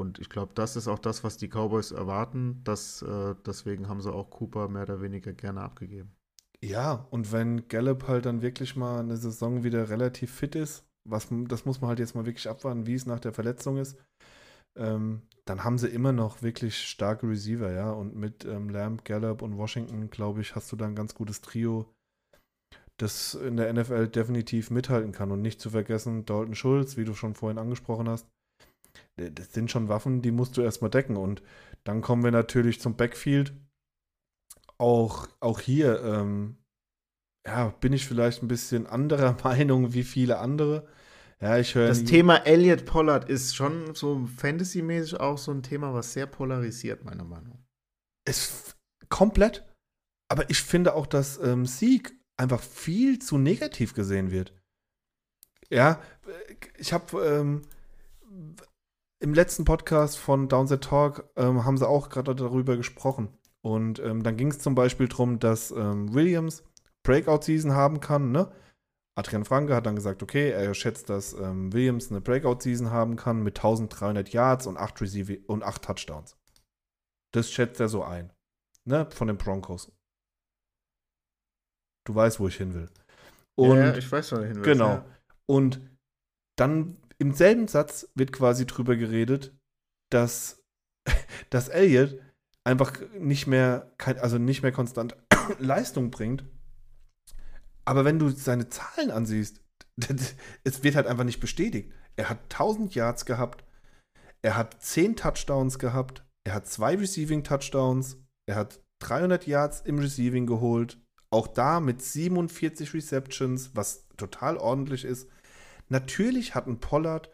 Und 0.00 0.18
ich 0.18 0.28
glaube, 0.28 0.52
das 0.54 0.76
ist 0.76 0.88
auch 0.88 0.98
das, 0.98 1.22
was 1.24 1.36
die 1.36 1.48
Cowboys 1.48 1.90
erwarten. 1.90 2.62
Dass, 2.64 3.02
äh, 3.02 3.34
deswegen 3.46 3.88
haben 3.88 4.00
sie 4.00 4.12
auch 4.12 4.30
Cooper 4.30 4.68
mehr 4.68 4.82
oder 4.82 5.00
weniger 5.00 5.32
gerne 5.32 5.60
abgegeben. 5.60 6.14
Ja, 6.64 7.06
und 7.10 7.32
wenn 7.32 7.68
Gallup 7.68 8.06
halt 8.06 8.26
dann 8.26 8.42
wirklich 8.42 8.76
mal 8.76 9.00
eine 9.00 9.16
Saison 9.16 9.64
wieder 9.64 9.88
relativ 9.88 10.32
fit 10.32 10.54
ist, 10.54 10.84
was, 11.08 11.28
das 11.30 11.64
muss 11.64 11.80
man 11.80 11.88
halt 11.88 11.98
jetzt 11.98 12.14
mal 12.14 12.26
wirklich 12.26 12.48
abwarten, 12.48 12.86
wie 12.86 12.94
es 12.94 13.06
nach 13.06 13.18
der 13.18 13.32
Verletzung 13.32 13.78
ist, 13.78 13.96
ähm, 14.78 15.22
dann 15.44 15.64
haben 15.64 15.78
sie 15.78 15.88
immer 15.88 16.12
noch 16.12 16.42
wirklich 16.42 16.78
starke 16.78 17.28
Receiver, 17.28 17.72
ja. 17.72 17.90
Und 17.90 18.14
mit 18.14 18.44
ähm, 18.44 18.68
Lamb, 18.68 19.04
Gallup 19.04 19.42
und 19.42 19.56
Washington, 19.56 20.10
glaube 20.10 20.40
ich, 20.40 20.54
hast 20.54 20.70
du 20.70 20.76
da 20.76 20.86
ein 20.86 20.94
ganz 20.94 21.14
gutes 21.14 21.40
Trio, 21.40 21.92
das 22.96 23.34
in 23.34 23.56
der 23.56 23.72
NFL 23.72 24.08
definitiv 24.08 24.70
mithalten 24.70 25.12
kann. 25.12 25.32
Und 25.32 25.42
nicht 25.42 25.60
zu 25.60 25.70
vergessen, 25.70 26.24
Dalton 26.24 26.54
Schulz, 26.54 26.96
wie 26.96 27.04
du 27.04 27.14
schon 27.14 27.34
vorhin 27.34 27.58
angesprochen 27.58 28.08
hast, 28.08 28.28
das 29.16 29.52
sind 29.52 29.70
schon 29.70 29.88
Waffen, 29.88 30.22
die 30.22 30.30
musst 30.30 30.56
du 30.56 30.62
erstmal 30.62 30.90
decken. 30.90 31.16
Und 31.16 31.42
dann 31.84 32.02
kommen 32.02 32.22
wir 32.22 32.30
natürlich 32.30 32.80
zum 32.80 32.96
Backfield. 32.96 33.52
Auch, 34.78 35.28
auch 35.40 35.60
hier, 35.60 36.02
ähm, 36.02 36.56
ja, 37.46 37.68
bin 37.80 37.92
ich 37.92 38.06
vielleicht 38.06 38.42
ein 38.42 38.48
bisschen 38.48 38.86
anderer 38.86 39.36
Meinung 39.44 39.92
wie 39.92 40.04
viele 40.04 40.38
andere. 40.38 40.86
Ja, 41.42 41.58
ich 41.58 41.74
höre. 41.74 41.88
Das 41.88 42.04
Thema 42.04 42.36
Elliot 42.46 42.84
Pollard 42.84 43.28
ist 43.28 43.56
schon 43.56 43.96
so 43.96 44.28
fantasymäßig 44.36 45.18
auch 45.18 45.36
so 45.38 45.50
ein 45.50 45.64
Thema, 45.64 45.92
was 45.92 46.12
sehr 46.12 46.26
polarisiert, 46.26 47.04
meiner 47.04 47.24
Meinung. 47.24 47.58
Ist 48.24 48.76
komplett. 49.08 49.66
Aber 50.28 50.48
ich 50.50 50.62
finde 50.62 50.94
auch, 50.94 51.06
dass 51.06 51.38
ähm, 51.38 51.66
Sieg 51.66 52.16
einfach 52.36 52.60
viel 52.60 53.18
zu 53.18 53.38
negativ 53.38 53.92
gesehen 53.92 54.30
wird. 54.30 54.54
Ja, 55.68 56.00
ich 56.78 56.92
habe 56.92 57.24
ähm, 57.24 57.62
im 59.18 59.34
letzten 59.34 59.64
Podcast 59.64 60.18
von 60.18 60.48
Downset 60.48 60.84
Talk 60.84 61.28
ähm, 61.34 61.64
haben 61.64 61.76
sie 61.76 61.88
auch 61.88 62.08
gerade 62.08 62.36
darüber 62.36 62.76
gesprochen. 62.76 63.36
Und 63.62 63.98
ähm, 63.98 64.22
dann 64.22 64.36
ging 64.36 64.48
es 64.48 64.60
zum 64.60 64.76
Beispiel 64.76 65.08
darum, 65.08 65.40
dass 65.40 65.72
ähm, 65.72 66.14
Williams 66.14 66.62
Breakout-Season 67.02 67.72
haben 67.72 67.98
kann. 67.98 68.30
Ne? 68.30 68.52
Adrian 69.14 69.44
Franke 69.44 69.74
hat 69.74 69.84
dann 69.84 69.96
gesagt, 69.96 70.22
okay, 70.22 70.50
er 70.50 70.72
schätzt, 70.74 71.10
dass 71.10 71.34
ähm, 71.34 71.72
Williams 71.72 72.10
eine 72.10 72.20
Breakout-Season 72.20 72.90
haben 72.90 73.16
kann 73.16 73.42
mit 73.42 73.58
1300 73.58 74.30
Yards 74.30 74.66
und 74.66 74.78
8, 74.78 75.02
Receive 75.02 75.38
und 75.46 75.62
8 75.62 75.82
Touchdowns. 75.82 76.36
Das 77.34 77.50
schätzt 77.50 77.80
er 77.80 77.88
so 77.88 78.04
ein. 78.04 78.32
Ne? 78.84 79.08
Von 79.10 79.28
den 79.28 79.36
Broncos. 79.36 79.92
Du 82.04 82.14
weißt, 82.14 82.40
wo 82.40 82.48
ich 82.48 82.56
hin 82.56 82.74
will. 82.74 82.88
Und, 83.54 83.76
ja, 83.76 83.96
ich 83.96 84.10
weiß, 84.10 84.32
wo 84.32 84.36
ich 84.38 84.48
hin 84.48 84.56
will. 84.56 84.62
Genau. 84.62 84.88
Ja. 84.88 85.06
Und 85.46 85.80
dann 86.56 86.96
im 87.18 87.32
selben 87.32 87.68
Satz 87.68 88.10
wird 88.14 88.32
quasi 88.32 88.66
drüber 88.66 88.96
geredet, 88.96 89.54
dass, 90.10 90.62
dass 91.50 91.68
Elliot 91.68 92.18
einfach 92.64 93.00
nicht 93.18 93.46
mehr, 93.46 93.92
also 93.98 94.38
nicht 94.38 94.62
mehr 94.62 94.72
konstant 94.72 95.16
Leistung 95.58 96.10
bringt. 96.10 96.44
Aber 97.84 98.04
wenn 98.04 98.18
du 98.18 98.30
seine 98.30 98.68
Zahlen 98.68 99.10
ansiehst, 99.10 99.60
es 100.64 100.82
wird 100.82 100.96
halt 100.96 101.06
einfach 101.06 101.24
nicht 101.24 101.40
bestätigt. 101.40 101.92
Er 102.16 102.28
hat 102.28 102.38
1000 102.44 102.94
Yards 102.94 103.24
gehabt, 103.26 103.64
er 104.42 104.56
hat 104.56 104.82
10 104.82 105.16
Touchdowns 105.16 105.78
gehabt, 105.78 106.24
er 106.44 106.54
hat 106.54 106.66
zwei 106.66 106.96
Receiving 106.96 107.44
Touchdowns, 107.44 108.16
er 108.46 108.56
hat 108.56 108.80
300 109.00 109.46
Yards 109.46 109.80
im 109.80 109.98
Receiving 109.98 110.46
geholt, 110.46 110.98
auch 111.30 111.46
da 111.46 111.80
mit 111.80 112.02
47 112.02 112.94
Receptions, 112.94 113.74
was 113.74 114.06
total 114.16 114.56
ordentlich 114.56 115.04
ist. 115.04 115.28
Natürlich 115.88 116.54
hat 116.54 116.66
ein 116.66 116.80
Pollard, 116.80 117.30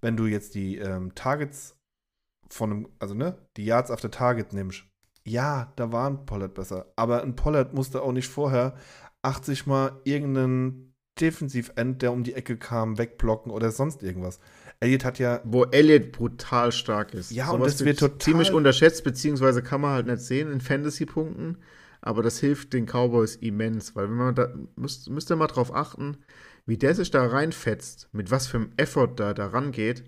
wenn 0.00 0.16
du 0.16 0.26
jetzt 0.26 0.54
die 0.54 0.78
ähm, 0.78 1.14
Targets 1.14 1.76
von 2.48 2.70
einem, 2.70 2.88
also 2.98 3.14
ne, 3.14 3.38
die 3.56 3.64
Yards 3.64 3.90
after 3.90 4.10
Target 4.10 4.52
nimmst, 4.52 4.84
ja, 5.26 5.72
da 5.76 5.90
war 5.90 6.08
ein 6.08 6.26
Pollard 6.26 6.54
besser. 6.54 6.92
Aber 6.96 7.22
ein 7.22 7.34
Pollard 7.34 7.72
musste 7.72 8.02
auch 8.02 8.12
nicht 8.12 8.28
vorher 8.28 8.74
80 9.24 9.66
Mal 9.66 10.00
irgendeinen 10.04 10.94
Defensivend, 11.20 12.02
der 12.02 12.12
um 12.12 12.24
die 12.24 12.34
Ecke 12.34 12.56
kam, 12.56 12.98
wegblocken 12.98 13.52
oder 13.52 13.70
sonst 13.70 14.02
irgendwas. 14.02 14.40
Elliot 14.80 15.04
hat 15.04 15.18
ja. 15.18 15.40
Wo 15.44 15.64
Elliot 15.64 16.10
brutal 16.12 16.72
stark 16.72 17.14
ist. 17.14 17.30
Ja, 17.30 17.46
so 17.46 17.54
und 17.54 17.64
das 17.64 17.84
wird 17.84 18.00
total. 18.00 18.18
Ziemlich 18.18 18.52
unterschätzt, 18.52 19.04
beziehungsweise 19.04 19.62
kann 19.62 19.80
man 19.80 19.92
halt 19.92 20.06
nicht 20.06 20.20
sehen 20.20 20.50
in 20.50 20.60
Fantasy-Punkten. 20.60 21.58
Aber 22.00 22.22
das 22.22 22.38
hilft 22.38 22.74
den 22.74 22.86
Cowboys 22.86 23.36
immens, 23.36 23.96
weil 23.96 24.10
wenn 24.10 24.16
man 24.16 24.34
da, 24.34 24.52
müsst, 24.76 25.08
müsst 25.08 25.30
ihr 25.30 25.36
mal 25.36 25.46
drauf 25.46 25.74
achten, 25.74 26.18
wie 26.66 26.76
der 26.76 26.94
sich 26.94 27.10
da 27.10 27.24
reinfetzt, 27.24 28.08
mit 28.12 28.30
was 28.30 28.46
für 28.46 28.58
einem 28.58 28.72
Effort 28.76 29.14
da, 29.16 29.32
da 29.32 29.46
rangeht, 29.46 30.04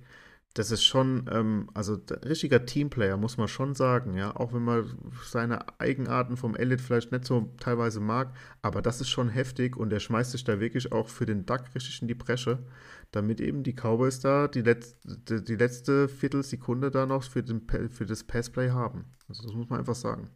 das 0.59 0.71
ist 0.71 0.85
schon, 0.85 1.29
ähm, 1.31 1.69
also 1.75 1.99
richtiger 2.25 2.65
Teamplayer, 2.65 3.19
muss 3.19 3.37
man 3.37 3.47
schon 3.47 3.75
sagen, 3.75 4.17
ja. 4.17 4.35
Auch 4.35 4.55
wenn 4.55 4.63
man 4.63 4.97
seine 5.23 5.79
Eigenarten 5.79 6.39
vom 6.39 6.57
Elliot 6.57 6.81
vielleicht 6.81 7.13
nicht 7.13 7.27
so 7.27 7.53
teilweise 7.61 8.01
mag, 8.01 8.35
aber 8.63 8.81
das 8.81 9.03
ist 9.03 9.11
schon 9.11 9.29
heftig 9.29 9.77
und 9.77 9.91
der 9.91 10.01
schmeißt 10.01 10.33
sich 10.33 10.45
da 10.45 10.59
wirklich 10.59 10.93
auch 10.93 11.09
für 11.09 11.27
den 11.27 11.45
Duck 11.45 11.65
richtig 11.75 12.01
in 12.01 12.09
die 12.09 12.15
Bresche, 12.15 12.65
damit 13.11 13.41
eben 13.41 13.65
die 13.65 13.75
Cowboys 13.75 14.21
da 14.21 14.49
die, 14.49 14.63
Letz-, 14.63 14.97
die, 15.05 15.45
die 15.45 15.57
letzte 15.57 16.09
Viertelsekunde 16.09 16.91
da 16.91 17.05
noch 17.05 17.23
für, 17.23 17.43
den, 17.43 17.67
für 17.91 18.07
das 18.07 18.25
Passplay 18.25 18.71
haben. 18.71 19.13
Also 19.29 19.43
das 19.43 19.53
muss 19.53 19.69
man 19.69 19.81
einfach 19.81 19.95
sagen. 19.95 20.31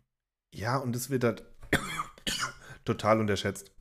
Ja, 0.55 0.77
und 0.77 0.95
das 0.95 1.09
wird 1.09 1.25
halt 1.25 1.45
total 2.85 3.21
unterschätzt. 3.21 3.73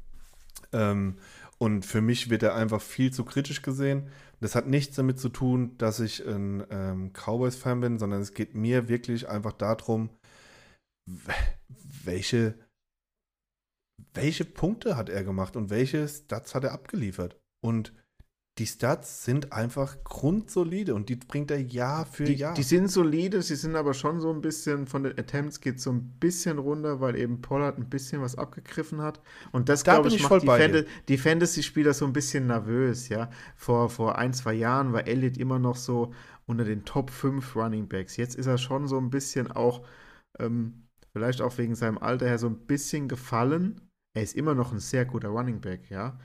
Ähm, 0.72 1.18
und 1.60 1.86
für 1.86 2.02
mich 2.02 2.30
wird 2.30 2.41
er 2.41 2.56
einfach 2.56 2.81
viel 2.81 3.11
zu 3.11 3.26
kritisch 3.26 3.61
gesehen. 3.61 4.10
Das 4.40 4.56
hat 4.56 4.68
nichts 4.68 4.95
damit 4.95 5.19
zu 5.19 5.27
tun, 5.27 5.77
dass 5.77 5.99
ich 5.99 6.26
ein 6.26 6.65
ähm, 6.69 7.11
Cowboys-Fan 7.11 7.81
bin, 7.81 7.99
sondern 7.99 8.22
es 8.22 8.34
geht 8.34 8.56
mir 8.56 8.88
wirklich 8.88 9.27
einfach 9.27 9.52
darum, 9.52 10.10
welche, 12.06 12.57
welche 14.14 14.45
Punkte 14.45 14.95
hat 14.95 15.10
er 15.10 15.26
gemacht 15.26 15.57
und 15.57 15.69
welche 15.69 16.07
Stats 16.07 16.56
hat 16.56 16.64
er 16.64 16.72
abgeliefert. 16.72 17.38
Und 17.61 17.94
die 18.60 18.65
Stats 18.65 19.23
sind 19.23 19.53
einfach 19.53 20.03
grundsolide 20.03 20.94
und 20.94 21.07
die 21.07 21.15
bringt 21.15 21.49
er 21.49 21.61
Jahr 21.61 22.06
für 22.06 22.26
die, 22.26 22.34
Jahr. 22.34 22.53
Die 22.53 22.64
sind 22.64 22.90
solide, 22.90 23.41
sie 23.41 23.56
sind 23.56 23.77
aber 23.77 23.94
schon 23.94 24.19
so 24.19 24.30
ein 24.31 24.41
bisschen, 24.41 24.86
von 24.86 25.03
den 25.03 25.18
Attempts 25.18 25.61
geht 25.61 25.80
so 25.80 25.91
ein 25.91 26.18
bisschen 26.19 26.60
runter, 26.60 26.99
weil 26.99 27.15
eben 27.15 27.41
Pollard 27.41 27.77
ein 27.77 27.90
bisschen 27.90 28.22
was 28.22 28.38
abgegriffen 28.38 29.02
hat. 29.02 29.22
Und 29.53 29.69
das, 29.69 29.84
da 29.84 29.94
glaube 29.94 30.10
ich, 30.10 30.15
ich 30.15 30.30
macht 30.30 30.44
die, 30.44 30.48
Fan 30.48 30.86
die 31.07 31.18
Fantasy-Spieler 31.18 31.94
so 31.94 32.06
ein 32.06 32.11
bisschen 32.11 32.48
nervös, 32.48 33.07
ja. 33.07 33.30
Vor, 33.56 33.90
vor 33.90 34.18
ein, 34.18 34.34
zwei 34.34 34.53
Jahren 34.53 34.91
war 34.91 35.07
Elliott 35.07 35.38
immer 35.38 35.57
noch 35.57 35.77
so 35.77 36.14
unter 36.45 36.65
den 36.65 36.84
Top 36.84 37.11
5 37.11 37.56
Running 37.56 37.88
Backs. 37.88 38.18
Jetzt 38.18 38.36
ist 38.36 38.48
er 38.48 38.57
schon 38.57 38.90
so 38.90 38.98
ein 38.98 39.10
bisschen 39.10 39.49
auch, 39.49 39.86
ähm, 40.38 40.84
vielleicht 41.14 41.41
auch 41.41 41.57
wegen 41.57 41.76
seinem 41.76 41.98
Alter 41.98 42.27
her, 42.27 42.38
so 42.38 42.48
ein 42.48 42.68
bisschen 42.68 43.07
gefallen. 43.07 43.80
Er 44.14 44.23
ist 44.23 44.36
immer 44.36 44.53
noch 44.53 44.73
ein 44.73 44.80
sehr 44.80 45.06
guter 45.06 45.30
Running 45.30 45.61
Back, 45.61 45.90
ja. 45.90 46.19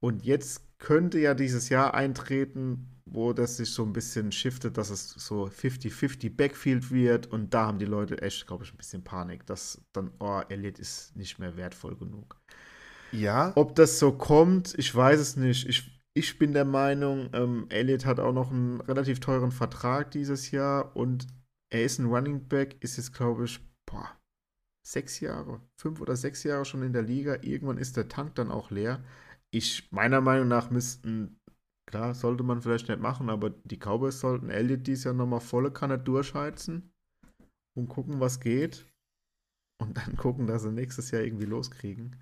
Und 0.00 0.24
jetzt 0.24 0.78
könnte 0.78 1.18
ja 1.18 1.34
dieses 1.34 1.68
Jahr 1.68 1.94
eintreten, 1.94 2.88
wo 3.04 3.32
das 3.32 3.56
sich 3.56 3.70
so 3.70 3.84
ein 3.84 3.92
bisschen 3.92 4.32
shiftet, 4.32 4.78
dass 4.78 4.90
es 4.90 5.10
so 5.10 5.46
50-50 5.46 6.36
Backfield 6.36 6.90
wird 6.90 7.26
und 7.26 7.52
da 7.52 7.66
haben 7.66 7.78
die 7.78 7.86
Leute 7.86 8.22
echt, 8.22 8.46
glaube 8.46 8.64
ich, 8.64 8.72
ein 8.72 8.76
bisschen 8.76 9.04
Panik, 9.04 9.46
dass 9.46 9.82
dann, 9.92 10.12
oh, 10.20 10.40
Elliot 10.48 10.78
ist 10.78 11.16
nicht 11.16 11.38
mehr 11.38 11.56
wertvoll 11.56 11.96
genug. 11.96 12.40
Ja. 13.12 13.52
Ob 13.56 13.74
das 13.74 13.98
so 13.98 14.12
kommt, 14.12 14.74
ich 14.78 14.94
weiß 14.94 15.18
es 15.18 15.36
nicht. 15.36 15.68
Ich, 15.68 15.90
ich 16.14 16.38
bin 16.38 16.52
der 16.52 16.64
Meinung, 16.64 17.30
ähm, 17.32 17.66
Elliott 17.68 18.06
hat 18.06 18.20
auch 18.20 18.32
noch 18.32 18.50
einen 18.50 18.80
relativ 18.80 19.20
teuren 19.20 19.50
Vertrag 19.50 20.12
dieses 20.12 20.52
Jahr 20.52 20.96
und 20.96 21.26
er 21.70 21.84
ist 21.84 21.98
ein 21.98 22.06
Running 22.06 22.48
Back, 22.48 22.76
ist 22.80 22.96
jetzt, 22.96 23.12
glaube 23.12 23.44
ich, 23.44 23.60
boah, 23.86 24.08
sechs 24.86 25.20
Jahre, 25.20 25.60
fünf 25.76 26.00
oder 26.00 26.16
sechs 26.16 26.44
Jahre 26.44 26.64
schon 26.64 26.82
in 26.82 26.92
der 26.92 27.02
Liga. 27.02 27.38
Irgendwann 27.42 27.78
ist 27.78 27.96
der 27.96 28.08
Tank 28.08 28.36
dann 28.36 28.50
auch 28.50 28.70
leer 28.70 29.02
ich, 29.50 29.90
meiner 29.90 30.20
Meinung 30.20 30.48
nach, 30.48 30.70
müssten, 30.70 31.38
klar, 31.86 32.14
sollte 32.14 32.42
man 32.42 32.62
vielleicht 32.62 32.88
nicht 32.88 33.00
machen, 33.00 33.30
aber 33.30 33.50
die 33.50 33.78
Cowboys 33.78 34.20
sollten 34.20 34.50
Elliott 34.50 34.86
dies 34.86 35.04
Jahr 35.04 35.14
nochmal 35.14 35.40
volle 35.40 35.70
Kanne 35.70 35.98
durchheizen 35.98 36.92
und 37.76 37.88
gucken, 37.88 38.20
was 38.20 38.40
geht. 38.40 38.86
Und 39.82 39.96
dann 39.96 40.16
gucken, 40.16 40.46
dass 40.46 40.62
sie 40.62 40.70
nächstes 40.70 41.10
Jahr 41.10 41.22
irgendwie 41.22 41.46
loskriegen. 41.46 42.16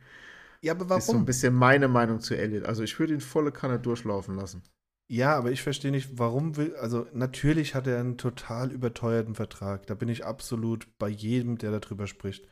Ja, 0.63 0.73
aber 0.73 0.89
warum? 0.89 1.01
Ist 1.01 1.07
so 1.07 1.17
ein 1.17 1.25
bisschen 1.25 1.55
meine 1.55 1.89
Meinung 1.89 2.21
zu 2.21 2.37
Elliott. 2.37 2.65
Also 2.65 2.83
ich 2.83 2.99
würde 2.99 3.15
ihn 3.15 3.21
volle 3.21 3.53
Kanne 3.53 3.79
durchlaufen 3.79 4.35
lassen. 4.35 4.63
Ja, 5.11 5.37
aber 5.37 5.51
ich 5.51 5.63
verstehe 5.63 5.91
nicht, 5.91 6.19
warum 6.19 6.57
will, 6.57 6.77
also 6.77 7.07
natürlich 7.15 7.75
hat 7.75 7.87
er 7.87 7.99
einen 7.99 8.19
total 8.19 8.71
überteuerten 8.71 9.35
Vertrag. 9.35 9.87
Da 9.87 9.95
bin 9.95 10.09
ich 10.09 10.25
absolut 10.25 10.87
bei 10.99 11.09
jedem, 11.09 11.57
der 11.57 11.79
darüber 11.79 12.07
spricht. 12.07 12.47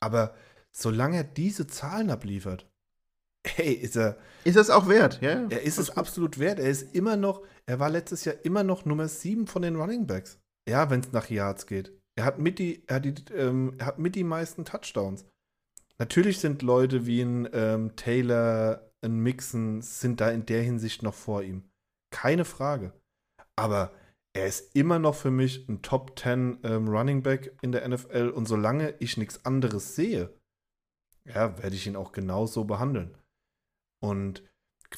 Aber 0.00 0.34
solange 0.76 1.18
er 1.18 1.24
diese 1.24 1.66
Zahlen 1.66 2.10
abliefert, 2.10 2.68
hey, 3.46 3.72
ist 3.72 3.96
er. 3.96 4.16
Ist 4.44 4.56
es 4.56 4.70
auch 4.70 4.88
wert, 4.88 5.20
ja? 5.22 5.46
Er 5.48 5.62
ist 5.62 5.78
es 5.78 5.88
gut. 5.88 5.98
absolut 5.98 6.38
wert. 6.38 6.58
Er 6.58 6.68
ist 6.68 6.94
immer 6.94 7.16
noch, 7.16 7.42
er 7.66 7.78
war 7.80 7.90
letztes 7.90 8.24
Jahr 8.24 8.36
immer 8.42 8.62
noch 8.62 8.84
Nummer 8.84 9.08
7 9.08 9.46
von 9.46 9.62
den 9.62 9.76
Running 9.76 10.06
Backs. 10.06 10.38
Ja, 10.68 10.90
wenn 10.90 11.00
es 11.00 11.12
nach 11.12 11.30
Yards 11.30 11.66
geht. 11.66 11.92
Er 12.16 12.24
hat 12.24 12.38
mit 12.38 12.58
die, 12.58 12.84
er 12.86 12.96
hat 12.96 13.04
die, 13.04 13.14
ähm, 13.34 13.74
er 13.78 13.86
hat 13.86 13.98
mit 13.98 14.14
die 14.14 14.24
meisten 14.24 14.64
Touchdowns. 14.64 15.24
Natürlich 15.98 16.40
sind 16.40 16.62
Leute 16.62 17.06
wie 17.06 17.22
ein 17.22 17.48
ähm, 17.52 17.96
Taylor, 17.96 18.90
ein 19.02 19.18
Mixon, 19.18 19.82
sind 19.82 20.20
da 20.20 20.30
in 20.30 20.46
der 20.46 20.62
Hinsicht 20.62 21.02
noch 21.02 21.14
vor 21.14 21.42
ihm. 21.42 21.64
Keine 22.10 22.44
Frage. 22.44 22.92
Aber 23.56 23.92
er 24.32 24.46
ist 24.46 24.74
immer 24.74 24.98
noch 24.98 25.14
für 25.14 25.30
mich 25.30 25.68
ein 25.68 25.82
Top 25.82 26.18
10 26.18 26.58
ähm, 26.64 26.88
Running 26.88 27.22
Back 27.22 27.56
in 27.62 27.72
der 27.72 27.88
NFL 27.88 28.30
und 28.30 28.46
solange 28.46 28.94
ich 28.98 29.16
nichts 29.16 29.44
anderes 29.44 29.94
sehe, 29.94 30.30
ja, 31.24 31.56
werde 31.62 31.76
ich 31.76 31.86
ihn 31.86 31.96
auch 31.96 32.12
genauso 32.12 32.64
behandeln. 32.64 33.16
Und 34.04 34.42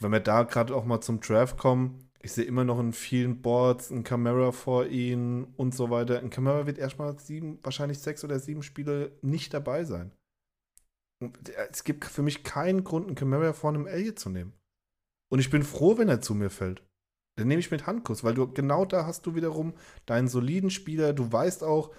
wenn 0.00 0.10
wir 0.10 0.20
da 0.20 0.42
gerade 0.42 0.74
auch 0.74 0.84
mal 0.84 1.00
zum 1.00 1.20
Draft 1.20 1.56
kommen, 1.56 2.10
ich 2.20 2.32
sehe 2.32 2.44
immer 2.44 2.64
noch 2.64 2.80
in 2.80 2.92
vielen 2.92 3.40
Boards 3.40 3.90
ein 3.90 4.02
Camera 4.02 4.50
vor 4.50 4.86
ihm 4.86 5.54
und 5.56 5.74
so 5.74 5.90
weiter. 5.90 6.18
Ein 6.18 6.30
Camera 6.30 6.66
wird 6.66 6.76
erstmal 6.76 7.16
sieben, 7.20 7.60
wahrscheinlich 7.62 8.00
sechs 8.00 8.24
oder 8.24 8.40
sieben 8.40 8.64
Spiele 8.64 9.12
nicht 9.22 9.54
dabei 9.54 9.84
sein. 9.84 10.10
Und 11.22 11.38
es 11.70 11.84
gibt 11.84 12.04
für 12.04 12.22
mich 12.22 12.42
keinen 12.42 12.82
Grund, 12.82 13.06
einen 13.06 13.14
Camara 13.14 13.52
vor 13.52 13.70
einem 13.70 13.86
Elliott 13.86 14.18
zu 14.18 14.28
nehmen. 14.28 14.52
Und 15.30 15.38
ich 15.38 15.50
bin 15.50 15.62
froh, 15.62 15.96
wenn 15.98 16.08
er 16.08 16.20
zu 16.20 16.34
mir 16.34 16.50
fällt. 16.50 16.82
Dann 17.38 17.46
nehme 17.46 17.60
ich 17.60 17.70
mit 17.70 17.86
Handkuss, 17.86 18.24
weil 18.24 18.34
du 18.34 18.52
genau 18.52 18.84
da 18.84 19.06
hast 19.06 19.24
du 19.24 19.34
wiederum 19.34 19.74
deinen 20.04 20.26
soliden 20.26 20.70
Spieler. 20.70 21.12
Du 21.12 21.30
weißt 21.30 21.62
auch, 21.62 21.94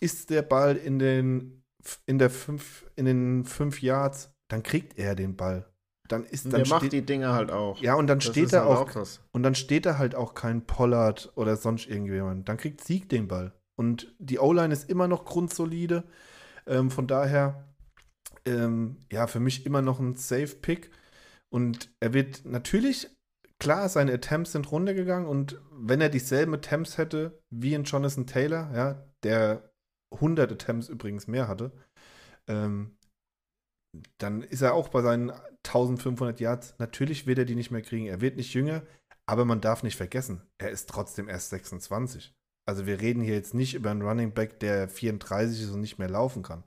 ist 0.00 0.30
der 0.30 0.42
Ball 0.42 0.76
in 0.76 0.98
den 0.98 1.62
in 2.06 2.18
der 2.18 2.30
fünf, 2.30 2.86
in 2.96 3.04
den 3.04 3.44
fünf 3.44 3.82
Yards, 3.82 4.32
dann 4.48 4.62
kriegt 4.62 4.98
er 4.98 5.14
den 5.14 5.36
Ball. 5.36 5.71
Dann 6.12 6.24
ist 6.24 6.44
dann 6.44 6.62
der 6.62 6.68
macht 6.68 6.92
die 6.92 7.00
Dinge 7.00 7.32
halt 7.32 7.50
auch. 7.50 7.80
Ja, 7.80 7.94
und 7.94 8.06
dann 8.06 8.18
das 8.18 8.28
steht 8.28 8.52
da 8.52 8.66
halt 8.66 8.68
auch, 8.70 8.96
auch 8.96 9.08
und 9.32 9.42
dann 9.42 9.54
steht 9.54 9.86
da 9.86 9.96
halt 9.96 10.14
auch 10.14 10.34
kein 10.34 10.66
Pollard 10.66 11.32
oder 11.36 11.56
sonst 11.56 11.88
irgendjemand. 11.88 12.46
Dann 12.50 12.58
kriegt 12.58 12.84
Sieg 12.84 13.08
den 13.08 13.28
Ball. 13.28 13.52
Und 13.78 14.14
die 14.18 14.38
O-Line 14.38 14.74
ist 14.74 14.90
immer 14.90 15.08
noch 15.08 15.24
grundsolide. 15.24 16.04
Ähm, 16.66 16.90
von 16.90 17.06
daher, 17.06 17.66
ähm, 18.44 18.98
ja, 19.10 19.26
für 19.26 19.40
mich 19.40 19.64
immer 19.64 19.80
noch 19.80 20.00
ein 20.00 20.14
Safe-Pick. 20.14 20.90
Und 21.48 21.90
er 21.98 22.12
wird 22.12 22.44
natürlich, 22.44 23.08
klar, 23.58 23.88
seine 23.88 24.12
Attempts 24.12 24.52
sind 24.52 24.70
runtergegangen. 24.70 25.26
Und 25.26 25.62
wenn 25.70 26.02
er 26.02 26.10
dieselben 26.10 26.52
Attempts 26.52 26.98
hätte 26.98 27.40
wie 27.48 27.72
in 27.72 27.84
Jonathan 27.84 28.26
Taylor, 28.26 28.70
ja, 28.74 29.02
der 29.22 29.72
100 30.12 30.52
Attempts 30.52 30.90
übrigens 30.90 31.26
mehr 31.26 31.48
hatte, 31.48 31.72
ähm, 32.48 32.98
dann 34.18 34.42
ist 34.42 34.62
er 34.62 34.74
auch 34.74 34.88
bei 34.88 35.02
seinen 35.02 35.30
1500 35.64 36.40
Yards. 36.40 36.74
Natürlich 36.78 37.26
wird 37.26 37.38
er 37.38 37.44
die 37.44 37.54
nicht 37.54 37.70
mehr 37.70 37.82
kriegen. 37.82 38.06
Er 38.06 38.20
wird 38.20 38.36
nicht 38.36 38.54
jünger, 38.54 38.82
aber 39.26 39.44
man 39.44 39.60
darf 39.60 39.82
nicht 39.82 39.96
vergessen, 39.96 40.42
er 40.58 40.70
ist 40.70 40.88
trotzdem 40.88 41.28
erst 41.28 41.50
26. 41.50 42.34
Also 42.68 42.86
wir 42.86 43.00
reden 43.00 43.22
hier 43.22 43.34
jetzt 43.34 43.54
nicht 43.54 43.74
über 43.74 43.90
einen 43.90 44.02
Running 44.02 44.32
Back, 44.32 44.60
der 44.60 44.88
34 44.88 45.62
ist 45.62 45.70
und 45.70 45.80
nicht 45.80 45.98
mehr 45.98 46.10
laufen 46.10 46.42
kann. 46.42 46.62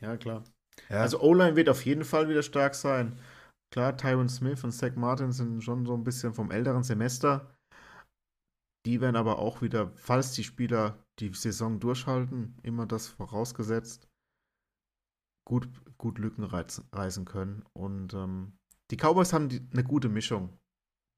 Ja, 0.00 0.16
klar. 0.16 0.44
Ja. 0.88 1.02
Also 1.02 1.20
O-Line 1.20 1.56
wird 1.56 1.68
auf 1.68 1.84
jeden 1.84 2.04
Fall 2.04 2.28
wieder 2.28 2.42
stark 2.42 2.74
sein. 2.74 3.18
Klar, 3.72 3.96
Tyron 3.96 4.28
Smith 4.28 4.64
und 4.64 4.72
Zach 4.72 4.96
Martin 4.96 5.30
sind 5.30 5.62
schon 5.62 5.86
so 5.86 5.94
ein 5.94 6.04
bisschen 6.04 6.34
vom 6.34 6.50
älteren 6.50 6.82
Semester. 6.82 7.54
Die 8.86 9.00
werden 9.00 9.16
aber 9.16 9.38
auch 9.38 9.62
wieder, 9.62 9.92
falls 9.94 10.32
die 10.32 10.42
Spieler 10.44 11.04
die 11.18 11.32
Saison 11.34 11.78
durchhalten, 11.78 12.56
immer 12.62 12.86
das 12.86 13.08
vorausgesetzt, 13.08 14.08
gut, 15.50 15.68
gut 15.98 16.18
Lücken 16.18 16.44
reißen 16.44 17.24
können. 17.24 17.64
Und 17.72 18.14
ähm, 18.14 18.52
die 18.92 18.96
Cowboys 18.96 19.32
haben 19.32 19.48
die, 19.48 19.60
eine 19.72 19.82
gute 19.82 20.08
Mischung. 20.08 20.56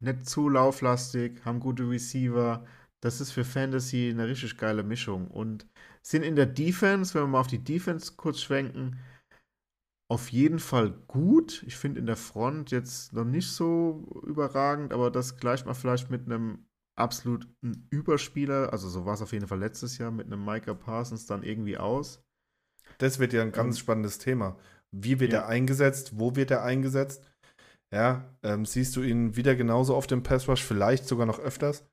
Nicht 0.03 0.25
zu 0.25 0.49
lauflastig, 0.49 1.45
haben 1.45 1.61
gute 1.61 1.89
Receiver. 1.89 2.65
Das 3.03 3.21
ist 3.21 3.33
für 3.33 3.45
Fantasy 3.45 4.09
eine 4.11 4.27
richtig 4.27 4.57
geile 4.57 4.85
Mischung. 4.85 5.29
Und 5.29 5.67
sind 6.03 6.23
in 6.23 6.35
der 6.35 6.47
Defense, 6.47 7.13
wenn 7.13 7.25
wir 7.25 7.29
mal 7.29 7.41
auf 7.41 7.47
die 7.47 7.63
Defense 7.63 8.15
kurz 8.17 8.41
schwenken, 8.41 8.99
auf 10.11 10.33
jeden 10.33 10.61
Fall 10.61 10.93
gut. 11.09 11.63
Ich 11.67 11.77
finde 11.77 12.01
in 12.01 12.07
der 12.07 12.17
Front 12.17 12.71
jetzt 12.71 13.13
noch 13.13 13.25
nicht 13.27 13.51
so 13.53 14.23
überragend, 14.27 14.95
aber 14.95 15.11
das 15.11 15.37
gleicht 15.37 15.67
man 15.67 15.75
vielleicht 15.75 16.11
mit 16.11 16.25
einem 16.25 16.67
absoluten 16.99 17.87
Überspieler, 17.91 18.73
also 18.73 18.89
so 18.89 19.05
war 19.05 19.15
es 19.15 19.23
auf 19.23 19.33
jeden 19.33 19.47
Fall 19.47 19.59
letztes 19.59 19.99
Jahr 19.99 20.11
mit 20.11 20.27
einem 20.27 20.45
Micah 20.45 20.75
Parsons 20.75 21.27
dann 21.27 21.43
irgendwie 21.43 21.77
aus. 21.77 22.23
Das 23.03 23.19
wird 23.19 23.33
ja 23.33 23.43
ein 23.43 23.51
ganz 23.51 23.77
ähm, 23.77 23.81
spannendes 23.81 24.19
Thema. 24.19 24.57
Wie 24.93 25.19
wird 25.19 25.33
ja. 25.33 25.41
er 25.41 25.49
eingesetzt? 25.49 26.21
Wo 26.21 26.37
wird 26.37 26.53
er 26.53 26.63
eingesetzt? 26.63 27.29
Ja, 27.93 28.33
ähm, 28.45 28.65
siehst 28.65 28.95
du 28.95 29.03
ihn 29.03 29.35
wieder 29.35 29.57
genauso 29.57 29.97
auf 29.97 30.07
dem 30.07 30.23
Pass 30.23 30.49
Rush, 30.49 30.63
vielleicht 30.63 31.07
sogar 31.07 31.27
noch 31.27 31.41
öfters. 31.41 31.85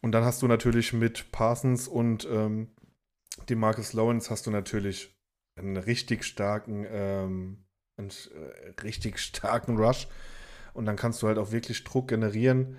Und 0.00 0.12
dann 0.12 0.24
hast 0.24 0.42
du 0.42 0.46
natürlich 0.46 0.92
mit 0.92 1.32
Parsons 1.32 1.88
und 1.88 2.28
ähm, 2.30 2.68
dem 3.48 3.58
Marcus 3.58 3.94
Lawrence 3.94 4.30
hast 4.30 4.46
du 4.46 4.52
natürlich 4.52 5.12
einen 5.58 5.76
richtig 5.76 6.22
starken, 6.22 6.86
ähm, 6.88 7.64
einen, 7.98 8.10
äh, 8.10 8.80
richtig 8.82 9.18
starken 9.18 9.76
Rush. 9.76 10.06
Und 10.72 10.86
dann 10.86 10.94
kannst 10.94 11.20
du 11.20 11.26
halt 11.26 11.38
auch 11.38 11.50
wirklich 11.50 11.82
Druck 11.82 12.06
generieren. 12.06 12.76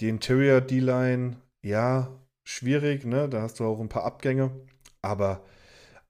Die 0.00 0.08
Interior 0.08 0.62
D-Line, 0.62 1.36
ja, 1.62 2.18
schwierig, 2.44 3.04
ne? 3.04 3.28
Da 3.28 3.42
hast 3.42 3.60
du 3.60 3.64
auch 3.66 3.78
ein 3.78 3.90
paar 3.90 4.04
Abgänge. 4.04 4.52
Aber 5.02 5.44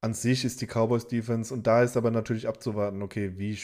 an 0.00 0.14
sich 0.14 0.44
ist 0.44 0.60
die 0.60 0.66
Cowboys 0.66 1.06
Defense 1.06 1.52
und 1.52 1.66
da 1.66 1.82
ist 1.82 1.96
aber 1.96 2.10
natürlich 2.10 2.46
abzuwarten, 2.48 3.02
okay, 3.02 3.38
wie, 3.38 3.58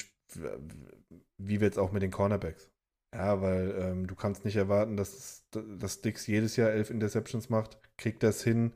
wie 1.39 1.61
wird 1.61 1.75
es 1.75 1.79
auch 1.79 1.93
mit 1.93 2.03
den 2.03 2.11
Cornerbacks? 2.11 2.71
Ja, 3.15 3.41
weil 3.41 3.75
ähm, 3.79 4.07
du 4.09 4.17
kannst 4.17 4.45
nicht 4.45 4.57
erwarten, 4.57 4.97
dass, 4.97 5.45
dass 5.53 6.01
Dix 6.01 6.27
jedes 6.27 6.57
Jahr 6.57 6.71
elf 6.71 6.91
Interceptions 6.91 7.49
macht. 7.49 7.79
Kriegt 7.97 8.25
das 8.25 8.43
hin, 8.43 8.73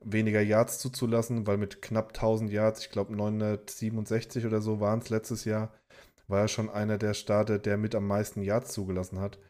weniger 0.00 0.40
Yards 0.40 0.78
zuzulassen, 0.78 1.46
weil 1.48 1.56
mit 1.56 1.82
knapp 1.82 2.10
1000 2.10 2.52
Yards, 2.52 2.82
ich 2.82 2.90
glaube 2.90 3.16
967 3.16 4.46
oder 4.46 4.60
so 4.60 4.78
waren 4.78 5.00
es 5.00 5.10
letztes 5.10 5.44
Jahr, 5.44 5.72
war 6.28 6.42
er 6.42 6.48
schon 6.48 6.70
einer 6.70 6.98
der 6.98 7.14
Starter, 7.14 7.58
der 7.58 7.76
mit 7.76 7.96
am 7.96 8.06
meisten 8.06 8.42
Yards 8.42 8.72
zugelassen 8.72 9.18
hat. 9.18 9.40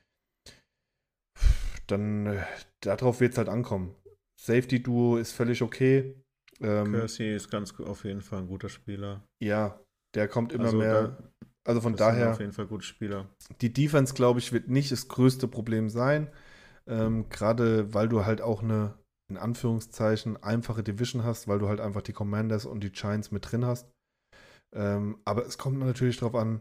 Dann 1.86 2.26
äh, 2.26 2.44
darauf 2.80 3.20
wird 3.20 3.32
es 3.32 3.38
halt 3.38 3.50
ankommen. 3.50 3.94
Safety-Duo 4.40 5.18
ist 5.18 5.32
völlig 5.32 5.60
okay. 5.60 6.14
Ähm, 6.60 6.92
Kersey 6.92 7.34
ist 7.34 7.50
ganz 7.50 7.74
auf 7.80 8.04
jeden 8.04 8.20
Fall 8.22 8.40
ein 8.40 8.46
guter 8.46 8.68
Spieler. 8.68 9.22
Ja, 9.42 9.80
der 10.14 10.28
kommt 10.28 10.52
immer 10.52 10.64
also 10.64 10.78
mehr. 10.78 11.08
Da, 11.08 11.48
also 11.64 11.80
von 11.80 11.96
daher. 11.96 12.32
Auf 12.32 12.40
jeden 12.40 12.52
Fall 12.52 12.66
gute 12.66 12.84
Spieler. 12.84 13.28
Die 13.60 13.72
Defense, 13.72 14.14
glaube 14.14 14.38
ich, 14.38 14.52
wird 14.52 14.68
nicht 14.68 14.92
das 14.92 15.08
größte 15.08 15.48
Problem 15.48 15.88
sein. 15.88 16.30
Ähm, 16.86 17.28
Gerade 17.30 17.94
weil 17.94 18.08
du 18.08 18.24
halt 18.24 18.40
auch 18.40 18.62
eine, 18.62 18.94
in 19.30 19.38
Anführungszeichen, 19.38 20.42
einfache 20.42 20.82
Division 20.82 21.24
hast, 21.24 21.48
weil 21.48 21.58
du 21.58 21.68
halt 21.68 21.80
einfach 21.80 22.02
die 22.02 22.12
Commanders 22.12 22.66
und 22.66 22.84
die 22.84 22.92
Giants 22.92 23.30
mit 23.30 23.50
drin 23.50 23.64
hast. 23.64 23.90
Ähm, 24.74 25.18
aber 25.24 25.46
es 25.46 25.56
kommt 25.56 25.78
natürlich 25.78 26.18
darauf 26.18 26.34
an, 26.34 26.60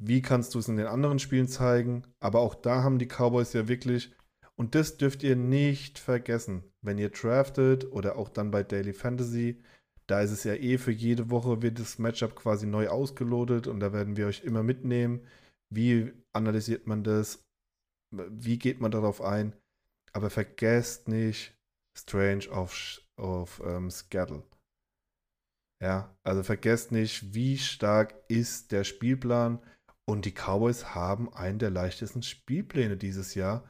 wie 0.00 0.22
kannst 0.22 0.54
du 0.54 0.60
es 0.60 0.68
in 0.68 0.76
den 0.76 0.86
anderen 0.86 1.18
Spielen 1.18 1.48
zeigen. 1.48 2.04
Aber 2.20 2.40
auch 2.40 2.54
da 2.54 2.82
haben 2.82 2.98
die 2.98 3.08
Cowboys 3.08 3.52
ja 3.52 3.68
wirklich 3.68 4.14
und 4.58 4.74
das 4.74 4.96
dürft 4.96 5.22
ihr 5.22 5.36
nicht 5.36 6.00
vergessen, 6.00 6.64
wenn 6.82 6.98
ihr 6.98 7.10
draftet 7.10 7.92
oder 7.92 8.16
auch 8.16 8.28
dann 8.28 8.50
bei 8.50 8.64
Daily 8.64 8.92
Fantasy. 8.92 9.62
Da 10.08 10.20
ist 10.20 10.32
es 10.32 10.42
ja 10.42 10.54
eh 10.54 10.78
für 10.78 10.90
jede 10.90 11.30
Woche 11.30 11.62
wird 11.62 11.78
das 11.78 11.98
Matchup 12.00 12.34
quasi 12.34 12.66
neu 12.66 12.88
ausgelotet 12.88 13.68
und 13.68 13.78
da 13.78 13.92
werden 13.92 14.16
wir 14.16 14.26
euch 14.26 14.42
immer 14.42 14.64
mitnehmen. 14.64 15.24
Wie 15.72 16.12
analysiert 16.32 16.88
man 16.88 17.04
das? 17.04 17.46
Wie 18.10 18.58
geht 18.58 18.80
man 18.80 18.90
darauf 18.90 19.22
ein? 19.22 19.54
Aber 20.12 20.28
vergesst 20.28 21.06
nicht 21.06 21.54
Strange 21.96 22.50
auf, 22.50 23.00
auf 23.16 23.62
ähm, 23.64 23.90
Scattle. 23.90 24.42
Ja, 25.80 26.16
also 26.24 26.42
vergesst 26.42 26.90
nicht, 26.90 27.32
wie 27.32 27.58
stark 27.58 28.14
ist 28.26 28.72
der 28.72 28.82
Spielplan. 28.82 29.60
Und 30.04 30.24
die 30.24 30.32
Cowboys 30.32 30.96
haben 30.96 31.32
einen 31.32 31.60
der 31.60 31.70
leichtesten 31.70 32.22
Spielpläne 32.24 32.96
dieses 32.96 33.34
Jahr. 33.36 33.64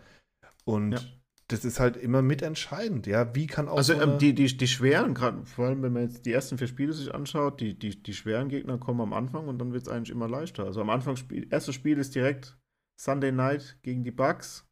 Und 0.69 0.93
ja. 0.93 1.01
das 1.49 1.65
ist 1.65 1.81
halt 1.81 1.97
immer 1.97 2.21
mitentscheidend, 2.21 3.07
ja. 3.07 3.35
Wie 3.35 3.47
kann 3.47 3.69
auch. 3.69 3.79
Also 3.79 3.95
so 3.95 4.03
ähm, 4.03 4.19
die, 4.19 4.35
die, 4.35 4.55
die 4.55 4.69
schweren, 4.69 5.15
gerade 5.15 5.47
vor 5.47 5.65
allem, 5.65 5.83
wenn 5.83 5.95
man 5.95 6.03
jetzt 6.03 6.27
die 6.27 6.33
ersten 6.33 6.59
vier 6.59 6.67
Spiele 6.67 6.93
sich 6.93 7.15
anschaut, 7.15 7.63
die, 7.63 7.79
die, 7.79 8.03
die 8.03 8.13
schweren 8.13 8.51
Gegner 8.51 8.77
kommen 8.77 9.01
am 9.01 9.15
Anfang 9.15 9.49
und 9.49 9.59
dann 9.59 9.73
wird 9.73 9.85
es 9.85 9.89
eigentlich 9.89 10.11
immer 10.11 10.29
leichter. 10.29 10.67
Also 10.67 10.83
am 10.83 10.91
Anfang, 10.91 11.17
Spiel, 11.17 11.49
erstes 11.51 11.75
Spiel 11.75 11.97
ist 11.97 12.15
direkt 12.15 12.59
Sunday 13.01 13.33
Night 13.33 13.79
gegen 13.81 14.05
die 14.05 14.11
Bucks, 14.11 14.69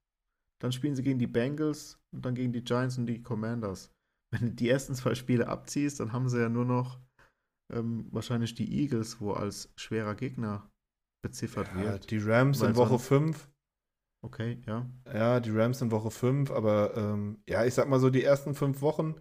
dann 0.61 0.71
spielen 0.71 0.95
sie 0.95 1.03
gegen 1.03 1.19
die 1.19 1.27
Bengals 1.27 1.99
und 2.13 2.27
dann 2.27 2.35
gegen 2.35 2.53
die 2.53 2.63
Giants 2.63 2.99
und 2.99 3.07
die 3.07 3.23
Commanders. 3.23 3.91
Wenn 4.31 4.51
du 4.51 4.55
die 4.55 4.69
ersten 4.69 4.95
zwei 4.95 5.15
Spiele 5.15 5.49
abziehst, 5.49 6.01
dann 6.01 6.13
haben 6.13 6.29
sie 6.29 6.43
ja 6.43 6.51
nur 6.51 6.67
noch 6.67 7.01
ähm, 7.73 8.07
wahrscheinlich 8.11 8.55
die 8.55 8.83
Eagles, 8.83 9.19
wo 9.19 9.33
als 9.33 9.73
schwerer 9.77 10.15
Gegner 10.15 10.71
beziffert 11.25 11.69
ja, 11.69 11.85
wird. 11.85 12.11
Die 12.11 12.19
Rams 12.19 12.61
in 12.61 12.77
Woche 12.77 12.99
5 12.99 13.49
Okay, 14.27 14.59
ja. 14.67 14.85
Ja, 15.07 15.39
die 15.39 15.53
Rams 15.53 15.81
in 15.81 15.93
Woche 15.93 16.11
5, 16.11 16.51
aber 16.51 16.97
ähm, 16.97 17.39
ja, 17.49 17.65
ich 17.65 17.75
sag 17.75 17.89
mal 17.89 18.01
so, 18.01 18.11
die 18.11 18.25
ersten 18.25 18.57
fünf 18.57 18.81
Wochen 18.81 19.15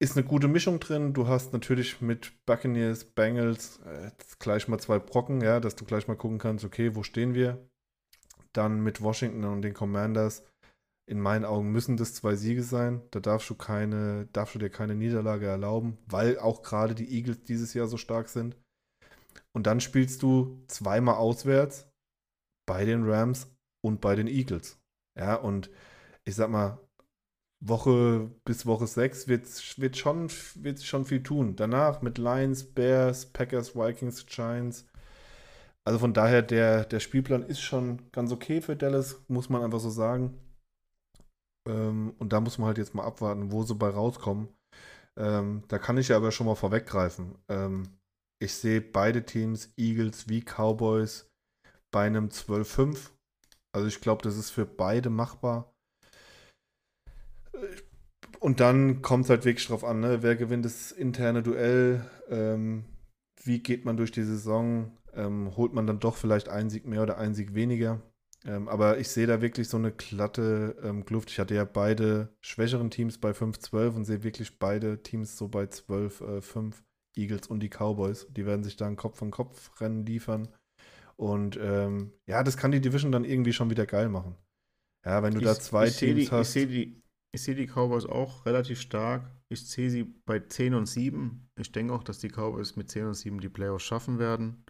ist 0.00 0.16
eine 0.16 0.24
gute 0.24 0.46
Mischung 0.46 0.78
drin. 0.78 1.14
Du 1.14 1.26
hast 1.26 1.52
natürlich 1.52 2.00
mit 2.00 2.32
Buccaneers, 2.46 3.06
Bengals 3.06 3.80
äh, 3.80 4.12
gleich 4.38 4.68
mal 4.68 4.78
zwei 4.78 5.00
Brocken, 5.00 5.40
ja, 5.40 5.58
dass 5.58 5.74
du 5.74 5.84
gleich 5.84 6.06
mal 6.06 6.16
gucken 6.16 6.38
kannst, 6.38 6.64
okay, 6.64 6.94
wo 6.94 7.02
stehen 7.02 7.34
wir? 7.34 7.68
Dann 8.52 8.82
mit 8.84 9.02
Washington 9.02 9.44
und 9.44 9.62
den 9.62 9.74
Commanders 9.74 10.44
In 11.10 11.20
meinen 11.20 11.44
Augen 11.44 11.72
müssen 11.72 11.96
das 11.96 12.14
zwei 12.14 12.36
Siege 12.36 12.62
sein. 12.62 13.02
Da 13.10 13.20
darfst 13.20 13.50
du 13.50 13.56
keine, 13.56 14.28
darfst 14.32 14.54
du 14.54 14.60
dir 14.60 14.70
keine 14.70 14.94
Niederlage 14.94 15.46
erlauben, 15.46 15.98
weil 16.06 16.38
auch 16.38 16.62
gerade 16.62 16.94
die 16.94 17.12
Eagles 17.12 17.42
dieses 17.42 17.74
Jahr 17.74 17.88
so 17.88 17.96
stark 17.96 18.28
sind. 18.28 18.56
Und 19.52 19.66
dann 19.66 19.80
spielst 19.80 20.22
du 20.22 20.64
zweimal 20.68 21.16
auswärts 21.16 21.88
bei 22.66 22.84
den 22.84 23.08
Rams 23.08 23.48
und 23.84 24.00
bei 24.00 24.16
den 24.16 24.26
Eagles. 24.26 24.78
Ja, 25.16 25.36
und 25.36 25.70
ich 26.24 26.34
sag 26.34 26.50
mal, 26.50 26.78
Woche 27.60 28.30
bis 28.44 28.66
Woche 28.66 28.86
6 28.86 29.28
wird, 29.28 29.46
wird, 29.78 29.96
schon, 29.96 30.28
wird 30.56 30.82
schon 30.82 31.04
viel 31.04 31.22
tun. 31.22 31.56
Danach 31.56 32.02
mit 32.02 32.18
Lions, 32.18 32.64
Bears, 32.64 33.26
Packers, 33.26 33.76
Vikings, 33.76 34.26
Giants. 34.26 34.86
Also 35.84 35.98
von 35.98 36.14
daher, 36.14 36.42
der, 36.42 36.84
der 36.84 37.00
Spielplan 37.00 37.42
ist 37.42 37.60
schon 37.60 38.10
ganz 38.12 38.32
okay 38.32 38.60
für 38.60 38.76
Dallas, 38.76 39.22
muss 39.28 39.48
man 39.48 39.62
einfach 39.62 39.80
so 39.80 39.90
sagen. 39.90 40.38
Ähm, 41.68 42.14
und 42.18 42.32
da 42.32 42.40
muss 42.40 42.58
man 42.58 42.68
halt 42.68 42.78
jetzt 42.78 42.94
mal 42.94 43.04
abwarten, 43.04 43.52
wo 43.52 43.62
sie 43.62 43.74
bei 43.74 43.88
rauskommen. 43.88 44.48
Ähm, 45.16 45.62
da 45.68 45.78
kann 45.78 45.98
ich 45.98 46.08
ja 46.08 46.16
aber 46.16 46.32
schon 46.32 46.46
mal 46.46 46.54
vorweggreifen. 46.54 47.36
Ähm, 47.48 47.84
ich 48.42 48.54
sehe 48.54 48.80
beide 48.80 49.24
Teams, 49.24 49.72
Eagles 49.76 50.28
wie 50.28 50.42
Cowboys, 50.42 51.30
bei 51.90 52.06
einem 52.06 52.28
12-5. 52.28 53.10
Also 53.74 53.88
ich 53.88 54.00
glaube, 54.00 54.22
das 54.22 54.36
ist 54.36 54.50
für 54.50 54.66
beide 54.66 55.10
machbar. 55.10 55.74
Und 58.38 58.60
dann 58.60 59.02
kommt 59.02 59.24
es 59.24 59.30
halt 59.30 59.44
wirklich 59.44 59.66
drauf 59.66 59.84
an, 59.84 60.00
ne? 60.00 60.22
wer 60.22 60.36
gewinnt 60.36 60.64
das 60.64 60.92
interne 60.92 61.42
Duell, 61.42 62.08
ähm, 62.28 62.84
wie 63.42 63.60
geht 63.60 63.84
man 63.84 63.96
durch 63.96 64.12
die 64.12 64.22
Saison, 64.22 64.96
ähm, 65.14 65.56
holt 65.56 65.72
man 65.72 65.88
dann 65.88 65.98
doch 65.98 66.16
vielleicht 66.16 66.48
einen 66.48 66.70
Sieg 66.70 66.86
mehr 66.86 67.02
oder 67.02 67.18
einen 67.18 67.34
Sieg 67.34 67.54
weniger. 67.54 68.00
Ähm, 68.44 68.68
aber 68.68 68.98
ich 68.98 69.08
sehe 69.08 69.26
da 69.26 69.40
wirklich 69.40 69.68
so 69.68 69.76
eine 69.76 69.90
glatte 69.90 70.76
ähm, 70.84 71.04
Kluft. 71.04 71.30
Ich 71.30 71.40
hatte 71.40 71.54
ja 71.54 71.64
beide 71.64 72.28
schwächeren 72.42 72.90
Teams 72.90 73.18
bei 73.18 73.30
5-12 73.30 73.96
und 73.96 74.04
sehe 74.04 74.22
wirklich 74.22 74.58
beide 74.58 75.02
Teams 75.02 75.36
so 75.36 75.48
bei 75.48 75.64
12-5, 75.64 76.70
äh, 76.70 76.72
Eagles 77.16 77.48
und 77.48 77.60
die 77.60 77.70
Cowboys. 77.70 78.28
Die 78.30 78.46
werden 78.46 78.62
sich 78.62 78.76
da 78.76 78.86
ein 78.86 78.96
Kopf-an-Kopf-Rennen 78.96 80.06
liefern. 80.06 80.48
Und 81.16 81.58
ähm, 81.60 82.12
ja, 82.26 82.42
das 82.42 82.56
kann 82.56 82.72
die 82.72 82.80
Division 82.80 83.12
dann 83.12 83.24
irgendwie 83.24 83.52
schon 83.52 83.70
wieder 83.70 83.86
geil 83.86 84.08
machen. 84.08 84.36
Ja, 85.04 85.22
wenn 85.22 85.34
du 85.34 85.40
ich, 85.40 85.44
da 85.44 85.58
zwei 85.58 85.90
Teams 85.90 86.20
die, 86.24 86.30
hast. 86.30 86.48
Ich 86.48 86.52
sehe 86.52 86.66
die, 86.66 87.02
seh 87.36 87.54
die 87.54 87.66
Cowboys 87.66 88.06
auch 88.06 88.46
relativ 88.46 88.80
stark. 88.80 89.30
Ich 89.48 89.68
sehe 89.68 89.90
sie 89.90 90.04
bei 90.04 90.40
10 90.40 90.74
und 90.74 90.86
7. 90.86 91.48
Ich 91.58 91.72
denke 91.72 91.92
auch, 91.92 92.02
dass 92.02 92.18
die 92.18 92.28
Cowboys 92.28 92.76
mit 92.76 92.90
10 92.90 93.06
und 93.06 93.14
7 93.14 93.40
die 93.40 93.48
Playoffs 93.48 93.84
schaffen 93.84 94.18
werden. 94.18 94.64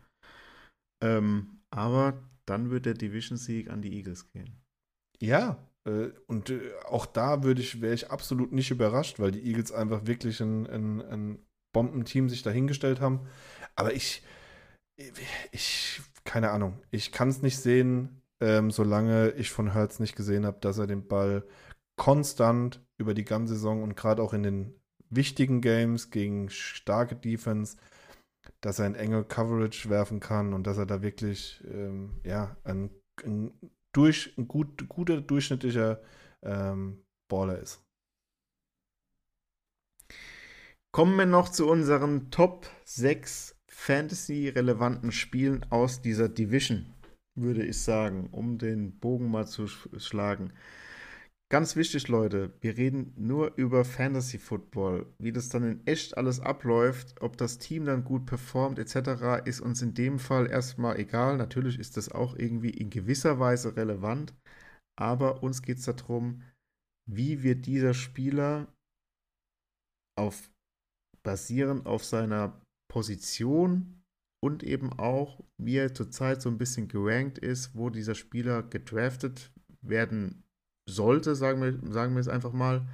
Ähm, 1.02 1.60
aber 1.70 2.22
dann 2.46 2.70
wird 2.70 2.86
der 2.86 2.94
Division-Sieg 2.94 3.70
an 3.70 3.82
die 3.82 3.94
Eagles 3.94 4.30
gehen. 4.32 4.60
Ja, 5.20 5.58
äh, 5.86 6.10
und 6.26 6.50
äh, 6.50 6.72
auch 6.84 7.06
da 7.06 7.42
würde 7.42 7.62
ich, 7.62 7.80
wäre 7.80 7.94
ich 7.94 8.10
absolut 8.10 8.52
nicht 8.52 8.70
überrascht, 8.70 9.18
weil 9.18 9.32
die 9.32 9.44
Eagles 9.46 9.72
einfach 9.72 10.06
wirklich 10.06 10.40
ein, 10.40 10.66
ein, 10.66 11.02
ein 11.02 11.38
Bombenteam 11.72 12.28
sich 12.28 12.42
dahingestellt 12.42 13.00
haben. 13.00 13.26
Aber 13.76 13.92
ich, 13.94 14.22
ich, 15.52 16.00
keine 16.24 16.50
Ahnung, 16.50 16.80
ich 16.90 17.12
kann 17.12 17.28
es 17.28 17.42
nicht 17.42 17.58
sehen, 17.58 18.22
ähm, 18.40 18.70
solange 18.70 19.30
ich 19.32 19.50
von 19.50 19.72
Hertz 19.72 20.00
nicht 20.00 20.16
gesehen 20.16 20.46
habe, 20.46 20.58
dass 20.60 20.78
er 20.78 20.86
den 20.86 21.06
Ball 21.06 21.44
konstant 21.96 22.84
über 22.98 23.14
die 23.14 23.24
ganze 23.24 23.54
Saison 23.54 23.82
und 23.82 23.96
gerade 23.96 24.22
auch 24.22 24.32
in 24.32 24.42
den 24.42 24.74
wichtigen 25.10 25.60
Games 25.60 26.10
gegen 26.10 26.50
starke 26.50 27.14
Defense 27.14 27.76
dass 28.60 28.78
er 28.78 28.86
in 28.86 28.94
enge 28.94 29.24
Coverage 29.24 29.90
werfen 29.90 30.20
kann 30.20 30.54
und 30.54 30.66
dass 30.66 30.78
er 30.78 30.86
da 30.86 31.02
wirklich 31.02 31.62
ähm, 31.66 32.20
ja, 32.24 32.56
ein, 32.64 32.90
ein, 33.24 33.52
durch, 33.92 34.34
ein 34.38 34.48
gut, 34.48 34.88
guter 34.88 35.20
durchschnittlicher 35.20 36.00
ähm, 36.42 37.04
Baller 37.28 37.58
ist. 37.58 37.82
Kommen 40.92 41.16
wir 41.16 41.26
noch 41.26 41.48
zu 41.48 41.68
unseren 41.68 42.30
Top 42.30 42.66
6 42.84 43.53
Fantasy-relevanten 43.76 45.12
Spielen 45.12 45.66
aus 45.70 46.00
dieser 46.00 46.30
Division, 46.30 46.86
würde 47.38 47.66
ich 47.66 47.82
sagen, 47.82 48.28
um 48.30 48.56
den 48.56 48.98
Bogen 48.98 49.30
mal 49.30 49.46
zu 49.46 49.66
schlagen. 49.66 50.54
Ganz 51.50 51.76
wichtig, 51.76 52.08
Leute, 52.08 52.54
wir 52.62 52.78
reden 52.78 53.12
nur 53.16 53.54
über 53.56 53.84
Fantasy 53.84 54.38
Football. 54.38 55.12
Wie 55.18 55.32
das 55.32 55.50
dann 55.50 55.64
in 55.64 55.86
echt 55.86 56.16
alles 56.16 56.40
abläuft, 56.40 57.20
ob 57.20 57.36
das 57.36 57.58
Team 57.58 57.84
dann 57.84 58.04
gut 58.04 58.24
performt 58.24 58.78
etc., 58.78 59.44
ist 59.44 59.60
uns 59.60 59.82
in 59.82 59.92
dem 59.92 60.18
Fall 60.18 60.48
erstmal 60.48 60.98
egal. 60.98 61.36
Natürlich 61.36 61.78
ist 61.78 61.98
das 61.98 62.10
auch 62.10 62.36
irgendwie 62.36 62.70
in 62.70 62.88
gewisser 62.88 63.38
Weise 63.38 63.76
relevant, 63.76 64.32
aber 64.96 65.42
uns 65.42 65.60
geht 65.60 65.78
es 65.78 65.84
darum, 65.84 66.42
wie 67.06 67.42
wird 67.42 67.66
dieser 67.66 67.92
Spieler 67.92 68.72
auf 70.16 70.50
basierend 71.22 71.86
auf 71.86 72.02
seiner 72.04 72.63
Position 72.94 74.04
und 74.40 74.62
eben 74.62 74.92
auch, 74.92 75.42
wie 75.58 75.78
er 75.78 75.94
zurzeit 75.94 76.40
so 76.40 76.48
ein 76.48 76.58
bisschen 76.58 76.86
gerankt 76.86 77.38
ist, 77.38 77.74
wo 77.74 77.90
dieser 77.90 78.14
Spieler 78.14 78.62
gedraftet 78.62 79.50
werden 79.82 80.44
sollte, 80.88 81.34
sagen 81.34 81.60
wir, 81.60 81.92
sagen 81.92 82.14
wir 82.14 82.20
es 82.20 82.28
einfach 82.28 82.52
mal, 82.52 82.86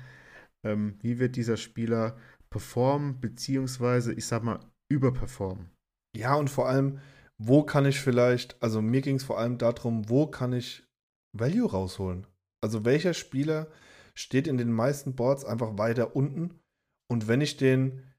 ähm, 0.64 0.96
wie 1.02 1.18
wird 1.18 1.36
dieser 1.36 1.58
Spieler 1.58 2.16
performen, 2.48 3.20
beziehungsweise, 3.20 4.14
ich 4.14 4.24
sag 4.24 4.42
mal, 4.42 4.60
überperformen. 4.90 5.68
Ja, 6.16 6.34
und 6.34 6.48
vor 6.48 6.66
allem, 6.66 7.00
wo 7.36 7.62
kann 7.62 7.84
ich 7.84 8.00
vielleicht, 8.00 8.60
also 8.62 8.80
mir 8.80 9.02
ging 9.02 9.16
es 9.16 9.24
vor 9.24 9.38
allem 9.38 9.58
darum, 9.58 10.08
wo 10.08 10.26
kann 10.26 10.54
ich 10.54 10.88
Value 11.36 11.70
rausholen? 11.70 12.26
Also 12.64 12.86
welcher 12.86 13.12
Spieler 13.12 13.70
steht 14.14 14.46
in 14.46 14.56
den 14.56 14.72
meisten 14.72 15.14
Boards 15.14 15.44
einfach 15.44 15.76
weiter 15.76 16.16
unten? 16.16 16.58
Und 17.10 17.28
wenn 17.28 17.42
ich 17.42 17.58
den, 17.58 18.09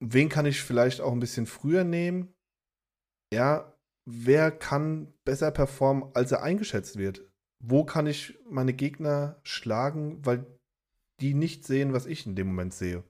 wen 0.00 0.28
kann 0.28 0.46
ich 0.46 0.62
vielleicht 0.62 1.00
auch 1.00 1.12
ein 1.12 1.20
bisschen 1.20 1.46
früher 1.46 1.84
nehmen? 1.84 2.34
Ja, 3.32 3.74
wer 4.04 4.50
kann 4.50 5.12
besser 5.24 5.50
performen, 5.50 6.10
als 6.14 6.32
er 6.32 6.42
eingeschätzt 6.42 6.96
wird? 6.98 7.22
wo 7.66 7.84
kann 7.84 8.06
ich 8.06 8.38
meine 8.48 8.72
Gegner 8.74 9.40
schlagen, 9.42 10.24
weil 10.24 10.46
die 11.20 11.34
nicht 11.34 11.64
sehen, 11.64 11.92
was 11.92 12.06
ich 12.06 12.26
in 12.26 12.34
dem 12.34 12.48
Moment 12.48 12.74
sehe. 12.74 13.04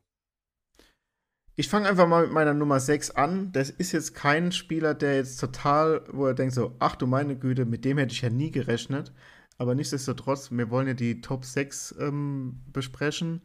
Ich 1.57 1.69
fange 1.69 1.89
einfach 1.89 2.07
mal 2.07 2.25
mit 2.25 2.33
meiner 2.33 2.55
Nummer 2.55 2.81
6 2.81 3.13
an. 3.13 3.53
Das 3.53 3.71
ist 3.71 3.93
jetzt 3.93 4.15
kein 4.15 4.53
Spieler, 4.53 4.95
der 4.95 5.17
jetzt 5.17 5.39
total, 5.39 6.05
wo 6.13 6.27
er 6.27 6.35
denkt 6.35 6.55
so, 6.55 6.75
ach 6.81 6.97
du 6.97 7.07
meine 7.07 7.37
Güte, 7.37 7.65
mit 7.65 7.85
dem 7.85 7.99
hätte 7.99 8.13
ich 8.13 8.23
ja 8.23 8.31
nie 8.31 8.51
gerechnet. 8.51 9.13
Aber 9.57 9.75
nichtsdestotrotz, 9.75 10.51
wir 10.51 10.71
wollen 10.71 10.89
ja 10.89 10.95
die 10.95 11.21
Top 11.21 11.45
6 11.45 11.97
ähm, 12.01 12.61
besprechen. 12.73 13.43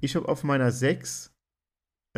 Ich 0.00 0.16
habe 0.16 0.28
auf 0.28 0.42
meiner 0.42 0.72
6 0.72 1.32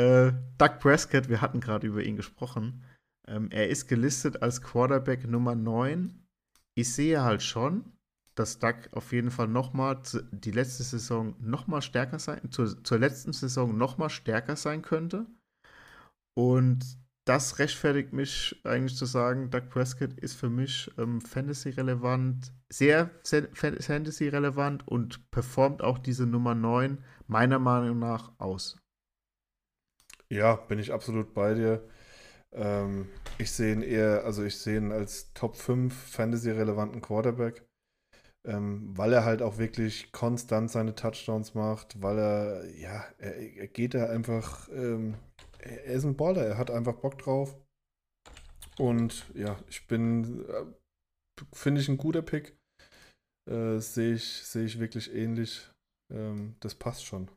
äh, 0.01 0.33
Doug 0.59 0.79
Prescott, 0.81 1.29
wir 1.29 1.41
hatten 1.41 1.61
gerade 1.61 1.87
über 1.87 2.03
ihn 2.03 2.17
gesprochen. 2.17 2.85
Ähm, 3.27 3.51
er 3.51 3.69
ist 3.69 3.87
gelistet 3.89 4.43
als 4.43 4.63
Quarterback 4.63 5.27
Nummer 5.29 5.55
9. 5.55 6.27
Ich 6.75 6.93
sehe 6.93 7.23
halt 7.23 7.43
schon, 7.43 7.93
dass 8.35 8.59
Duck 8.59 8.89
auf 8.93 9.13
jeden 9.13 9.31
Fall 9.31 9.49
nochmal 9.49 10.01
die 10.33 10.51
letzte 10.51 10.83
Saison 10.83 11.35
nochmal 11.41 11.83
stärker 11.83 12.19
sein, 12.19 12.51
zur, 12.51 12.83
zur 12.83 12.99
letzten 12.99 13.33
Saison 13.33 13.77
nochmal 13.77 14.11
stärker 14.11 14.57
sein 14.57 14.83
könnte. 14.83 15.27
Und 16.35 16.99
das 17.27 17.59
rechtfertigt 17.59 18.13
mich 18.13 18.61
eigentlich 18.65 18.97
zu 18.97 19.05
sagen, 19.05 19.51
Doug 19.51 19.69
Prescott 19.69 20.15
ist 20.15 20.35
für 20.35 20.49
mich 20.49 20.91
ähm, 20.97 21.21
Fantasy-relevant, 21.21 22.53
sehr 22.71 23.11
Fantasy-relevant 23.23 24.89
und 24.89 25.31
performt 25.31 25.83
auch 25.83 25.99
diese 25.99 26.27
Nummer 26.27 26.55
9 26.55 27.05
meiner 27.27 27.59
Meinung 27.59 27.99
nach 27.99 28.33
aus. 28.39 28.81
Ja, 30.33 30.57
bin 30.57 30.79
ich 30.79 30.93
absolut 30.93 31.35
bei 31.35 31.55
dir. 31.55 31.89
Ähm, 32.53 33.09
ich 33.39 33.53
sehe 33.53 33.73
ihn 33.75 33.83
eher, 33.83 34.25
also 34.25 34.45
ich 34.45 34.59
sehe 34.59 34.79
ihn 34.79 34.93
als 34.93 35.33
Top 35.35 35.57
5 35.57 35.95
Fantasy-relevanten 35.95 37.01
Quarterback 37.01 37.65
ähm, 38.45 38.97
weil 38.97 39.13
er 39.13 39.25
halt 39.25 39.43
auch 39.43 39.59
wirklich 39.59 40.13
konstant 40.13 40.71
seine 40.71 40.95
Touchdowns 40.95 41.55
macht, 41.55 42.01
weil 42.03 42.19
er, 42.19 42.71
ja, 42.79 43.05
er, 43.19 43.37
er 43.37 43.69
geht 43.69 43.95
da 43.95 44.07
einfach, 44.09 44.69
ähm, 44.71 45.17
er, 45.59 45.85
ist 45.85 46.05
ein 46.05 46.17
Baller, 46.17 46.45
er 46.45 46.59
hat 46.59 46.71
einfach 46.71 46.95
Bock 46.95 47.19
drauf. 47.19 47.57
Und 48.79 49.31
ja, 49.35 49.59
ich 49.69 49.87
bin, 49.87 50.47
äh, 50.49 50.65
finde 51.53 51.81
ich 51.81 51.89
ein 51.89 51.99
guter 51.99 52.23
Pick. 52.23 52.57
Äh, 53.51 53.79
Sehe 53.79 54.15
ich, 54.15 54.43
seh 54.45 54.65
ich 54.65 54.81
wirklich 54.81 55.13
ähnlich. 55.15 55.71
Ähm, 56.11 56.57
das 56.61 56.75
passt 56.75 57.05
schon. 57.05 57.31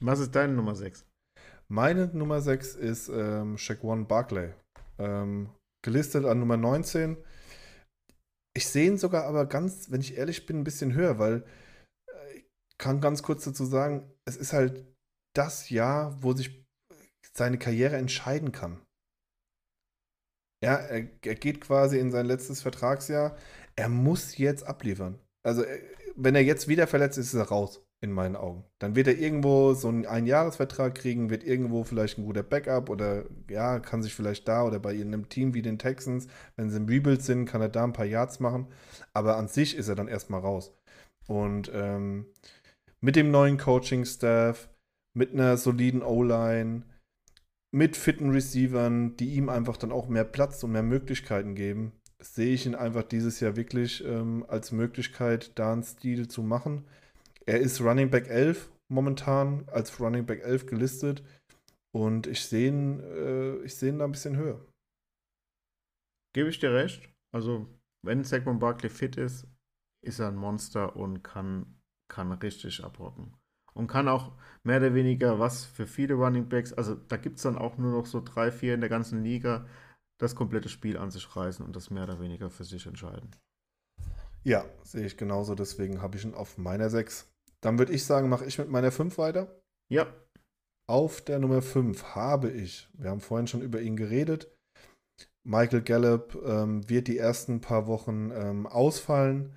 Was 0.00 0.20
ist 0.20 0.34
deine 0.34 0.52
Nummer 0.52 0.74
6? 0.74 1.06
Meine 1.68 2.06
Nummer 2.08 2.40
6 2.40 2.76
ist 2.76 3.08
ähm, 3.08 3.58
Shaquan 3.58 4.06
Barclay. 4.06 4.52
Ähm, 4.98 5.50
gelistet 5.82 6.24
an 6.24 6.38
Nummer 6.38 6.56
19. 6.56 7.16
Ich 8.56 8.68
sehe 8.68 8.86
ihn 8.86 8.98
sogar 8.98 9.24
aber 9.24 9.46
ganz, 9.46 9.90
wenn 9.90 10.00
ich 10.00 10.16
ehrlich 10.16 10.46
bin, 10.46 10.60
ein 10.60 10.64
bisschen 10.64 10.94
höher, 10.94 11.18
weil 11.18 11.44
äh, 12.08 12.38
ich 12.38 12.78
kann 12.78 13.00
ganz 13.00 13.22
kurz 13.22 13.44
dazu 13.44 13.64
sagen, 13.64 14.10
es 14.24 14.36
ist 14.36 14.52
halt 14.52 14.86
das 15.34 15.68
Jahr, 15.68 16.22
wo 16.22 16.32
sich 16.32 16.64
seine 17.34 17.58
Karriere 17.58 17.96
entscheiden 17.96 18.52
kann. 18.52 18.80
Ja, 20.64 20.76
er, 20.76 21.08
er 21.22 21.34
geht 21.34 21.60
quasi 21.60 21.98
in 21.98 22.10
sein 22.10 22.26
letztes 22.26 22.62
Vertragsjahr. 22.62 23.36
Er 23.74 23.88
muss 23.88 24.38
jetzt 24.38 24.62
abliefern. 24.62 25.20
also 25.42 25.62
äh, 25.62 25.82
wenn 26.16 26.34
er 26.34 26.42
jetzt 26.42 26.66
wieder 26.66 26.86
verletzt 26.86 27.18
ist, 27.18 27.34
ist 27.34 27.34
er 27.34 27.48
raus, 27.48 27.85
in 28.02 28.12
meinen 28.12 28.36
Augen. 28.36 28.64
Dann 28.78 28.94
wird 28.94 29.06
er 29.06 29.18
irgendwo 29.18 29.72
so 29.74 29.88
einen 29.88 30.06
Einjahresvertrag 30.06 30.94
kriegen, 30.94 31.30
wird 31.30 31.44
irgendwo 31.44 31.82
vielleicht 31.82 32.18
ein 32.18 32.24
guter 32.24 32.42
Backup 32.42 32.90
oder 32.90 33.24
ja, 33.48 33.80
kann 33.80 34.02
sich 34.02 34.14
vielleicht 34.14 34.46
da 34.48 34.64
oder 34.64 34.78
bei 34.78 34.90
einem 34.90 35.28
Team 35.28 35.54
wie 35.54 35.62
den 35.62 35.78
Texans, 35.78 36.28
wenn 36.56 36.70
sie 36.70 36.76
im 36.76 36.86
Rebuild 36.86 37.22
sind, 37.22 37.46
kann 37.46 37.62
er 37.62 37.68
da 37.68 37.84
ein 37.84 37.94
paar 37.94 38.04
Yards 38.04 38.38
machen. 38.40 38.66
Aber 39.12 39.36
an 39.36 39.48
sich 39.48 39.76
ist 39.76 39.88
er 39.88 39.94
dann 39.94 40.08
erstmal 40.08 40.40
raus. 40.40 40.72
Und 41.26 41.70
ähm, 41.74 42.26
mit 43.00 43.16
dem 43.16 43.30
neuen 43.30 43.58
Coaching-Staff, 43.58 44.68
mit 45.14 45.32
einer 45.32 45.56
soliden 45.56 46.02
O-Line, 46.02 46.82
mit 47.74 47.96
fitten 47.96 48.30
Receivern, 48.30 49.16
die 49.16 49.34
ihm 49.34 49.48
einfach 49.48 49.76
dann 49.76 49.92
auch 49.92 50.08
mehr 50.08 50.24
Platz 50.24 50.62
und 50.62 50.72
mehr 50.72 50.82
Möglichkeiten 50.82 51.54
geben, 51.54 51.92
sehe 52.20 52.54
ich 52.54 52.66
ihn 52.66 52.74
einfach 52.74 53.02
dieses 53.02 53.40
Jahr 53.40 53.56
wirklich 53.56 54.04
ähm, 54.04 54.44
als 54.48 54.72
Möglichkeit, 54.72 55.52
da 55.58 55.72
einen 55.72 55.82
Stil 55.82 56.28
zu 56.28 56.42
machen. 56.42 56.84
Er 57.48 57.60
ist 57.60 57.80
Running 57.80 58.10
Back 58.10 58.28
11 58.28 58.70
momentan, 58.88 59.68
als 59.68 60.00
Running 60.00 60.26
Back 60.26 60.42
11 60.42 60.66
gelistet. 60.66 61.22
Und 61.94 62.26
ich 62.26 62.44
sehe 62.44 62.68
ihn, 62.68 63.00
äh, 63.00 63.56
ich 63.62 63.80
ihn 63.82 64.00
da 64.00 64.04
ein 64.04 64.12
bisschen 64.12 64.36
höher. 64.36 64.60
Gebe 66.34 66.50
ich 66.50 66.58
dir 66.58 66.74
recht. 66.74 67.08
Also, 67.32 67.66
wenn 68.04 68.24
Saquon 68.24 68.58
Barkley 68.58 68.90
fit 68.90 69.16
ist, 69.16 69.46
ist 70.04 70.18
er 70.18 70.28
ein 70.28 70.36
Monster 70.36 70.96
und 70.96 71.22
kann, 71.22 71.80
kann 72.08 72.32
richtig 72.32 72.84
abrocken. 72.84 73.34
Und 73.74 73.86
kann 73.86 74.08
auch 74.08 74.32
mehr 74.62 74.78
oder 74.78 74.94
weniger 74.94 75.38
was 75.38 75.64
für 75.64 75.86
viele 75.86 76.14
Running 76.14 76.48
Backs, 76.48 76.72
also 76.72 76.94
da 76.94 77.16
gibt 77.16 77.36
es 77.36 77.42
dann 77.42 77.58
auch 77.58 77.76
nur 77.76 77.92
noch 77.92 78.06
so 78.06 78.22
drei, 78.22 78.50
vier 78.50 78.74
in 78.74 78.80
der 78.80 78.88
ganzen 78.88 79.22
Liga, 79.22 79.66
das 80.18 80.34
komplette 80.34 80.68
Spiel 80.68 80.96
an 80.96 81.10
sich 81.10 81.36
reißen 81.36 81.64
und 81.64 81.76
das 81.76 81.90
mehr 81.90 82.04
oder 82.04 82.20
weniger 82.20 82.48
für 82.48 82.64
sich 82.64 82.86
entscheiden. 82.86 83.30
Ja, 84.44 84.64
sehe 84.82 85.04
ich 85.04 85.16
genauso, 85.16 85.54
deswegen 85.54 86.00
habe 86.00 86.16
ich 86.16 86.24
ihn 86.24 86.34
auf 86.34 86.56
meiner 86.56 86.88
6. 86.88 87.28
Dann 87.66 87.80
würde 87.80 87.92
ich 87.92 88.04
sagen, 88.04 88.28
mache 88.28 88.44
ich 88.44 88.58
mit 88.58 88.70
meiner 88.70 88.92
5 88.92 89.18
weiter. 89.18 89.60
Ja. 89.88 90.06
Auf 90.88 91.20
der 91.20 91.40
Nummer 91.40 91.62
5 91.62 92.14
habe 92.14 92.48
ich, 92.48 92.88
wir 92.92 93.10
haben 93.10 93.18
vorhin 93.18 93.48
schon 93.48 93.60
über 93.60 93.80
ihn 93.80 93.96
geredet, 93.96 94.56
Michael 95.42 95.82
Gallup 95.82 96.40
ähm, 96.46 96.88
wird 96.88 97.08
die 97.08 97.18
ersten 97.18 97.60
paar 97.60 97.88
Wochen 97.88 98.30
ähm, 98.32 98.68
ausfallen. 98.68 99.52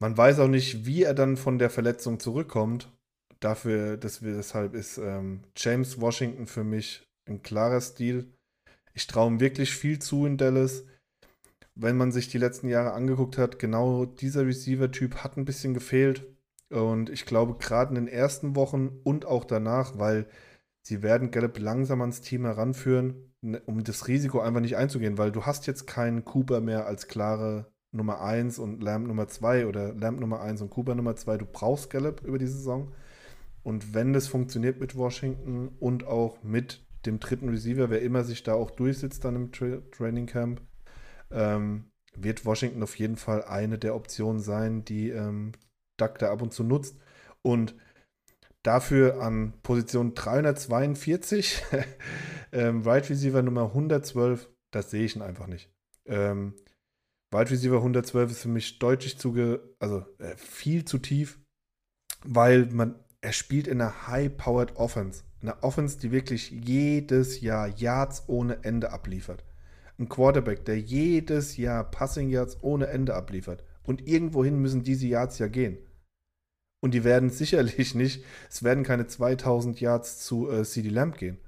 Man 0.00 0.16
weiß 0.16 0.38
auch 0.38 0.46
nicht, 0.46 0.86
wie 0.86 1.02
er 1.02 1.12
dann 1.12 1.36
von 1.36 1.58
der 1.58 1.70
Verletzung 1.70 2.20
zurückkommt. 2.20 2.92
Dafür, 3.40 3.96
dass 3.96 4.22
wir, 4.22 4.34
deshalb 4.34 4.74
ist 4.74 4.98
ähm, 4.98 5.42
James 5.56 6.00
Washington 6.00 6.46
für 6.46 6.62
mich 6.62 7.02
ein 7.28 7.42
klarer 7.42 7.80
Stil. 7.80 8.32
Ich 8.94 9.08
traue 9.08 9.28
ihm 9.28 9.40
wirklich 9.40 9.74
viel 9.74 9.98
zu 9.98 10.24
in 10.24 10.36
Dallas. 10.36 10.84
Wenn 11.74 11.96
man 11.96 12.12
sich 12.12 12.28
die 12.28 12.38
letzten 12.38 12.68
Jahre 12.68 12.92
angeguckt 12.92 13.38
hat, 13.38 13.58
genau 13.58 14.04
dieser 14.04 14.46
Receiver-Typ 14.46 15.16
hat 15.24 15.36
ein 15.36 15.44
bisschen 15.44 15.74
gefehlt. 15.74 16.30
Und 16.70 17.10
ich 17.10 17.26
glaube, 17.26 17.56
gerade 17.58 17.90
in 17.90 18.06
den 18.06 18.08
ersten 18.08 18.54
Wochen 18.56 19.00
und 19.02 19.26
auch 19.26 19.44
danach, 19.44 19.98
weil 19.98 20.26
sie 20.82 21.02
werden 21.02 21.30
Gallup 21.30 21.58
langsam 21.58 22.00
ans 22.00 22.20
Team 22.20 22.44
heranführen, 22.44 23.34
ne, 23.40 23.60
um 23.66 23.82
das 23.82 24.08
Risiko 24.08 24.40
einfach 24.40 24.60
nicht 24.60 24.76
einzugehen, 24.76 25.18
weil 25.18 25.32
du 25.32 25.44
hast 25.46 25.66
jetzt 25.66 25.86
keinen 25.86 26.24
Cooper 26.24 26.60
mehr 26.60 26.86
als 26.86 27.08
klare 27.08 27.72
Nummer 27.92 28.20
1 28.20 28.58
und 28.60 28.82
Lamb 28.82 29.08
Nummer 29.08 29.26
2 29.26 29.66
oder 29.66 29.92
Lamb 29.94 30.20
Nummer 30.20 30.40
1 30.40 30.62
und 30.62 30.70
Cooper 30.70 30.94
Nummer 30.94 31.16
2. 31.16 31.38
Du 31.38 31.46
brauchst 31.46 31.90
Gallup 31.90 32.22
über 32.24 32.38
die 32.38 32.46
Saison. 32.46 32.92
Und 33.62 33.92
wenn 33.92 34.12
das 34.12 34.28
funktioniert 34.28 34.80
mit 34.80 34.96
Washington 34.96 35.70
und 35.80 36.06
auch 36.06 36.42
mit 36.42 36.86
dem 37.04 37.18
dritten 37.18 37.48
Receiver, 37.48 37.90
wer 37.90 38.00
immer 38.02 38.24
sich 38.24 38.42
da 38.42 38.54
auch 38.54 38.70
durchsitzt 38.70 39.24
dann 39.24 39.36
im 39.36 39.52
Tra 39.52 39.78
Training 39.90 40.26
Camp, 40.26 40.62
ähm, 41.30 41.90
wird 42.14 42.44
Washington 42.44 42.82
auf 42.82 42.98
jeden 42.98 43.16
Fall 43.16 43.44
eine 43.44 43.78
der 43.78 43.94
Optionen 43.94 44.40
sein, 44.40 44.84
die 44.84 45.10
ähm, 45.10 45.52
Duck 46.00 46.18
da 46.18 46.30
ab 46.30 46.42
und 46.42 46.52
zu 46.52 46.64
nutzt. 46.64 46.96
Und 47.42 47.74
dafür 48.62 49.22
an 49.22 49.54
Position 49.62 50.14
342, 50.14 51.62
ähm, 52.52 52.84
Wide 52.84 53.08
Receiver 53.08 53.42
Nummer 53.42 53.66
112, 53.66 54.48
das 54.70 54.90
sehe 54.90 55.04
ich 55.04 55.16
ihn 55.16 55.22
einfach 55.22 55.46
nicht. 55.46 55.70
Ähm, 56.06 56.54
Wide 57.30 57.50
Receiver 57.50 57.76
112 57.76 58.30
ist 58.30 58.42
für 58.42 58.48
mich 58.48 58.78
deutlich 58.78 59.18
zu, 59.18 59.34
also 59.78 60.04
äh, 60.18 60.36
viel 60.36 60.84
zu 60.84 60.98
tief, 60.98 61.38
weil 62.24 62.66
man, 62.66 62.96
er 63.20 63.32
spielt 63.32 63.68
in 63.68 63.80
einer 63.80 64.08
High-Powered 64.08 64.76
Offense. 64.76 65.22
Eine 65.42 65.62
Offense, 65.62 65.98
die 65.98 66.12
wirklich 66.12 66.50
jedes 66.50 67.40
Jahr 67.40 67.68
Yards 67.68 68.24
ohne 68.26 68.62
Ende 68.64 68.92
abliefert. 68.92 69.44
Ein 69.98 70.08
Quarterback, 70.08 70.64
der 70.64 70.78
jedes 70.78 71.56
Jahr 71.56 71.84
Passing 71.84 72.28
Yards 72.28 72.58
ohne 72.62 72.88
Ende 72.88 73.14
abliefert. 73.14 73.64
Und 73.84 74.06
irgendwohin 74.06 74.60
müssen 74.60 74.82
diese 74.82 75.06
Yards 75.06 75.38
ja 75.38 75.48
gehen. 75.48 75.78
Und 76.82 76.92
die 76.92 77.04
werden 77.04 77.30
sicherlich 77.30 77.94
nicht, 77.94 78.24
es 78.48 78.62
werden 78.62 78.84
keine 78.84 79.06
2000 79.06 79.80
Yards 79.80 80.20
zu 80.24 80.50
äh, 80.50 80.64
CD 80.64 80.88
Lamb 80.88 81.18
gehen. 81.18 81.38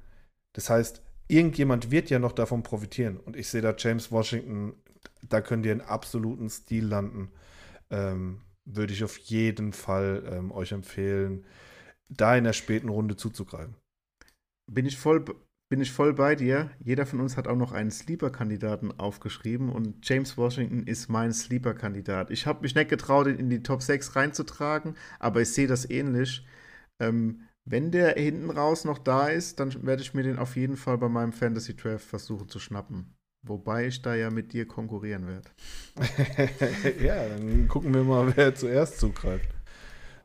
Das 0.54 0.68
heißt, 0.68 1.02
irgendjemand 1.28 1.90
wird 1.90 2.10
ja 2.10 2.18
noch 2.18 2.32
davon 2.32 2.62
profitieren. 2.62 3.16
Und 3.18 3.36
ich 3.36 3.48
sehe 3.48 3.62
da 3.62 3.74
James 3.76 4.12
Washington, 4.12 4.74
da 5.22 5.40
könnt 5.40 5.64
ihr 5.66 5.72
einen 5.72 5.80
absoluten 5.80 6.50
Stil 6.50 6.86
landen. 6.86 7.30
Ähm, 7.90 8.42
würde 8.64 8.92
ich 8.92 9.02
auf 9.02 9.18
jeden 9.18 9.72
Fall 9.72 10.22
ähm, 10.30 10.52
euch 10.52 10.72
empfehlen, 10.72 11.44
da 12.09 12.36
in 12.36 12.44
der 12.44 12.52
späten 12.52 12.88
Runde 12.88 13.16
zuzugreifen. 13.16 13.74
Bin 14.70 14.86
ich 14.86 14.96
voll, 14.96 15.24
bin 15.73 15.81
ich 15.81 15.90
voll 15.90 16.12
bei 16.12 16.35
dir. 16.35 16.70
Jeder 16.85 17.07
von 17.07 17.19
uns 17.23 17.39
hat 17.39 17.49
auch 17.49 17.57
noch 17.57 17.73
einen 17.73 17.90
Sleeper-Kandidaten 17.90 18.93
aufgeschrieben 19.01 19.70
und 19.70 20.07
James 20.07 20.36
Washington 20.36 20.82
ist 20.82 21.09
mein 21.09 21.32
Sleeper-Kandidat. 21.32 22.31
Ich 22.31 22.47
habe 22.47 22.61
mich 22.61 22.74
nicht 22.74 22.90
getraut, 22.90 23.27
ihn 23.27 23.39
in 23.39 23.49
die 23.49 23.62
Top 23.62 23.81
6 23.81 24.15
reinzutragen, 24.15 24.97
aber 25.19 25.40
ich 25.40 25.49
sehe 25.49 25.66
das 25.66 25.89
ähnlich. 25.89 26.47
Ähm, 27.01 27.44
wenn 27.65 27.90
der 27.90 28.16
hinten 28.16 28.51
raus 28.51 28.85
noch 28.85 28.99
da 28.99 29.28
ist, 29.28 29.61
dann 29.61 29.86
werde 29.86 30.03
ich 30.03 30.12
mir 30.12 30.23
den 30.23 30.39
auf 30.39 30.57
jeden 30.57 30.77
Fall 30.77 30.99
bei 30.99 31.09
meinem 31.09 31.32
Fantasy 31.32 31.74
Draft 31.74 32.05
versuchen 32.05 32.51
zu 32.51 32.59
schnappen. 32.59 33.15
Wobei 33.43 33.86
ich 33.86 34.03
da 34.03 34.15
ja 34.15 34.28
mit 34.28 34.53
dir 34.53 34.69
konkurrieren 34.69 35.27
werde. 35.27 35.49
ja, 37.03 37.28
dann 37.31 37.66
gucken 37.66 37.94
wir 37.94 38.05
mal, 38.05 38.31
wer 38.36 38.55
zuerst 38.55 39.01
zugreift. 39.01 39.49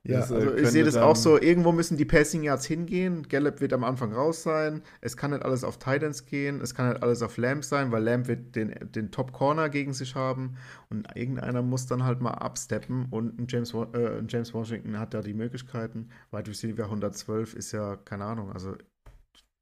Ja, 0.07 0.19
das, 0.19 0.31
äh, 0.31 0.35
also 0.35 0.55
ich 0.55 0.69
sehe 0.69 0.83
das 0.83 0.95
auch 0.95 1.15
so, 1.15 1.39
irgendwo 1.39 1.71
müssen 1.71 1.97
die 1.97 2.05
Passing 2.05 2.43
Yards 2.43 2.65
hingehen. 2.65 3.27
Gallup 3.27 3.59
wird 3.59 3.73
am 3.73 3.83
Anfang 3.83 4.13
raus 4.13 4.43
sein. 4.43 4.81
Es 5.01 5.17
kann 5.17 5.31
nicht 5.31 5.43
alles 5.43 5.63
auf 5.63 5.77
Titans 5.77 6.25
gehen. 6.25 6.61
Es 6.61 6.73
kann 6.73 6.89
nicht 6.89 7.03
alles 7.03 7.21
auf 7.21 7.37
Lamb 7.37 7.63
sein, 7.63 7.91
weil 7.91 8.03
Lamb 8.03 8.27
wird 8.27 8.55
den, 8.55 8.73
den 8.93 9.11
Top 9.11 9.33
Corner 9.33 9.69
gegen 9.69 9.93
sich 9.93 10.15
haben. 10.15 10.55
Und 10.89 11.07
irgendeiner 11.15 11.61
muss 11.61 11.87
dann 11.87 12.03
halt 12.03 12.21
mal 12.21 12.31
absteppen. 12.31 13.07
Und 13.09 13.37
ein 13.37 13.47
James, 13.49 13.73
äh, 13.73 14.21
James 14.27 14.53
Washington 14.53 14.97
hat 14.97 15.13
da 15.13 15.21
die 15.21 15.33
Möglichkeiten. 15.33 16.09
Wide 16.31 16.49
Receiver 16.49 16.85
112 16.85 17.53
ist 17.53 17.73
ja, 17.73 17.97
keine 17.97 18.23
Ahnung, 18.23 18.53
also 18.53 18.75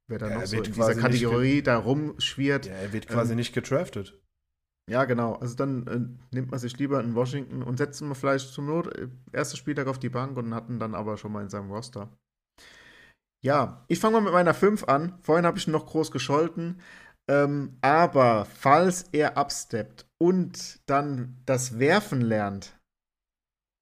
wer 0.07 0.19
da 0.19 0.29
ja, 0.29 0.35
noch 0.35 0.45
so 0.45 0.57
in 0.57 0.63
dieser 0.63 0.95
Kategorie 0.95 1.63
da 1.63 1.77
rumschwirrt. 1.77 2.67
Ja, 2.67 2.73
er 2.73 2.93
wird 2.93 3.07
quasi 3.07 3.31
ähm, 3.31 3.37
nicht 3.37 3.53
gedraftet. 3.53 4.19
Ja, 4.89 5.05
genau. 5.05 5.33
Also 5.33 5.55
dann 5.55 5.87
äh, 5.87 6.35
nimmt 6.35 6.51
man 6.51 6.59
sich 6.59 6.77
lieber 6.77 7.01
in 7.03 7.15
Washington 7.15 7.63
und 7.63 7.77
setzt 7.77 8.01
man 8.01 8.13
vielleicht 8.13 8.53
zum 8.53 8.67
Not 8.67 8.95
äh, 8.95 9.07
erster 9.31 9.57
Spieltag 9.57 9.87
auf 9.87 9.99
die 9.99 10.09
Bank 10.09 10.37
und 10.37 10.53
hat 10.53 10.69
ihn 10.69 10.79
dann 10.79 10.93
aber 10.93 11.17
schon 11.17 11.31
mal 11.31 11.41
in 11.41 11.49
seinem 11.49 11.71
Roster. 11.71 12.09
Ja, 13.43 13.85
ich 13.87 13.99
fange 13.99 14.13
mal 14.17 14.21
mit 14.23 14.33
meiner 14.33 14.53
5 14.53 14.83
an. 14.85 15.17
Vorhin 15.21 15.45
habe 15.45 15.57
ich 15.57 15.67
ihn 15.67 15.71
noch 15.71 15.85
groß 15.85 16.11
gescholten. 16.11 16.81
Ähm, 17.27 17.77
aber 17.81 18.45
falls 18.45 19.09
er 19.11 19.37
absteppt 19.37 20.07
und 20.19 20.87
dann 20.87 21.41
das 21.45 21.79
Werfen 21.79 22.21
lernt, 22.21 22.79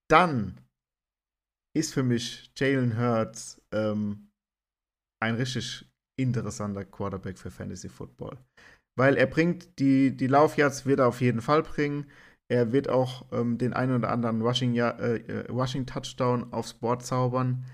dann 0.10 0.62
ist 1.76 1.94
für 1.94 2.04
mich 2.04 2.52
Jalen 2.56 2.98
Hurts 2.98 3.62
ähm, 3.74 4.30
ein 5.22 5.36
richtig 5.36 5.90
interessanter 6.18 6.86
Quarterback 6.86 7.38
für 7.38 7.52
Fantasy 7.52 7.90
Football 7.90 8.38
weil 8.95 9.18
er 9.18 9.28
bringt 9.28 9.80
die, 9.80 10.15
die 10.15 10.28
Laufyards 10.28 10.86
wird 10.86 10.99
er 10.99 11.07
auf 11.07 11.22
jeden 11.22 11.41
Fall 11.41 11.64
bringen. 11.64 12.06
Er 12.49 12.72
wird 12.72 12.90
auch 12.90 13.26
ähm, 13.32 13.57
den 13.57 13.74
einen 13.74 13.95
oder 13.95 14.10
anderen 14.11 14.41
Rushing, 14.41 14.76
äh, 14.76 14.90
äh, 14.90 15.52
Rushing 15.52 15.86
Touchdown 15.86 16.52
aufs 16.53 16.74
Board 16.74 17.03
zaubern. 17.03 17.65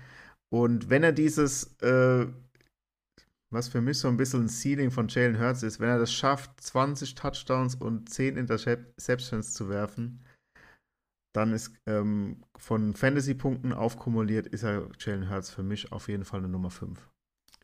Und 0.52 0.90
wenn 0.90 1.02
er 1.02 1.12
dieses, 1.12 1.76
äh, 1.82 2.26
was 3.52 3.68
für 3.68 3.80
mich 3.80 3.98
so 3.98 4.08
ein 4.08 4.16
bisschen 4.16 4.44
ein 4.44 4.48
Ceiling 4.48 4.90
von 4.90 5.08
Jalen 5.08 5.38
Hurts 5.40 5.62
ist, 5.62 5.80
wenn 5.80 5.88
er 5.88 5.98
das 5.98 6.12
schafft, 6.12 6.60
20 6.60 7.14
Touchdowns 7.14 7.74
und 7.74 8.08
10 8.08 8.36
Interceptions 8.36 9.52
zu 9.52 9.68
werfen, 9.68 10.24
dann 11.32 11.52
ist 11.52 11.72
ähm, 11.86 12.42
von 12.56 12.94
Fantasy-Punkten 12.94 13.72
aufkumuliert, 13.72 14.46
ist 14.46 14.64
er 14.64 14.88
Jalen 14.98 15.28
Hurts 15.30 15.50
für 15.50 15.62
mich 15.62 15.92
auf 15.92 16.08
jeden 16.08 16.24
Fall 16.24 16.40
eine 16.40 16.48
Nummer 16.48 16.70
5. 16.70 16.98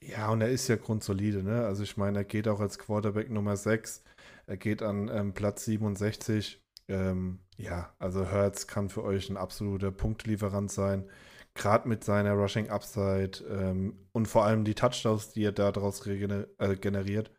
Ja, 0.00 0.30
und 0.30 0.40
er 0.40 0.50
ist 0.50 0.68
ja 0.68 0.76
grundsolide, 0.76 1.42
ne? 1.42 1.64
Also 1.66 1.82
ich 1.82 1.96
meine, 1.96 2.18
er 2.18 2.24
geht 2.24 2.48
auch 2.48 2.60
als 2.60 2.78
Quarterback 2.78 3.30
Nummer 3.30 3.56
6. 3.56 4.02
Er 4.46 4.56
geht 4.56 4.82
an 4.82 5.08
ähm, 5.08 5.32
Platz 5.32 5.64
67. 5.64 6.62
Ähm, 6.88 7.40
ja, 7.56 7.94
also 7.98 8.24
Hertz 8.26 8.66
kann 8.66 8.88
für 8.88 9.02
euch 9.02 9.30
ein 9.30 9.36
absoluter 9.36 9.90
Punktlieferant 9.90 10.70
sein. 10.70 11.08
Gerade 11.54 11.88
mit 11.88 12.04
seiner 12.04 12.34
Rushing 12.34 12.68
Upside 12.68 13.42
ähm, 13.50 13.98
und 14.12 14.28
vor 14.28 14.44
allem 14.44 14.64
die 14.64 14.74
Touchdowns, 14.74 15.30
die 15.32 15.44
er 15.44 15.52
daraus 15.52 16.06
äh, 16.06 16.76
generiert. 16.76 17.32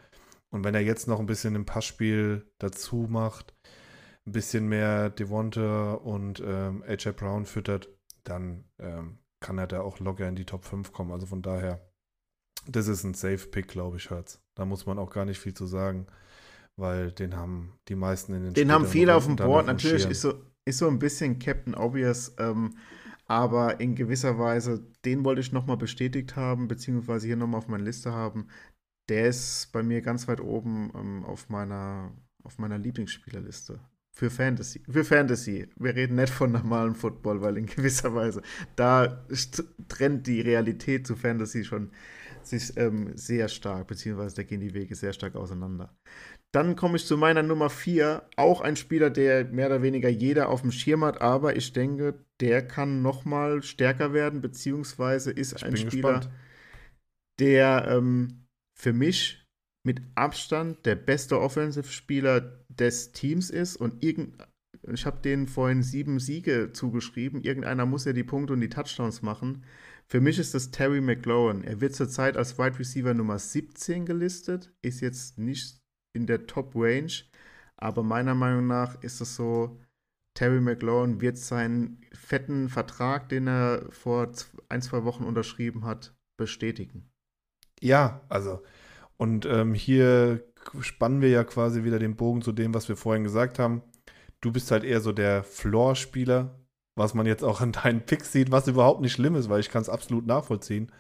Und 0.50 0.64
wenn 0.64 0.76
er 0.76 0.82
jetzt 0.82 1.08
noch 1.08 1.20
ein 1.20 1.26
bisschen 1.28 1.56
im 1.56 1.66
Passspiel 1.66 2.46
dazu 2.58 3.08
macht, 3.10 3.54
ein 4.26 4.32
bisschen 4.32 4.68
mehr 4.68 5.10
Devonta 5.10 5.94
und 5.94 6.42
ähm, 6.46 6.84
AJ 6.88 7.12
Brown 7.14 7.46
füttert, 7.46 7.90
dann 8.24 8.66
ähm, 8.80 9.20
kann 9.40 9.58
er 9.58 9.68
da 9.68 9.82
auch 9.82 10.00
locker 10.00 10.28
in 10.28 10.36
die 10.36 10.46
Top 10.46 10.66
5 10.66 10.92
kommen. 10.92 11.12
Also 11.12 11.28
von 11.28 11.42
daher, 11.42 11.82
das 12.70 12.88
ist 12.88 13.04
ein 13.04 13.14
Safe-Pick, 13.14 13.68
glaube 13.68 13.98
ich, 13.98 14.10
Hurts. 14.10 14.42
Da 14.56 14.66
muss 14.66 14.86
man 14.86 14.98
auch 15.00 15.10
gar 15.10 15.26
nicht 15.26 15.40
viel 15.40 15.54
zu 15.54 15.66
sagen, 15.66 16.08
weil 16.76 17.12
den 17.12 17.36
haben 17.36 17.74
die 17.88 17.96
meisten 17.96 18.34
in 18.34 18.44
den 18.44 18.54
Den 18.54 18.72
haben 18.72 18.86
viele 18.86 19.16
auf 19.16 19.26
dem 19.26 19.36
Board. 19.36 19.66
Natürlich 19.66 20.10
ist 20.10 20.22
so, 20.22 20.34
ist 20.66 20.80
so 20.80 20.88
ein 20.88 21.00
bisschen 21.00 21.40
Captain 21.40 21.76
Obvious, 21.76 22.36
ähm, 22.40 22.76
aber 23.26 23.80
in 23.80 23.96
gewisser 23.96 24.40
Weise, 24.40 24.86
den 25.04 25.26
wollte 25.26 25.42
ich 25.42 25.52
nochmal 25.52 25.78
bestätigt 25.78 26.36
haben, 26.36 26.68
beziehungsweise 26.68 27.28
hier 27.28 27.36
nochmal 27.36 27.60
auf 27.60 27.68
meiner 27.68 27.84
Liste 27.84 28.12
haben. 28.12 28.48
Der 29.10 29.28
ist 29.28 29.70
bei 29.72 29.84
mir 29.84 30.02
ganz 30.02 30.28
weit 30.28 30.42
oben 30.42 30.92
ähm, 30.96 31.26
auf 31.26 31.50
meiner, 31.50 32.12
auf 32.44 32.58
meiner 32.58 32.78
Lieblingsspielerliste. 32.78 33.80
Für 34.18 34.32
Fantasy. 34.32 34.82
Für 34.90 35.04
Fantasy. 35.04 35.70
Wir 35.76 35.96
reden 35.96 36.16
nicht 36.16 36.34
von 36.34 36.52
normalem 36.52 36.96
Football, 36.96 37.42
weil 37.42 37.58
in 37.58 37.68
gewisser 37.68 38.16
Weise 38.16 38.42
da 38.76 39.24
trennt 39.90 40.26
die 40.26 40.42
Realität 40.42 41.06
zu 41.06 41.16
Fantasy 41.16 41.64
schon 41.64 41.92
sich 42.50 42.76
ähm, 42.78 43.16
sehr 43.16 43.48
stark, 43.48 43.88
beziehungsweise 43.88 44.36
da 44.36 44.44
gehen 44.44 44.62
die 44.62 44.74
Wege 44.74 44.96
sehr 44.96 45.14
stark 45.14 45.36
auseinander. 45.36 45.96
Dann 46.52 46.76
komme 46.76 46.96
ich 46.96 47.06
zu 47.06 47.18
meiner 47.18 47.44
Nummer 47.44 47.70
4. 47.70 48.24
Auch 48.38 48.62
ein 48.62 48.76
Spieler, 48.76 49.10
der 49.10 49.46
mehr 49.46 49.68
oder 49.68 49.82
weniger 49.82 50.10
jeder 50.10 50.50
auf 50.50 50.62
dem 50.62 50.72
Schirm 50.72 51.04
hat, 51.04 51.22
aber 51.22 51.56
ich 51.56 51.74
denke, 51.74 52.26
der 52.40 52.66
kann 52.66 53.02
noch 53.02 53.26
mal 53.26 53.64
stärker 53.64 54.14
werden, 54.14 54.42
beziehungsweise 54.42 55.32
ist 55.32 55.54
ich 55.56 55.66
ein 55.66 55.76
Spieler, 55.76 56.20
gespannt. 56.20 56.30
der 57.40 57.88
ähm, 57.90 58.48
für 58.74 58.94
mich 58.94 59.46
mit 59.84 60.02
Abstand 60.16 60.86
der 60.86 60.96
beste 60.96 61.40
Offensive-Spieler 61.40 62.66
des 62.70 63.14
Teams 63.14 63.50
ist 63.50 63.78
und 63.78 64.04
irgend, 64.04 64.38
ich 64.92 65.06
habe 65.06 65.22
denen 65.22 65.48
vorhin 65.48 65.82
sieben 65.82 66.20
Siege 66.20 66.72
zugeschrieben. 66.74 67.42
Irgendeiner 67.42 67.86
muss 67.86 68.06
ja 68.06 68.14
die 68.14 68.24
Punkte 68.24 68.54
und 68.54 68.62
die 68.62 68.70
Touchdowns 68.70 69.22
machen. 69.22 69.64
Für 70.10 70.22
mich 70.22 70.40
ist 70.40 70.54
das 70.54 70.72
Terry 70.72 71.02
McLaurin. 71.02 71.64
Er 71.64 71.82
wird 71.82 71.94
zurzeit 71.94 72.38
als 72.38 72.58
Wide 72.58 72.80
Receiver 72.80 73.14
Nummer 73.14 73.40
17 73.40 74.06
gelistet, 74.06 74.74
ist 74.82 75.02
jetzt 75.02 75.38
nicht 75.38 75.82
in 76.14 76.26
der 76.28 76.48
Top 76.48 76.72
Range, 76.76 77.12
aber 77.76 78.04
meiner 78.04 78.34
Meinung 78.34 78.68
nach 78.68 79.02
ist 79.04 79.20
es 79.20 79.36
so, 79.36 79.80
Terry 80.34 80.62
McLaurin 80.62 81.20
wird 81.20 81.38
seinen 81.38 82.02
fetten 82.14 82.70
Vertrag, 82.70 83.28
den 83.30 83.48
er 83.48 83.88
vor 83.92 84.32
ein, 84.70 84.82
zwei 84.82 85.04
Wochen 85.04 85.24
unterschrieben 85.24 85.84
hat, 85.84 86.16
bestätigen. 86.38 87.10
Ja, 87.82 88.22
also 88.30 88.64
und 89.18 89.46
ähm, 89.46 89.74
hier 89.74 90.44
spannen 90.82 91.22
wir 91.22 91.30
ja 91.30 91.44
quasi 91.44 91.84
wieder 91.84 92.00
den 92.00 92.16
Bogen 92.16 92.42
zu 92.42 92.52
dem, 92.52 92.74
was 92.74 92.88
wir 92.88 92.96
vorhin 92.96 93.24
gesagt 93.24 93.60
haben. 93.60 93.82
Du 94.42 94.52
bist 94.52 94.70
halt 94.72 94.84
eher 94.84 95.02
so 95.02 95.12
der 95.12 95.44
Floor-Spieler, 95.44 96.56
was 96.98 97.14
man 97.14 97.26
jetzt 97.26 97.44
auch 97.44 97.62
an 97.62 97.72
deinen 97.72 98.02
Picks 98.02 98.32
sieht, 98.32 98.52
was 98.52 98.68
überhaupt 98.68 99.02
nicht 99.02 99.14
schlimm 99.14 99.36
ist, 99.36 99.50
weil 99.50 99.60
ich 99.60 99.70
kann 99.70 99.82
es 99.82 99.90
absolut 99.90 100.26
nachvollziehen. 100.26 100.92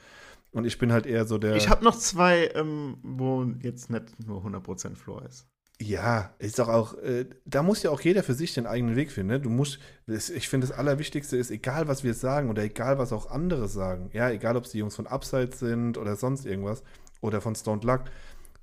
Und 0.51 0.65
ich 0.65 0.77
bin 0.77 0.91
halt 0.91 1.05
eher 1.05 1.25
so 1.25 1.37
der. 1.37 1.55
Ich 1.55 1.69
habe 1.69 1.83
noch 1.83 1.97
zwei, 1.97 2.49
ähm, 2.55 2.97
wo 3.03 3.43
jetzt 3.61 3.89
nicht 3.89 4.25
nur 4.25 4.43
100% 4.43 4.95
Floor 4.95 5.23
ist. 5.23 5.47
Ja, 5.79 6.33
ist 6.39 6.57
doch 6.57 6.69
auch, 6.69 6.95
äh, 6.95 7.25
da 7.45 7.61
muss 7.61 7.83
ja 7.83 7.91
auch 7.91 8.01
jeder 8.01 8.23
für 8.23 8.33
sich 8.33 8.53
den 8.53 8.65
eigenen 8.65 8.95
Weg 8.95 9.11
finden. 9.11 9.33
Ne? 9.33 9.39
Du 9.39 9.49
musst, 9.51 9.79
ich 10.07 10.49
finde, 10.49 10.65
das 10.65 10.75
Allerwichtigste 10.75 11.37
ist, 11.37 11.51
egal 11.51 11.87
was 11.87 12.03
wir 12.03 12.15
sagen 12.15 12.49
oder 12.49 12.63
egal 12.63 12.97
was 12.97 13.13
auch 13.13 13.29
andere 13.29 13.67
sagen, 13.67 14.09
ja, 14.11 14.31
egal 14.31 14.57
ob 14.57 14.63
es 14.63 14.71
die 14.71 14.79
Jungs 14.79 14.95
von 14.95 15.05
Upside 15.05 15.55
sind 15.55 15.99
oder 15.99 16.15
sonst 16.15 16.47
irgendwas, 16.47 16.81
oder 17.21 17.41
von 17.41 17.55
Stone 17.55 17.81
Luck. 17.83 18.05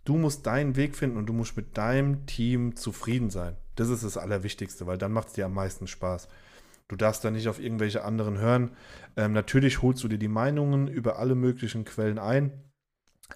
Du 0.05 0.17
musst 0.17 0.47
deinen 0.47 0.77
Weg 0.77 0.97
finden 0.97 1.17
und 1.17 1.27
du 1.27 1.33
musst 1.33 1.57
mit 1.57 1.79
deinem 1.79 2.27
Team 2.27 2.77
zufrieden 2.77 3.31
sein. 3.31 3.57
Das 3.77 3.89
ist 3.89 4.05
das 4.05 4.17
Allerwichtigste, 4.17 4.87
weil 4.87 4.99
dann 4.99 5.13
macht 5.13 5.29
es 5.29 5.35
dir 5.35 5.47
am 5.47 5.55
meisten 5.55 5.87
Spaß. 5.87 6.29
Du 6.89 6.97
darfst 6.97 7.25
da 7.25 7.31
nicht 7.31 7.49
auf 7.49 7.61
irgendwelche 7.61 8.05
anderen 8.05 8.39
hören. 8.39 8.73
Ähm, 9.17 9.33
natürlich 9.33 9.83
holst 9.83 10.05
du 10.05 10.09
dir 10.09 10.19
die 10.19 10.29
Meinungen 10.29 10.89
über 10.89 11.19
alle 11.19 11.35
möglichen 11.35 11.85
Quellen 11.85 12.19
ein, 12.19 12.53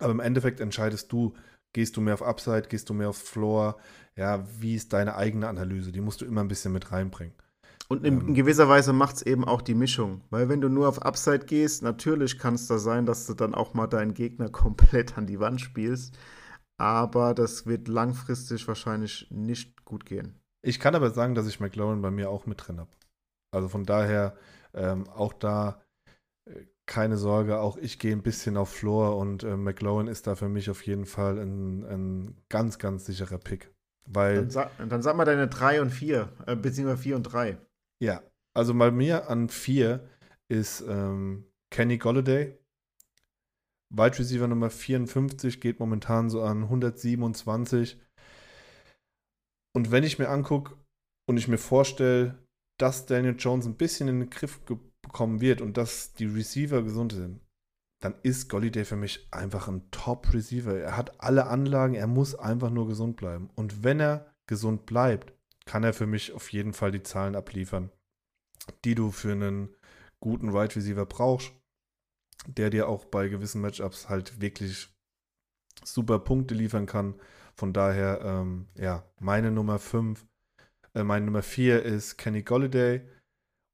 aber 0.00 0.12
im 0.12 0.20
Endeffekt 0.20 0.60
entscheidest 0.60 1.12
du, 1.12 1.34
gehst 1.72 1.96
du 1.96 2.00
mehr 2.00 2.14
auf 2.14 2.22
Upside, 2.22 2.68
gehst 2.68 2.88
du 2.90 2.94
mehr 2.94 3.08
auf 3.08 3.16
Floor, 3.16 3.78
ja, 4.16 4.44
wie 4.60 4.74
ist 4.74 4.92
deine 4.92 5.14
eigene 5.14 5.48
Analyse? 5.48 5.92
Die 5.92 6.00
musst 6.00 6.20
du 6.20 6.24
immer 6.24 6.42
ein 6.42 6.48
bisschen 6.48 6.72
mit 6.72 6.92
reinbringen. 6.92 7.34
Und 7.88 8.04
in, 8.04 8.20
in 8.20 8.28
ähm. 8.28 8.34
gewisser 8.34 8.68
Weise 8.68 8.92
macht 8.92 9.16
es 9.16 9.22
eben 9.22 9.44
auch 9.44 9.62
die 9.62 9.74
Mischung. 9.74 10.22
Weil 10.30 10.48
wenn 10.48 10.60
du 10.60 10.68
nur 10.68 10.88
auf 10.88 11.00
Upside 11.02 11.46
gehst, 11.46 11.82
natürlich 11.82 12.38
kann 12.38 12.54
es 12.54 12.66
da 12.66 12.78
sein, 12.78 13.06
dass 13.06 13.26
du 13.26 13.34
dann 13.34 13.54
auch 13.54 13.74
mal 13.74 13.86
deinen 13.86 14.14
Gegner 14.14 14.48
komplett 14.50 15.16
an 15.16 15.26
die 15.26 15.40
Wand 15.40 15.60
spielst. 15.60 16.18
Aber 16.76 17.34
das 17.34 17.66
wird 17.66 17.88
langfristig 17.88 18.68
wahrscheinlich 18.68 19.26
nicht 19.30 19.84
gut 19.84 20.04
gehen. 20.04 20.38
Ich 20.62 20.80
kann 20.80 20.94
aber 20.94 21.10
sagen, 21.10 21.34
dass 21.34 21.46
ich 21.46 21.60
McLaurin 21.60 22.02
bei 22.02 22.10
mir 22.10 22.30
auch 22.30 22.46
mit 22.46 22.66
drin 22.66 22.78
habe. 22.78 22.90
Also 23.50 23.68
von 23.68 23.84
daher 23.84 24.36
ähm, 24.74 25.08
auch 25.08 25.32
da 25.32 25.80
äh, 26.44 26.66
keine 26.86 27.16
Sorge, 27.16 27.60
auch 27.60 27.76
ich 27.76 27.98
gehe 27.98 28.12
ein 28.12 28.22
bisschen 28.22 28.56
auf 28.56 28.70
Floor 28.70 29.16
und 29.16 29.44
äh, 29.44 29.56
McLaurin 29.56 30.06
ist 30.06 30.26
da 30.26 30.34
für 30.34 30.48
mich 30.48 30.70
auf 30.70 30.86
jeden 30.86 31.06
Fall 31.06 31.38
ein, 31.38 31.84
ein 31.84 32.36
ganz, 32.48 32.78
ganz 32.78 33.04
sicherer 33.06 33.38
Pick. 33.38 33.72
Weil 34.06 34.36
dann, 34.36 34.50
sa 34.50 34.70
dann 34.88 35.02
sag 35.02 35.16
mal 35.16 35.26
deine 35.26 35.48
3 35.48 35.82
und 35.82 35.90
4, 35.90 36.28
äh, 36.46 36.56
beziehungsweise 36.56 37.02
4 37.02 37.16
und 37.16 37.22
3. 37.24 37.58
Ja, 38.00 38.22
also 38.54 38.74
bei 38.74 38.90
mir 38.90 39.28
an 39.28 39.48
vier 39.48 40.08
ist 40.48 40.80
ähm, 40.88 41.44
Kenny 41.70 41.98
Golladay. 41.98 42.58
Wide 43.90 44.18
Receiver 44.18 44.48
Nummer 44.48 44.70
54 44.70 45.60
geht 45.60 45.80
momentan 45.80 46.30
so 46.30 46.42
an 46.42 46.64
127. 46.64 48.00
Und 49.74 49.90
wenn 49.90 50.04
ich 50.04 50.18
mir 50.18 50.28
angucke 50.28 50.76
und 51.26 51.36
ich 51.36 51.48
mir 51.48 51.58
vorstelle, 51.58 52.38
dass 52.78 53.06
Daniel 53.06 53.36
Jones 53.38 53.66
ein 53.66 53.76
bisschen 53.76 54.08
in 54.08 54.20
den 54.20 54.30
Griff 54.30 54.60
bekommen 55.02 55.40
wird 55.40 55.60
und 55.60 55.76
dass 55.76 56.14
die 56.14 56.26
Receiver 56.26 56.82
gesund 56.82 57.12
sind, 57.12 57.40
dann 58.00 58.14
ist 58.22 58.48
Golladay 58.48 58.84
für 58.84 58.96
mich 58.96 59.26
einfach 59.32 59.68
ein 59.68 59.90
Top-Receiver. 59.90 60.78
Er 60.78 60.96
hat 60.96 61.20
alle 61.20 61.48
Anlagen, 61.48 61.94
er 61.94 62.06
muss 62.06 62.34
einfach 62.36 62.70
nur 62.70 62.86
gesund 62.86 63.16
bleiben. 63.16 63.50
Und 63.56 63.82
wenn 63.82 63.98
er 63.98 64.32
gesund 64.46 64.86
bleibt, 64.86 65.32
kann 65.66 65.84
er 65.84 65.92
für 65.92 66.06
mich 66.06 66.32
auf 66.32 66.52
jeden 66.52 66.72
Fall 66.72 66.92
die 66.92 67.02
Zahlen 67.02 67.34
abliefern, 67.34 67.90
die 68.84 68.94
du 68.94 69.10
für 69.10 69.32
einen 69.32 69.68
guten 70.20 70.54
Wide 70.54 70.76
Receiver 70.76 71.06
brauchst, 71.06 71.52
der 72.46 72.70
dir 72.70 72.88
auch 72.88 73.04
bei 73.04 73.28
gewissen 73.28 73.60
Matchups 73.60 74.08
halt 74.08 74.40
wirklich 74.40 74.88
super 75.84 76.20
Punkte 76.20 76.54
liefern 76.54 76.86
kann. 76.86 77.14
Von 77.54 77.72
daher, 77.72 78.20
ähm, 78.22 78.68
ja, 78.76 79.04
meine 79.18 79.50
Nummer 79.50 79.80
5, 79.80 80.24
äh, 80.98 81.04
meine 81.04 81.26
Nummer 81.26 81.42
4 81.42 81.82
ist 81.82 82.18
Kenny 82.18 82.42
Golliday 82.42 83.08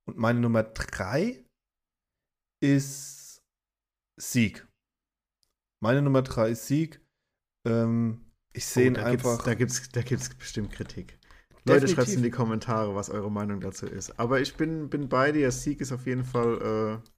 und 0.06 0.18
meine 0.18 0.40
Nummer 0.40 0.62
3 0.62 1.44
ist 2.62 3.42
Sieg. 4.20 4.66
Meine 5.82 6.02
Nummer 6.02 6.22
3 6.22 6.50
ist 6.50 6.66
Sieg. 6.66 7.00
Ähm, 7.66 8.32
ich 8.52 8.66
sehe 8.66 8.84
oh, 8.84 8.88
ihn 8.88 8.96
einfach. 8.96 9.44
Gibt's, 9.56 9.88
da 9.90 10.02
gibt 10.02 10.22
es 10.22 10.34
bestimmt 10.34 10.70
Kritik. 10.70 11.18
Leute, 11.66 11.88
schreibt 11.88 12.10
in 12.10 12.22
die 12.22 12.30
Kommentare, 12.30 12.94
was 12.94 13.08
eure 13.08 13.30
Meinung 13.30 13.60
dazu 13.60 13.86
ist. 13.86 14.18
Aber 14.18 14.40
ich 14.40 14.54
bin, 14.56 14.90
bin 14.90 15.08
bei 15.08 15.32
dir. 15.32 15.50
Sieg 15.50 15.80
ist 15.80 15.92
auf 15.92 16.06
jeden 16.06 16.24
Fall. 16.24 17.02
Äh, 17.02 17.10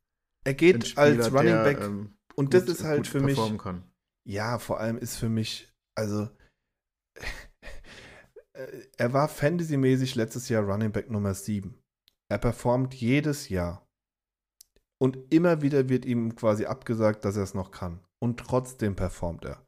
er 0.45 0.55
geht 0.55 0.87
Spieler, 0.87 1.03
als 1.03 1.33
Running 1.33 1.47
der, 1.47 1.65
Back. 1.65 1.81
Ähm, 1.81 2.17
und 2.37 2.53
gut, 2.53 2.55
das 2.55 2.69
ist 2.69 2.85
halt 2.85 3.09
für 3.09 3.21
mich. 3.21 3.37
Kann. 3.59 3.83
Ja, 4.25 4.61
vor 4.61 4.79
allem 4.79 4.99
ist 4.99 5.17
für 5.17 5.29
mich. 5.29 5.73
Also. 5.97 6.29
Er 8.97 9.13
war 9.13 9.29
fantasymäßig 9.29 10.15
letztes 10.15 10.49
Jahr 10.49 10.65
Running 10.65 10.93
Back 10.93 11.11
Nummer 11.11 11.35
7. 11.35 11.79
Er 12.29 12.39
performt 12.39 12.95
jedes 12.95 13.49
Jahr. 13.49 13.87
Und 14.99 15.33
immer 15.33 15.63
wieder 15.63 15.89
wird 15.89 16.05
ihm 16.05 16.35
quasi 16.37 16.67
abgesagt, 16.67 17.25
dass 17.25 17.37
er 17.37 17.43
es 17.43 17.55
noch 17.55 17.71
kann. 17.71 18.01
Und 18.19 18.41
trotzdem 18.41 18.97
performt 18.97 19.45
er. 19.45 19.67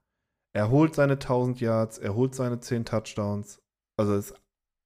Er 0.54 0.70
holt 0.70 0.94
seine 0.94 1.14
1000 1.14 1.60
Yards, 1.60 1.98
er 1.98 2.14
holt 2.14 2.34
seine 2.34 2.60
10 2.60 2.84
Touchdowns. 2.84 3.60
Also 3.98 4.14
es 4.14 4.34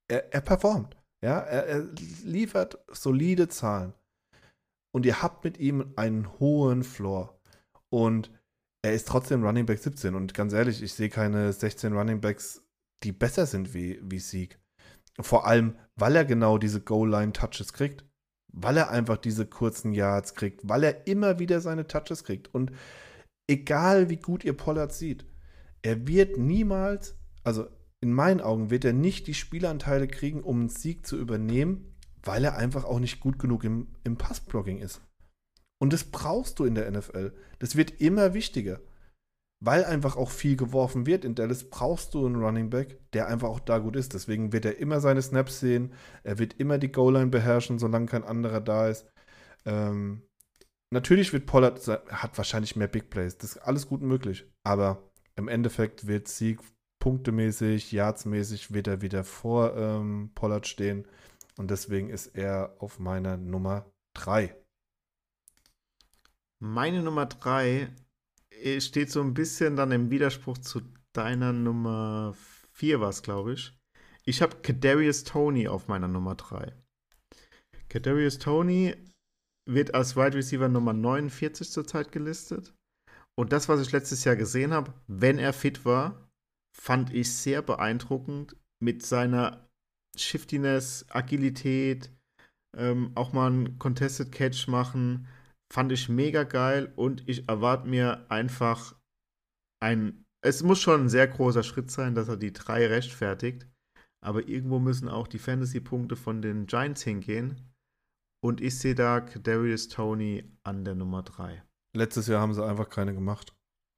er, 0.09 0.33
er 0.33 0.41
performt. 0.41 0.97
Ja, 1.25 1.39
er, 1.39 1.67
er 1.67 1.89
liefert 2.25 2.79
solide 2.89 3.49
Zahlen. 3.49 3.95
Und 4.95 5.07
ihr 5.07 5.23
habt 5.23 5.45
mit 5.45 5.59
ihm 5.59 5.93
einen 5.97 6.39
hohen 6.39 6.83
Floor. 6.83 7.39
Und 7.89 8.31
er 8.83 8.93
ist 8.93 9.09
trotzdem 9.09 9.45
Running 9.45 9.65
Back 9.65 9.79
17. 9.79 10.15
Und 10.15 10.35
ganz 10.35 10.53
ehrlich, 10.53 10.83
ich 10.83 10.93
sehe 10.93 11.09
keine 11.09 11.53
16 11.53 11.93
Running 11.93 12.21
Backs, 12.21 12.62
die 13.05 13.13
besser 13.13 13.47
sind 13.47 13.75
wie, 13.75 14.01
wie 14.03 14.19
Sieg. 14.19 14.59
Vor 15.21 15.47
allem, 15.47 15.77
weil 15.97 16.17
er 16.17 16.25
genau 16.25 16.59
diese 16.59 16.81
Goal-Line-Touches 16.81 17.73
kriegt. 17.73 18.05
Weil 18.55 18.77
er 18.77 18.91
einfach 18.91 19.17
diese 19.17 19.47
kurzen 19.47 19.93
Yards 19.93 20.35
kriegt. 20.35 20.61
Weil 20.65 20.85
er 20.85 21.07
immer 21.07 21.39
wieder 21.39 21.61
seine 21.61 21.87
Touches 21.87 22.25
kriegt. 22.25 22.55
Und 22.55 22.73
egal 23.47 24.09
wie 24.11 24.19
gut 24.19 24.45
ihr 24.45 24.57
Pollard 24.57 24.93
sieht, 24.93 25.27
er 25.83 26.07
wird 26.07 26.37
niemals, 26.39 27.17
also 27.43 27.67
in 28.01 28.13
meinen 28.13 28.41
Augen 28.41 28.71
wird 28.71 28.85
er 28.85 28.93
nicht 28.93 29.27
die 29.27 29.35
Spielanteile 29.35 30.09
kriegen, 30.09 30.43
um 30.43 30.61
einen 30.61 30.69
Sieg 30.69 31.07
zu 31.07 31.17
übernehmen, 31.17 31.95
weil 32.23 32.45
er 32.45 32.57
einfach 32.57 32.85
auch 32.85 32.99
nicht 32.99 33.21
gut 33.21 33.39
genug 33.39 33.65
im, 33.65 33.89
im 34.05 34.17
Passblocking 34.17 34.79
ist. 34.79 35.01
Und 35.81 35.93
das 35.93 36.05
brauchst 36.05 36.59
du 36.59 36.65
in 36.65 36.75
der 36.75 36.91
NFL. 36.91 37.33
Das 37.59 37.75
wird 37.77 38.01
immer 38.01 38.35
wichtiger. 38.35 38.81
Weil 39.65 39.85
einfach 39.85 40.17
auch 40.17 40.31
viel 40.31 40.57
geworfen 40.57 41.07
wird. 41.07 41.25
In 41.25 41.37
Dallas 41.37 41.71
brauchst 41.71 42.15
du 42.15 42.27
einen 42.27 42.43
Running 42.43 42.69
Back, 42.69 42.99
der 43.13 43.29
einfach 43.29 43.49
auch 43.49 43.61
da 43.61 43.79
gut 43.79 43.95
ist. 43.95 44.13
Deswegen 44.13 44.53
wird 44.53 44.65
er 44.65 44.79
immer 44.79 44.99
seine 45.01 45.23
Snaps 45.23 45.61
sehen. 45.61 45.93
Er 46.25 46.41
wird 46.41 46.55
immer 46.59 46.79
die 46.79 46.91
Goal-Line 46.91 47.29
beherrschen, 47.29 47.79
solange 47.79 48.07
kein 48.07 48.25
anderer 48.25 48.61
da 48.61 48.89
ist. 48.89 49.07
Ähm, 49.65 50.23
natürlich 50.91 51.33
wird 51.33 51.47
Pollard, 51.47 51.87
hat 51.87 52.37
wahrscheinlich 52.37 52.75
mehr 52.75 52.89
Big 52.89 53.09
Plays. 53.09 53.39
Das 53.39 53.51
ist 53.51 53.59
alles 53.59 53.87
gut 53.87 54.03
möglich. 54.03 54.51
Aber 54.65 55.13
im 55.37 55.47
Endeffekt 55.47 56.09
wird 56.09 56.27
Sieg 56.27 56.59
punktemäßig, 56.99 57.93
yardsmäßig, 57.93 58.75
wird 58.75 58.89
er 58.89 59.01
wieder 59.01 59.23
vor 59.23 59.77
ähm, 59.77 60.33
Pollard 60.35 60.67
stehen. 60.67 61.07
Und 61.57 61.71
deswegen 61.71 62.11
ist 62.11 62.27
er 62.35 62.75
auf 62.81 62.99
meiner 62.99 63.37
Nummer 63.37 63.87
3. 64.15 64.57
Meine 66.59 67.03
Nummer 67.03 67.27
3 67.27 67.69
äh, 67.71 67.89
steht 68.81 69.11
so 69.11 69.21
ein 69.21 69.35
bisschen 69.35 69.77
dann 69.77 69.93
im 69.93 70.11
Widerspruch 70.11 70.59
zu 70.59 70.83
deiner 71.13 71.53
Nummer 71.53 72.35
4 72.73 73.01
war 73.01 73.11
es, 73.11 73.23
glaube 73.23 73.55
ich. 73.55 73.77
Ich 74.25 74.41
habe 74.41 74.57
Kadarius 74.63 75.25
Tony 75.25 75.69
auf 75.69 75.89
meiner 75.89 76.09
Nummer 76.09 76.35
3. 76.35 76.73
Kadarius 77.89 78.39
Tony 78.39 78.95
wird 79.69 79.95
als 79.95 80.17
Wide 80.17 80.37
Receiver 80.37 80.69
Nummer 80.69 80.93
49 80.93 81.71
zurzeit 81.71 82.13
gelistet. 82.13 82.75
Und 83.39 83.53
das, 83.53 83.69
was 83.69 83.81
ich 83.81 83.93
letztes 83.93 84.25
Jahr 84.25 84.37
gesehen 84.37 84.73
habe, 84.73 84.93
wenn 85.07 85.39
er 85.39 85.53
fit 85.53 85.85
war, 85.85 86.29
fand 86.77 87.13
ich 87.13 87.35
sehr 87.35 87.63
beeindruckend 87.63 88.57
mit 88.83 89.05
seiner 89.05 89.69
Shiftiness, 90.17 91.07
Agilität, 91.11 92.11
ähm, 92.77 93.13
auch 93.15 93.33
mal 93.33 93.49
einen 93.49 93.79
Contested 93.79 94.33
Catch 94.33 94.69
machen, 94.69 95.27
fand 95.73 95.91
ich 95.91 96.11
mega 96.11 96.43
geil 96.43 96.93
und 96.97 97.27
ich 97.27 97.49
erwarte 97.49 97.89
mir 97.89 98.27
einfach 98.31 98.95
ein. 99.81 100.27
Es 100.45 100.63
muss 100.63 100.81
schon 100.81 101.05
ein 101.05 101.09
sehr 101.09 101.27
großer 101.27 101.63
Schritt 101.63 101.91
sein, 101.91 102.15
dass 102.15 102.29
er 102.29 102.37
die 102.37 102.53
drei 102.53 102.87
rechtfertigt. 102.87 103.67
Aber 104.25 104.47
irgendwo 104.47 104.79
müssen 104.79 105.09
auch 105.09 105.27
die 105.27 105.39
Fantasy-Punkte 105.39 106.15
von 106.15 106.43
den 106.43 106.67
Giants 106.67 107.03
hingehen. 107.03 107.73
Und 108.45 108.61
ich 108.61 108.79
sehe 108.79 108.95
da 108.95 109.21
Darius 109.21 109.89
Tony 109.89 110.45
an 110.63 110.85
der 110.85 110.95
Nummer 110.95 111.23
3. 111.23 111.63
Letztes 111.97 112.27
Jahr 112.27 112.41
haben 112.41 112.55
sie 112.55 112.65
einfach 112.65 112.91
keine 112.91 113.15
gemacht. 113.15 113.55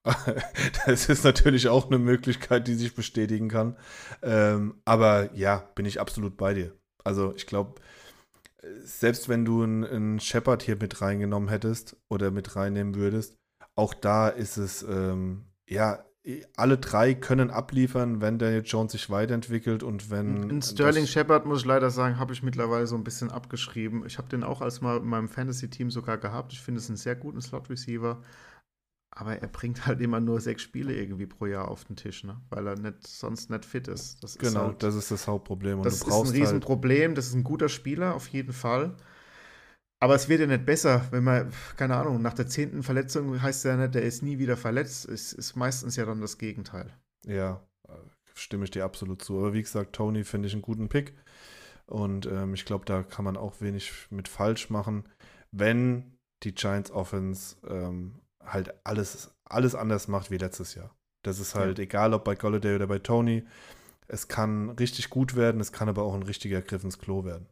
das 0.86 1.09
ist 1.09 1.24
natürlich 1.24 1.68
auch 1.68 1.86
eine 1.86 1.98
Möglichkeit, 1.98 2.68
die 2.68 2.74
sich 2.74 2.94
bestätigen 2.94 3.48
kann. 3.48 3.76
Ähm, 4.22 4.80
aber 4.84 5.34
ja, 5.34 5.70
bin 5.74 5.86
ich 5.86 6.01
absolut 6.01 6.36
bei 6.36 6.55
dir. 6.55 6.78
Also 7.02 7.34
ich 7.34 7.46
glaube, 7.46 7.80
selbst 8.82 9.28
wenn 9.28 9.44
du 9.44 9.62
einen, 9.62 10.20
Shepard 10.20 10.62
hier 10.62 10.76
mit 10.76 11.00
reingenommen 11.00 11.48
hättest 11.48 11.96
oder 12.08 12.30
mit 12.30 12.56
reinnehmen 12.56 12.94
würdest, 12.94 13.36
auch 13.74 13.94
da 13.94 14.28
ist 14.28 14.56
es, 14.56 14.82
ähm, 14.82 15.46
ja, 15.68 16.04
alle 16.56 16.78
drei 16.78 17.12
können 17.12 17.50
abliefern, 17.50 18.22
wenn 18.22 18.38
Daniel 18.38 18.62
Jones 18.64 18.92
sich 18.92 19.10
weiterentwickelt 19.10 19.82
und 19.82 20.10
wenn. 20.10 20.48
In 20.48 20.62
Sterling 20.62 21.06
Shepard, 21.06 21.44
muss 21.44 21.60
ich 21.60 21.66
leider 21.66 21.90
sagen, 21.90 22.18
habe 22.18 22.32
ich 22.32 22.42
mittlerweile 22.42 22.86
so 22.86 22.96
ein 22.96 23.04
bisschen 23.04 23.30
abgeschrieben. 23.30 24.04
Ich 24.06 24.16
habe 24.16 24.28
den 24.28 24.42
auch 24.42 24.62
als 24.62 24.80
mal 24.80 24.96
in 24.96 25.04
meinem 25.04 25.28
Fantasy-Team 25.28 25.90
sogar 25.90 26.16
gehabt. 26.16 26.54
Ich 26.54 26.62
finde 26.62 26.80
es 26.80 26.88
einen 26.88 26.96
sehr 26.96 27.14
guten 27.14 27.42
Slot-Receiver. 27.42 28.22
Aber 29.16 29.36
er 29.36 29.48
bringt 29.48 29.86
halt 29.86 30.00
immer 30.00 30.20
nur 30.20 30.40
sechs 30.40 30.62
Spiele 30.62 30.94
irgendwie 30.94 31.26
pro 31.26 31.46
Jahr 31.46 31.68
auf 31.68 31.84
den 31.84 31.96
Tisch, 31.96 32.24
ne? 32.24 32.40
weil 32.50 32.66
er 32.66 32.76
nicht, 32.76 33.06
sonst 33.06 33.48
nicht 33.48 33.64
fit 33.64 33.86
ist. 33.86 34.22
Das 34.22 34.36
genau, 34.36 34.50
ist 34.50 34.56
halt, 34.56 34.82
das 34.82 34.94
ist 34.96 35.10
das 35.10 35.28
Hauptproblem. 35.28 35.78
Und 35.78 35.86
das 35.86 35.94
ist 35.94 36.06
ein 36.06 36.12
halt 36.12 36.32
Riesenproblem. 36.32 37.08
Halt 37.10 37.18
das 37.18 37.26
ist 37.28 37.34
ein 37.34 37.44
guter 37.44 37.68
Spieler, 37.68 38.14
auf 38.14 38.28
jeden 38.28 38.52
Fall. 38.52 38.96
Aber 40.00 40.16
es 40.16 40.28
wird 40.28 40.40
ja 40.40 40.46
nicht 40.46 40.66
besser, 40.66 41.06
wenn 41.12 41.24
man, 41.24 41.52
keine 41.76 41.96
Ahnung, 41.96 42.20
nach 42.20 42.34
der 42.34 42.48
zehnten 42.48 42.82
Verletzung 42.82 43.40
heißt 43.40 43.64
ja 43.64 43.76
nicht, 43.76 43.94
der 43.94 44.02
ist 44.02 44.22
nie 44.22 44.38
wieder 44.38 44.56
verletzt. 44.56 45.08
Es 45.08 45.32
ist 45.32 45.54
meistens 45.54 45.96
ja 45.96 46.04
dann 46.04 46.20
das 46.20 46.36
Gegenteil. 46.36 46.92
Ja, 47.24 47.62
stimme 48.34 48.64
ich 48.64 48.70
dir 48.70 48.84
absolut 48.84 49.22
zu. 49.22 49.38
Aber 49.38 49.54
wie 49.54 49.62
gesagt, 49.62 49.94
Tony 49.94 50.24
finde 50.24 50.48
ich 50.48 50.52
einen 50.52 50.62
guten 50.62 50.88
Pick. 50.88 51.14
Und 51.86 52.26
ähm, 52.26 52.54
ich 52.54 52.64
glaube, 52.64 52.84
da 52.84 53.02
kann 53.02 53.24
man 53.24 53.36
auch 53.36 53.60
wenig 53.60 53.92
mit 54.10 54.28
falsch 54.28 54.70
machen, 54.70 55.08
wenn 55.52 56.18
die 56.42 56.54
Giants 56.54 56.90
Offense 56.90 57.56
ähm, 57.66 58.20
halt 58.46 58.74
alles, 58.84 59.30
alles 59.44 59.74
anders 59.74 60.08
macht 60.08 60.30
wie 60.30 60.38
letztes 60.38 60.74
Jahr. 60.74 60.94
Das 61.22 61.38
ist 61.38 61.54
halt 61.54 61.78
ja. 61.78 61.84
egal, 61.84 62.12
ob 62.14 62.24
bei 62.24 62.34
Golladay 62.34 62.76
oder 62.76 62.86
bei 62.86 62.98
Tony. 62.98 63.44
Es 64.06 64.28
kann 64.28 64.70
richtig 64.70 65.10
gut 65.10 65.34
werden, 65.34 65.60
es 65.60 65.72
kann 65.72 65.88
aber 65.88 66.02
auch 66.02 66.14
ein 66.14 66.22
richtiger 66.22 66.60
Griff 66.60 66.84
ins 66.84 66.98
Klo 66.98 67.24
werden. 67.24 67.46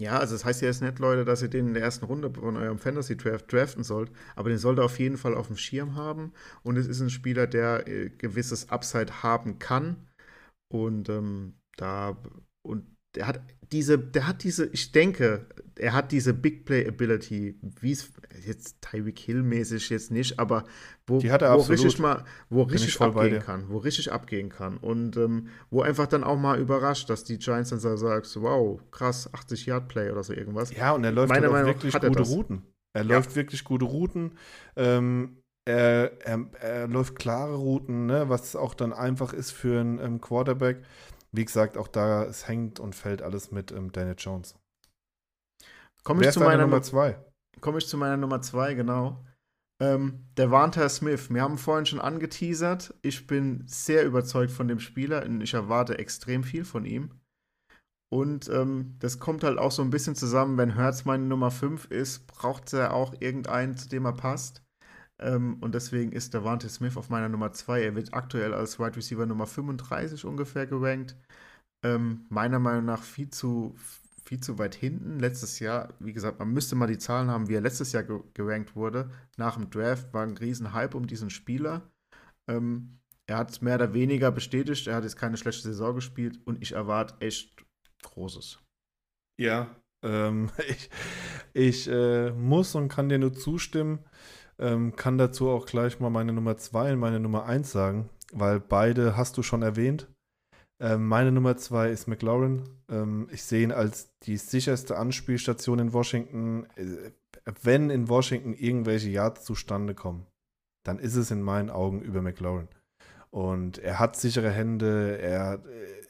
Ja, 0.00 0.18
also 0.18 0.34
das 0.34 0.44
heißt 0.44 0.62
ja 0.62 0.68
jetzt 0.68 0.80
nicht, 0.80 1.00
Leute, 1.00 1.24
dass 1.24 1.42
ihr 1.42 1.48
den 1.48 1.68
in 1.68 1.74
der 1.74 1.82
ersten 1.82 2.04
Runde 2.04 2.30
von 2.32 2.56
eurem 2.56 2.78
Fantasy 2.78 3.16
Draft 3.16 3.52
draften 3.52 3.82
sollt, 3.82 4.12
aber 4.36 4.48
den 4.48 4.58
sollt 4.58 4.78
ihr 4.78 4.84
auf 4.84 4.98
jeden 5.00 5.16
Fall 5.16 5.34
auf 5.34 5.48
dem 5.48 5.56
Schirm 5.56 5.96
haben. 5.96 6.32
Und 6.62 6.76
es 6.76 6.86
ist 6.86 7.00
ein 7.00 7.10
Spieler, 7.10 7.48
der 7.48 7.88
äh, 7.88 8.10
gewisses 8.10 8.70
Upside 8.70 9.24
haben 9.24 9.58
kann. 9.58 10.08
Und 10.68 11.08
ähm, 11.08 11.54
da 11.76 12.16
und 12.62 12.86
der 13.14 13.26
hat 13.26 13.40
diese, 13.72 13.98
der 13.98 14.26
hat 14.26 14.44
diese, 14.44 14.66
ich 14.66 14.92
denke, 14.92 15.46
er 15.76 15.92
hat 15.92 16.12
diese 16.12 16.34
Big 16.34 16.64
Play 16.64 16.86
Ability, 16.86 17.58
wie 17.80 17.92
es 17.92 18.10
jetzt 18.46 18.80
Tyreek 18.82 19.18
Hill 19.18 19.42
mäßig 19.42 19.90
jetzt 19.90 20.10
nicht, 20.10 20.38
aber 20.38 20.64
wo, 21.06 21.22
wo 21.22 21.60
richtig 21.62 21.98
mal, 21.98 22.24
wo 22.50 22.62
richtig 22.62 23.00
abgehen 23.00 23.40
kann, 23.40 23.68
wo 23.68 23.78
richtig 23.78 24.10
abgehen 24.12 24.48
kann 24.48 24.76
und 24.78 25.16
ähm, 25.16 25.48
wo 25.70 25.82
einfach 25.82 26.06
dann 26.06 26.24
auch 26.24 26.38
mal 26.38 26.58
überrascht, 26.58 27.10
dass 27.10 27.24
die 27.24 27.38
Giants 27.38 27.70
dann 27.70 27.78
so 27.78 27.96
sagst, 27.96 28.40
wow, 28.40 28.80
krass, 28.90 29.32
80 29.32 29.66
Yard 29.66 29.88
Play 29.88 30.10
oder 30.10 30.22
so 30.22 30.32
irgendwas. 30.32 30.74
Ja, 30.74 30.92
und 30.92 31.04
er 31.04 31.12
läuft 31.12 31.28
Meiner 31.28 31.52
halt 31.52 31.66
wirklich 31.66 31.94
gute 31.94 32.10
das. 32.10 32.28
Routen. 32.28 32.62
Er 32.94 33.02
ja. 33.04 33.16
läuft 33.16 33.36
wirklich 33.36 33.64
gute 33.64 33.84
Routen. 33.84 34.32
Ähm, 34.76 35.42
er, 35.64 36.26
er, 36.26 36.46
er, 36.60 36.88
läuft 36.88 37.16
klare 37.16 37.54
Routen, 37.54 38.06
ne, 38.06 38.28
was 38.28 38.56
auch 38.56 38.72
dann 38.72 38.94
einfach 38.94 39.34
ist 39.34 39.50
für 39.50 39.80
einen 39.80 39.98
ähm, 39.98 40.20
Quarterback. 40.20 40.78
Wie 41.32 41.44
gesagt, 41.44 41.76
auch 41.76 41.88
da, 41.88 42.24
es 42.24 42.48
hängt 42.48 42.80
und 42.80 42.94
fällt 42.94 43.22
alles 43.22 43.50
mit 43.50 43.70
ähm, 43.72 43.92
Daniel 43.92 44.16
Jones. 44.18 44.54
Komme 46.02 46.24
ich 46.24 46.32
zu 46.32 46.40
meiner 46.40 46.62
Nummer 46.62 46.82
zwei? 46.82 47.22
Komme 47.60 47.78
ich 47.78 47.86
zu 47.86 47.96
meiner 47.96 48.16
Nummer 48.16 48.40
zwei, 48.40 48.74
genau. 48.74 49.24
Ähm, 49.80 50.26
der 50.36 50.50
Warnter 50.50 50.88
Smith. 50.88 51.30
Wir 51.30 51.42
haben 51.42 51.58
vorhin 51.58 51.86
schon 51.86 52.00
angeteasert. 52.00 52.94
Ich 53.02 53.26
bin 53.26 53.64
sehr 53.66 54.04
überzeugt 54.04 54.50
von 54.50 54.68
dem 54.68 54.80
Spieler 54.80 55.24
und 55.24 55.40
ich 55.40 55.54
erwarte 55.54 55.98
extrem 55.98 56.42
viel 56.42 56.64
von 56.64 56.84
ihm. 56.84 57.20
Und 58.10 58.48
ähm, 58.48 58.96
das 59.00 59.18
kommt 59.18 59.44
halt 59.44 59.58
auch 59.58 59.70
so 59.70 59.82
ein 59.82 59.90
bisschen 59.90 60.14
zusammen, 60.14 60.56
wenn 60.56 60.74
Hertz 60.74 61.04
meine 61.04 61.24
Nummer 61.24 61.50
5 61.50 61.86
ist, 61.86 62.26
braucht 62.26 62.72
er 62.72 62.94
auch 62.94 63.14
irgendeinen, 63.20 63.76
zu 63.76 63.88
dem 63.88 64.06
er 64.06 64.14
passt. 64.14 64.62
Ähm, 65.20 65.58
und 65.60 65.74
deswegen 65.74 66.12
ist 66.12 66.34
der 66.34 66.40
Devante 66.40 66.68
Smith 66.68 66.96
auf 66.96 67.10
meiner 67.10 67.28
Nummer 67.28 67.52
2. 67.52 67.82
Er 67.82 67.94
wird 67.94 68.14
aktuell 68.14 68.54
als 68.54 68.78
Wide 68.78 68.96
Receiver 68.96 69.26
Nummer 69.26 69.46
35 69.46 70.24
ungefähr 70.24 70.66
gerankt. 70.66 71.16
Ähm, 71.84 72.26
meiner 72.28 72.58
Meinung 72.58 72.84
nach 72.84 73.02
viel 73.02 73.30
zu, 73.30 73.74
viel 74.24 74.40
zu 74.40 74.58
weit 74.58 74.74
hinten. 74.74 75.18
Letztes 75.18 75.58
Jahr, 75.58 75.94
wie 75.98 76.12
gesagt, 76.12 76.38
man 76.38 76.52
müsste 76.52 76.76
mal 76.76 76.86
die 76.86 76.98
Zahlen 76.98 77.30
haben, 77.30 77.48
wie 77.48 77.54
er 77.54 77.60
letztes 77.60 77.92
Jahr 77.92 78.04
gerankt 78.34 78.76
wurde. 78.76 79.10
Nach 79.36 79.56
dem 79.56 79.70
Draft 79.70 80.12
war 80.12 80.22
ein 80.22 80.36
riesen 80.36 80.72
Hype 80.72 80.94
um 80.94 81.06
diesen 81.06 81.30
Spieler. 81.30 81.90
Ähm, 82.48 82.98
er 83.26 83.38
hat 83.38 83.50
es 83.50 83.60
mehr 83.60 83.74
oder 83.74 83.92
weniger 83.94 84.30
bestätigt. 84.30 84.86
Er 84.86 84.96
hat 84.96 85.04
jetzt 85.04 85.16
keine 85.16 85.36
schlechte 85.36 85.62
Saison 85.62 85.94
gespielt 85.94 86.40
und 86.46 86.62
ich 86.62 86.72
erwarte 86.72 87.14
echt 87.20 87.64
Großes. 88.02 88.60
Ja, 89.40 89.76
ähm, 90.02 90.50
ich, 90.68 90.90
ich 91.52 91.88
äh, 91.88 92.30
muss 92.30 92.74
und 92.74 92.88
kann 92.88 93.08
dir 93.08 93.18
nur 93.18 93.32
zustimmen. 93.32 94.00
Ähm, 94.60 94.96
kann 94.96 95.18
dazu 95.18 95.48
auch 95.48 95.66
gleich 95.66 96.00
mal 96.00 96.10
meine 96.10 96.32
Nummer 96.32 96.56
2 96.56 96.94
und 96.94 96.98
meine 96.98 97.20
Nummer 97.20 97.46
1 97.46 97.70
sagen, 97.70 98.10
weil 98.32 98.58
beide 98.58 99.16
hast 99.16 99.36
du 99.36 99.42
schon 99.42 99.62
erwähnt. 99.62 100.08
Ähm, 100.80 101.06
meine 101.06 101.32
Nummer 101.32 101.56
2 101.56 101.90
ist 101.90 102.06
McLaurin. 102.06 102.64
Ähm, 102.88 103.28
ich 103.30 103.42
sehe 103.42 103.62
ihn 103.62 103.72
als 103.72 104.16
die 104.20 104.36
sicherste 104.36 104.96
Anspielstation 104.96 105.78
in 105.78 105.92
Washington. 105.92 106.66
Äh, 106.76 107.12
wenn 107.62 107.90
in 107.90 108.08
Washington 108.08 108.54
irgendwelche 108.54 109.10
Yards 109.10 109.44
zustande 109.44 109.94
kommen, 109.94 110.26
dann 110.84 110.98
ist 110.98 111.16
es 111.16 111.30
in 111.30 111.42
meinen 111.42 111.70
Augen 111.70 112.02
über 112.02 112.22
McLaurin. 112.22 112.68
Und 113.30 113.78
er 113.78 113.98
hat 113.98 114.16
sichere 114.16 114.50
Hände, 114.50 115.18
er 115.18 115.54
äh, 115.66 116.08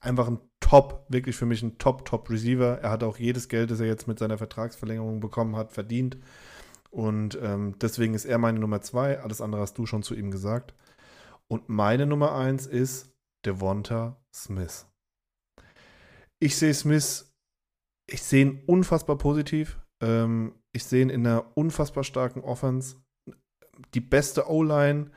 einfach 0.00 0.28
ein 0.28 0.40
Top, 0.60 1.04
wirklich 1.08 1.36
für 1.36 1.46
mich 1.46 1.62
ein 1.62 1.78
Top, 1.78 2.04
Top 2.04 2.30
Receiver. 2.30 2.78
Er 2.80 2.90
hat 2.90 3.02
auch 3.02 3.18
jedes 3.18 3.48
Geld, 3.48 3.70
das 3.70 3.80
er 3.80 3.86
jetzt 3.86 4.08
mit 4.08 4.18
seiner 4.18 4.38
Vertragsverlängerung 4.38 5.20
bekommen 5.20 5.56
hat, 5.56 5.72
verdient. 5.72 6.16
Und 6.94 7.36
ähm, 7.42 7.76
deswegen 7.80 8.14
ist 8.14 8.24
er 8.24 8.38
meine 8.38 8.60
Nummer 8.60 8.80
zwei. 8.80 9.18
Alles 9.18 9.40
andere 9.40 9.62
hast 9.62 9.76
du 9.76 9.84
schon 9.84 10.04
zu 10.04 10.14
ihm 10.14 10.30
gesagt. 10.30 10.74
Und 11.48 11.68
meine 11.68 12.06
Nummer 12.06 12.36
eins 12.36 12.66
ist 12.66 13.12
Devonta 13.44 14.16
Smith. 14.32 14.86
Ich 16.40 16.56
sehe 16.56 16.72
Smith, 16.72 17.34
ich 18.08 18.22
sehe 18.22 18.42
ihn 18.42 18.62
unfassbar 18.66 19.18
positiv. 19.18 19.80
Ähm, 20.00 20.54
ich 20.72 20.84
sehe 20.84 21.02
ihn 21.02 21.10
in 21.10 21.26
einer 21.26 21.56
unfassbar 21.56 22.04
starken 22.04 22.42
Offense. 22.42 22.96
Die 23.94 24.00
beste 24.00 24.48
O-Line. 24.48 25.10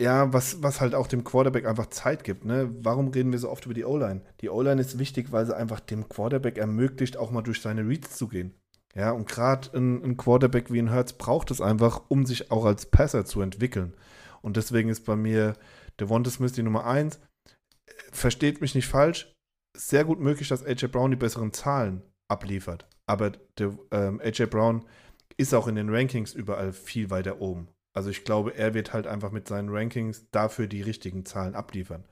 Ja, 0.00 0.32
was, 0.32 0.62
was 0.62 0.80
halt 0.80 0.94
auch 0.94 1.08
dem 1.08 1.24
Quarterback 1.24 1.66
einfach 1.66 1.86
Zeit 1.86 2.22
gibt. 2.22 2.44
Ne? 2.44 2.72
Warum 2.78 3.08
reden 3.08 3.32
wir 3.32 3.40
so 3.40 3.50
oft 3.50 3.64
über 3.64 3.74
die 3.74 3.84
O-Line? 3.84 4.22
Die 4.40 4.50
O-Line 4.50 4.80
ist 4.80 5.00
wichtig, 5.00 5.32
weil 5.32 5.46
sie 5.46 5.56
einfach 5.56 5.80
dem 5.80 6.08
Quarterback 6.08 6.58
ermöglicht, 6.58 7.16
auch 7.16 7.32
mal 7.32 7.42
durch 7.42 7.60
seine 7.60 7.88
Reads 7.88 8.16
zu 8.16 8.28
gehen. 8.28 8.54
Ja, 8.94 9.10
und 9.10 9.28
gerade 9.28 9.76
ein, 9.76 10.02
ein, 10.04 10.16
Quarterback 10.16 10.72
wie 10.72 10.78
ein 10.78 10.90
Hertz 10.90 11.12
braucht 11.14 11.50
es 11.50 11.60
einfach, 11.60 12.02
um 12.08 12.26
sich 12.26 12.50
auch 12.52 12.64
als 12.64 12.86
Passer 12.86 13.24
zu 13.24 13.40
entwickeln. 13.40 13.94
Und 14.40 14.56
deswegen 14.56 14.88
ist 14.88 15.04
bei 15.04 15.16
mir 15.16 15.54
Devonta 15.98 16.30
Smith 16.30 16.52
die 16.52 16.62
Nummer 16.62 16.86
1. 16.86 17.18
Versteht 18.12 18.60
mich 18.60 18.74
nicht 18.74 18.86
falsch, 18.86 19.34
sehr 19.76 20.04
gut 20.04 20.20
möglich, 20.20 20.48
dass 20.48 20.64
AJ 20.64 20.88
Brown 20.88 21.10
die 21.10 21.16
besseren 21.16 21.52
Zahlen 21.52 22.02
abliefert. 22.28 22.86
Aber 23.06 23.32
der, 23.58 23.76
ähm, 23.90 24.20
AJ 24.22 24.46
Brown 24.46 24.84
ist 25.36 25.54
auch 25.54 25.66
in 25.66 25.74
den 25.74 25.90
Rankings 25.90 26.32
überall 26.32 26.72
viel 26.72 27.10
weiter 27.10 27.40
oben. 27.40 27.68
Also 27.94 28.10
ich 28.10 28.24
glaube, 28.24 28.54
er 28.54 28.74
wird 28.74 28.92
halt 28.92 29.06
einfach 29.08 29.32
mit 29.32 29.48
seinen 29.48 29.68
Rankings 29.70 30.26
dafür 30.30 30.68
die 30.68 30.82
richtigen 30.82 31.24
Zahlen 31.24 31.56
abliefern. 31.56 32.04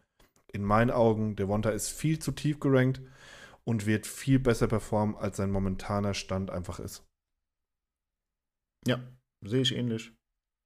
In 0.52 0.64
meinen 0.64 0.90
Augen, 0.90 1.36
der 1.36 1.48
Wonta 1.48 1.70
ist 1.70 1.88
viel 1.88 2.18
zu 2.18 2.32
tief 2.32 2.60
gerankt 2.60 3.00
und 3.64 3.86
wird 3.86 4.06
viel 4.06 4.38
besser 4.38 4.66
performen, 4.66 5.16
als 5.16 5.36
sein 5.36 5.50
momentaner 5.50 6.14
Stand 6.14 6.50
einfach 6.50 6.80
ist. 6.80 7.04
Ja, 8.86 9.00
sehe 9.44 9.62
ich 9.62 9.74
ähnlich. 9.74 10.12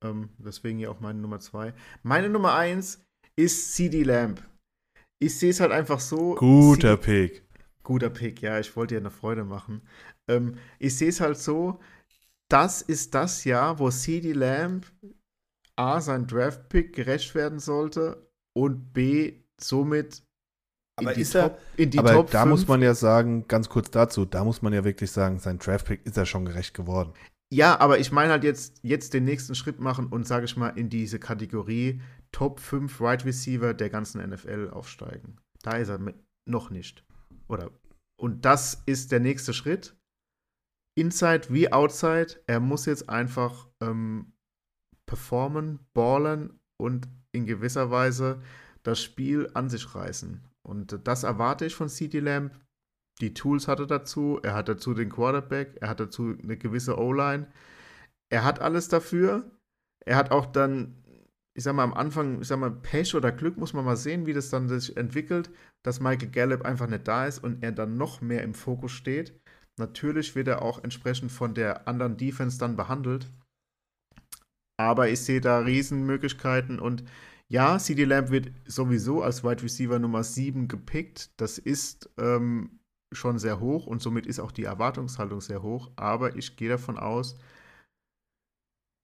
Ähm, 0.04 0.30
deswegen 0.38 0.78
hier 0.78 0.90
auch 0.90 1.00
meine 1.00 1.18
Nummer 1.18 1.40
zwei. 1.40 1.74
Meine 2.02 2.28
Nummer 2.28 2.54
eins 2.54 3.04
ist 3.36 3.74
CD 3.74 4.02
Lamp. 4.02 4.42
Ich 5.18 5.38
sehe 5.38 5.50
es 5.50 5.60
halt 5.60 5.72
einfach 5.72 6.00
so. 6.00 6.34
Guter 6.34 6.96
Pick. 6.96 7.42
Guter 7.82 8.10
Pick, 8.10 8.42
ja, 8.42 8.58
ich 8.58 8.74
wollte 8.76 8.94
dir 8.94 9.00
eine 9.00 9.10
Freude 9.10 9.44
machen. 9.44 9.82
Ähm, 10.28 10.58
ich 10.78 10.96
sehe 10.96 11.08
es 11.08 11.20
halt 11.20 11.38
so, 11.38 11.80
das 12.50 12.82
ist 12.82 13.14
das 13.14 13.44
Jahr, 13.44 13.78
wo 13.78 13.90
CD 13.90 14.32
Lamb 14.32 14.86
A, 15.76 16.00
sein 16.00 16.26
Draft-Pick 16.26 16.94
gerecht 16.94 17.34
werden 17.34 17.58
sollte 17.58 18.30
und 18.56 18.92
B, 18.94 19.40
somit 19.60 20.22
aber 20.96 21.12
in 21.12 21.18
die, 21.18 21.24
Top, 21.24 21.60
er, 21.76 21.82
in 21.82 21.90
die 21.90 21.98
aber 21.98 22.12
Top 22.12 22.30
da 22.30 22.42
5. 22.42 22.50
muss 22.50 22.68
man 22.68 22.82
ja 22.82 22.94
sagen, 22.94 23.46
ganz 23.48 23.68
kurz 23.68 23.90
dazu, 23.90 24.24
da 24.24 24.44
muss 24.44 24.62
man 24.62 24.72
ja 24.72 24.84
wirklich 24.84 25.10
sagen, 25.10 25.38
sein 25.38 25.58
Draft-Pick 25.58 26.04
ist 26.06 26.16
ja 26.16 26.24
schon 26.24 26.44
gerecht 26.44 26.74
geworden. 26.74 27.12
Ja, 27.52 27.78
aber 27.78 27.98
ich 27.98 28.10
meine 28.10 28.32
halt 28.32 28.44
jetzt, 28.44 28.80
jetzt 28.82 29.14
den 29.14 29.24
nächsten 29.24 29.54
Schritt 29.54 29.78
machen 29.78 30.06
und, 30.06 30.26
sage 30.26 30.46
ich 30.46 30.56
mal, 30.56 30.70
in 30.70 30.88
diese 30.88 31.18
Kategorie 31.18 32.00
Top 32.32 32.58
5 32.60 33.00
Wide 33.00 33.24
Receiver 33.24 33.72
der 33.72 33.90
ganzen 33.90 34.26
NFL 34.28 34.70
aufsteigen. 34.72 35.36
Da 35.62 35.76
ist 35.76 35.88
er 35.88 36.00
noch 36.46 36.70
nicht. 36.70 37.04
Oder 37.48 37.70
und 38.18 38.44
das 38.44 38.82
ist 38.86 39.12
der 39.12 39.20
nächste 39.20 39.52
Schritt. 39.52 39.96
Inside 40.98 41.48
wie 41.50 41.72
Outside, 41.72 42.40
er 42.46 42.60
muss 42.60 42.86
jetzt 42.86 43.08
einfach 43.10 43.68
ähm, 43.82 44.32
performen, 45.06 45.80
ballen 45.92 46.58
und 46.80 47.06
in 47.32 47.44
gewisser 47.44 47.90
Weise 47.90 48.42
das 48.82 49.02
Spiel 49.02 49.50
an 49.52 49.68
sich 49.68 49.94
reißen. 49.94 50.42
Und 50.66 50.98
das 51.04 51.22
erwarte 51.22 51.66
ich 51.66 51.74
von 51.74 51.88
CD 51.88 52.20
Lamb. 52.20 52.52
Die 53.20 53.32
Tools 53.34 53.68
hat 53.68 53.80
er 53.80 53.86
dazu, 53.86 54.40
er 54.42 54.54
hat 54.54 54.68
dazu 54.68 54.92
den 54.92 55.08
Quarterback, 55.08 55.78
er 55.80 55.88
hat 55.88 56.00
dazu 56.00 56.36
eine 56.42 56.56
gewisse 56.56 56.98
O-Line. 56.98 57.46
Er 58.30 58.44
hat 58.44 58.60
alles 58.60 58.88
dafür. 58.88 59.50
Er 60.04 60.16
hat 60.16 60.30
auch 60.30 60.46
dann, 60.46 61.02
ich 61.56 61.64
sag 61.64 61.74
mal, 61.74 61.84
am 61.84 61.94
Anfang, 61.94 62.40
ich 62.42 62.48
sag 62.48 62.58
mal, 62.58 62.70
Pech 62.70 63.14
oder 63.14 63.32
Glück 63.32 63.56
muss 63.56 63.72
man 63.72 63.84
mal 63.84 63.96
sehen, 63.96 64.26
wie 64.26 64.32
das 64.32 64.50
dann 64.50 64.68
sich 64.68 64.96
entwickelt, 64.96 65.50
dass 65.84 66.00
Michael 66.00 66.30
Gallup 66.30 66.62
einfach 66.62 66.88
nicht 66.88 67.08
da 67.08 67.26
ist 67.26 67.38
und 67.38 67.62
er 67.62 67.72
dann 67.72 67.96
noch 67.96 68.20
mehr 68.20 68.42
im 68.42 68.54
Fokus 68.54 68.92
steht. 68.92 69.40
Natürlich 69.78 70.34
wird 70.34 70.48
er 70.48 70.62
auch 70.62 70.82
entsprechend 70.82 71.30
von 71.30 71.54
der 71.54 71.86
anderen 71.86 72.16
Defense 72.16 72.58
dann 72.58 72.76
behandelt. 72.76 73.30
Aber 74.78 75.08
ich 75.08 75.20
sehe 75.20 75.40
da 75.40 75.60
Riesenmöglichkeiten 75.60 76.80
und 76.80 77.04
ja, 77.48 77.78
CD 77.78 78.04
Lamb 78.04 78.30
wird 78.30 78.50
sowieso 78.66 79.22
als 79.22 79.44
Wide 79.44 79.62
Receiver 79.62 79.98
Nummer 79.98 80.24
7 80.24 80.66
gepickt. 80.68 81.30
Das 81.40 81.58
ist 81.58 82.10
ähm, 82.18 82.80
schon 83.12 83.38
sehr 83.38 83.60
hoch 83.60 83.86
und 83.86 84.02
somit 84.02 84.26
ist 84.26 84.40
auch 84.40 84.50
die 84.50 84.64
Erwartungshaltung 84.64 85.40
sehr 85.40 85.62
hoch. 85.62 85.90
Aber 85.96 86.36
ich 86.36 86.56
gehe 86.56 86.68
davon 86.68 86.98
aus, 86.98 87.38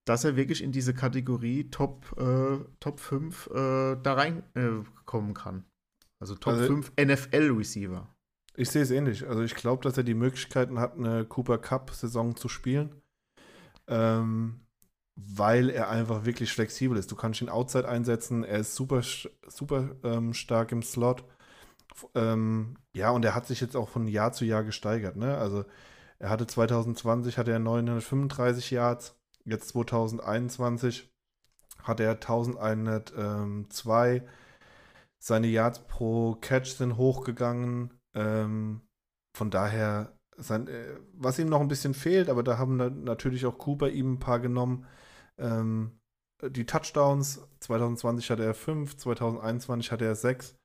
dass 0.06 0.24
er 0.24 0.36
wirklich 0.36 0.62
in 0.62 0.72
diese 0.72 0.94
Kategorie 0.94 1.70
Top, 1.70 2.16
äh, 2.18 2.58
Top 2.80 2.98
5 2.98 3.46
äh, 3.46 3.96
da 4.02 4.14
reinkommen 4.14 5.30
äh, 5.30 5.34
kann. 5.34 5.64
Also 6.20 6.34
Top 6.34 6.54
also, 6.54 6.66
5 6.66 6.92
NFL-Receiver. 7.00 8.08
Ich 8.56 8.70
sehe 8.70 8.82
es 8.82 8.90
ähnlich. 8.90 9.26
Also 9.26 9.42
ich 9.42 9.54
glaube, 9.54 9.82
dass 9.82 9.96
er 9.96 10.02
die 10.02 10.14
Möglichkeiten 10.14 10.78
hat, 10.78 10.96
eine 10.96 11.24
Cooper 11.24 11.58
Cup-Saison 11.58 12.36
zu 12.36 12.48
spielen. 12.48 13.00
Ähm, 13.86 14.60
weil 15.26 15.70
er 15.70 15.88
einfach 15.88 16.24
wirklich 16.24 16.52
flexibel 16.52 16.96
ist. 16.96 17.10
Du 17.10 17.16
kannst 17.16 17.40
ihn 17.40 17.48
outside 17.48 17.88
einsetzen, 17.88 18.44
er 18.44 18.60
ist 18.60 18.74
super, 18.74 19.02
super 19.48 19.90
ähm, 20.02 20.34
stark 20.34 20.72
im 20.72 20.82
Slot. 20.82 21.24
Ähm, 22.14 22.76
ja, 22.94 23.10
und 23.10 23.24
er 23.24 23.34
hat 23.34 23.46
sich 23.46 23.60
jetzt 23.60 23.76
auch 23.76 23.88
von 23.88 24.08
Jahr 24.08 24.32
zu 24.32 24.44
Jahr 24.44 24.64
gesteigert. 24.64 25.16
Ne? 25.16 25.36
Also 25.36 25.64
er 26.18 26.30
hatte 26.30 26.46
2020 26.46 27.38
hatte 27.38 27.50
er 27.50 27.58
935 27.58 28.70
Yards, 28.70 29.16
jetzt 29.44 29.68
2021 29.70 31.12
hat 31.82 32.00
er 32.00 32.12
1102. 32.12 34.22
Seine 35.18 35.46
Yards 35.46 35.80
pro 35.86 36.36
Catch 36.40 36.76
sind 36.76 36.96
hochgegangen. 36.96 37.92
Ähm, 38.14 38.80
von 39.34 39.50
daher, 39.50 40.12
sein, 40.36 40.68
äh, 40.68 40.96
was 41.12 41.38
ihm 41.38 41.48
noch 41.48 41.60
ein 41.60 41.68
bisschen 41.68 41.94
fehlt, 41.94 42.28
aber 42.28 42.42
da 42.42 42.58
haben 42.58 43.04
natürlich 43.04 43.46
auch 43.46 43.58
Cooper 43.58 43.88
ihm 43.88 44.14
ein 44.14 44.18
paar 44.18 44.40
genommen. 44.40 44.86
Ähm, 45.42 45.98
die 46.42 46.66
Touchdowns, 46.66 47.46
2020 47.60 48.30
hatte 48.30 48.44
er 48.44 48.54
5, 48.54 48.96
2021 48.96 49.92
hatte 49.92 50.04
er 50.04 50.14
6. 50.14 50.56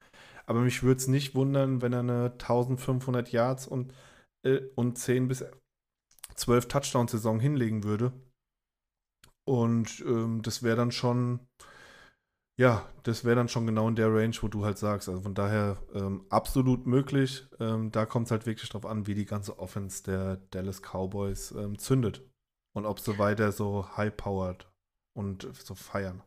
Aber 0.45 0.61
mich 0.61 0.83
würde 0.83 0.97
es 0.97 1.07
nicht 1.07 1.35
wundern, 1.35 1.81
wenn 1.81 1.93
er 1.93 1.99
eine 1.99 2.31
1500 2.31 3.31
Yards 3.31 3.67
und, 3.67 3.93
äh, 4.45 4.61
und 4.75 4.97
10 4.97 5.27
bis 5.27 5.45
12 6.35 6.67
Touchdown-Saison 6.67 7.39
hinlegen 7.39 7.83
würde. 7.83 8.13
Und 9.45 10.01
ähm, 10.05 10.41
das 10.41 10.63
wäre 10.63 10.77
dann 10.77 10.91
schon 10.91 11.39
ja, 12.59 12.89
das 13.03 13.23
wäre 13.23 13.35
dann 13.35 13.49
schon 13.49 13.67
genau 13.67 13.87
in 13.87 13.95
der 13.95 14.11
Range, 14.11 14.35
wo 14.41 14.47
du 14.47 14.65
halt 14.65 14.79
sagst. 14.79 15.07
Also 15.09 15.21
von 15.21 15.35
daher 15.35 15.77
ähm, 15.93 16.25
absolut 16.29 16.87
möglich. 16.87 17.45
Ähm, 17.59 17.91
da 17.91 18.07
kommt 18.07 18.25
es 18.25 18.31
halt 18.31 18.47
wirklich 18.47 18.69
drauf 18.69 18.85
an, 18.85 19.05
wie 19.05 19.13
die 19.13 19.25
ganze 19.25 19.59
Offense 19.59 20.03
der 20.03 20.37
Dallas 20.49 20.81
Cowboys 20.81 21.51
ähm, 21.51 21.77
zündet. 21.77 22.26
Und 22.77 22.85
ob 22.85 22.99
sie 22.99 23.17
weiter 23.17 23.51
so 23.51 23.87
high-powered 23.97 24.69
und 25.17 25.49
so 25.51 25.73
feiern. 25.73 26.21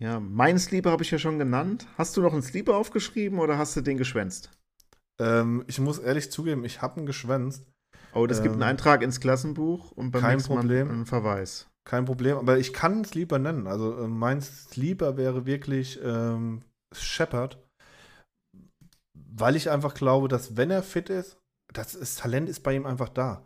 Ja, 0.00 0.20
meinen 0.20 0.60
Sleeper 0.60 0.92
habe 0.92 1.02
ich 1.02 1.10
ja 1.10 1.18
schon 1.18 1.40
genannt. 1.40 1.88
Hast 1.98 2.16
du 2.16 2.22
noch 2.22 2.32
einen 2.32 2.42
Sleeper 2.42 2.76
aufgeschrieben 2.76 3.40
oder 3.40 3.58
hast 3.58 3.74
du 3.74 3.80
den 3.80 3.98
geschwänzt? 3.98 4.52
Ähm, 5.20 5.64
ich 5.66 5.80
muss 5.80 5.98
ehrlich 5.98 6.30
zugeben, 6.30 6.64
ich 6.64 6.80
habe 6.80 7.00
ihn 7.00 7.06
geschwänzt. 7.06 7.66
Oh, 8.14 8.28
das 8.28 8.40
gibt 8.40 8.52
einen 8.52 8.62
ähm, 8.62 8.68
Eintrag 8.68 9.02
ins 9.02 9.18
Klassenbuch 9.18 9.90
und 9.90 10.12
beim 10.12 10.22
kein 10.22 10.40
Problem. 10.40 10.88
Einen 10.88 11.06
Verweis. 11.06 11.66
Kein 11.84 12.04
Problem, 12.04 12.36
aber 12.36 12.58
ich 12.58 12.72
kann 12.72 13.04
Sleeper 13.04 13.40
nennen. 13.40 13.66
Also 13.66 13.98
äh, 13.98 14.06
mein 14.06 14.40
Sleeper 14.40 15.16
wäre 15.16 15.44
wirklich 15.44 15.98
ähm, 16.04 16.62
Shepard, 16.94 17.58
weil 19.12 19.56
ich 19.56 19.70
einfach 19.70 19.94
glaube, 19.94 20.28
dass 20.28 20.56
wenn 20.56 20.70
er 20.70 20.84
fit 20.84 21.10
ist, 21.10 21.36
das, 21.74 21.98
das 21.98 22.14
Talent 22.14 22.48
ist 22.48 22.60
bei 22.60 22.76
ihm 22.76 22.86
einfach 22.86 23.08
da. 23.08 23.42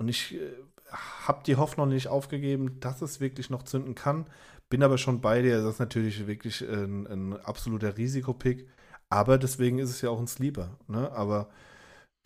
Und 0.00 0.08
ich 0.08 0.34
äh, 0.34 0.50
habe 0.90 1.42
die 1.46 1.56
Hoffnung 1.56 1.88
nicht 1.88 2.08
aufgegeben, 2.08 2.80
dass 2.80 3.02
es 3.02 3.20
wirklich 3.20 3.50
noch 3.50 3.62
zünden 3.62 3.94
kann. 3.94 4.26
Bin 4.68 4.82
aber 4.82 4.98
schon 4.98 5.20
bei 5.20 5.42
dir. 5.42 5.62
Das 5.62 5.74
ist 5.74 5.80
natürlich 5.80 6.26
wirklich 6.26 6.62
ein, 6.62 7.06
ein 7.06 7.32
absoluter 7.40 7.96
Risikopick. 7.96 8.68
Aber 9.08 9.38
deswegen 9.38 9.78
ist 9.78 9.90
es 9.90 10.00
ja 10.00 10.10
auch 10.10 10.20
ein 10.20 10.28
Sleeper. 10.28 10.78
Ne? 10.86 11.10
Aber 11.12 11.48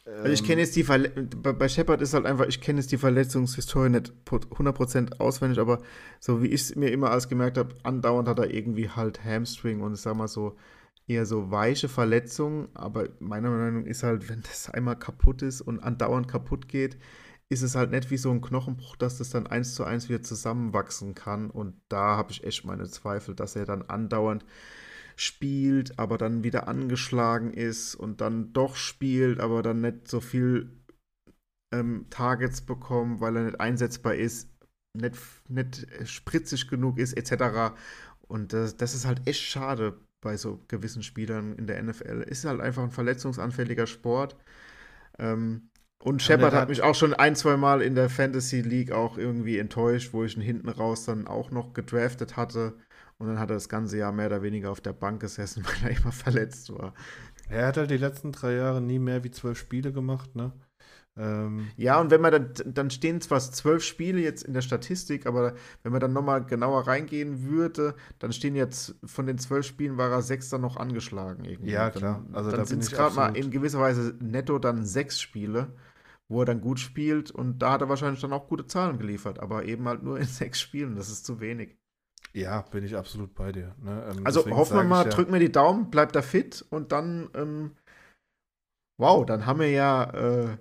also 0.07 0.33
ich 0.33 0.45
kenne 0.45 0.61
jetzt 0.61 0.77
die 0.77 0.85
Verle 0.85 1.09
bei 1.09 1.67
Shepard 1.67 2.03
ist 2.03 2.13
halt 2.13 2.27
einfach, 2.27 2.47
ich 2.47 2.61
kenne 2.61 2.79
jetzt 2.79 2.93
die 2.93 2.99
Verletzungshistorie 2.99 3.89
nicht 3.89 4.13
100% 4.27 5.19
auswendig, 5.19 5.59
aber 5.59 5.79
so 6.21 6.43
wie 6.43 6.49
ich 6.49 6.61
es 6.61 6.77
mir 6.77 6.91
immer 6.91 7.11
alles 7.11 7.31
gemerkt 7.31 7.57
habe, 7.57 7.75
andauernd 7.85 8.29
hat 8.29 8.39
er 8.39 8.53
irgendwie 8.53 8.91
halt 8.91 9.25
Hamstring 9.25 9.81
und 9.81 9.95
ich 9.95 10.01
sag 10.01 10.15
mal 10.15 10.29
so 10.29 10.57
eher 11.07 11.25
so 11.25 11.51
weiche 11.51 11.89
Verletzungen, 11.89 12.69
aber 12.75 13.09
meiner 13.19 13.49
Meinung 13.49 13.83
nach 13.83 13.89
ist 13.89 14.03
halt, 14.03 14.29
wenn 14.29 14.43
das 14.43 14.69
einmal 14.69 14.99
kaputt 14.99 15.41
ist 15.41 15.63
und 15.63 15.81
andauernd 15.81 16.29
kaputt 16.29 16.69
geht, 16.69 16.99
ist 17.49 17.63
es 17.63 17.75
halt 17.75 17.91
nicht 17.91 18.11
wie 18.11 18.17
so 18.17 18.31
ein 18.31 18.41
Knochenbruch, 18.41 18.97
dass 18.97 19.19
das 19.19 19.31
dann 19.31 19.47
eins 19.47 19.75
zu 19.75 19.85
eins 19.85 20.09
wieder 20.09 20.23
zusammenwachsen 20.23 21.15
kann 21.15 21.51
und 21.51 21.81
da 21.89 22.17
habe 22.17 22.33
ich 22.33 22.45
echt 22.45 22.65
meine 22.65 22.89
Zweifel, 22.89 23.35
dass 23.35 23.57
er 23.57 23.65
dann 23.67 23.83
andauernd 23.83 24.45
spielt, 25.17 25.99
aber 25.99 26.19
dann 26.19 26.43
wieder 26.43 26.69
angeschlagen 26.69 27.53
ist 27.53 27.95
und 27.95 28.21
dann 28.21 28.53
doch 28.53 28.77
spielt, 28.77 29.41
aber 29.41 29.63
dann 29.63 29.81
nicht 29.81 30.09
so 30.09 30.21
viel 30.21 30.71
ähm, 31.73 32.07
Targets 32.11 32.63
bekommt, 32.63 33.21
weil 33.21 33.37
er 33.37 33.45
nicht 33.45 33.61
einsetzbar 33.61 34.15
ist, 34.15 34.49
nicht, 34.97 35.17
nicht 35.49 35.87
spritzig 36.05 36.69
genug 36.69 36.99
ist, 36.99 37.15
etc. 37.15 37.75
Und 38.23 38.53
das, 38.53 38.77
das 38.77 38.95
ist 38.95 39.07
halt 39.07 39.27
echt 39.29 39.43
schade 39.43 40.01
bei 40.21 40.37
so 40.37 40.61
gewissen 40.69 41.03
Spielern 41.03 41.55
in 41.57 41.67
der 41.67 41.83
NFL. 41.83 42.23
Ist 42.23 42.45
halt 42.45 42.61
einfach 42.61 42.83
ein 42.83 42.91
verletzungsanfälliger 42.91 43.87
Sport. 43.87 44.37
Ähm, 45.19 45.71
und 45.99 46.21
Shepard 46.21 46.53
hat 46.53 46.69
mich 46.69 46.83
auch 46.83 46.95
schon 46.95 47.15
ein, 47.15 47.35
zwei 47.35 47.57
Mal 47.57 47.81
in 47.81 47.95
der 47.95 48.11
Fantasy 48.11 48.61
League 48.61 48.93
auch 48.93 49.17
irgendwie 49.17 49.59
enttäuscht, 49.59 50.13
wo 50.13 50.23
ich 50.23 50.37
ihn 50.37 50.43
hinten 50.43 50.69
raus 50.69 51.07
dann 51.07 51.27
auch 51.27 51.51
noch 51.51 51.73
gedraftet 51.73 52.37
hatte. 52.37 52.75
Und 53.17 53.29
dann 53.29 53.39
hat 53.39 53.51
er 53.51 53.55
das 53.55 53.71
ganze 53.71 53.97
Jahr 53.97 54.13
mehr 54.13 54.27
oder 54.27 54.43
weniger 54.43 54.71
auf 54.71 54.81
der 54.81 54.93
Bank 54.93 55.21
gesessen, 55.21 55.65
weil 55.83 55.91
er 55.91 55.97
immer 55.97 56.13
verletzt 56.13 56.73
war. 56.75 56.93
Er 57.49 57.67
hat 57.69 57.77
halt 57.77 57.91
die 57.91 57.97
letzten 57.97 58.33
drei 58.33 58.55
Jahre 58.55 58.83
nie 58.83 58.99
mehr 58.99 59.25
wie 59.25 59.31
zwölf 59.31 59.59
Spiele 59.59 59.93
gemacht, 59.93 60.35
ne? 60.37 60.53
Ähm, 61.17 61.69
ja, 61.77 62.01
und 62.01 62.11
wenn 62.11 62.21
man 62.21 62.33
dann, 62.33 62.75
dann 62.75 62.91
stehen 62.91 63.21
zwar 63.21 63.39
zwölf 63.39 63.85
Spiele 63.85 64.21
jetzt 64.21 64.43
in 64.43 64.53
der 64.53 64.63
Statistik, 64.63 65.27
aber 65.27 65.55
wenn 65.83 65.93
man 65.93 66.01
dann 66.01 66.13
nochmal 66.13 66.45
genauer 66.45 66.89
reingehen 66.89 67.45
würde, 67.45 67.95
dann 68.19 68.33
stehen 68.33 68.57
jetzt 68.57 68.97
von 69.05 69.27
den 69.27 69.39
zwölf 69.39 69.65
Spielen 69.65 69.97
war 69.97 70.11
er 70.11 70.23
sechster 70.23 70.59
noch 70.59 70.77
angeschlagen 70.77 71.45
irgendwie. 71.45 71.71
Ja, 71.71 71.91
klar. 71.91 72.25
Also 72.33 72.51
dann 72.51 72.61
da 72.61 72.67
sind 72.67 72.83
es 72.83 72.91
gerade 72.91 73.15
mal 73.15 73.37
in 73.37 73.53
gewisser 73.53 73.79
Weise 73.79 74.17
netto 74.21 74.59
dann 74.59 74.85
sechs 74.85 75.21
Spiele, 75.21 75.73
wo 76.29 76.41
er 76.41 76.47
dann 76.47 76.61
gut 76.61 76.81
spielt 76.81 77.31
und 77.31 77.61
da 77.61 77.73
hat 77.73 77.81
er 77.81 77.89
wahrscheinlich 77.89 78.21
dann 78.21 78.33
auch 78.33 78.49
gute 78.49 78.67
Zahlen 78.67 78.99
geliefert, 78.99 79.39
aber 79.39 79.65
eben 79.67 79.87
halt 79.87 80.03
nur 80.03 80.19
in 80.19 80.25
sechs 80.27 80.61
Spielen, 80.61 80.97
das 80.97 81.11
ist 81.11 81.25
zu 81.25 81.39
wenig. 81.39 81.77
Ja, 82.33 82.63
bin 82.63 82.83
ich 82.83 82.97
absolut 82.97 83.37
bei 83.37 83.53
dir. 83.53 83.77
Ne? 83.81 84.11
Ähm, 84.11 84.27
also 84.27 84.45
hoffen 84.51 84.77
wir 84.77 84.83
mal, 84.83 85.05
ja, 85.05 85.11
drück 85.11 85.31
mir 85.31 85.39
die 85.39 85.53
Daumen, 85.53 85.91
bleibt 85.91 86.17
er 86.17 86.25
fit 86.25 86.65
und 86.71 86.91
dann, 86.91 87.31
ähm, 87.35 87.77
wow, 88.99 89.25
dann 89.25 89.47
haben 89.47 89.61
wir 89.61 89.71
ja 89.71 90.11
äh, 90.11 90.57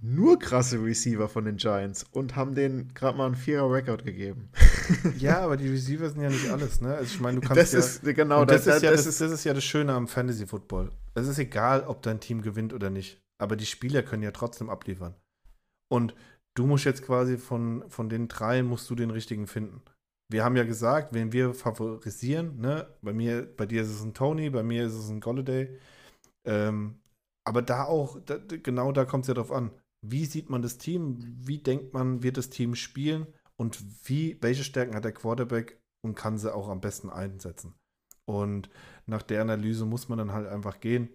nur 0.00 0.38
krasse 0.38 0.82
Receiver 0.82 1.28
von 1.28 1.44
den 1.44 1.56
Giants 1.56 2.04
und 2.12 2.36
haben 2.36 2.54
denen 2.54 2.94
gerade 2.94 3.18
mal 3.18 3.26
einen 3.26 3.34
Vierer-Record 3.34 4.04
gegeben. 4.04 4.48
ja, 5.18 5.40
aber 5.40 5.56
die 5.56 5.68
Receiver 5.68 6.08
sind 6.08 6.22
ja 6.22 6.30
nicht 6.30 6.48
alles, 6.50 6.80
ne? 6.80 6.94
Also 6.94 7.14
ich 7.14 7.20
meine, 7.20 7.40
du 7.40 7.46
kannst 7.46 7.60
das 7.60 7.72
ja, 7.72 7.78
ist 7.78 8.16
genau 8.16 8.44
das, 8.44 8.64
das, 8.64 8.76
ist 8.76 8.82
ja 8.82 8.90
das, 8.92 9.04
das, 9.04 9.18
das, 9.18 9.32
ist 9.32 9.44
ja 9.44 9.54
das 9.54 9.64
Schöne 9.64 9.92
am 9.92 10.06
Fantasy 10.06 10.46
Football. 10.46 10.90
Es 11.14 11.26
ist 11.26 11.38
egal, 11.38 11.82
ob 11.82 12.02
dein 12.02 12.20
Team 12.20 12.42
gewinnt 12.42 12.72
oder 12.72 12.90
nicht, 12.90 13.20
aber 13.42 13.56
die 13.56 13.66
Spieler 13.66 14.02
können 14.02 14.22
ja 14.22 14.30
trotzdem 14.30 14.70
abliefern. 14.70 15.14
Und 15.90 16.14
du 16.56 16.66
musst 16.66 16.84
jetzt 16.84 17.02
quasi 17.02 17.36
von, 17.36 17.84
von 17.88 18.08
den 18.08 18.28
drei 18.28 18.62
musst 18.62 18.88
du 18.90 18.94
den 18.94 19.10
richtigen 19.10 19.46
finden. 19.46 19.82
Wir 20.30 20.44
haben 20.44 20.56
ja 20.56 20.64
gesagt, 20.64 21.14
wenn 21.14 21.32
wir 21.32 21.54
favorisieren, 21.54 22.60
ne, 22.60 22.86
bei 23.02 23.12
mir, 23.12 23.48
bei 23.56 23.66
dir 23.66 23.82
ist 23.82 23.88
es 23.88 24.02
ein 24.02 24.14
Tony, 24.14 24.50
bei 24.50 24.62
mir 24.62 24.86
ist 24.86 24.92
es 24.92 25.08
ein 25.08 25.20
Golladay. 25.20 25.76
Ähm, 26.46 27.00
aber 27.46 27.62
da 27.62 27.84
auch, 27.84 28.20
da, 28.26 28.36
genau 28.36 28.92
da 28.92 29.06
kommt 29.06 29.24
es 29.24 29.28
ja 29.28 29.34
drauf 29.34 29.50
an. 29.50 29.70
Wie 30.06 30.26
sieht 30.26 30.50
man 30.50 30.62
das 30.62 30.78
Team? 30.78 31.18
Wie 31.20 31.58
denkt 31.58 31.92
man, 31.92 32.22
wird 32.22 32.36
das 32.36 32.50
Team 32.50 32.74
spielen? 32.74 33.26
Und 33.56 33.82
wie, 34.08 34.38
welche 34.40 34.64
Stärken 34.64 34.94
hat 34.94 35.04
der 35.04 35.12
Quarterback 35.12 35.80
und 36.04 36.14
kann 36.14 36.38
sie 36.38 36.54
auch 36.54 36.68
am 36.68 36.80
besten 36.80 37.10
einsetzen? 37.10 37.74
Und 38.26 38.70
nach 39.06 39.22
der 39.22 39.42
Analyse 39.42 39.86
muss 39.86 40.08
man 40.08 40.18
dann 40.18 40.32
halt 40.32 40.46
einfach 40.46 40.80
gehen. 40.80 41.08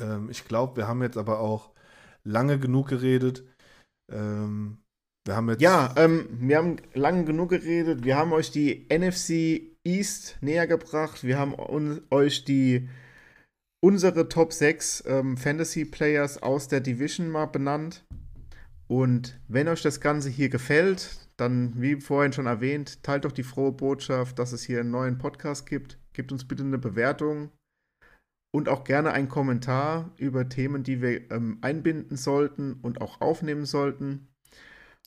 Ähm, 0.00 0.30
ich 0.30 0.44
glaube, 0.44 0.76
wir 0.76 0.86
haben 0.86 1.02
jetzt 1.02 1.16
aber 1.16 1.40
auch 1.40 1.72
lange 2.22 2.58
genug 2.58 2.88
geredet. 2.88 3.44
Ähm, 4.12 4.78
wir 5.26 5.36
haben 5.36 5.48
jetzt. 5.48 5.60
Ja, 5.60 5.92
ähm, 5.96 6.28
wir 6.30 6.58
haben 6.58 6.76
lange 6.94 7.24
genug 7.24 7.50
geredet. 7.50 8.04
Wir 8.04 8.16
haben 8.16 8.32
euch 8.32 8.50
die 8.50 8.86
NFC 8.90 9.76
East 9.84 10.38
näher 10.40 10.66
gebracht. 10.66 11.24
Wir 11.24 11.38
haben 11.38 11.54
euch 12.10 12.44
die 12.44 12.88
unsere 13.80 14.28
Top 14.28 14.52
6 14.52 15.04
ähm, 15.06 15.36
Fantasy 15.36 15.84
Players 15.84 16.42
aus 16.42 16.68
der 16.68 16.80
Division 16.80 17.30
mal 17.30 17.46
benannt. 17.46 18.04
Und 18.86 19.40
wenn 19.48 19.68
euch 19.68 19.82
das 19.82 20.00
Ganze 20.00 20.28
hier 20.28 20.48
gefällt, 20.48 21.28
dann, 21.36 21.80
wie 21.80 22.00
vorhin 22.00 22.32
schon 22.32 22.46
erwähnt, 22.46 23.02
teilt 23.02 23.24
doch 23.24 23.32
die 23.32 23.42
frohe 23.42 23.72
Botschaft, 23.72 24.38
dass 24.38 24.52
es 24.52 24.62
hier 24.62 24.80
einen 24.80 24.90
neuen 24.90 25.18
Podcast 25.18 25.66
gibt. 25.66 25.98
Gebt 26.12 26.32
uns 26.32 26.46
bitte 26.46 26.64
eine 26.64 26.78
Bewertung 26.78 27.50
und 28.52 28.68
auch 28.68 28.84
gerne 28.84 29.12
einen 29.12 29.28
Kommentar 29.28 30.10
über 30.16 30.48
Themen, 30.48 30.82
die 30.82 31.00
wir 31.00 31.30
ähm, 31.30 31.58
einbinden 31.60 32.16
sollten 32.16 32.74
und 32.82 33.00
auch 33.00 33.20
aufnehmen 33.20 33.64
sollten. 33.64 34.28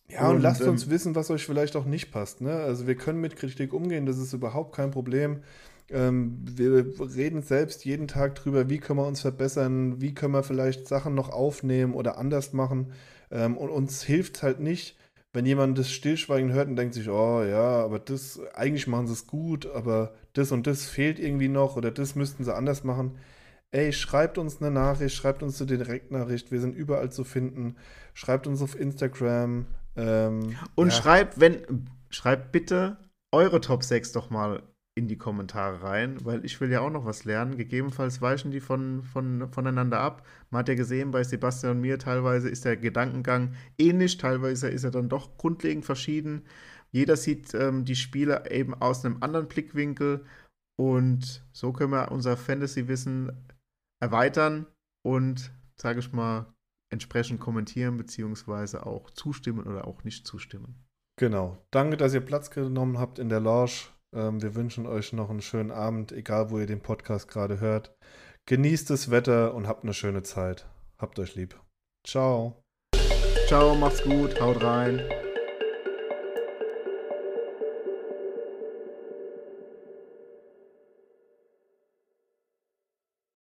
Ja, 0.08 0.30
und, 0.30 0.38
und 0.38 0.42
lasst 0.42 0.62
ähm, 0.62 0.70
uns 0.70 0.90
wissen, 0.90 1.16
was 1.16 1.30
euch 1.30 1.46
vielleicht 1.46 1.76
auch 1.76 1.86
nicht 1.86 2.12
passt. 2.12 2.42
Ne? 2.42 2.54
Also 2.54 2.88
wir 2.88 2.96
können 2.96 3.22
mit 3.22 3.36
Kritik 3.36 3.74
umgehen, 3.74 4.06
das 4.06 4.18
ist 4.18 4.34
überhaupt 4.34 4.76
kein 4.76 4.92
Problem. 4.92 5.44
Ähm, 5.90 6.40
wir 6.44 6.86
reden 7.16 7.42
selbst 7.42 7.86
jeden 7.86 8.08
Tag 8.08 8.36
drüber, 8.36 8.70
wie 8.70 8.80
können 8.80 9.00
wir 9.00 9.08
uns 9.08 9.22
verbessern, 9.22 10.02
wie 10.02 10.14
können 10.14 10.34
wir 10.34 10.44
vielleicht 10.44 10.88
Sachen 10.88 11.16
noch 11.16 11.30
aufnehmen 11.30 11.94
oder 11.94 12.18
anders 12.18 12.54
machen. 12.54 12.94
Ähm, 13.32 13.58
und 13.58 13.70
uns 13.70 14.04
hilft 14.04 14.44
halt 14.44 14.60
nicht, 14.60 14.98
wenn 15.34 15.46
jemand 15.46 15.78
das 15.78 15.92
Stillschweigen 15.92 16.54
hört 16.54 16.68
und 16.68 16.76
denkt 16.76 16.94
sich, 16.94 17.10
oh 17.10 17.44
ja, 17.44 17.84
aber 17.84 18.00
das, 18.00 18.40
eigentlich 18.54 18.88
machen 18.88 19.08
sie 19.08 19.14
es 19.14 19.28
gut, 19.28 19.66
aber 19.66 20.14
das 20.34 20.52
und 20.52 20.68
das 20.68 20.86
fehlt 20.86 21.20
irgendwie 21.20 21.50
noch 21.50 21.76
oder 21.76 21.92
das 21.92 22.16
müssten 22.16 22.44
sie 22.44 22.56
anders 22.56 22.84
machen. 22.84 23.18
Ey, 23.72 23.92
schreibt 23.92 24.38
uns 24.38 24.62
eine 24.62 24.70
Nachricht, 24.70 25.16
schreibt 25.16 25.42
uns 25.42 25.60
eine 25.60 25.76
Direktnachricht, 25.78 26.52
wir 26.52 26.62
sind 26.62 26.76
überall 26.76 27.12
zu 27.12 27.24
finden. 27.24 27.76
Schreibt 28.14 28.46
uns 28.46 28.62
auf 28.62 28.80
Instagram. 28.80 29.66
Ähm, 29.96 30.56
und 30.76 30.90
ja. 30.90 30.94
schreibt, 30.94 31.40
wenn, 31.40 31.90
schreibt 32.12 32.52
bitte 32.52 32.98
eure 33.32 33.62
Top 33.62 33.84
6 33.84 34.12
doch 34.12 34.30
mal 34.30 34.62
in 34.96 35.08
die 35.08 35.18
Kommentare 35.18 35.82
rein, 35.82 36.24
weil 36.24 36.46
ich 36.46 36.60
will 36.62 36.72
ja 36.72 36.82
auch 36.82 36.92
noch 36.92 37.06
was 37.06 37.26
lernen. 37.26 37.58
Gegebenenfalls 37.58 38.22
weichen 38.22 38.52
die 38.52 38.60
von, 38.60 39.02
von, 39.02 39.52
voneinander 39.52 40.00
ab. 40.00 40.26
Man 40.52 40.60
hat 40.60 40.70
ja 40.70 40.76
gesehen, 40.76 41.12
bei 41.12 41.24
Sebastian 41.24 41.78
und 41.78 41.82
mir 41.82 41.98
teilweise 41.98 42.50
ist 42.50 42.66
der 42.66 42.78
Gedankengang 42.78 43.56
ähnlich, 43.80 44.18
teilweise 44.18 44.70
ist 44.70 44.84
er 44.84 44.92
dann 44.92 45.10
doch 45.10 45.38
grundlegend 45.38 45.86
verschieden. 45.86 46.44
Jeder 46.92 47.18
sieht 47.18 47.56
ähm, 47.56 47.86
die 47.86 47.96
Spiele 47.96 48.50
eben 48.52 48.76
aus 48.76 49.04
einem 49.04 49.18
anderen 49.22 49.48
Blickwinkel 49.48 50.26
und 50.80 51.44
so 51.52 51.74
können 51.74 51.92
wir 51.92 52.12
unser 52.12 52.38
Fantasy-Wissen 52.38 53.32
erweitern 54.00 54.68
und, 55.04 55.52
sage 55.76 56.00
ich 56.00 56.12
mal, 56.14 56.54
entsprechend 56.92 57.40
kommentieren 57.40 57.98
beziehungsweise 57.98 58.86
auch 58.86 59.10
zustimmen 59.10 59.66
oder 59.66 59.88
auch 59.88 60.04
nicht 60.04 60.28
zustimmen. 60.28 60.76
Genau. 61.20 61.58
Danke, 61.72 61.98
dass 61.98 62.14
ihr 62.14 62.22
Platz 62.22 62.52
genommen 62.52 63.00
habt 63.00 63.18
in 63.18 63.30
der 63.30 63.40
Lounge. 63.40 63.93
Ähm, 64.14 64.42
wir 64.42 64.56
wünschen 64.56 64.86
euch 64.86 65.14
noch 65.14 65.30
einen 65.30 65.42
schönen 65.42 65.72
Abend, 65.72 66.12
egal 66.12 66.50
wo 66.50 66.60
ihr 66.60 66.68
den 66.68 66.82
Podcast 66.82 67.28
gerade 67.28 67.60
hört. 67.60 67.96
Genießt 68.46 68.90
das 68.90 69.10
Wetter 69.10 69.54
und 69.54 69.68
habt 69.68 69.84
eine 69.84 69.94
schöne 69.94 70.24
Zeit. 70.24 70.68
Habt 70.98 71.20
euch 71.20 71.36
lieb. 71.36 71.60
Ciao. 72.06 72.62
Ciao, 73.48 73.76
macht's 73.76 74.04
gut, 74.04 74.40
haut 74.42 74.64
rein. 74.64 75.02